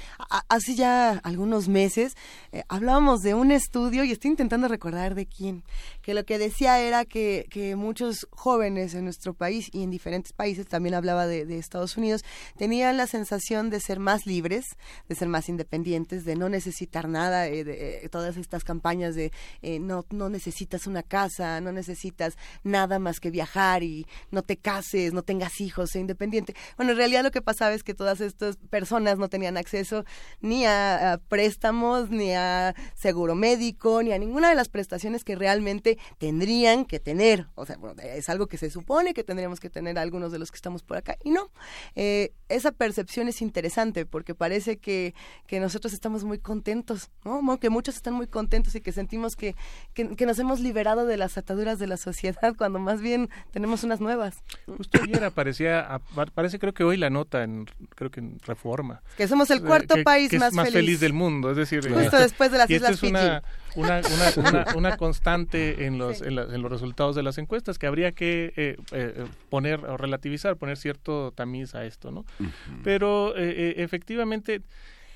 hace 0.49 0.75
ya 0.75 1.19
algunos 1.19 1.69
meses, 1.69 2.17
eh, 2.53 2.63
hablábamos 2.69 3.21
de 3.21 3.35
un 3.35 3.53
estudio, 3.53 4.05
y 4.05 4.13
estoy 4.13 4.31
intentando 4.31 4.69
recordar 4.69 5.15
de 5.15 5.27
quién, 5.27 5.63
que 6.07 6.15
lo 6.15 6.25
que 6.25 6.39
decía 6.39 6.79
era 6.79 7.05
que, 7.05 7.49
que 7.51 7.75
muchos 7.75 8.29
jóvenes 8.31 8.95
en 8.95 9.03
nuestro 9.03 9.35
país 9.35 9.69
y 9.73 9.83
en 9.83 9.91
diferentes 9.91 10.33
países, 10.33 10.69
también 10.69 10.95
hablaba 10.95 11.27
de, 11.27 11.59
Estados 11.59 11.97
Unidos, 11.97 12.25
tenían 12.57 12.97
la 12.97 13.09
sensación 13.09 13.71
de 13.71 13.81
ser 13.81 13.99
más 13.99 14.25
libres, 14.25 14.67
de 15.09 15.17
ser 15.17 15.27
más 15.27 15.49
independientes, 15.49 16.25
de 16.25 16.37
no 16.37 16.49
necesitar 16.49 17.09
nada, 17.09 17.49
eh, 17.49 17.65
de 17.65 18.09
todas 18.09 18.37
estas 18.37 18.63
campañas 18.63 19.17
de 19.17 19.33
no, 19.81 20.07
no 20.11 20.29
necesitas 20.29 20.87
una 20.87 21.03
casa, 21.03 21.61
no 21.61 21.73
necesitas 21.73 22.37
nada 22.63 23.01
más 23.01 23.19
que 23.19 23.33
viajar 23.33 23.83
y 23.83 24.07
no 24.31 24.43
te 24.43 24.59
cases, 24.59 25.13
no 25.13 25.23
tengas 25.23 25.61
hijos, 25.61 25.91
sé 25.91 25.99
independiente. 25.99 26.55
Bueno, 26.77 26.93
en 26.93 26.99
realidad 26.99 27.25
lo 27.25 27.33
que 27.33 27.43
pasaba 27.43 27.75
es 27.75 27.83
que 27.83 27.95
todas 27.95 28.21
estas 28.21 28.59
personas 28.71 29.19
no 29.19 29.29
tenían 29.29 29.57
acceso 29.57 30.05
ni 30.41 30.67
a, 30.67 31.21
préstamos, 31.29 32.11
ni 32.11 32.33
a 32.33 32.77
seguro 32.95 33.35
médico, 33.35 34.05
ni 34.05 34.13
a 34.13 34.19
ninguna 34.19 34.51
de 34.51 34.55
las 34.55 34.69
prestaciones 34.69 35.25
que 35.25 35.35
realmente 35.35 35.96
tendrían 36.19 36.85
que 36.85 37.01
tener. 37.01 37.47
O 37.55 37.67
sea, 37.67 37.77
bueno, 37.77 38.01
es 38.03 38.29
algo 38.29 38.47
que 38.47 38.59
se 38.59 38.71
supone 38.71 39.15
que 39.15 39.25
tendríamos 39.25 39.61
que 39.61 39.71
tener 39.71 39.99
algunos 39.99 40.33
de 40.33 40.39
los 40.39 40.51
que 40.51 40.57
estamos 40.57 40.83
por 40.83 40.97
acá. 40.97 41.17
Y 41.25 41.31
no, 41.31 41.51
eh, 41.95 42.33
esa 42.49 42.73
percepción 42.73 43.29
es 43.29 43.43
interesante 43.43 44.07
porque 44.07 44.35
parece 44.35 44.79
que, 44.79 45.15
que 45.47 45.61
nosotros 45.61 45.93
estamos 45.93 46.25
muy 46.25 46.39
contentos, 46.39 47.11
¿no? 47.25 47.59
Que 47.59 47.71
muchos 47.71 47.97
están 47.97 48.15
muy 48.15 48.27
contentos 48.27 48.75
y 48.75 48.81
que 48.81 48.93
sentimos 48.93 49.37
que, 49.37 49.55
que, 49.95 50.15
que 50.17 50.27
nos 50.27 50.39
hemos 50.39 50.61
liberado 50.61 51.07
de 51.07 51.17
las 51.17 51.39
ataduras 51.39 51.79
de 51.79 51.87
la 51.87 51.97
sociedad 51.97 52.55
cuando 52.59 52.79
más 52.79 53.01
bien 53.01 53.29
tenemos 53.51 53.85
unas 53.85 54.01
nuevas. 54.01 54.43
Justo 54.67 54.99
aparecía, 55.25 56.01
parece 56.35 56.59
creo 56.59 56.75
que 56.75 56.85
hoy 56.85 56.97
la 56.97 57.11
nota, 57.11 57.43
en, 57.43 57.67
creo 57.95 58.11
que 58.11 58.21
en 58.21 58.39
Reforma. 58.41 59.03
Que 59.17 59.29
somos 59.29 59.51
el 59.51 59.63
cuarto 59.63 59.97
país 60.05 60.33
más, 60.35 60.55
feliz. 60.71 61.01
del 61.01 61.13
mundo, 61.13 61.51
es 61.51 61.57
decir... 61.57 61.81
Justo 61.93 62.19
después 62.19 62.51
de 62.51 62.59
las 62.59 62.71
y 62.71 62.75
Islas 62.75 62.93
es 62.93 63.03
una, 63.03 63.43
una, 64.37 64.65
una, 64.75 64.97
constante 64.97 65.87
en 65.87 65.99
los, 65.99 66.23
en, 66.23 66.35
los 66.35 66.71
resultados 66.71 67.15
de 67.15 67.23
las 67.23 67.39
encuestas 67.39 67.79
que 67.79 67.87
habría 67.87 68.13
que 68.13 68.53
eh, 68.57 68.77
eh, 68.93 69.27
poner 69.51 69.85
o 69.85 69.97
relativizar, 69.97 70.57
poner 70.57 70.77
cierto 70.77 71.33
tamiz 71.33 71.75
a 71.75 71.85
esto, 71.85 72.11
¿no? 72.11 72.25
Pero 72.83 73.37
eh, 73.37 73.75
efectivamente... 73.79 74.63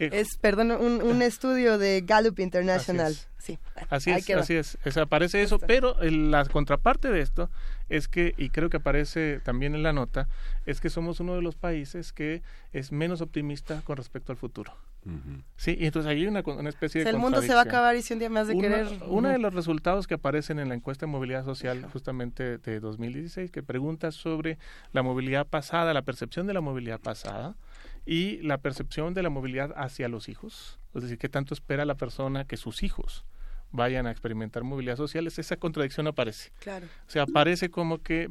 es, 0.07 0.37
perdón, 0.39 0.73
un, 0.73 1.03
un 1.03 1.23
estudio 1.23 1.79
de 1.79 2.03
Gallup 2.03 2.39
International. 2.41 3.15
Sí. 3.39 3.59
Así 3.89 4.11
es, 4.11 4.29
así 4.31 4.55
es. 4.55 4.77
aparece 4.99 5.43
eso, 5.43 5.59
pero 5.59 5.97
la 6.01 6.45
contraparte 6.45 7.09
de 7.09 7.20
esto 7.20 7.51
es 7.89 8.07
que, 8.07 8.35
y 8.37 8.51
creo 8.51 8.69
que 8.69 8.77
aparece 8.77 9.41
también 9.41 9.75
en 9.75 9.83
la 9.83 9.93
nota, 9.93 10.29
es 10.67 10.81
que 10.81 10.91
somos 10.91 11.20
uno 11.20 11.35
de 11.35 11.43
los 11.43 11.57
países 11.57 12.12
que 12.12 12.43
es 12.73 12.93
menos 12.93 13.20
optimista 13.20 13.81
con 13.83 13.97
respecto 13.97 14.33
al 14.33 14.39
futuro. 14.39 14.77
Sí, 15.57 15.77
y 15.81 15.87
entonces 15.87 16.11
hay 16.11 16.27
una, 16.27 16.43
una 16.45 16.69
especie 16.69 17.03
de... 17.03 17.09
El 17.09 17.17
mundo 17.17 17.41
se 17.41 17.55
va 17.55 17.61
a 17.61 17.62
acabar 17.62 17.97
y 17.97 18.03
si 18.03 18.12
un 18.12 18.19
día 18.19 18.29
más 18.29 18.49
de 18.49 18.57
querer... 18.57 18.87
Uno 19.07 19.31
de 19.31 19.39
los 19.39 19.55
resultados 19.55 20.07
que 20.07 20.15
aparecen 20.15 20.59
en 20.59 20.69
la 20.69 20.75
encuesta 20.75 21.07
de 21.07 21.12
movilidad 21.12 21.45
social 21.45 21.87
justamente 21.91 22.59
de 22.59 22.81
2016, 22.81 23.51
que 23.51 23.62
pregunta 23.62 24.12
sobre 24.12 24.59
la 24.93 25.03
movilidad 25.03 25.47
pasada, 25.47 25.95
la 25.95 26.03
percepción 26.03 26.47
de 26.47 26.53
la 26.53 26.61
movilidad 26.61 27.01
pasada 27.01 27.57
y 28.07 28.39
la 28.43 28.59
percepción 28.59 29.15
de 29.15 29.23
la 29.23 29.31
movilidad 29.31 29.73
hacia 29.77 30.09
los 30.09 30.29
hijos. 30.29 30.79
Es 30.95 31.03
decir, 31.03 31.19
qué 31.19 31.29
tanto 31.29 31.55
espera 31.55 31.85
la 31.85 31.97
persona 31.97 32.45
que 32.45 32.57
sus 32.57 32.83
hijos 32.83 33.25
vayan 33.73 34.07
a 34.07 34.11
experimentar 34.11 34.65
movilidad 34.65 34.97
social, 34.97 35.27
esa 35.27 35.57
contradicción 35.57 36.07
aparece. 36.07 36.51
Claro. 36.59 36.87
O 37.07 37.11
sea, 37.11 37.23
aparece 37.23 37.70
como 37.70 38.03
que 38.03 38.29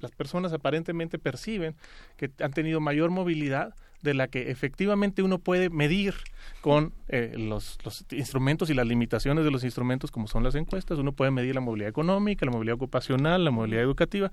las 0.00 0.10
personas 0.12 0.52
aparentemente 0.52 1.18
perciben 1.18 1.74
que 2.16 2.30
han 2.40 2.52
tenido 2.52 2.80
mayor 2.80 3.10
movilidad 3.10 3.74
de 4.02 4.14
la 4.14 4.26
que 4.26 4.50
efectivamente 4.50 5.22
uno 5.22 5.38
puede 5.38 5.70
medir 5.70 6.14
con 6.60 6.92
eh, 7.08 7.34
los, 7.38 7.78
los, 7.84 8.04
instrumentos 8.10 8.68
y 8.68 8.74
las 8.74 8.86
limitaciones 8.86 9.44
de 9.44 9.50
los 9.52 9.62
instrumentos 9.62 10.10
como 10.10 10.26
son 10.26 10.42
las 10.42 10.56
encuestas. 10.56 10.98
Uno 10.98 11.12
puede 11.12 11.30
medir 11.30 11.54
la 11.54 11.60
movilidad 11.60 11.88
económica, 11.88 12.44
la 12.44 12.52
movilidad 12.52 12.74
ocupacional, 12.74 13.44
la 13.44 13.52
movilidad 13.52 13.82
educativa 13.82 14.32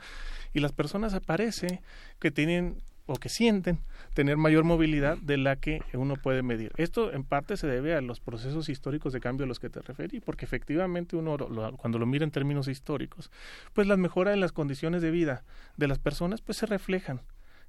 y 0.54 0.60
las 0.60 0.74
personas 0.74 1.14
aparece 1.14 1.82
que 2.20 2.32
tienen 2.32 2.82
o 3.10 3.16
que 3.16 3.30
sienten 3.30 3.80
tener 4.14 4.38
mayor 4.38 4.64
movilidad 4.64 5.18
de 5.18 5.38
la 5.38 5.56
que 5.56 5.82
uno 5.94 6.16
puede 6.16 6.44
medir. 6.44 6.72
Esto 6.78 7.12
en 7.12 7.24
parte 7.24 7.58
se 7.58 7.68
debe 7.68 7.96
a 7.96 8.02
los 8.02 8.20
procesos 8.20 8.70
históricos 8.70 9.14
de 9.14 9.20
cambio 9.20 9.46
a 9.46 9.48
los 9.48 9.60
que 9.60 9.70
te 9.70 9.82
referí, 9.82 10.20
porque 10.20 10.46
efectivamente 10.46 11.16
uno 11.16 11.38
cuando 11.78 11.98
lo 11.98 12.06
mira 12.06 12.24
en 12.24 12.32
términos 12.32 12.68
históricos, 12.68 13.32
pues 13.74 13.88
las 13.88 13.98
mejoras 13.98 14.36
en 14.36 14.42
las 14.42 14.52
condiciones 14.52 15.02
de 15.02 15.12
vida 15.12 15.44
de 15.78 15.88
las 15.88 15.98
personas 15.98 16.42
pues 16.42 16.60
se 16.60 16.68
reflejan 16.68 17.22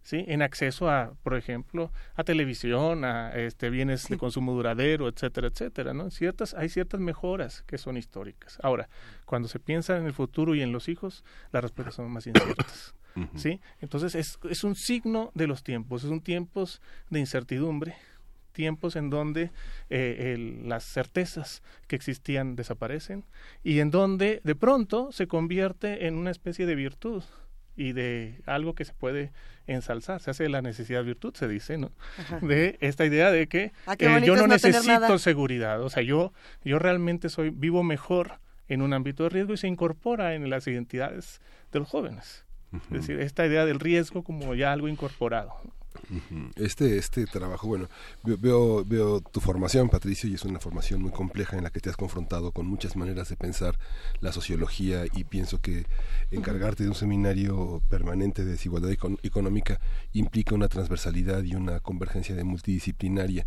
¿sí? 0.03 0.25
en 0.29 0.43
acceso 0.43 0.91
a, 0.91 1.15
por 1.23 1.35
ejemplo, 1.35 1.93
a 2.15 2.25
televisión, 2.25 3.05
a 3.05 3.33
este 3.35 3.71
bienes 3.71 4.09
de 4.09 4.19
consumo 4.19 4.53
duradero, 4.53 5.09
etcétera, 5.09 5.49
etcétera, 5.49 5.95
¿no? 5.95 6.11
Ciertas 6.11 6.55
hay 6.55 6.69
ciertas 6.69 7.01
mejoras 7.01 7.63
que 7.67 7.79
son 7.79 7.97
históricas. 7.97 8.59
Ahora, 8.63 8.89
cuando 9.25 9.49
se 9.49 9.59
piensa 9.59 9.97
en 9.97 10.07
el 10.07 10.13
futuro 10.13 10.55
y 10.55 10.63
en 10.63 10.73
los 10.73 10.89
hijos, 10.89 11.25
las 11.53 11.63
respuestas 11.63 11.95
son 11.95 12.11
más 12.11 12.27
inciertas. 12.27 12.95
¿Sí? 13.35 13.61
Entonces 13.81 14.15
es, 14.15 14.39
es 14.49 14.63
un 14.63 14.77
signo 14.77 15.33
de 15.35 15.49
los 15.49 15.65
tiempos, 15.65 16.05
es 16.05 16.11
un 16.11 16.21
tiempos 16.21 16.81
de 17.11 17.19
incertidumbre, 17.19 17.97
tiempos 18.53 18.97
en 18.97 19.11
donde 19.11 19.51
eh, 19.89 20.61
las 20.65 20.85
certezas 20.85 21.63
que 21.89 21.97
existían 21.97 22.57
desaparecen 22.57 23.25
y 23.63 23.81
en 23.81 23.91
donde 23.91 24.41
de 24.45 24.55
pronto 24.55 25.11
se 25.13 25.27
convierte 25.27 26.07
en 26.07 26.15
una 26.15 26.31
especie 26.31 26.67
de 26.67 26.75
virtud 26.75 27.25
y 27.77 27.93
de 27.93 28.41
algo 28.47 28.75
que 28.75 28.85
se 28.85 28.93
puede 28.93 29.33
ensalzar, 29.67 30.21
se 30.21 30.31
hace 30.31 30.49
la 30.49 30.63
necesidad 30.63 31.05
virtud, 31.05 31.35
se 31.35 31.49
dice, 31.49 31.79
¿no? 31.79 31.93
De 32.41 32.77
esta 32.81 33.05
idea 33.05 33.31
de 33.31 33.47
que 33.47 33.73
ah, 33.87 33.95
eh, 33.99 34.23
yo 34.25 34.37
no, 34.37 34.47
necesito 34.47 35.19
seguridad, 35.19 35.83
o 35.83 35.91
sea, 35.91 36.03
yo, 36.03 36.33
yo 36.65 36.79
realmente 36.79 37.29
soy, 37.29 37.51
vivo 37.51 37.83
mejor 37.83 38.41
en 38.69 38.83
un 38.83 38.93
ámbito 38.93 39.25
de 39.25 39.31
riesgo 39.31 39.55
y 39.55 39.57
se 39.57 39.69
incorpora 39.69 40.35
en 40.35 40.49
las 40.51 40.67
identidades 40.67 41.41
de 41.73 41.79
los 41.79 41.89
jóvenes. 41.89 42.45
Es 42.73 42.91
decir, 42.91 43.21
esta 43.21 43.45
idea 43.45 43.65
del 43.65 43.81
riesgo 43.81 44.23
como 44.23 44.55
ya 44.55 44.73
algo 44.73 44.87
incorporado. 44.87 45.61
Este, 46.57 46.99
este 46.99 47.27
trabajo, 47.27 47.69
bueno, 47.69 47.89
veo, 48.25 48.85
veo 48.85 49.21
tu 49.21 49.41
formación, 49.41 49.89
Patricio, 49.89 50.29
y 50.29 50.35
es 50.35 50.45
una 50.45 50.61
formación 50.61 51.03
muy 51.03 51.11
compleja 51.11 51.57
en 51.57 51.65
la 51.65 51.71
que 51.71 51.81
te 51.81 51.91
has 51.91 51.97
confrontado 51.97 52.53
con 52.53 52.67
muchas 52.67 52.97
maneras 52.97 53.29
de 53.29 53.37
pensar 53.37 53.79
la 54.21 54.33
sociología 54.33 55.05
y 55.13 55.25
pienso 55.25 55.61
que 55.61 55.87
encargarte 56.31 56.83
de 56.83 56.89
un 56.89 56.95
seminario 56.95 57.83
permanente 57.89 58.45
de 58.45 58.53
desigualdad 58.53 58.91
económica 59.23 59.81
implica 60.13 60.55
una 60.55 60.69
transversalidad 60.69 61.43
y 61.43 61.55
una 61.55 61.81
convergencia 61.81 62.35
de 62.35 62.45
multidisciplinaria. 62.45 63.47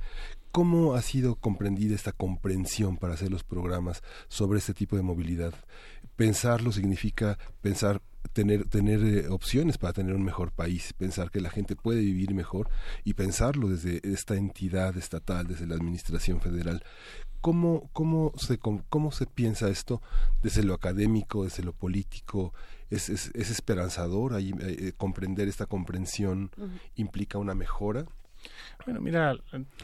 ¿Cómo 0.51 0.93
ha 0.93 1.01
sido 1.01 1.35
comprendida 1.35 1.95
esta 1.95 2.11
comprensión 2.11 2.97
para 2.97 3.15
hacer 3.15 3.31
los 3.31 3.43
programas 3.43 4.03
sobre 4.27 4.59
este 4.59 4.75
tipo 4.75 4.95
de 4.95 5.01
movilidad? 5.01 5.53
Pensarlo 6.15 6.71
significa 6.71 7.37
pensar 7.61 8.01
tener, 8.33 8.65
tener 8.65 9.03
eh, 9.03 9.27
opciones 9.29 9.77
para 9.77 9.93
tener 9.93 10.15
un 10.15 10.23
mejor 10.23 10.51
país, 10.51 10.93
pensar 10.93 11.31
que 11.31 11.41
la 11.41 11.49
gente 11.49 11.75
puede 11.75 12.01
vivir 12.01 12.33
mejor 12.33 12.69
y 13.03 13.13
pensarlo 13.13 13.69
desde 13.69 14.01
esta 14.03 14.35
entidad 14.35 14.97
estatal, 14.97 15.47
desde 15.47 15.67
la 15.67 15.75
administración 15.75 16.41
federal. 16.41 16.83
¿Cómo, 17.41 17.89
cómo, 17.91 18.31
se, 18.37 18.57
cómo 18.57 19.11
se 19.11 19.25
piensa 19.25 19.69
esto 19.69 20.01
desde 20.41 20.63
lo 20.63 20.73
académico, 20.73 21.43
desde 21.43 21.63
lo 21.63 21.73
político? 21.73 22.53
¿Es, 22.89 23.09
es, 23.09 23.35
esperanzador? 23.35 24.33
Ahí, 24.33 24.53
eh, 24.61 24.93
¿Comprender 24.95 25.49
esta 25.49 25.65
comprensión 25.65 26.51
implica 26.95 27.37
una 27.37 27.53
mejora? 27.53 28.05
Bueno, 28.85 29.01
mira, 29.01 29.35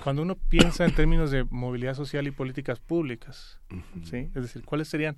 cuando 0.03 0.21
uno 0.21 0.35
piensa 0.35 0.85
en 0.85 0.95
términos 0.95 1.31
de 1.31 1.43
movilidad 1.45 1.95
social 1.95 2.27
y 2.27 2.31
políticas 2.31 2.79
públicas, 2.79 3.59
¿sí? 4.03 4.29
Es 4.35 4.41
decir, 4.41 4.63
¿cuáles 4.63 4.87
serían 4.87 5.17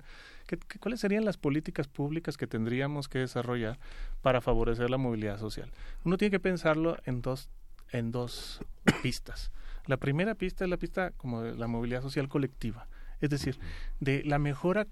¿Cuáles 0.80 1.00
serían 1.00 1.24
las 1.24 1.36
políticas 1.36 1.88
públicas 1.88 2.36
que 2.36 2.46
tendríamos 2.46 3.08
que 3.08 3.18
desarrollar 3.18 3.78
para 4.20 4.40
favorecer 4.40 4.90
la 4.90 4.98
movilidad 4.98 5.38
social? 5.38 5.70
Uno 6.04 6.18
tiene 6.18 6.30
que 6.30 6.40
pensarlo 6.40 6.96
en 7.04 7.22
dos, 7.22 7.48
en 7.90 8.12
dos 8.12 8.60
pistas. 9.02 9.50
La 9.86 9.96
primera 9.96 10.34
pista 10.34 10.64
es 10.64 10.70
la 10.70 10.76
pista 10.76 11.12
como 11.16 11.42
de 11.42 11.56
la 11.56 11.66
movilidad 11.66 12.02
social 12.02 12.28
colectiva, 12.28 12.86
es 13.20 13.30
decir, 13.30 13.58
de 14.00 14.22
la 14.24 14.38
mejora 14.38 14.86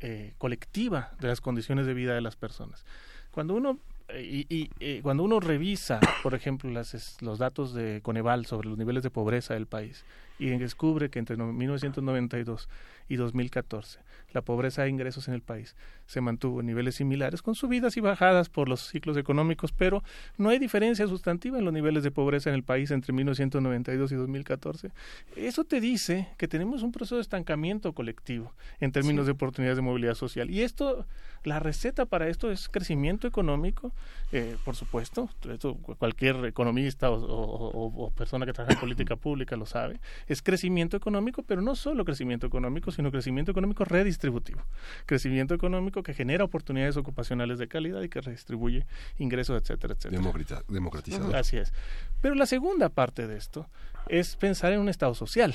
eh, 0.00 0.34
colectiva 0.38 1.12
de 1.20 1.28
las 1.28 1.40
condiciones 1.40 1.86
de 1.86 1.94
vida 1.94 2.14
de 2.14 2.20
las 2.20 2.36
personas. 2.36 2.84
Cuando 3.30 3.54
uno 3.54 3.78
y, 4.18 4.46
y 4.48 4.70
eh, 4.80 5.00
cuando 5.02 5.22
uno 5.22 5.40
revisa, 5.40 6.00
por 6.22 6.34
ejemplo, 6.34 6.70
las, 6.70 7.20
los 7.22 7.38
datos 7.38 7.74
de 7.74 8.00
Coneval 8.02 8.46
sobre 8.46 8.68
los 8.68 8.78
niveles 8.78 9.02
de 9.02 9.10
pobreza 9.10 9.54
del 9.54 9.66
país 9.66 10.04
y 10.40 10.48
descubre 10.58 11.10
que 11.10 11.18
entre 11.18 11.36
1992 11.36 12.68
y 13.08 13.16
2014 13.16 14.00
la 14.32 14.42
pobreza 14.42 14.82
de 14.82 14.88
ingresos 14.88 15.28
en 15.28 15.34
el 15.34 15.42
país 15.42 15.74
se 16.06 16.20
mantuvo 16.20 16.60
en 16.60 16.66
niveles 16.66 16.96
similares, 16.96 17.42
con 17.42 17.54
subidas 17.54 17.96
y 17.96 18.00
bajadas 18.00 18.48
por 18.48 18.68
los 18.68 18.80
ciclos 18.80 19.16
económicos, 19.16 19.72
pero 19.72 20.02
no 20.38 20.48
hay 20.48 20.58
diferencia 20.58 21.06
sustantiva 21.06 21.58
en 21.58 21.64
los 21.64 21.72
niveles 21.72 22.02
de 22.02 22.10
pobreza 22.10 22.50
en 22.50 22.56
el 22.56 22.62
país 22.62 22.90
entre 22.90 23.12
1992 23.12 24.12
y 24.12 24.14
2014. 24.16 24.90
Eso 25.36 25.64
te 25.64 25.80
dice 25.80 26.28
que 26.36 26.48
tenemos 26.48 26.82
un 26.82 26.92
proceso 26.92 27.16
de 27.16 27.22
estancamiento 27.22 27.92
colectivo 27.92 28.52
en 28.80 28.92
términos 28.92 29.26
de 29.26 29.32
oportunidades 29.32 29.76
de 29.76 29.82
movilidad 29.82 30.14
social. 30.14 30.50
Y 30.50 30.62
esto, 30.62 31.06
la 31.44 31.60
receta 31.60 32.06
para 32.06 32.28
esto 32.28 32.50
es 32.50 32.68
crecimiento 32.68 33.28
económico, 33.28 33.92
eh, 34.32 34.56
por 34.64 34.76
supuesto, 34.76 35.28
esto 35.48 35.74
cualquier 35.76 36.44
economista 36.44 37.10
o, 37.10 38.12
persona 38.16 38.46
que 38.46 38.52
trabaja 38.52 38.74
en 38.74 38.80
política 38.80 39.16
pública 39.16 39.56
lo 39.56 39.66
sabe, 39.66 40.00
es 40.30 40.42
crecimiento 40.42 40.96
económico, 40.96 41.42
pero 41.42 41.60
no 41.60 41.74
solo 41.74 42.04
crecimiento 42.04 42.46
económico, 42.46 42.92
sino 42.92 43.10
crecimiento 43.10 43.50
económico 43.50 43.84
redistributivo, 43.84 44.62
crecimiento 45.04 45.54
económico 45.54 46.04
que 46.04 46.14
genera 46.14 46.44
oportunidades 46.44 46.96
ocupacionales 46.96 47.58
de 47.58 47.66
calidad 47.66 48.00
y 48.02 48.08
que 48.08 48.20
redistribuye 48.20 48.86
ingresos, 49.18 49.60
etcétera, 49.60 49.94
etcétera. 49.94 50.22
democratizador. 50.68 51.34
Así 51.34 51.56
es. 51.56 51.72
Pero 52.20 52.36
la 52.36 52.46
segunda 52.46 52.90
parte 52.90 53.26
de 53.26 53.36
esto 53.36 53.68
es 54.08 54.36
pensar 54.36 54.72
en 54.72 54.78
un 54.78 54.88
Estado 54.88 55.14
social. 55.14 55.52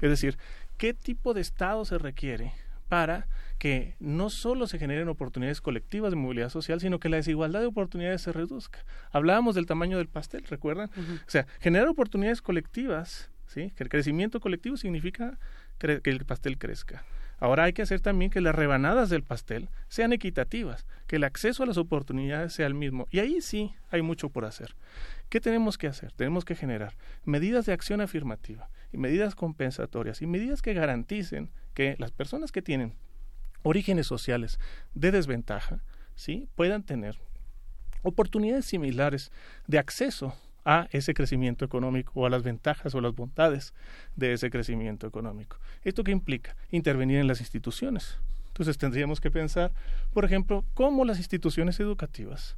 Es 0.00 0.10
decir, 0.10 0.38
¿qué 0.76 0.94
tipo 0.94 1.34
de 1.34 1.40
Estado 1.40 1.84
se 1.84 1.98
requiere 1.98 2.52
para 2.88 3.26
que 3.58 3.96
no 3.98 4.30
solo 4.30 4.66
se 4.66 4.78
generen 4.78 5.08
oportunidades 5.08 5.60
colectivas 5.60 6.12
de 6.12 6.16
movilidad 6.16 6.50
social, 6.50 6.80
sino 6.80 7.00
que 7.00 7.08
la 7.08 7.16
desigualdad 7.16 7.60
de 7.60 7.66
oportunidades 7.66 8.22
se 8.22 8.30
reduzca. 8.30 8.84
Hablábamos 9.10 9.54
del 9.54 9.66
tamaño 9.66 9.96
del 9.96 10.08
pastel, 10.08 10.44
¿recuerdan? 10.44 10.90
O 11.26 11.30
sea, 11.30 11.46
generar 11.60 11.88
oportunidades 11.88 12.42
colectivas, 12.42 13.30
Que 13.52 13.84
el 13.84 13.88
crecimiento 13.88 14.40
colectivo 14.40 14.76
significa 14.76 15.38
que 15.78 16.00
el 16.04 16.24
pastel 16.24 16.58
crezca. 16.58 17.04
Ahora 17.38 17.64
hay 17.64 17.72
que 17.72 17.82
hacer 17.82 18.00
también 18.00 18.30
que 18.30 18.40
las 18.40 18.54
rebanadas 18.54 19.10
del 19.10 19.22
pastel 19.22 19.68
sean 19.88 20.12
equitativas, 20.12 20.86
que 21.06 21.16
el 21.16 21.24
acceso 21.24 21.62
a 21.62 21.66
las 21.66 21.76
oportunidades 21.76 22.52
sea 22.52 22.66
el 22.66 22.74
mismo. 22.74 23.06
Y 23.10 23.18
ahí 23.18 23.40
sí 23.40 23.74
hay 23.90 24.02
mucho 24.02 24.30
por 24.30 24.44
hacer. 24.44 24.74
¿Qué 25.28 25.40
tenemos 25.40 25.76
que 25.76 25.86
hacer? 25.86 26.12
Tenemos 26.12 26.44
que 26.44 26.54
generar 26.54 26.96
medidas 27.24 27.66
de 27.66 27.72
acción 27.72 28.00
afirmativa 28.00 28.70
y 28.92 28.98
medidas 28.98 29.34
compensatorias 29.34 30.22
y 30.22 30.26
medidas 30.26 30.62
que 30.62 30.74
garanticen 30.74 31.50
que 31.74 31.96
las 31.98 32.12
personas 32.12 32.52
que 32.52 32.62
tienen 32.62 32.94
orígenes 33.62 34.06
sociales 34.06 34.58
de 34.94 35.10
desventaja, 35.10 35.82
¿sí? 36.14 36.48
puedan 36.54 36.82
tener 36.84 37.18
oportunidades 38.02 38.66
similares 38.66 39.32
de 39.66 39.78
acceso 39.78 40.36
a 40.64 40.88
ese 40.90 41.14
crecimiento 41.14 41.64
económico 41.64 42.12
o 42.14 42.26
a 42.26 42.30
las 42.30 42.42
ventajas 42.42 42.94
o 42.94 43.00
las 43.00 43.14
bondades 43.14 43.74
de 44.16 44.32
ese 44.32 44.50
crecimiento 44.50 45.06
económico. 45.06 45.58
¿Esto 45.82 46.04
qué 46.04 46.12
implica? 46.12 46.56
Intervenir 46.70 47.18
en 47.18 47.26
las 47.26 47.40
instituciones. 47.40 48.18
Entonces 48.48 48.78
tendríamos 48.78 49.20
que 49.20 49.30
pensar, 49.30 49.72
por 50.12 50.24
ejemplo, 50.24 50.64
cómo 50.74 51.04
las 51.04 51.18
instituciones 51.18 51.80
educativas, 51.80 52.56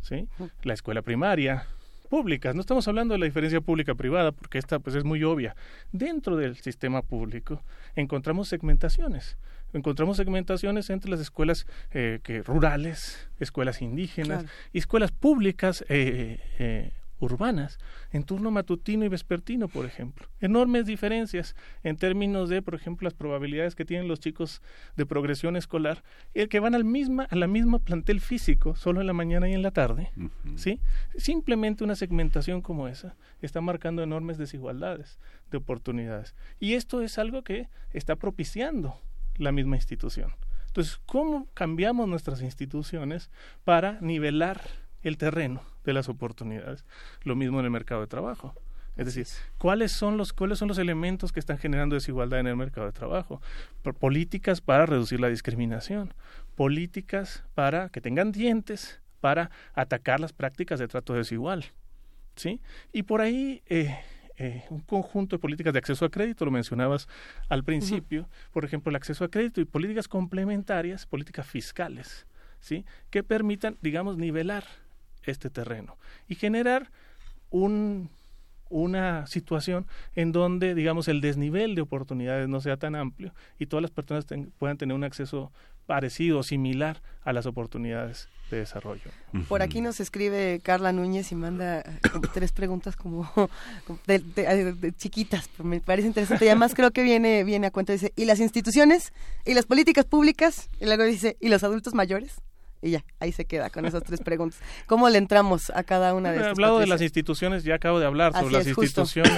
¿sí? 0.00 0.28
la 0.62 0.74
escuela 0.74 1.02
primaria, 1.02 1.66
públicas, 2.08 2.54
no 2.54 2.60
estamos 2.60 2.86
hablando 2.86 3.14
de 3.14 3.18
la 3.18 3.26
diferencia 3.26 3.60
pública-privada, 3.60 4.30
porque 4.30 4.58
esta 4.58 4.78
pues 4.78 4.94
es 4.94 5.02
muy 5.02 5.24
obvia. 5.24 5.56
Dentro 5.90 6.36
del 6.36 6.56
sistema 6.56 7.02
público 7.02 7.62
encontramos 7.96 8.48
segmentaciones 8.48 9.36
encontramos 9.74 10.16
segmentaciones 10.16 10.88
entre 10.90 11.10
las 11.10 11.20
escuelas 11.20 11.66
eh, 11.90 12.20
que, 12.22 12.42
rurales, 12.42 13.28
escuelas 13.40 13.82
indígenas 13.82 14.44
y 14.72 14.78
escuelas 14.78 15.10
públicas 15.10 15.84
eh, 15.88 16.40
eh, 16.58 16.92
urbanas 17.24 17.78
en 18.12 18.24
turno 18.24 18.50
matutino 18.50 19.04
y 19.04 19.08
vespertino, 19.08 19.68
por 19.68 19.86
ejemplo. 19.86 20.28
Enormes 20.40 20.86
diferencias 20.86 21.56
en 21.82 21.96
términos 21.96 22.48
de, 22.48 22.62
por 22.62 22.74
ejemplo, 22.74 23.06
las 23.06 23.14
probabilidades 23.14 23.74
que 23.74 23.84
tienen 23.84 24.08
los 24.08 24.20
chicos 24.20 24.62
de 24.96 25.06
progresión 25.06 25.56
escolar, 25.56 26.04
el 26.34 26.48
que 26.48 26.60
van 26.60 26.74
al 26.74 26.84
misma, 26.84 27.24
a 27.30 27.36
la 27.36 27.46
misma 27.46 27.78
plantel 27.78 28.20
físico, 28.20 28.76
solo 28.76 29.00
en 29.00 29.06
la 29.06 29.12
mañana 29.12 29.48
y 29.48 29.54
en 29.54 29.62
la 29.62 29.70
tarde, 29.70 30.12
¿sí? 30.56 30.80
Simplemente 31.16 31.84
una 31.84 31.96
segmentación 31.96 32.62
como 32.62 32.88
esa 32.88 33.16
está 33.42 33.60
marcando 33.60 34.02
enormes 34.02 34.38
desigualdades 34.38 35.18
de 35.50 35.58
oportunidades. 35.58 36.34
Y 36.60 36.74
esto 36.74 37.02
es 37.02 37.18
algo 37.18 37.42
que 37.42 37.68
está 37.92 38.16
propiciando 38.16 39.00
la 39.36 39.52
misma 39.52 39.76
institución. 39.76 40.32
Entonces, 40.66 41.00
¿cómo 41.06 41.46
cambiamos 41.54 42.08
nuestras 42.08 42.42
instituciones 42.42 43.30
para 43.62 44.00
nivelar 44.00 44.60
el 45.04 45.16
terreno 45.16 45.62
de 45.84 45.92
las 45.92 46.08
oportunidades. 46.08 46.84
Lo 47.22 47.36
mismo 47.36 47.60
en 47.60 47.66
el 47.66 47.70
mercado 47.70 48.00
de 48.00 48.06
trabajo. 48.08 48.54
Es 48.96 49.06
decir, 49.06 49.26
¿cuáles 49.58 49.90
son 49.92 50.16
los 50.16 50.32
cuáles 50.32 50.58
son 50.58 50.68
los 50.68 50.78
elementos 50.78 51.32
que 51.32 51.40
están 51.40 51.58
generando 51.58 51.94
desigualdad 51.94 52.40
en 52.40 52.46
el 52.46 52.56
mercado 52.56 52.86
de 52.86 52.92
trabajo? 52.92 53.40
políticas 53.98 54.60
para 54.60 54.86
reducir 54.86 55.20
la 55.20 55.28
discriminación, 55.28 56.14
políticas 56.54 57.44
para 57.54 57.88
que 57.88 58.00
tengan 58.00 58.30
dientes 58.30 59.00
para 59.20 59.50
atacar 59.74 60.20
las 60.20 60.32
prácticas 60.32 60.78
de 60.78 60.86
trato 60.86 61.14
desigual. 61.14 61.64
¿sí? 62.36 62.60
Y 62.92 63.02
por 63.02 63.20
ahí 63.20 63.62
eh, 63.66 63.98
eh, 64.36 64.64
un 64.70 64.80
conjunto 64.80 65.36
de 65.36 65.40
políticas 65.40 65.72
de 65.72 65.78
acceso 65.78 66.04
a 66.04 66.10
crédito, 66.10 66.44
lo 66.44 66.50
mencionabas 66.50 67.08
al 67.48 67.64
principio, 67.64 68.28
por 68.52 68.64
ejemplo, 68.64 68.90
el 68.90 68.96
acceso 68.96 69.24
a 69.24 69.30
crédito 69.30 69.60
y 69.60 69.64
políticas 69.64 70.08
complementarias, 70.08 71.06
políticas 71.06 71.46
fiscales, 71.46 72.26
¿sí? 72.60 72.84
que 73.10 73.22
permitan, 73.22 73.76
digamos, 73.80 74.18
nivelar 74.18 74.64
este 75.26 75.50
terreno 75.50 75.96
y 76.28 76.34
generar 76.34 76.90
un 77.50 78.10
una 78.70 79.26
situación 79.26 79.86
en 80.16 80.32
donde, 80.32 80.74
digamos, 80.74 81.06
el 81.06 81.20
desnivel 81.20 81.74
de 81.74 81.82
oportunidades 81.82 82.48
no 82.48 82.60
sea 82.60 82.76
tan 82.76 82.96
amplio 82.96 83.32
y 83.58 83.66
todas 83.66 83.82
las 83.82 83.90
personas 83.90 84.26
puedan 84.58 84.78
tener 84.78 84.96
un 84.96 85.04
acceso 85.04 85.52
parecido 85.86 86.38
o 86.38 86.42
similar 86.42 87.02
a 87.24 87.32
las 87.32 87.46
oportunidades 87.46 88.28
de 88.50 88.58
desarrollo. 88.58 89.10
Por 89.48 89.62
aquí 89.62 89.80
nos 89.80 90.00
escribe 90.00 90.60
Carla 90.62 90.92
Núñez 90.92 91.30
y 91.32 91.34
manda 91.34 91.80
eh, 91.80 91.84
tres 92.34 92.52
preguntas 92.52 92.96
como 92.96 93.30
de, 94.06 94.92
chiquitas, 94.96 95.48
me 95.62 95.80
parece 95.80 96.08
interesante. 96.08 96.44
Y 96.44 96.48
además 96.48 96.74
creo 96.74 96.90
que 96.90 97.02
viene, 97.02 97.44
viene 97.44 97.66
a 97.66 97.70
cuenta, 97.70 97.92
dice, 97.92 98.12
¿y 98.16 98.24
las 98.24 98.40
instituciones? 98.40 99.12
¿Y 99.44 99.54
las 99.54 99.66
políticas 99.66 100.04
públicas? 100.04 100.68
Y 100.80 100.86
luego 100.86 101.04
dice, 101.04 101.36
¿y 101.40 101.48
los 101.48 101.64
adultos 101.64 101.94
mayores? 101.94 102.40
Y 102.84 102.90
ya, 102.90 103.04
ahí 103.18 103.32
se 103.32 103.46
queda 103.46 103.70
con 103.70 103.86
esas 103.86 104.02
tres 104.02 104.20
preguntas. 104.20 104.60
¿Cómo 104.86 105.08
le 105.08 105.16
entramos 105.16 105.70
a 105.70 105.84
cada 105.84 106.12
una 106.12 106.30
de 106.30 106.36
estas? 106.36 106.48
He 106.48 106.50
hablado 106.50 106.80
de 106.80 106.86
las 106.86 107.00
instituciones, 107.00 107.64
ya 107.64 107.76
acabo 107.76 107.98
de 107.98 108.04
hablar 108.04 108.34
sobre 108.34 108.52
las 108.52 108.66
instituciones 108.66 109.32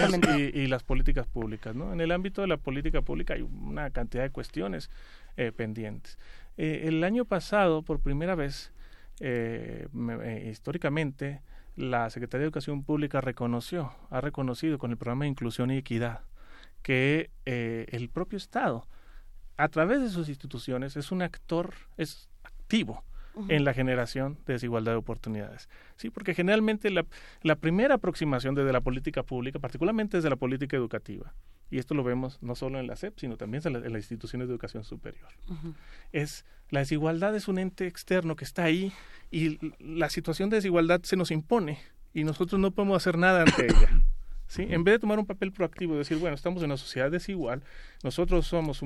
y, 0.53 0.67
las 0.67 0.83
políticas 0.83 1.29
públicas. 1.29 1.77
¿no? 1.77 1.93
En 1.93 2.01
el 2.01 2.11
ámbito 2.11 2.41
de 2.41 2.49
la 2.49 2.57
política 2.57 3.03
pública 3.03 3.35
hay 3.35 3.43
una 3.43 3.91
cantidad 3.91 4.25
de 4.25 4.31
cuestiones 4.31 4.91
eh, 5.37 5.53
pendientes. 5.53 6.19
Eh, 6.57 6.87
el 6.87 7.05
año 7.05 7.25
pasado, 7.25 7.83
por 7.83 8.01
primera 8.01 8.35
vez, 8.35 8.73
eh, 9.21 9.87
históricamente, 10.51 11.41
la 11.77 12.11
Secretaría 12.11 12.41
de 12.41 12.47
Educación 12.47 12.83
Pública 12.83 13.21
reconoció, 13.21 13.93
ha 14.11 14.21
reconocido 14.21 14.77
con 14.79 14.91
el 14.91 14.97
programa 14.97 15.25
de 15.25 15.29
inclusión 15.29 15.71
y 15.71 15.77
equidad, 15.77 16.23
que 16.83 17.31
el 17.45 18.09
propio 18.09 18.39
Estado, 18.39 18.89
a 19.57 19.69
través 19.69 20.01
de 20.01 20.09
sus 20.09 20.29
instituciones, 20.29 20.97
es 20.97 21.13
un 21.13 21.23
actor, 21.23 21.75
es 21.97 22.29
activo 22.43 23.05
en 23.49 23.65
la 23.65 23.75
generación 23.75 24.39
de 24.47 24.55
desigualdad 24.55 24.93
de 24.93 24.99
oportunidades. 24.99 25.69
Sí, 25.97 26.11
porque 26.11 26.35
generalmente 26.35 26.91
la, 26.91 27.05
la, 27.43 27.57
primera 27.57 27.97
aproximación 27.97 28.55
desde 28.55 28.73
la 28.73 28.81
política 28.81 29.23
pública, 29.23 29.59
particularmente 29.59 30.17
desde 30.17 30.31
la 30.31 30.37
política 30.37 30.77
educativa, 30.77 31.35
y 31.71 31.79
esto 31.79 31.95
lo 31.95 32.05
vemos 32.05 32.39
no 32.43 32.55
solo 32.55 32.79
en 32.79 32.87
la 32.87 32.97
SEP, 32.97 33.19
sino 33.19 33.37
también 33.37 33.63
en, 33.67 33.93
las 33.93 34.03
instituciones 34.03 34.49
de 34.49 34.55
educación 34.55 34.85
superior, 34.85 35.29
es 36.13 36.45
la 36.71 36.81
desigualdad 36.81 37.35
es 37.37 37.49
un 37.49 37.59
ente 37.59 37.87
externo 37.87 38.37
que 38.37 38.45
está 38.45 38.65
ahí 38.65 38.93
y 39.31 39.59
la 39.79 40.11
situación 40.11 40.51
de 40.51 40.57
desigualdad 40.57 41.03
se 41.03 41.17
nos 41.17 41.31
impone 41.31 41.79
y 42.13 42.25
nosotros 42.25 42.61
no 42.61 42.71
podemos 42.71 42.97
hacer 42.97 43.19
nada 43.19 43.43
ante 43.43 43.67
ella. 43.67 44.03
¿sí? 44.47 44.67
En 44.69 44.83
vez 44.83 44.95
de 44.95 44.99
tomar 45.01 45.19
un 45.19 45.27
papel 45.27 45.53
proactivo 45.53 45.95
y 45.95 45.99
decir, 45.99 46.19
bueno, 46.19 46.35
estamos 46.35 46.63
en 46.63 46.71
una 46.71 46.77
sociedad 46.77 47.11
desigual, 47.11 47.63
nosotros 48.03 48.47
somos 48.47 48.83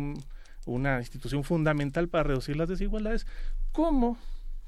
una 0.66 0.98
institución 0.98 1.44
fundamental 1.44 2.08
para 2.08 2.24
reducir 2.24 2.56
las 2.56 2.68
desigualdades, 2.68 3.26
¿cómo 3.72 4.18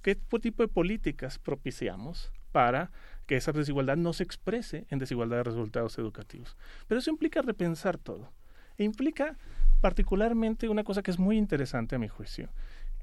¿Qué 0.03 0.17
tipo 0.17 0.63
de 0.63 0.69
políticas 0.69 1.39
propiciamos 1.39 2.33
para 2.51 2.91
que 3.27 3.37
esa 3.37 3.53
desigualdad 3.53 3.97
no 3.97 4.13
se 4.13 4.25
exprese 4.25 4.85
en 4.91 4.99
desigualdad 4.99 5.39
de 5.39 5.45
resultados 5.45 5.97
educativos? 5.99 6.57
Pero 6.89 6.99
eso 6.99 7.11
implica 7.11 7.41
repensar 7.41 7.99
todo. 7.99 8.33
E 8.79 8.85
implica 8.85 9.37
particularmente 9.81 10.69
una 10.69 10.83
cosa 10.85 11.03
que 11.03 11.13
es 11.13 11.19
muy 11.19 11.39
interesante 11.39 11.95
a 11.95 11.99
mi 11.99 12.09
juicio, 12.09 12.51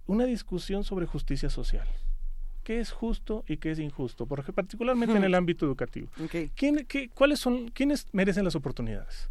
una 0.07 0.25
discusión 0.25 0.83
sobre 0.83 1.05
justicia 1.05 1.49
social. 1.49 1.87
¿Qué 2.63 2.79
es 2.79 2.91
justo 2.91 3.45
y 3.47 3.57
qué 3.57 3.71
es 3.71 3.79
injusto? 3.79 4.25
Porque 4.25 4.51
particularmente 4.51 5.15
en 5.15 5.23
el 5.23 5.35
ámbito 5.35 5.65
educativo. 5.65 6.09
¿Quién, 6.55 6.85
qué, 6.85 7.09
¿Cuáles 7.09 7.39
son, 7.39 7.69
quiénes 7.69 8.07
merecen 8.11 8.43
las 8.43 8.55
oportunidades? 8.55 9.29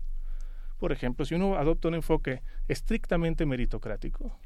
Por 0.79 0.93
ejemplo, 0.93 1.25
si 1.25 1.35
uno 1.35 1.57
adopta 1.57 1.89
un 1.89 1.97
enfoque 1.97 2.43
estrictamente 2.69 3.45
meritocrático, 3.45 4.39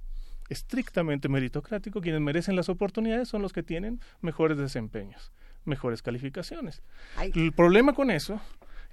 estrictamente 0.52 1.28
meritocrático, 1.28 2.00
quienes 2.00 2.20
merecen 2.20 2.56
las 2.56 2.68
oportunidades 2.68 3.28
son 3.28 3.42
los 3.42 3.52
que 3.52 3.62
tienen 3.62 4.00
mejores 4.20 4.58
desempeños, 4.58 5.32
mejores 5.64 6.02
calificaciones. 6.02 6.82
El 7.34 7.52
problema 7.52 7.94
con 7.94 8.10
eso 8.10 8.40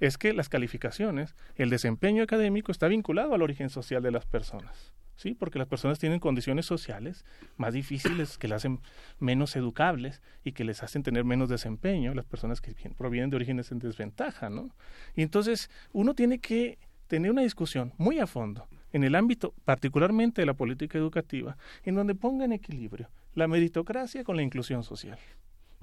es 0.00 0.16
que 0.18 0.32
las 0.32 0.48
calificaciones, 0.48 1.36
el 1.56 1.70
desempeño 1.70 2.22
académico 2.22 2.72
está 2.72 2.88
vinculado 2.88 3.34
al 3.34 3.42
origen 3.42 3.70
social 3.70 4.02
de 4.02 4.10
las 4.10 4.26
personas. 4.26 4.92
¿sí? 5.16 5.34
Porque 5.34 5.58
las 5.58 5.68
personas 5.68 5.98
tienen 5.98 6.18
condiciones 6.18 6.64
sociales 6.64 7.26
más 7.58 7.74
difíciles 7.74 8.38
que 8.38 8.48
las 8.48 8.62
hacen 8.62 8.80
menos 9.18 9.54
educables 9.54 10.22
y 10.42 10.52
que 10.52 10.64
les 10.64 10.82
hacen 10.82 11.02
tener 11.02 11.24
menos 11.24 11.50
desempeño, 11.50 12.14
las 12.14 12.24
personas 12.24 12.62
que 12.62 12.74
provienen 12.96 13.28
de 13.28 13.36
orígenes 13.36 13.70
en 13.70 13.78
desventaja, 13.78 14.48
¿no? 14.48 14.74
Y 15.14 15.22
entonces 15.22 15.70
uno 15.92 16.14
tiene 16.14 16.38
que 16.38 16.78
tener 17.06 17.30
una 17.30 17.42
discusión 17.42 17.92
muy 17.98 18.18
a 18.18 18.26
fondo 18.26 18.66
en 18.92 19.04
el 19.04 19.14
ámbito 19.14 19.54
particularmente 19.64 20.42
de 20.42 20.46
la 20.46 20.54
política 20.54 20.98
educativa, 20.98 21.56
en 21.84 21.94
donde 21.94 22.14
ponga 22.14 22.44
en 22.44 22.52
equilibrio 22.52 23.08
la 23.34 23.48
meritocracia 23.48 24.24
con 24.24 24.36
la 24.36 24.42
inclusión 24.42 24.82
social 24.82 25.18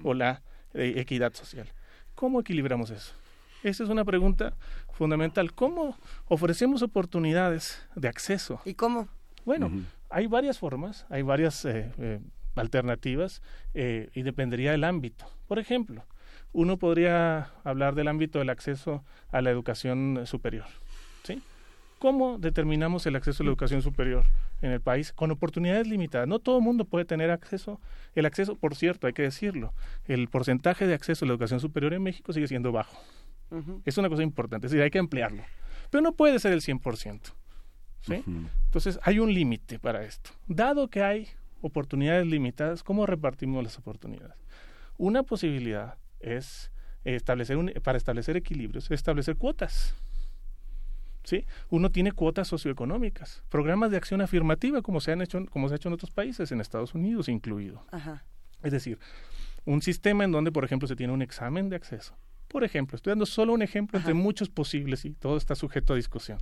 o 0.02 0.14
la 0.14 0.42
eh, 0.74 0.94
equidad 0.96 1.32
social. 1.34 1.66
¿Cómo 2.14 2.40
equilibramos 2.40 2.90
eso? 2.90 3.14
Esa 3.62 3.84
es 3.84 3.90
una 3.90 4.04
pregunta 4.04 4.54
fundamental. 4.92 5.52
¿Cómo 5.52 5.96
ofrecemos 6.26 6.82
oportunidades 6.82 7.84
de 7.96 8.08
acceso? 8.08 8.60
¿Y 8.64 8.74
cómo? 8.74 9.08
Bueno, 9.44 9.70
hay 10.10 10.26
varias 10.26 10.58
formas, 10.58 11.06
hay 11.08 11.22
varias 11.22 11.64
eh, 11.64 11.90
eh, 11.98 12.20
alternativas 12.54 13.42
y 13.74 14.22
dependería 14.22 14.72
del 14.72 14.84
ámbito. 14.84 15.26
Por 15.46 15.58
ejemplo, 15.58 16.04
uno 16.52 16.76
podría 16.76 17.52
hablar 17.64 17.94
del 17.94 18.08
ámbito 18.08 18.38
del 18.38 18.50
acceso 18.50 19.04
a 19.30 19.40
la 19.40 19.50
educación 19.50 20.22
superior. 20.26 20.66
¿sí? 21.22 21.40
¿Cómo 21.98 22.38
determinamos 22.38 23.06
el 23.06 23.16
acceso 23.16 23.42
a 23.42 23.44
la 23.44 23.50
educación 23.50 23.82
superior 23.82 24.24
en 24.62 24.70
el 24.70 24.80
país? 24.80 25.12
Con 25.12 25.30
oportunidades 25.30 25.86
limitadas. 25.86 26.28
No 26.28 26.38
todo 26.38 26.58
el 26.58 26.64
mundo 26.64 26.84
puede 26.84 27.04
tener 27.04 27.30
acceso. 27.30 27.80
El 28.14 28.26
acceso, 28.26 28.56
por 28.56 28.76
cierto, 28.76 29.06
hay 29.06 29.12
que 29.12 29.22
decirlo, 29.22 29.74
el 30.06 30.28
porcentaje 30.28 30.86
de 30.86 30.94
acceso 30.94 31.24
a 31.24 31.28
la 31.28 31.32
educación 31.32 31.60
superior 31.60 31.92
en 31.94 32.02
México 32.02 32.32
sigue 32.32 32.46
siendo 32.46 32.70
bajo. 32.72 32.96
Es 33.84 33.96
una 33.98 34.08
cosa 34.08 34.22
importante, 34.22 34.66
es 34.66 34.72
decir, 34.72 34.82
hay 34.82 34.90
que 34.90 34.98
ampliarlo. 34.98 35.42
Pero 35.90 36.02
no 36.02 36.12
puede 36.12 36.38
ser 36.38 36.52
el 36.52 36.60
100%. 36.60 37.20
¿sí? 38.00 38.22
Entonces, 38.66 39.00
hay 39.02 39.18
un 39.18 39.32
límite 39.32 39.78
para 39.78 40.04
esto. 40.04 40.30
Dado 40.46 40.88
que 40.88 41.02
hay 41.02 41.28
oportunidades 41.62 42.26
limitadas, 42.26 42.82
¿cómo 42.82 43.06
repartimos 43.06 43.64
las 43.64 43.78
oportunidades? 43.78 44.36
Una 44.98 45.22
posibilidad 45.22 45.96
es 46.20 46.70
establecer 47.04 47.56
un, 47.56 47.72
para 47.82 47.98
establecer 47.98 48.36
equilibrios, 48.36 48.90
establecer 48.90 49.36
cuotas. 49.36 49.94
¿Sí? 51.28 51.44
Uno 51.68 51.90
tiene 51.90 52.12
cuotas 52.12 52.48
socioeconómicas, 52.48 53.42
programas 53.50 53.90
de 53.90 53.98
acción 53.98 54.22
afirmativa 54.22 54.80
como 54.80 55.00
se 55.00 55.12
han 55.12 55.20
hecho, 55.20 55.44
como 55.46 55.68
se 55.68 55.74
ha 55.74 55.76
hecho 55.76 55.88
en 55.88 55.94
otros 55.94 56.10
países, 56.10 56.50
en 56.52 56.60
Estados 56.60 56.94
Unidos 56.94 57.28
incluido. 57.28 57.84
Es 58.62 58.72
decir, 58.72 58.98
un 59.66 59.82
sistema 59.82 60.24
en 60.24 60.32
donde, 60.32 60.50
por 60.50 60.64
ejemplo, 60.64 60.88
se 60.88 60.96
tiene 60.96 61.12
un 61.12 61.20
examen 61.20 61.68
de 61.68 61.76
acceso. 61.76 62.16
Por 62.48 62.64
ejemplo, 62.64 62.96
estoy 62.96 63.10
dando 63.10 63.26
solo 63.26 63.52
un 63.52 63.60
ejemplo 63.60 64.00
de 64.00 64.14
muchos 64.14 64.48
posibles 64.48 65.04
y 65.04 65.10
todo 65.10 65.36
está 65.36 65.54
sujeto 65.54 65.92
a 65.92 65.96
discusión, 65.96 66.38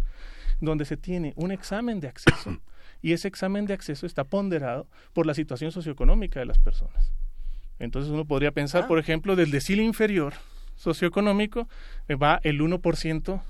donde 0.60 0.84
se 0.84 0.97
tiene 0.97 1.32
un 1.34 1.50
examen 1.50 1.98
de 1.98 2.06
acceso 2.06 2.60
y 3.02 3.12
ese 3.12 3.26
examen 3.26 3.66
de 3.66 3.74
acceso 3.74 4.06
está 4.06 4.23
ponderado 4.23 4.86
por 5.12 5.26
la 5.26 5.34
situación 5.34 5.73
socioeconómica 5.73 6.39
de 6.39 6.47
las 6.47 6.58
personas. 6.58 7.12
Entonces 7.81 8.12
uno 8.12 8.24
podría 8.24 8.52
pensar, 8.52 8.84
ah. 8.84 8.86
por 8.86 9.00
ejemplo, 9.00 9.34
del 9.34 9.50
decil 9.50 9.81
inferior 9.81 10.34
socioeconómico 10.76 11.68
eh, 12.06 12.15
va 12.15 12.39
el 12.44 12.60
1% 12.60 13.42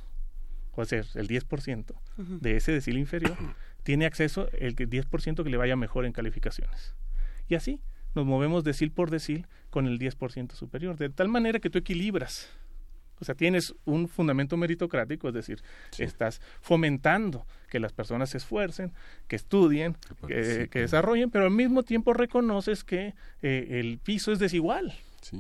o 0.77 0.85
sea, 0.85 1.03
el 1.15 1.29
10% 1.29 1.95
de 2.17 2.57
ese 2.57 2.73
decil 2.73 2.99
inferior, 2.99 3.37
tiene 3.83 4.07
acceso 4.07 4.49
el 4.53 4.77
10% 4.77 5.43
que 5.43 5.51
le 5.51 5.57
vaya 5.57 5.77
mejor 5.77 6.05
en 6.05 6.13
calificaciones. 6.13 6.95
Y 7.49 7.55
así 7.55 7.81
nos 8.15 8.27
movemos 8.27 8.65
decil 8.65 8.91
por 8.91 9.11
decil 9.11 9.47
con 9.71 9.87
el 9.87 9.99
10% 9.99 10.53
superior, 10.53 10.97
de 10.97 11.11
tal 11.11 11.29
manera 11.29 11.59
que 11.61 11.71
tú 11.71 11.79
equilibras. 11.79 12.51
O 13.19 13.25
sea, 13.25 13.35
tienes 13.35 13.75
un 13.85 14.09
fundamento 14.09 14.57
meritocrático, 14.57 15.29
es 15.29 15.35
decir, 15.35 15.63
estás 15.99 16.41
fomentando 16.61 17.47
que 17.71 17.81
las 17.81 17.93
personas 17.93 18.31
se 18.31 18.39
esfuercen, 18.39 18.93
que 19.27 19.37
estudien, 19.37 19.97
que, 20.27 20.69
desarrollen, 20.71 21.31
pero 21.31 21.45
al 21.45 21.51
mismo 21.51 21.83
tiempo 21.83 22.13
reconoces 22.13 22.85
que 22.85 23.15
eh, 23.41 23.67
el 23.81 23.99
piso 23.99 24.33
es 24.33 24.39
desigual. 24.39 24.95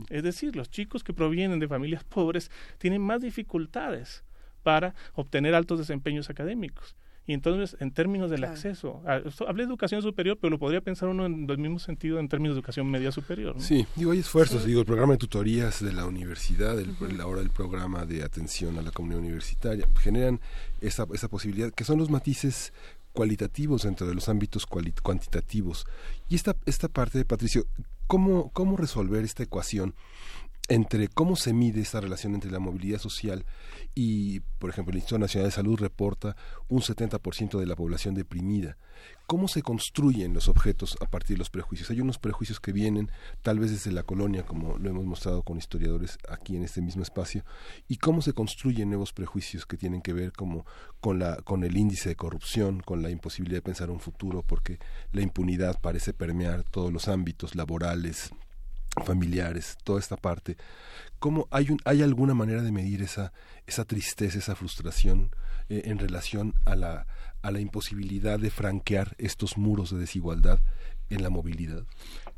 Es 0.08 0.22
decir, 0.22 0.56
los 0.56 0.70
chicos 0.70 1.04
que 1.04 1.12
provienen 1.12 1.60
de 1.60 1.68
familias 1.68 2.04
pobres 2.08 2.50
tienen 2.78 3.02
más 3.02 3.20
dificultades 3.20 4.24
para 4.66 4.96
obtener 5.14 5.54
altos 5.54 5.78
desempeños 5.78 6.28
académicos. 6.28 6.96
Y 7.24 7.34
entonces, 7.34 7.76
en 7.78 7.92
términos 7.92 8.32
del 8.32 8.42
acceso, 8.42 9.00
hablé 9.06 9.62
de 9.62 9.68
educación 9.68 10.02
superior, 10.02 10.38
pero 10.40 10.50
lo 10.50 10.58
podría 10.58 10.80
pensar 10.80 11.08
uno 11.08 11.24
en 11.24 11.48
el 11.48 11.58
mismo 11.58 11.78
sentido 11.78 12.18
en 12.18 12.28
términos 12.28 12.56
de 12.56 12.58
educación 12.58 12.90
media 12.90 13.12
superior. 13.12 13.54
Sí, 13.60 13.86
digo, 13.94 14.10
hay 14.10 14.18
esfuerzos, 14.18 14.64
digo, 14.64 14.80
el 14.80 14.86
programa 14.86 15.12
de 15.12 15.18
tutorías 15.18 15.84
de 15.84 15.92
la 15.92 16.04
universidad, 16.04 16.80
el, 16.80 16.96
ahora 17.20 17.42
el 17.42 17.50
programa 17.50 18.06
de 18.06 18.24
atención 18.24 18.76
a 18.76 18.82
la 18.82 18.90
comunidad 18.90 19.20
universitaria, 19.20 19.86
generan 20.00 20.40
esa, 20.80 21.06
esa 21.14 21.28
posibilidad, 21.28 21.72
que 21.72 21.84
son 21.84 21.98
los 21.98 22.10
matices 22.10 22.72
cualitativos 23.12 23.84
dentro 23.84 24.08
de 24.08 24.14
los 24.14 24.28
ámbitos 24.28 24.66
cuantitativos. 24.66 25.86
Y 26.28 26.34
esta, 26.34 26.56
esta 26.66 26.88
parte, 26.88 27.24
Patricio, 27.24 27.66
¿cómo, 28.08 28.50
¿cómo 28.50 28.76
resolver 28.76 29.24
esta 29.24 29.44
ecuación 29.44 29.94
entre 30.68 31.08
cómo 31.08 31.36
se 31.36 31.52
mide 31.52 31.80
esta 31.80 32.00
relación 32.00 32.34
entre 32.34 32.50
la 32.50 32.58
movilidad 32.58 32.98
social 32.98 33.44
y, 33.94 34.40
por 34.58 34.70
ejemplo, 34.70 34.90
el 34.90 34.98
Instituto 34.98 35.18
Nacional 35.18 35.48
de 35.48 35.54
Salud 35.54 35.78
reporta 35.78 36.36
un 36.68 36.80
70% 36.80 37.58
de 37.58 37.66
la 37.66 37.76
población 37.76 38.14
deprimida. 38.14 38.76
¿Cómo 39.26 39.48
se 39.48 39.62
construyen 39.62 40.34
los 40.34 40.48
objetos 40.48 40.96
a 41.00 41.06
partir 41.06 41.36
de 41.36 41.38
los 41.38 41.50
prejuicios? 41.50 41.90
Hay 41.90 42.00
unos 42.00 42.18
prejuicios 42.18 42.60
que 42.60 42.72
vienen 42.72 43.10
tal 43.42 43.58
vez 43.58 43.70
desde 43.70 43.92
la 43.92 44.02
colonia, 44.02 44.44
como 44.44 44.78
lo 44.78 44.90
hemos 44.90 45.04
mostrado 45.04 45.42
con 45.42 45.58
historiadores 45.58 46.18
aquí 46.28 46.56
en 46.56 46.64
este 46.64 46.80
mismo 46.80 47.02
espacio, 47.02 47.44
y 47.88 47.96
cómo 47.96 48.22
se 48.22 48.32
construyen 48.32 48.88
nuevos 48.88 49.12
prejuicios 49.12 49.66
que 49.66 49.76
tienen 49.76 50.02
que 50.02 50.12
ver 50.12 50.32
como 50.32 50.64
con 51.00 51.18
la 51.18 51.36
con 51.42 51.64
el 51.64 51.76
índice 51.76 52.10
de 52.10 52.16
corrupción, 52.16 52.80
con 52.80 53.02
la 53.02 53.10
imposibilidad 53.10 53.58
de 53.58 53.62
pensar 53.62 53.90
un 53.90 54.00
futuro, 54.00 54.42
porque 54.42 54.78
la 55.12 55.22
impunidad 55.22 55.80
parece 55.80 56.12
permear 56.12 56.62
todos 56.64 56.92
los 56.92 57.08
ámbitos 57.08 57.54
laborales, 57.54 58.32
familiares, 59.04 59.76
toda 59.84 60.00
esta 60.00 60.16
parte. 60.16 60.56
¿Cómo 61.18 61.48
hay, 61.50 61.70
un, 61.70 61.78
hay 61.84 62.02
alguna 62.02 62.34
manera 62.34 62.62
de 62.62 62.72
medir 62.72 63.02
esa, 63.02 63.32
esa 63.66 63.84
tristeza, 63.84 64.38
esa 64.38 64.54
frustración 64.54 65.30
eh, 65.68 65.82
en 65.86 65.98
relación 65.98 66.54
a 66.64 66.76
la, 66.76 67.06
a 67.42 67.50
la 67.50 67.60
imposibilidad 67.60 68.38
de 68.38 68.50
franquear 68.50 69.14
estos 69.18 69.56
muros 69.56 69.90
de 69.90 69.98
desigualdad 69.98 70.60
en 71.10 71.22
la 71.22 71.30
movilidad? 71.30 71.84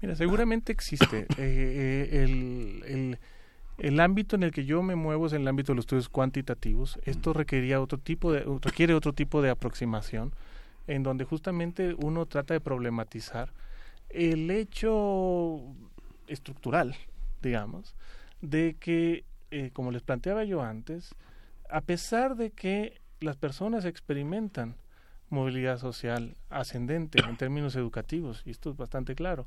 Mira, 0.01 0.15
seguramente 0.15 0.73
existe. 0.73 1.21
Eh, 1.21 1.27
eh, 1.39 2.09
el, 2.25 2.83
el, 2.87 3.19
el, 3.79 4.01
ámbito 4.01 4.37
en 4.37 4.43
el 4.43 4.53
que 4.53 4.65
yo 4.65 4.83
me 4.83 4.95
muevo 4.95 5.27
es 5.27 5.33
el 5.33 5.47
ámbito 5.49 5.73
de 5.73 5.77
los 5.77 5.85
estudios 5.85 6.09
cuantitativos. 6.09 6.99
Esto 7.05 7.33
requería 7.33 7.81
otro 7.81 7.99
tipo 7.99 8.33
de, 8.33 8.45
requiere 8.61 8.95
otro 8.95 9.13
tipo 9.13 9.43
de 9.43 9.51
aproximación, 9.51 10.33
en 10.87 11.03
donde 11.03 11.25
justamente 11.25 11.95
uno 11.99 12.27
trata 12.27 12.55
de 12.55 12.61
problematizar 12.61 13.53
el 14.11 14.51
hecho 14.51 15.63
estructural, 16.29 16.95
digamos, 17.43 17.95
de 18.41 18.77
que, 18.79 19.25
eh, 19.51 19.71
como 19.73 19.91
les 19.91 20.03
planteaba 20.03 20.45
yo 20.45 20.63
antes, 20.63 21.15
a 21.69 21.81
pesar 21.81 22.37
de 22.37 22.51
que 22.51 23.01
las 23.21 23.37
personas 23.37 23.85
experimentan 23.85 24.77
movilidad 25.31 25.79
social 25.79 26.37
ascendente 26.49 27.21
en 27.21 27.37
términos 27.37 27.77
educativos, 27.77 28.43
y 28.47 28.51
esto 28.51 28.71
es 28.71 28.77
bastante 28.77 29.15
claro, 29.15 29.47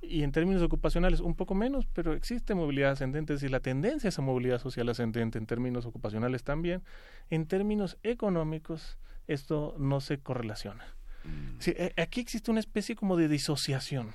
y 0.00 0.22
en 0.22 0.30
términos 0.30 0.62
ocupacionales 0.62 1.20
un 1.20 1.34
poco 1.34 1.54
menos, 1.54 1.86
pero 1.86 2.12
existe 2.12 2.54
movilidad 2.54 2.92
ascendente, 2.92 3.32
es 3.32 3.40
decir, 3.40 3.50
la 3.50 3.60
tendencia 3.60 4.08
a 4.08 4.10
esa 4.10 4.22
movilidad 4.22 4.60
social 4.60 4.88
ascendente 4.88 5.38
en 5.38 5.46
términos 5.46 5.86
ocupacionales 5.86 6.44
también, 6.44 6.82
en 7.30 7.46
términos 7.46 7.98
económicos 8.02 8.98
esto 9.26 9.74
no 9.78 10.00
se 10.00 10.18
correlaciona. 10.18 10.84
Mm. 11.24 11.58
Eh, 11.66 11.92
aquí 11.96 12.20
existe 12.20 12.50
una 12.50 12.60
especie 12.60 12.94
como 12.94 13.16
de 13.16 13.26
disociación 13.26 14.12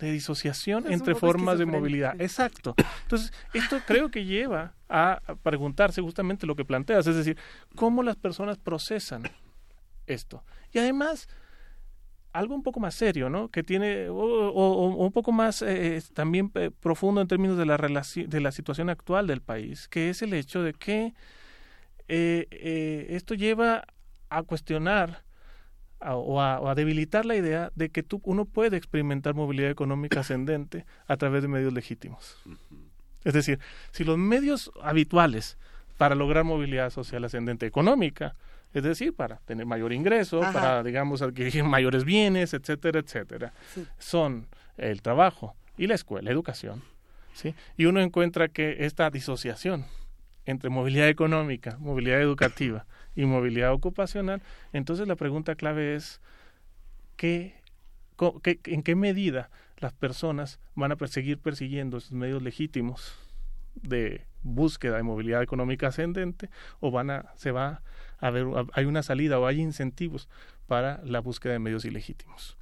de 0.00 0.12
disociación 0.12 0.90
entre 0.90 1.14
formas 1.14 1.58
de 1.58 1.66
movilidad. 1.66 2.20
Exacto. 2.20 2.74
Entonces, 3.02 3.32
esto 3.52 3.78
creo 3.86 4.10
que 4.10 4.24
lleva 4.24 4.74
a 4.88 5.20
preguntarse 5.42 6.00
justamente 6.00 6.46
lo 6.46 6.56
que 6.56 6.64
planteas, 6.64 7.06
es 7.06 7.16
decir, 7.16 7.36
cómo 7.76 8.02
las 8.02 8.16
personas 8.16 8.58
procesan 8.58 9.22
esto. 10.06 10.42
Y 10.72 10.78
además, 10.78 11.28
algo 12.32 12.54
un 12.54 12.62
poco 12.62 12.80
más 12.80 12.94
serio, 12.94 13.28
¿no? 13.28 13.48
Que 13.48 13.62
tiene, 13.62 14.08
o, 14.08 14.96
un 14.96 15.12
poco 15.12 15.32
más 15.32 15.62
eh, 15.62 16.02
también 16.14 16.50
eh, 16.54 16.70
profundo 16.80 17.20
en 17.20 17.28
términos 17.28 17.58
de 17.58 17.66
la, 17.66 17.76
de 17.76 18.40
la 18.40 18.52
situación 18.52 18.88
actual 18.88 19.26
del 19.26 19.42
país, 19.42 19.88
que 19.88 20.10
es 20.10 20.22
el 20.22 20.34
hecho 20.34 20.62
de 20.62 20.72
que 20.72 21.14
eh, 22.08 23.06
esto 23.10 23.34
lleva 23.34 23.84
a 24.28 24.42
cuestionar 24.42 25.22
o, 26.00 26.40
a, 26.40 26.74
debilitar 26.74 27.26
la 27.26 27.36
idea 27.36 27.70
de 27.74 27.90
que 27.90 28.02
tú, 28.02 28.20
uno 28.24 28.44
puede 28.44 28.76
experimentar 28.76 29.34
movilidad 29.34 29.70
económica 29.70 30.20
ascendente 30.20 30.86
a 31.06 31.16
través 31.16 31.42
de 31.42 31.48
medios 31.48 31.72
legítimos. 31.72 32.36
Es 33.24 33.34
decir, 33.34 33.58
si 33.92 34.04
los 34.04 34.16
medios 34.16 34.70
habituales 34.82 35.58
para 35.98 36.14
lograr 36.14 36.44
movilidad 36.44 36.90
social 36.90 37.24
ascendente 37.24 37.66
económica, 37.66 38.34
es 38.72 38.82
decir, 38.82 39.14
para 39.14 39.36
tener 39.38 39.66
mayor 39.66 39.92
ingreso, 39.92 40.40
para, 40.40 40.82
digamos, 40.82 41.22
adquirir 41.22 41.64
mayores 41.64 42.04
bienes, 42.04 42.54
etcétera, 42.54 43.00
etcétera, 43.00 43.52
son 43.98 44.46
el 44.78 45.02
trabajo 45.02 45.56
y 45.76 45.86
la 45.86 45.94
escuela, 45.94 46.26
la 46.26 46.30
educación. 46.30 46.82
¿sí? 47.34 47.54
Y 47.76 47.86
uno 47.86 48.00
encuentra 48.00 48.48
que 48.48 48.84
esta 48.86 49.10
disociación 49.10 49.86
entre 50.46 50.70
movilidad 50.70 51.08
económica, 51.08 51.76
movilidad 51.78 52.20
educativa, 52.20 52.86
y 53.14 53.24
movilidad 53.24 53.72
ocupacional, 53.72 54.42
entonces 54.72 55.08
la 55.08 55.16
pregunta 55.16 55.54
clave 55.54 55.94
es 55.94 56.20
¿qué, 57.16 57.54
en 58.64 58.82
qué 58.82 58.94
medida 58.94 59.50
las 59.78 59.92
personas 59.92 60.58
van 60.74 60.92
a 60.92 61.06
seguir 61.06 61.38
persiguiendo 61.38 61.98
esos 61.98 62.12
medios 62.12 62.42
legítimos 62.42 63.14
de 63.74 64.26
búsqueda 64.42 64.96
de 64.96 65.02
movilidad 65.02 65.42
económica 65.42 65.88
ascendente 65.88 66.50
o 66.80 66.90
van 66.90 67.10
a 67.10 67.26
se 67.36 67.50
va 67.50 67.82
a 68.18 68.30
ver 68.30 68.46
hay 68.72 68.84
una 68.84 69.02
salida 69.02 69.38
o 69.38 69.46
hay 69.46 69.60
incentivos 69.60 70.28
para 70.66 71.00
la 71.04 71.20
búsqueda 71.20 71.54
de 71.54 71.58
medios 71.58 71.84
ilegítimos. 71.84 72.56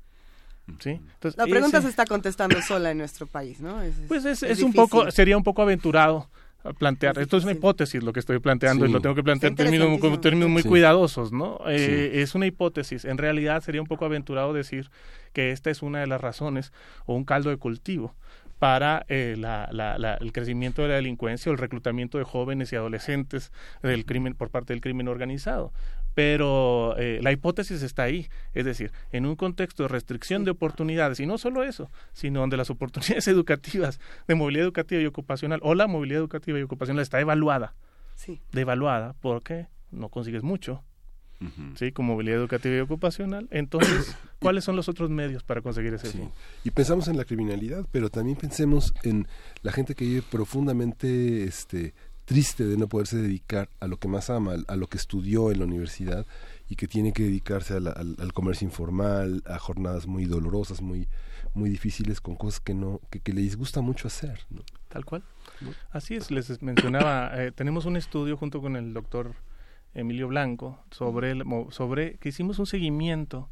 ¿Sí? 0.81 1.01
la 1.36 1.47
pregunta 1.47 1.81
se 1.81 1.89
está 1.89 2.05
contestando 2.05 2.60
sola 2.60 2.91
en 2.91 2.99
nuestro 2.99 3.27
país, 3.27 3.59
¿no? 3.59 3.81
pues 4.07 4.27
es, 4.27 4.43
es 4.43 4.62
un 4.62 4.75
poco, 4.75 5.10
sería 5.10 5.35
un 5.35 5.43
poco 5.43 5.62
aventurado 5.62 6.28
plantear. 6.74 7.18
Esto 7.18 7.36
es 7.36 7.44
una 7.44 7.52
hipótesis 7.52 8.02
lo 8.02 8.12
que 8.12 8.20
estoy 8.20 8.38
planteando 8.38 8.86
y 8.86 8.90
lo 8.90 9.00
tengo 9.00 9.14
que 9.14 9.22
plantear 9.22 9.52
en 9.52 9.56
términos, 9.56 10.20
términos 10.20 10.50
muy 10.50 10.62
cuidadosos, 10.62 11.32
¿no? 11.32 11.60
Eh, 11.68 12.22
es 12.22 12.34
una 12.34 12.47
hipótesis. 12.47 13.05
En 13.05 13.18
realidad 13.18 13.62
sería 13.62 13.80
un 13.80 13.86
poco 13.86 14.05
aventurado 14.05 14.52
decir 14.52 14.90
que 15.32 15.52
esta 15.52 15.70
es 15.70 15.82
una 15.82 16.00
de 16.00 16.06
las 16.06 16.20
razones 16.20 16.72
o 17.06 17.14
un 17.14 17.24
caldo 17.24 17.50
de 17.50 17.56
cultivo 17.56 18.14
para 18.58 19.05
eh, 19.08 19.36
la, 19.38 19.68
la, 19.72 20.14
el 20.14 20.32
crecimiento 20.32 20.82
de 20.82 20.88
la 20.88 20.94
delincuencia 20.97 21.50
o 21.50 21.52
el 21.52 21.58
reclutamiento 21.58 22.18
de 22.18 22.24
jóvenes 22.24 22.72
y 22.72 22.76
adolescentes 22.76 23.52
del 23.82 24.05
crimen 24.05 24.34
por 24.34 24.50
parte 24.50 24.72
del 24.72 24.80
crimen 24.80 25.06
organizado 25.08 25.72
pero 26.18 26.97
eh, 26.98 27.20
la 27.22 27.30
hipótesis 27.30 27.80
está 27.80 28.02
ahí, 28.02 28.26
es 28.52 28.64
decir, 28.64 28.90
en 29.12 29.24
un 29.24 29.36
contexto 29.36 29.84
de 29.84 29.88
restricción 29.88 30.42
de 30.42 30.50
oportunidades, 30.50 31.20
y 31.20 31.26
no 31.26 31.38
solo 31.38 31.62
eso, 31.62 31.92
sino 32.12 32.40
donde 32.40 32.56
las 32.56 32.70
oportunidades 32.70 33.28
educativas 33.28 34.00
de 34.26 34.34
movilidad 34.34 34.64
educativa 34.64 35.00
y 35.00 35.06
ocupacional, 35.06 35.60
o 35.62 35.76
la 35.76 35.86
movilidad 35.86 36.18
educativa 36.18 36.58
y 36.58 36.62
ocupacional 36.62 37.02
está 37.02 37.20
evaluada, 37.20 37.76
sí. 38.16 38.40
devaluada, 38.50 39.14
porque 39.20 39.68
no 39.92 40.08
consigues 40.08 40.42
mucho, 40.42 40.82
¿sí? 41.76 41.92
Con 41.92 42.06
movilidad 42.06 42.38
educativa 42.38 42.76
y 42.76 42.80
ocupacional. 42.80 43.47
Entonces, 43.52 44.16
¿cuáles 44.40 44.64
son 44.64 44.74
los 44.74 44.88
otros 44.88 45.10
medios 45.10 45.44
para 45.44 45.62
conseguir 45.62 45.94
ese 45.94 46.08
fin? 46.08 46.30
Y 46.64 46.72
pensamos 46.72 47.06
en 47.06 47.16
la 47.16 47.24
criminalidad, 47.24 47.86
pero 47.92 48.10
también 48.10 48.36
pensemos 48.36 48.92
en 49.05 49.28
la 49.62 49.70
gente 49.70 49.94
que 49.94 50.05
vive 50.05 50.22
profundamente 50.22 51.44
este, 51.44 51.94
triste 52.28 52.66
de 52.66 52.76
no 52.76 52.89
poderse 52.89 53.16
dedicar 53.16 53.70
a 53.81 53.86
lo 53.86 53.97
que 53.97 54.07
más 54.07 54.28
ama, 54.28 54.57
a 54.68 54.76
lo 54.76 54.86
que 54.86 54.98
estudió 54.98 55.50
en 55.50 55.60
la 55.60 55.65
universidad 55.65 56.26
y 56.68 56.76
que 56.76 56.86
tiene 56.86 57.15
que 57.15 57.23
dedicarse 57.23 57.74
al, 57.74 58.32
comercio 58.34 58.66
informal, 58.66 59.42
a 59.47 59.58
jornadas 59.58 60.07
muy 60.07 60.26
dolorosas, 60.26 60.82
muy 60.82 61.08
muy 61.55 61.70
difíciles 61.70 62.20
con 62.20 62.36
cosas 62.36 62.60
que 62.60 62.74
no 62.74 63.00
que, 63.08 63.32
les 63.32 63.57
gusta 63.57 63.81
mucho 63.81 64.08
hacer. 64.08 64.40
Tal 64.89 65.07
cual. 65.07 65.24
Así 65.90 66.16
es, 66.16 66.31
les 66.31 66.60
mencionaba, 66.60 67.32
eh, 67.34 67.50
tenemos 67.50 67.86
un 67.86 67.97
estudio 67.97 68.36
junto 68.36 68.60
con 68.60 68.76
el 68.76 68.92
doctor 68.92 69.34
Emilio 69.94 70.28
Blanco 70.28 70.78
sobre, 70.90 71.34
sobre 71.70 72.18
que 72.18 72.28
hicimos 72.28 72.58
un 72.58 72.66
seguimiento 72.66 73.48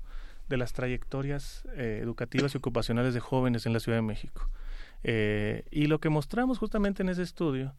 de 0.50 0.58
las 0.58 0.74
trayectorias 0.74 1.64
eh, 1.76 2.00
educativas 2.02 2.54
y 2.54 2.58
ocupacionales 2.58 3.14
de 3.14 3.20
jóvenes 3.20 3.64
en 3.64 3.72
la 3.72 3.80
Ciudad 3.80 3.96
de 3.96 4.02
México. 4.02 4.50
Eh, 5.02 5.64
y 5.70 5.86
lo 5.86 5.98
que 5.98 6.10
mostramos 6.10 6.58
justamente 6.58 7.02
en 7.02 7.08
ese 7.08 7.22
estudio 7.22 7.74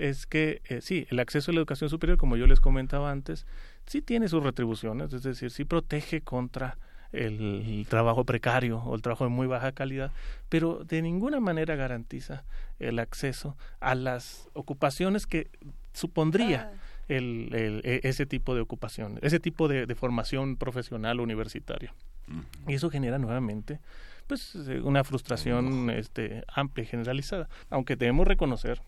es 0.00 0.26
que 0.26 0.62
eh, 0.64 0.80
sí, 0.80 1.06
el 1.10 1.20
acceso 1.20 1.50
a 1.50 1.54
la 1.54 1.60
educación 1.60 1.90
superior, 1.90 2.16
como 2.16 2.36
yo 2.36 2.46
les 2.46 2.58
comentaba 2.58 3.10
antes, 3.10 3.46
sí 3.86 4.00
tiene 4.00 4.28
sus 4.28 4.42
retribuciones, 4.42 5.12
es 5.12 5.22
decir, 5.22 5.50
sí 5.50 5.64
protege 5.64 6.22
contra 6.22 6.78
el, 7.12 7.86
trabajo 7.88 8.24
precario 8.24 8.78
o 8.78 8.94
el 8.94 9.02
trabajo 9.02 9.24
de 9.24 9.30
muy 9.30 9.46
baja 9.46 9.72
calidad, 9.72 10.10
pero 10.48 10.84
de 10.84 11.02
ninguna 11.02 11.38
manera 11.40 11.76
garantiza 11.76 12.44
el 12.78 12.98
acceso 12.98 13.58
a 13.80 13.94
las 13.94 14.48
ocupaciones 14.54 15.26
que 15.26 15.50
supondría 15.92 16.72
ah. 16.72 16.80
el, 17.08 17.50
e, 17.52 18.00
ese 18.04 18.24
tipo 18.24 18.54
de 18.54 18.62
ocupación, 18.62 19.18
ese 19.20 19.38
tipo 19.38 19.68
de, 19.68 19.94
formación 19.94 20.56
profesional 20.56 21.20
universitaria. 21.20 21.92
Y 22.68 22.74
eso 22.74 22.90
genera 22.90 23.18
nuevamente 23.18 23.80
pues 24.28 24.54
una 24.84 25.02
frustración 25.02 25.90
este, 25.90 26.44
amplia 26.46 26.84
y 26.84 26.86
generalizada, 26.86 27.48
aunque 27.68 27.96
debemos 27.96 28.28
reconocer 28.28 28.80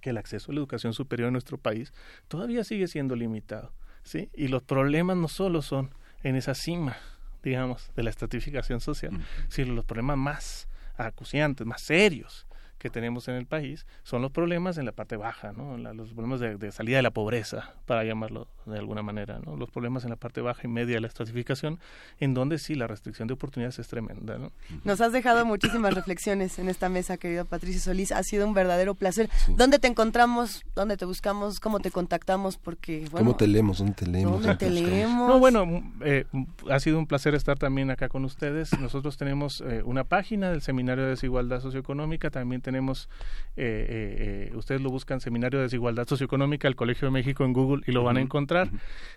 que 0.00 0.10
el 0.10 0.18
acceso 0.18 0.50
a 0.50 0.54
la 0.54 0.60
educación 0.60 0.92
superior 0.92 1.28
en 1.28 1.32
nuestro 1.32 1.58
país 1.58 1.92
todavía 2.28 2.64
sigue 2.64 2.88
siendo 2.88 3.16
limitado, 3.16 3.72
¿sí? 4.02 4.30
Y 4.34 4.48
los 4.48 4.62
problemas 4.62 5.16
no 5.16 5.28
solo 5.28 5.62
son 5.62 5.90
en 6.22 6.36
esa 6.36 6.54
cima, 6.54 6.96
digamos, 7.42 7.90
de 7.94 8.02
la 8.02 8.10
estratificación 8.10 8.80
social, 8.80 9.12
sino 9.48 9.74
los 9.74 9.84
problemas 9.84 10.18
más 10.18 10.68
acuciantes, 10.96 11.66
más 11.66 11.80
serios 11.82 12.47
que 12.78 12.90
tenemos 12.90 13.28
en 13.28 13.34
el 13.34 13.46
país 13.46 13.86
son 14.02 14.22
los 14.22 14.30
problemas 14.30 14.78
en 14.78 14.86
la 14.86 14.92
parte 14.92 15.16
baja, 15.16 15.52
¿no? 15.52 15.76
los 15.76 16.12
problemas 16.12 16.40
de, 16.40 16.72
salida 16.72 16.96
de 16.96 17.02
la 17.02 17.10
pobreza, 17.10 17.74
para 17.86 18.04
llamarlo 18.04 18.48
de 18.66 18.78
alguna 18.78 19.02
manera, 19.02 19.40
¿no? 19.44 19.56
los 19.56 19.70
problemas 19.70 20.04
en 20.04 20.10
la 20.10 20.16
parte 20.16 20.40
baja 20.40 20.62
y 20.64 20.68
media 20.68 20.96
de 20.96 21.00
la 21.00 21.08
estratificación, 21.08 21.78
en 22.20 22.34
donde 22.34 22.58
sí 22.58 22.74
la 22.74 22.86
restricción 22.86 23.28
de 23.28 23.34
oportunidades 23.34 23.78
es 23.78 23.88
tremenda. 23.88 24.38
¿no? 24.38 24.52
Nos 24.84 25.00
has 25.00 25.12
dejado 25.12 25.44
muchísimas 25.44 25.94
reflexiones 25.94 26.58
en 26.58 26.68
esta 26.68 26.88
mesa, 26.88 27.16
querido 27.16 27.44
Patricio 27.44 27.80
Solís. 27.80 28.12
Ha 28.12 28.22
sido 28.22 28.46
un 28.46 28.54
verdadero 28.54 28.94
placer. 28.94 29.28
¿Dónde 29.48 29.78
te 29.78 29.88
encontramos? 29.88 30.62
¿Dónde 30.74 30.96
te 30.96 31.04
buscamos? 31.04 31.60
¿Cómo 31.60 31.80
te 31.80 31.90
contactamos? 31.90 32.56
Porque, 32.56 33.00
bueno, 33.10 33.26
¿Cómo 33.26 33.36
te 33.36 33.46
leemos? 33.46 33.78
¿Dónde 33.78 33.94
te 33.94 34.06
leemos? 34.06 34.42
¿Dónde 34.42 34.56
te 34.56 34.70
leemos? 34.70 35.28
No, 35.28 35.38
bueno, 35.38 35.82
eh, 36.02 36.26
ha 36.70 36.80
sido 36.80 36.98
un 36.98 37.06
placer 37.06 37.34
estar 37.34 37.58
también 37.58 37.90
acá 37.90 38.08
con 38.08 38.24
ustedes. 38.24 38.78
Nosotros 38.78 39.16
tenemos 39.16 39.62
eh, 39.62 39.82
una 39.84 40.04
página 40.04 40.50
del 40.50 40.62
Seminario 40.62 41.04
de 41.04 41.10
Desigualdad 41.10 41.60
Socioeconómica, 41.60 42.30
también 42.30 42.62
tenemos, 42.68 43.08
eh, 43.56 44.52
ustedes 44.54 44.82
lo 44.82 44.90
buscan 44.90 45.22
Seminario 45.22 45.58
de 45.58 45.62
Desigualdad 45.62 46.06
Socioeconómica, 46.06 46.68
el 46.68 46.76
Colegio 46.76 47.08
de 47.08 47.12
México 47.12 47.46
en 47.46 47.54
Google 47.54 47.82
y 47.86 47.92
lo 47.92 48.04
van 48.04 48.18
a 48.18 48.20
encontrar. 48.20 48.68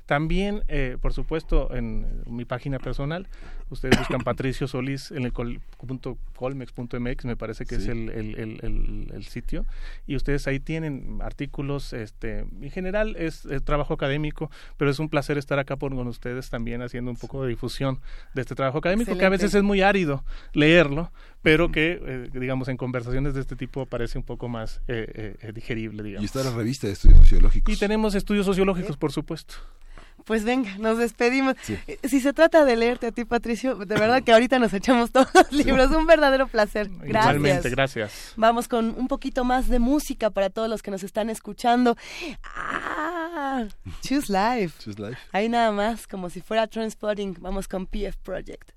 También, 0.05 0.63
por 1.01 1.11
supuesto, 1.11 1.75
en 1.75 2.23
mi 2.27 2.45
página 2.45 2.79
personal, 2.79 3.27
ustedes 3.71 3.97
buscan 3.97 4.21
Patricio 4.21 4.67
Solís 4.67 5.11
en 5.11 5.23
el 5.23 5.31
punto 5.31 6.17
colmex.mx, 6.35 7.25
me 7.25 7.35
parece 7.35 7.65
que 7.65 7.75
es 7.75 7.87
el, 7.87 8.09
el, 8.09 9.23
sitio, 9.23 9.65
y 10.05 10.15
ustedes 10.15 10.47
ahí 10.47 10.59
tienen 10.59 11.19
artículos, 11.21 11.93
este, 11.93 12.39
en 12.39 12.71
general 12.71 13.15
es, 13.17 13.47
trabajo 13.63 13.93
académico, 13.93 14.51
pero 14.77 14.91
es 14.91 14.99
un 14.99 15.09
placer 15.09 15.37
estar 15.37 15.57
acá 15.59 15.77
por, 15.77 15.95
con 15.95 16.07
ustedes 16.07 16.49
también 16.49 16.81
haciendo 16.81 17.11
un 17.11 17.17
poco 17.17 17.43
de 17.43 17.49
difusión 17.49 17.99
de 18.33 18.41
este 18.41 18.55
trabajo 18.55 18.79
académico, 18.79 19.17
que 19.17 19.25
a 19.25 19.29
veces 19.29 19.53
es 19.53 19.63
muy 19.63 19.81
árido 19.81 20.23
leerlo, 20.53 21.11
pero 21.41 21.71
que, 21.71 21.99
eh, 22.01 22.29
digamos, 22.33 22.67
en 22.67 22.77
conversaciones 22.77 23.33
de 23.33 23.41
este 23.41 23.55
tipo 23.55 23.85
parece 23.85 24.17
un 24.17 24.23
poco 24.23 24.47
más 24.47 24.81
eh, 24.87 25.37
eh, 25.41 25.51
digerible, 25.53 26.03
digamos. 26.03 26.23
Y 26.23 26.25
está 26.25 26.43
la 26.43 26.55
revista 26.55 26.87
de 26.87 26.93
estudios 26.93 27.19
sociológicos. 27.19 27.73
Y 27.73 27.77
tenemos 27.77 28.15
estudios 28.15 28.45
sociológicos, 28.45 28.97
por 28.97 29.11
supuesto. 29.11 29.55
Pues 30.25 30.43
venga, 30.43 30.77
nos 30.77 30.97
despedimos. 30.97 31.55
Eh, 31.87 31.99
si 32.03 32.19
se 32.19 32.33
trata 32.33 32.65
de 32.65 32.75
leerte 32.75 33.07
a 33.07 33.11
ti, 33.11 33.25
Patricio, 33.25 33.75
de 33.75 33.95
verdad 33.95 34.23
que 34.23 34.31
ahorita 34.31 34.59
nos 34.59 34.73
echamos 34.73 35.11
todos 35.11 35.29
los 35.33 35.51
libros. 35.51 35.91
Un 35.91 36.05
verdadero 36.05 36.47
placer. 36.47 36.89
Gracias. 36.89 37.35
Igualmente, 37.35 37.69
gracias. 37.69 38.33
Vamos 38.35 38.67
con 38.67 38.95
un 38.97 39.07
poquito 39.07 39.43
más 39.43 39.67
de 39.67 39.79
música 39.79 40.29
para 40.29 40.49
todos 40.49 40.69
los 40.69 40.81
que 40.81 40.91
nos 40.91 41.03
están 41.03 41.29
escuchando. 41.29 41.95
Ah, 42.43 43.65
Choose 44.01 44.31
Life. 44.31 44.75
Choose 44.83 45.01
Life. 45.01 45.21
Ahí 45.31 45.49
nada 45.49 45.71
más, 45.71 46.07
como 46.07 46.29
si 46.29 46.41
fuera 46.41 46.67
Transporting. 46.67 47.35
Vamos 47.39 47.67
con 47.67 47.87
PF 47.87 48.17
Project. 48.23 48.71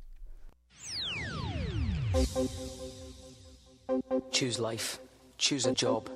Choose 4.31 4.59
life. 4.59 4.99
Choose 5.37 5.67
a 5.67 5.73
job. 5.73 6.11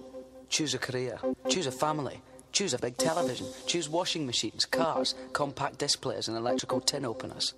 Choose 0.48 0.74
a 0.74 0.78
career. 0.78 1.18
Choose 1.48 1.66
a 1.66 1.72
family. 1.72 2.22
Choose 2.52 2.74
a 2.74 2.78
big 2.78 2.96
television. 2.96 3.46
Choose 3.66 3.88
washing 3.88 4.26
machines, 4.26 4.64
cars, 4.64 5.14
compact 5.32 5.78
displays, 5.78 6.28
and 6.28 6.36
electrical 6.36 6.80
tin 6.80 7.04
openers. 7.04 7.54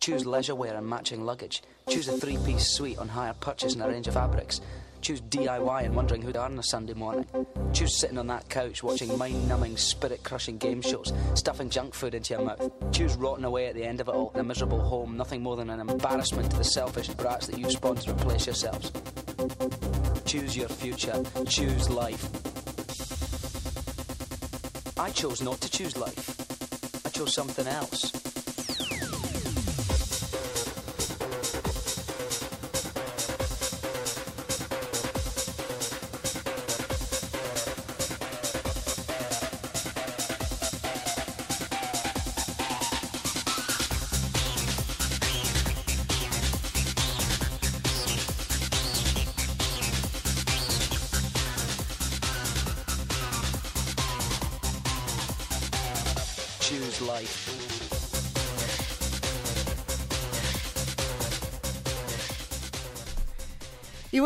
Choose 0.00 0.26
leisure 0.26 0.54
wear 0.54 0.76
and 0.76 0.86
matching 0.86 1.24
luggage. 1.24 1.62
Choose 1.88 2.08
a 2.08 2.18
three 2.18 2.36
piece 2.44 2.68
suite 2.68 2.98
on 2.98 3.08
hire 3.08 3.34
purchase 3.34 3.74
and 3.74 3.82
a 3.82 3.88
range 3.88 4.06
of 4.06 4.14
fabrics. 4.14 4.60
Choose 5.00 5.20
DIY 5.20 5.84
and 5.84 5.94
wondering 5.94 6.22
who'd 6.22 6.36
on 6.36 6.58
a 6.58 6.62
Sunday 6.62 6.94
morning. 6.94 7.26
Choose 7.72 7.96
sitting 7.96 8.18
on 8.18 8.26
that 8.26 8.48
couch 8.48 8.82
watching 8.82 9.16
mind 9.18 9.48
numbing, 9.48 9.76
spirit 9.76 10.22
crushing 10.24 10.58
game 10.58 10.82
shows, 10.82 11.12
stuffing 11.34 11.70
junk 11.70 11.94
food 11.94 12.14
into 12.14 12.34
your 12.34 12.42
mouth. 12.42 12.70
Choose 12.92 13.16
rotting 13.16 13.44
away 13.44 13.66
at 13.66 13.74
the 13.74 13.84
end 13.84 14.00
of 14.00 14.08
it 14.08 14.14
all 14.14 14.32
in 14.34 14.40
a 14.40 14.44
miserable 14.44 14.80
home, 14.80 15.16
nothing 15.16 15.42
more 15.42 15.56
than 15.56 15.70
an 15.70 15.80
embarrassment 15.80 16.50
to 16.50 16.56
the 16.56 16.64
selfish 16.64 17.08
brats 17.08 17.46
that 17.46 17.58
you 17.58 17.70
spawned 17.70 18.00
to 18.02 18.10
replace 18.10 18.46
yourselves. 18.46 18.90
Choose 20.24 20.56
your 20.56 20.68
future. 20.68 21.22
Choose 21.46 21.88
life. 21.88 22.65
I 24.98 25.10
chose 25.10 25.42
not 25.42 25.60
to 25.60 25.70
choose 25.70 25.96
life. 25.96 27.04
I 27.04 27.10
chose 27.10 27.34
something 27.34 27.66
else. 27.66 28.35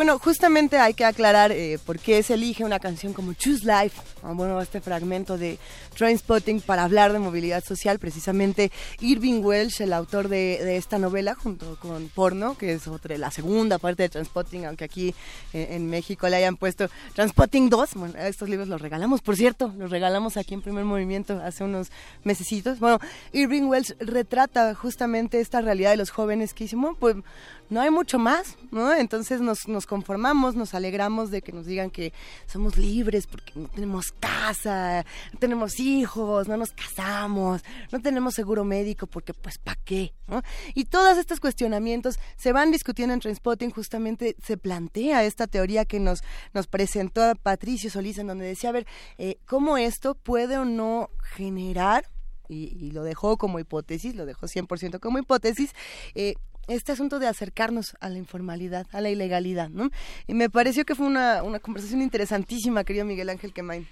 Bueno, 0.00 0.18
justamente 0.18 0.78
hay 0.78 0.94
que 0.94 1.04
aclarar 1.04 1.52
eh, 1.52 1.78
por 1.84 1.98
qué 1.98 2.22
se 2.22 2.32
elige 2.32 2.64
una 2.64 2.80
canción 2.80 3.12
como 3.12 3.34
Choose 3.34 3.66
Life, 3.66 4.00
ah, 4.22 4.32
bueno, 4.32 4.60
este 4.60 4.80
fragmento 4.80 5.36
de 5.36 5.58
Trainspotting 5.96 6.60
para 6.60 6.84
hablar 6.84 7.12
de 7.12 7.18
movilidad 7.18 7.62
social. 7.62 7.98
Precisamente 7.98 8.70
Irving 9.00 9.42
Welsh, 9.42 9.82
el 9.82 9.92
autor 9.92 10.28
de, 10.28 10.76
esta 10.76 10.98
novela, 10.98 11.34
junto 11.34 11.76
con 11.76 12.08
Porno, 12.08 12.56
que 12.56 12.72
es 12.72 12.88
otra, 12.88 13.18
la 13.18 13.30
segunda 13.30 13.78
parte 13.78 14.04
de 14.04 14.08
Transpotting, 14.08 14.66
aunque 14.66 14.84
aquí 14.84 15.14
eh, 15.52 15.68
en 15.72 15.88
México 15.90 16.28
le 16.28 16.36
hayan 16.36 16.56
puesto 16.56 16.88
Transpotting 17.14 17.68
2. 17.68 17.94
Bueno, 17.94 18.18
estos 18.18 18.48
libros 18.48 18.68
los 18.68 18.80
regalamos, 18.80 19.20
por 19.20 19.36
cierto, 19.36 19.74
los 19.76 19.90
regalamos 19.90 20.36
aquí 20.36 20.54
en 20.54 20.62
Primer 20.62 20.84
Movimiento 20.84 21.40
hace 21.44 21.64
unos 21.64 21.90
mesecitos. 22.24 22.78
Bueno, 22.78 22.98
Irving 23.32 23.64
Welsh 23.64 23.92
retrata 23.98 24.74
justamente 24.74 25.40
esta 25.40 25.60
realidad 25.60 25.90
de 25.90 25.96
los 25.96 26.10
jóvenes 26.10 26.54
que 26.54 26.70
bueno, 26.76 26.96
pues 26.98 27.16
no 27.68 27.80
hay 27.80 27.90
mucho 27.90 28.18
más, 28.18 28.56
¿no? 28.70 28.92
Entonces 28.92 29.40
nos, 29.40 29.68
nos 29.68 29.86
conformamos, 29.86 30.54
nos 30.56 30.74
alegramos 30.74 31.30
de 31.30 31.42
que 31.42 31.52
nos 31.52 31.66
digan 31.66 31.90
que 31.90 32.12
somos 32.46 32.76
libres 32.76 33.26
porque 33.26 33.52
no 33.54 33.68
tenemos 33.68 34.09
casa, 34.12 35.04
no 35.32 35.38
tenemos 35.38 35.80
hijos, 35.80 36.48
no 36.48 36.56
nos 36.56 36.72
casamos, 36.72 37.62
no 37.92 38.00
tenemos 38.00 38.34
seguro 38.34 38.64
médico 38.64 39.06
porque 39.06 39.34
pues 39.34 39.58
¿para 39.58 39.78
qué? 39.84 40.14
¿no? 40.26 40.42
Y 40.74 40.84
todos 40.84 41.18
estos 41.18 41.40
cuestionamientos 41.40 42.18
se 42.36 42.52
van 42.52 42.70
discutiendo 42.70 43.14
en 43.14 43.20
Transpotting, 43.20 43.70
justamente 43.70 44.36
se 44.42 44.56
plantea 44.56 45.24
esta 45.24 45.46
teoría 45.46 45.84
que 45.84 46.00
nos, 46.00 46.20
nos 46.52 46.66
presentó 46.66 47.22
Patricio 47.42 47.90
Solís, 47.90 48.18
en 48.18 48.26
donde 48.26 48.46
decía, 48.46 48.70
a 48.70 48.72
ver, 48.74 48.86
eh, 49.18 49.38
¿cómo 49.46 49.76
esto 49.76 50.14
puede 50.14 50.58
o 50.58 50.64
no 50.64 51.10
generar 51.34 52.04
y, 52.50 52.90
lo 52.90 53.04
dejó 53.04 53.36
como 53.36 53.60
hipótesis, 53.60 54.14
lo 54.14 54.26
dejó 54.26 54.46
100% 54.46 54.98
como 54.98 55.18
hipótesis, 55.18 55.72
eh, 56.14 56.34
este 56.70 56.92
asunto 56.92 57.18
de 57.18 57.26
acercarnos 57.26 57.96
a 58.00 58.08
la 58.08 58.18
informalidad, 58.18 58.86
a 58.92 59.00
la 59.00 59.10
ilegalidad, 59.10 59.68
¿no? 59.68 59.90
Y 60.26 60.34
me 60.34 60.48
pareció 60.48 60.84
que 60.84 60.94
fue 60.94 61.06
una, 61.06 61.42
una 61.42 61.58
conversación 61.58 62.02
interesantísima, 62.02 62.84
querido 62.84 63.04
Miguel 63.04 63.28
Ángel 63.28 63.52
Quemain. 63.52 63.86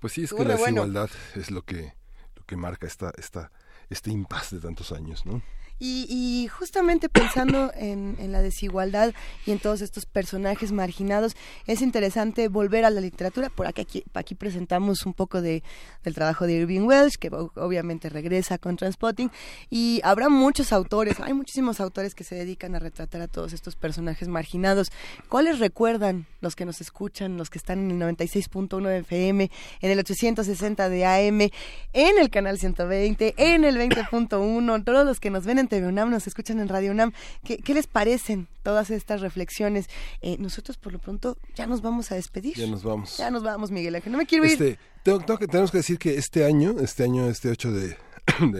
Pues 0.00 0.14
sí, 0.14 0.24
es 0.24 0.32
que 0.32 0.44
la 0.44 0.56
desigualdad 0.56 1.10
es 1.36 1.50
lo 1.50 1.62
que, 1.62 1.94
lo 2.36 2.44
que 2.46 2.56
marca 2.56 2.86
esta, 2.86 3.12
esta, 3.16 3.52
este 3.90 4.10
impasse 4.10 4.56
de 4.56 4.62
tantos 4.62 4.92
años, 4.92 5.24
¿no? 5.26 5.42
Y, 5.84 6.46
justamente 6.46 7.08
pensando 7.08 7.72
en, 7.74 8.14
la 8.30 8.40
desigualdad 8.40 9.12
y 9.44 9.50
en 9.50 9.58
todos 9.58 9.80
estos 9.80 10.06
personajes 10.06 10.70
marginados, 10.70 11.34
es 11.66 11.82
interesante 11.82 12.46
volver 12.46 12.84
a 12.84 12.90
la 12.90 13.00
literatura. 13.00 13.50
Por 13.50 13.66
aquí, 13.66 14.04
aquí, 14.14 14.34
presentamos 14.36 15.04
un 15.06 15.12
poco 15.12 15.42
de, 15.42 15.64
del 16.04 16.14
trabajo 16.14 16.46
de 16.46 16.52
Irving 16.52 16.82
Welsh, 16.82 17.16
que 17.18 17.30
obviamente 17.30 18.10
regresa 18.10 18.58
con 18.58 18.76
Transpotting. 18.76 19.32
Y 19.70 20.00
habrá 20.04 20.28
muchos 20.28 20.72
autores, 20.72 21.18
hay 21.18 21.34
muchísimos 21.34 21.80
autores 21.80 22.14
que 22.14 22.22
se 22.22 22.36
dedican 22.36 22.76
a 22.76 22.78
retratar 22.78 23.20
a 23.20 23.26
todos 23.26 23.52
estos 23.52 23.74
personajes 23.74 24.28
marginados. 24.28 24.92
¿Cuáles 25.28 25.58
recuerdan 25.58 26.26
los 26.40 26.54
que 26.54 26.64
nos 26.64 26.80
escuchan, 26.80 27.36
los 27.36 27.50
que 27.50 27.58
están 27.58 27.90
en 27.90 28.02
el 28.02 28.16
96.1 28.16 28.86
de 28.86 28.98
FM, 28.98 29.50
en 29.80 29.90
el 29.90 29.98
860 29.98 30.88
de 30.88 31.06
AM, 31.06 31.40
en 31.92 32.18
el 32.20 32.30
canal 32.30 32.56
120, 32.60 33.34
en 33.36 33.64
el 33.64 33.76
20.1, 33.78 34.84
todos 34.84 35.04
los 35.04 35.18
que 35.18 35.30
nos 35.30 35.44
ven 35.44 35.58
en 35.58 35.71
TV 35.72 35.86
UNAM, 35.86 36.10
nos 36.10 36.26
escuchan 36.26 36.60
en 36.60 36.68
Radio 36.68 36.90
UNAM. 36.90 37.12
¿Qué, 37.44 37.72
les 37.72 37.86
parecen 37.86 38.46
todas 38.62 38.90
estas 38.90 39.22
reflexiones? 39.22 39.88
Eh, 40.20 40.36
nosotros 40.38 40.76
por 40.76 40.92
lo 40.92 40.98
pronto 40.98 41.38
ya 41.54 41.66
nos 41.66 41.80
vamos 41.80 42.12
a 42.12 42.14
despedir. 42.14 42.56
Ya 42.56 42.66
nos 42.66 42.82
vamos. 42.82 43.16
Ya 43.16 43.30
nos 43.30 43.42
vamos, 43.42 43.70
Miguel 43.70 43.94
Ángel. 43.94 44.12
No 44.12 44.18
me 44.18 44.26
quiero 44.26 44.44
ir. 44.44 44.52
Este, 44.52 44.78
tenemos 45.02 45.70
que 45.70 45.78
decir 45.78 45.98
que 45.98 46.18
este 46.18 46.44
año, 46.44 46.74
este 46.78 47.04
año, 47.04 47.26
este 47.26 47.48
8 47.48 47.72
de, 47.72 47.96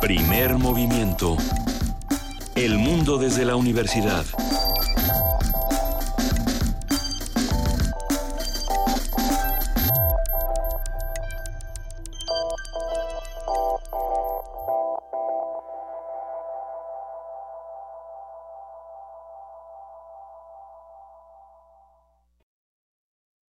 Primer 0.00 0.56
movimiento. 0.56 1.36
El 2.54 2.78
mundo 2.78 3.18
desde 3.18 3.44
la 3.44 3.56
universidad. 3.56 4.24